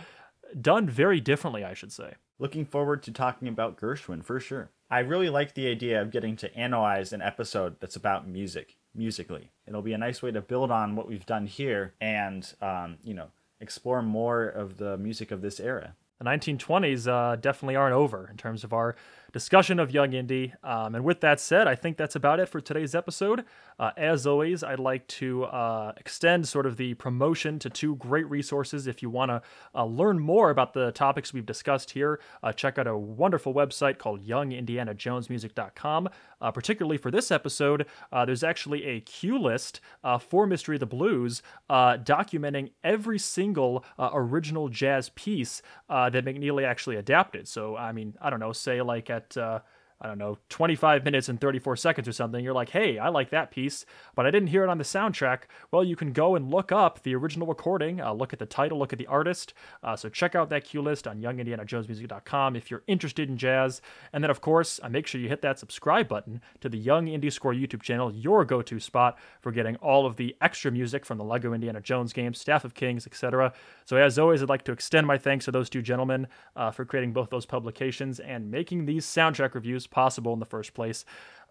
done 0.61 0.89
very 0.89 1.19
differently, 1.19 1.63
I 1.63 1.73
should 1.73 1.91
say. 1.91 2.15
Looking 2.39 2.65
forward 2.65 3.03
to 3.03 3.11
talking 3.11 3.47
about 3.47 3.77
Gershwin 3.77 4.23
for 4.23 4.39
sure. 4.39 4.69
I 4.89 4.99
really 4.99 5.29
like 5.29 5.53
the 5.53 5.67
idea 5.67 6.01
of 6.01 6.11
getting 6.11 6.35
to 6.37 6.55
analyze 6.55 7.13
an 7.13 7.21
episode 7.21 7.77
that's 7.79 7.95
about 7.95 8.27
music 8.27 8.75
musically. 8.93 9.51
It'll 9.67 9.81
be 9.81 9.93
a 9.93 9.97
nice 9.97 10.21
way 10.21 10.31
to 10.31 10.41
build 10.41 10.71
on 10.71 10.95
what 10.95 11.07
we've 11.07 11.25
done 11.25 11.47
here 11.47 11.93
and, 11.99 12.51
um, 12.61 12.97
you 13.03 13.13
know, 13.13 13.27
explore 13.59 14.01
more 14.01 14.45
of 14.45 14.77
the 14.77 14.97
music 14.97 15.31
of 15.31 15.41
this 15.41 15.59
era. 15.59 15.95
The 16.19 16.25
1920s 16.25 17.07
uh, 17.07 17.35
definitely 17.37 17.75
aren't 17.75 17.95
over 17.95 18.27
in 18.29 18.37
terms 18.37 18.63
of 18.63 18.71
our 18.71 18.95
discussion 19.33 19.79
of 19.79 19.91
Young 19.91 20.13
Indy. 20.13 20.53
Um, 20.63 20.93
and 20.95 21.03
with 21.03 21.19
that 21.21 21.39
said, 21.39 21.67
I 21.67 21.75
think 21.75 21.97
that's 21.97 22.15
about 22.15 22.39
it 22.39 22.47
for 22.47 22.61
today's 22.61 22.93
episode. 22.93 23.43
Uh, 23.79 23.91
as 23.97 24.27
always, 24.27 24.63
I'd 24.63 24.79
like 24.79 25.07
to 25.07 25.45
uh, 25.45 25.93
extend 25.97 26.47
sort 26.47 26.67
of 26.67 26.77
the 26.77 26.93
promotion 26.93 27.57
to 27.59 27.69
two 27.69 27.95
great 27.95 28.29
resources. 28.29 28.85
If 28.85 29.01
you 29.01 29.09
want 29.09 29.31
to 29.31 29.41
uh, 29.73 29.85
learn 29.85 30.19
more 30.19 30.51
about 30.51 30.73
the 30.73 30.91
topics 30.91 31.33
we've 31.33 31.45
discussed 31.45 31.91
here, 31.91 32.19
uh, 32.43 32.53
check 32.53 32.77
out 32.77 32.85
a 32.85 32.95
wonderful 32.95 33.53
website 33.53 33.97
called 33.97 34.25
YoungIndianaJonesMusic.com. 34.25 36.09
Uh, 36.39 36.51
particularly 36.51 36.97
for 36.97 37.09
this 37.09 37.31
episode, 37.31 37.87
uh, 38.11 38.25
there's 38.25 38.43
actually 38.43 38.83
a 38.85 38.99
cue 38.99 39.39
list 39.39 39.81
for 40.19 40.45
Mystery 40.45 40.75
of 40.75 40.81
the 40.81 40.85
Blues 40.85 41.41
documenting 41.69 42.71
every 42.83 43.17
single 43.17 43.83
original 43.97 44.69
jazz 44.69 45.09
piece 45.09 45.61
that 45.89 46.13
McNeely 46.13 46.65
actually 46.65 46.97
adapted. 46.97 47.47
So, 47.47 47.75
I 47.77 47.93
mean, 47.93 48.13
I 48.21 48.29
don't 48.29 48.39
know, 48.39 48.51
say 48.51 48.81
like 48.81 49.09
at 49.09 49.22
at 49.23 49.37
uh, 49.37 49.59
I 50.03 50.07
don't 50.07 50.17
know, 50.17 50.37
25 50.49 51.05
minutes 51.05 51.29
and 51.29 51.39
34 51.39 51.77
seconds 51.77 52.09
or 52.09 52.11
something, 52.11 52.43
you're 52.43 52.53
like, 52.53 52.71
hey, 52.71 52.99
I 52.99 53.07
like 53.07 53.29
that 53.29 53.51
piece, 53.51 53.85
but 54.15 54.25
I 54.25 54.31
didn't 54.31 54.49
hear 54.49 54.65
it 54.65 54.69
on 54.69 54.77
the 54.77 54.83
soundtrack. 54.83 55.43
Well, 55.71 55.81
you 55.81 55.95
can 55.95 56.11
go 56.11 56.35
and 56.35 56.51
look 56.51 56.73
up 56.73 57.03
the 57.03 57.15
original 57.15 57.47
recording, 57.47 58.01
uh, 58.01 58.11
look 58.11 58.33
at 58.33 58.39
the 58.39 58.45
title, 58.45 58.77
look 58.77 58.91
at 58.91 58.99
the 58.99 59.07
artist. 59.07 59.53
Uh, 59.81 59.95
so 59.95 60.09
check 60.09 60.35
out 60.35 60.49
that 60.49 60.65
cue 60.65 60.81
list 60.81 61.07
on 61.07 61.21
youngindianajonesmusic.com 61.21 62.57
if 62.57 62.69
you're 62.69 62.83
interested 62.85 63.29
in 63.29 63.37
jazz. 63.37 63.81
And 64.11 64.21
then, 64.21 64.29
of 64.29 64.41
course, 64.41 64.77
uh, 64.83 64.89
make 64.89 65.07
sure 65.07 65.21
you 65.21 65.29
hit 65.29 65.41
that 65.41 65.57
subscribe 65.57 66.09
button 66.09 66.41
to 66.59 66.67
the 66.67 66.77
Young 66.77 67.07
Indy 67.07 67.29
Score 67.29 67.53
YouTube 67.53 67.81
channel, 67.81 68.11
your 68.11 68.43
go 68.43 68.61
to 68.61 68.81
spot 68.81 69.17
for 69.39 69.53
getting 69.53 69.77
all 69.77 70.05
of 70.05 70.17
the 70.17 70.35
extra 70.41 70.69
music 70.69 71.05
from 71.05 71.17
the 71.17 71.23
Lego 71.23 71.53
Indiana 71.53 71.79
Jones 71.79 72.11
games, 72.11 72.41
Staff 72.41 72.65
of 72.65 72.73
Kings, 72.73 73.07
etc. 73.07 73.53
So, 73.85 73.95
as 73.95 74.19
always, 74.19 74.43
I'd 74.43 74.49
like 74.49 74.65
to 74.65 74.73
extend 74.73 75.07
my 75.07 75.17
thanks 75.17 75.45
to 75.45 75.51
those 75.51 75.69
two 75.69 75.81
gentlemen 75.81 76.27
uh, 76.57 76.71
for 76.71 76.83
creating 76.83 77.13
both 77.13 77.29
those 77.29 77.45
publications 77.45 78.19
and 78.19 78.51
making 78.51 78.85
these 78.85 79.05
soundtrack 79.05 79.53
reviews 79.53 79.87
possible 79.93 80.33
in 80.33 80.39
the 80.39 80.45
first 80.45 80.73
place. 80.73 81.05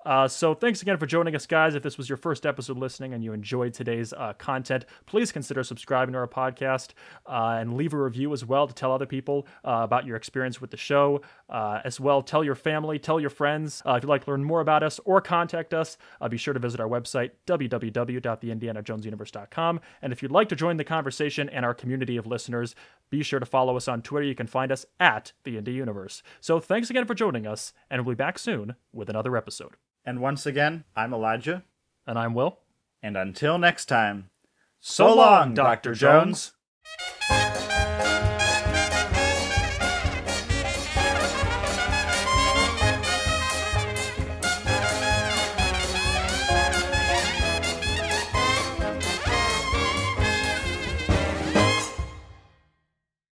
Uh, 0.04 0.26
so 0.26 0.54
thanks 0.54 0.82
again 0.82 0.98
for 0.98 1.06
joining 1.06 1.34
us, 1.34 1.46
guys. 1.46 1.74
If 1.74 1.82
this 1.82 1.96
was 1.96 2.08
your 2.08 2.16
first 2.16 2.44
episode 2.44 2.78
listening 2.78 3.14
and 3.14 3.22
you 3.22 3.32
enjoyed 3.32 3.74
today's 3.74 4.12
uh, 4.12 4.32
content, 4.38 4.84
please 5.06 5.32
consider 5.32 5.62
subscribing 5.62 6.14
to 6.14 6.18
our 6.18 6.26
podcast 6.26 6.90
uh, 7.26 7.58
and 7.60 7.74
leave 7.74 7.94
a 7.94 8.02
review 8.02 8.32
as 8.32 8.44
well 8.44 8.66
to 8.66 8.74
tell 8.74 8.92
other 8.92 9.06
people 9.06 9.46
uh, 9.64 9.80
about 9.82 10.06
your 10.06 10.16
experience 10.16 10.60
with 10.60 10.70
the 10.70 10.76
show. 10.76 11.20
Uh, 11.48 11.80
as 11.84 12.00
well, 12.00 12.22
tell 12.22 12.42
your 12.42 12.54
family, 12.54 12.98
tell 12.98 13.20
your 13.20 13.30
friends. 13.30 13.82
Uh, 13.86 13.94
if 13.94 14.02
you'd 14.02 14.08
like 14.08 14.24
to 14.24 14.30
learn 14.30 14.44
more 14.44 14.60
about 14.60 14.82
us 14.82 14.98
or 15.04 15.20
contact 15.20 15.74
us, 15.74 15.98
be 16.30 16.36
sure 16.36 16.54
to 16.54 16.60
visit 16.60 16.80
our 16.80 16.88
website, 16.88 17.30
www.theindianajonesuniverse.com. 17.46 19.80
And 20.00 20.12
if 20.12 20.22
you'd 20.22 20.32
like 20.32 20.48
to 20.48 20.56
join 20.56 20.78
the 20.78 20.84
conversation 20.84 21.48
and 21.48 21.64
our 21.64 21.74
community 21.74 22.16
of 22.16 22.26
listeners, 22.26 22.74
be 23.10 23.22
sure 23.22 23.40
to 23.40 23.46
follow 23.46 23.76
us 23.76 23.88
on 23.88 24.02
Twitter. 24.02 24.26
You 24.26 24.34
can 24.34 24.46
find 24.46 24.72
us 24.72 24.86
at 24.98 25.32
the 25.44 25.58
Indy 25.58 25.72
Universe. 25.72 26.22
So 26.40 26.58
thanks 26.58 26.88
again 26.90 27.04
for 27.04 27.14
joining 27.14 27.46
us, 27.46 27.74
and 27.90 28.06
we'll 28.06 28.14
be 28.14 28.18
back 28.18 28.38
soon 28.38 28.76
with 28.92 29.10
another 29.10 29.36
episode. 29.36 29.74
And 30.04 30.20
once 30.20 30.46
again, 30.46 30.84
I'm 30.96 31.14
Elijah. 31.14 31.62
And 32.06 32.18
I'm 32.18 32.34
Will. 32.34 32.58
And 33.02 33.16
until 33.16 33.58
next 33.58 33.86
time, 33.86 34.30
so, 34.80 35.08
so 35.08 35.14
long, 35.14 35.54
Dr. 35.54 35.94
Jones. 35.94 36.52
Jones. 37.30 37.41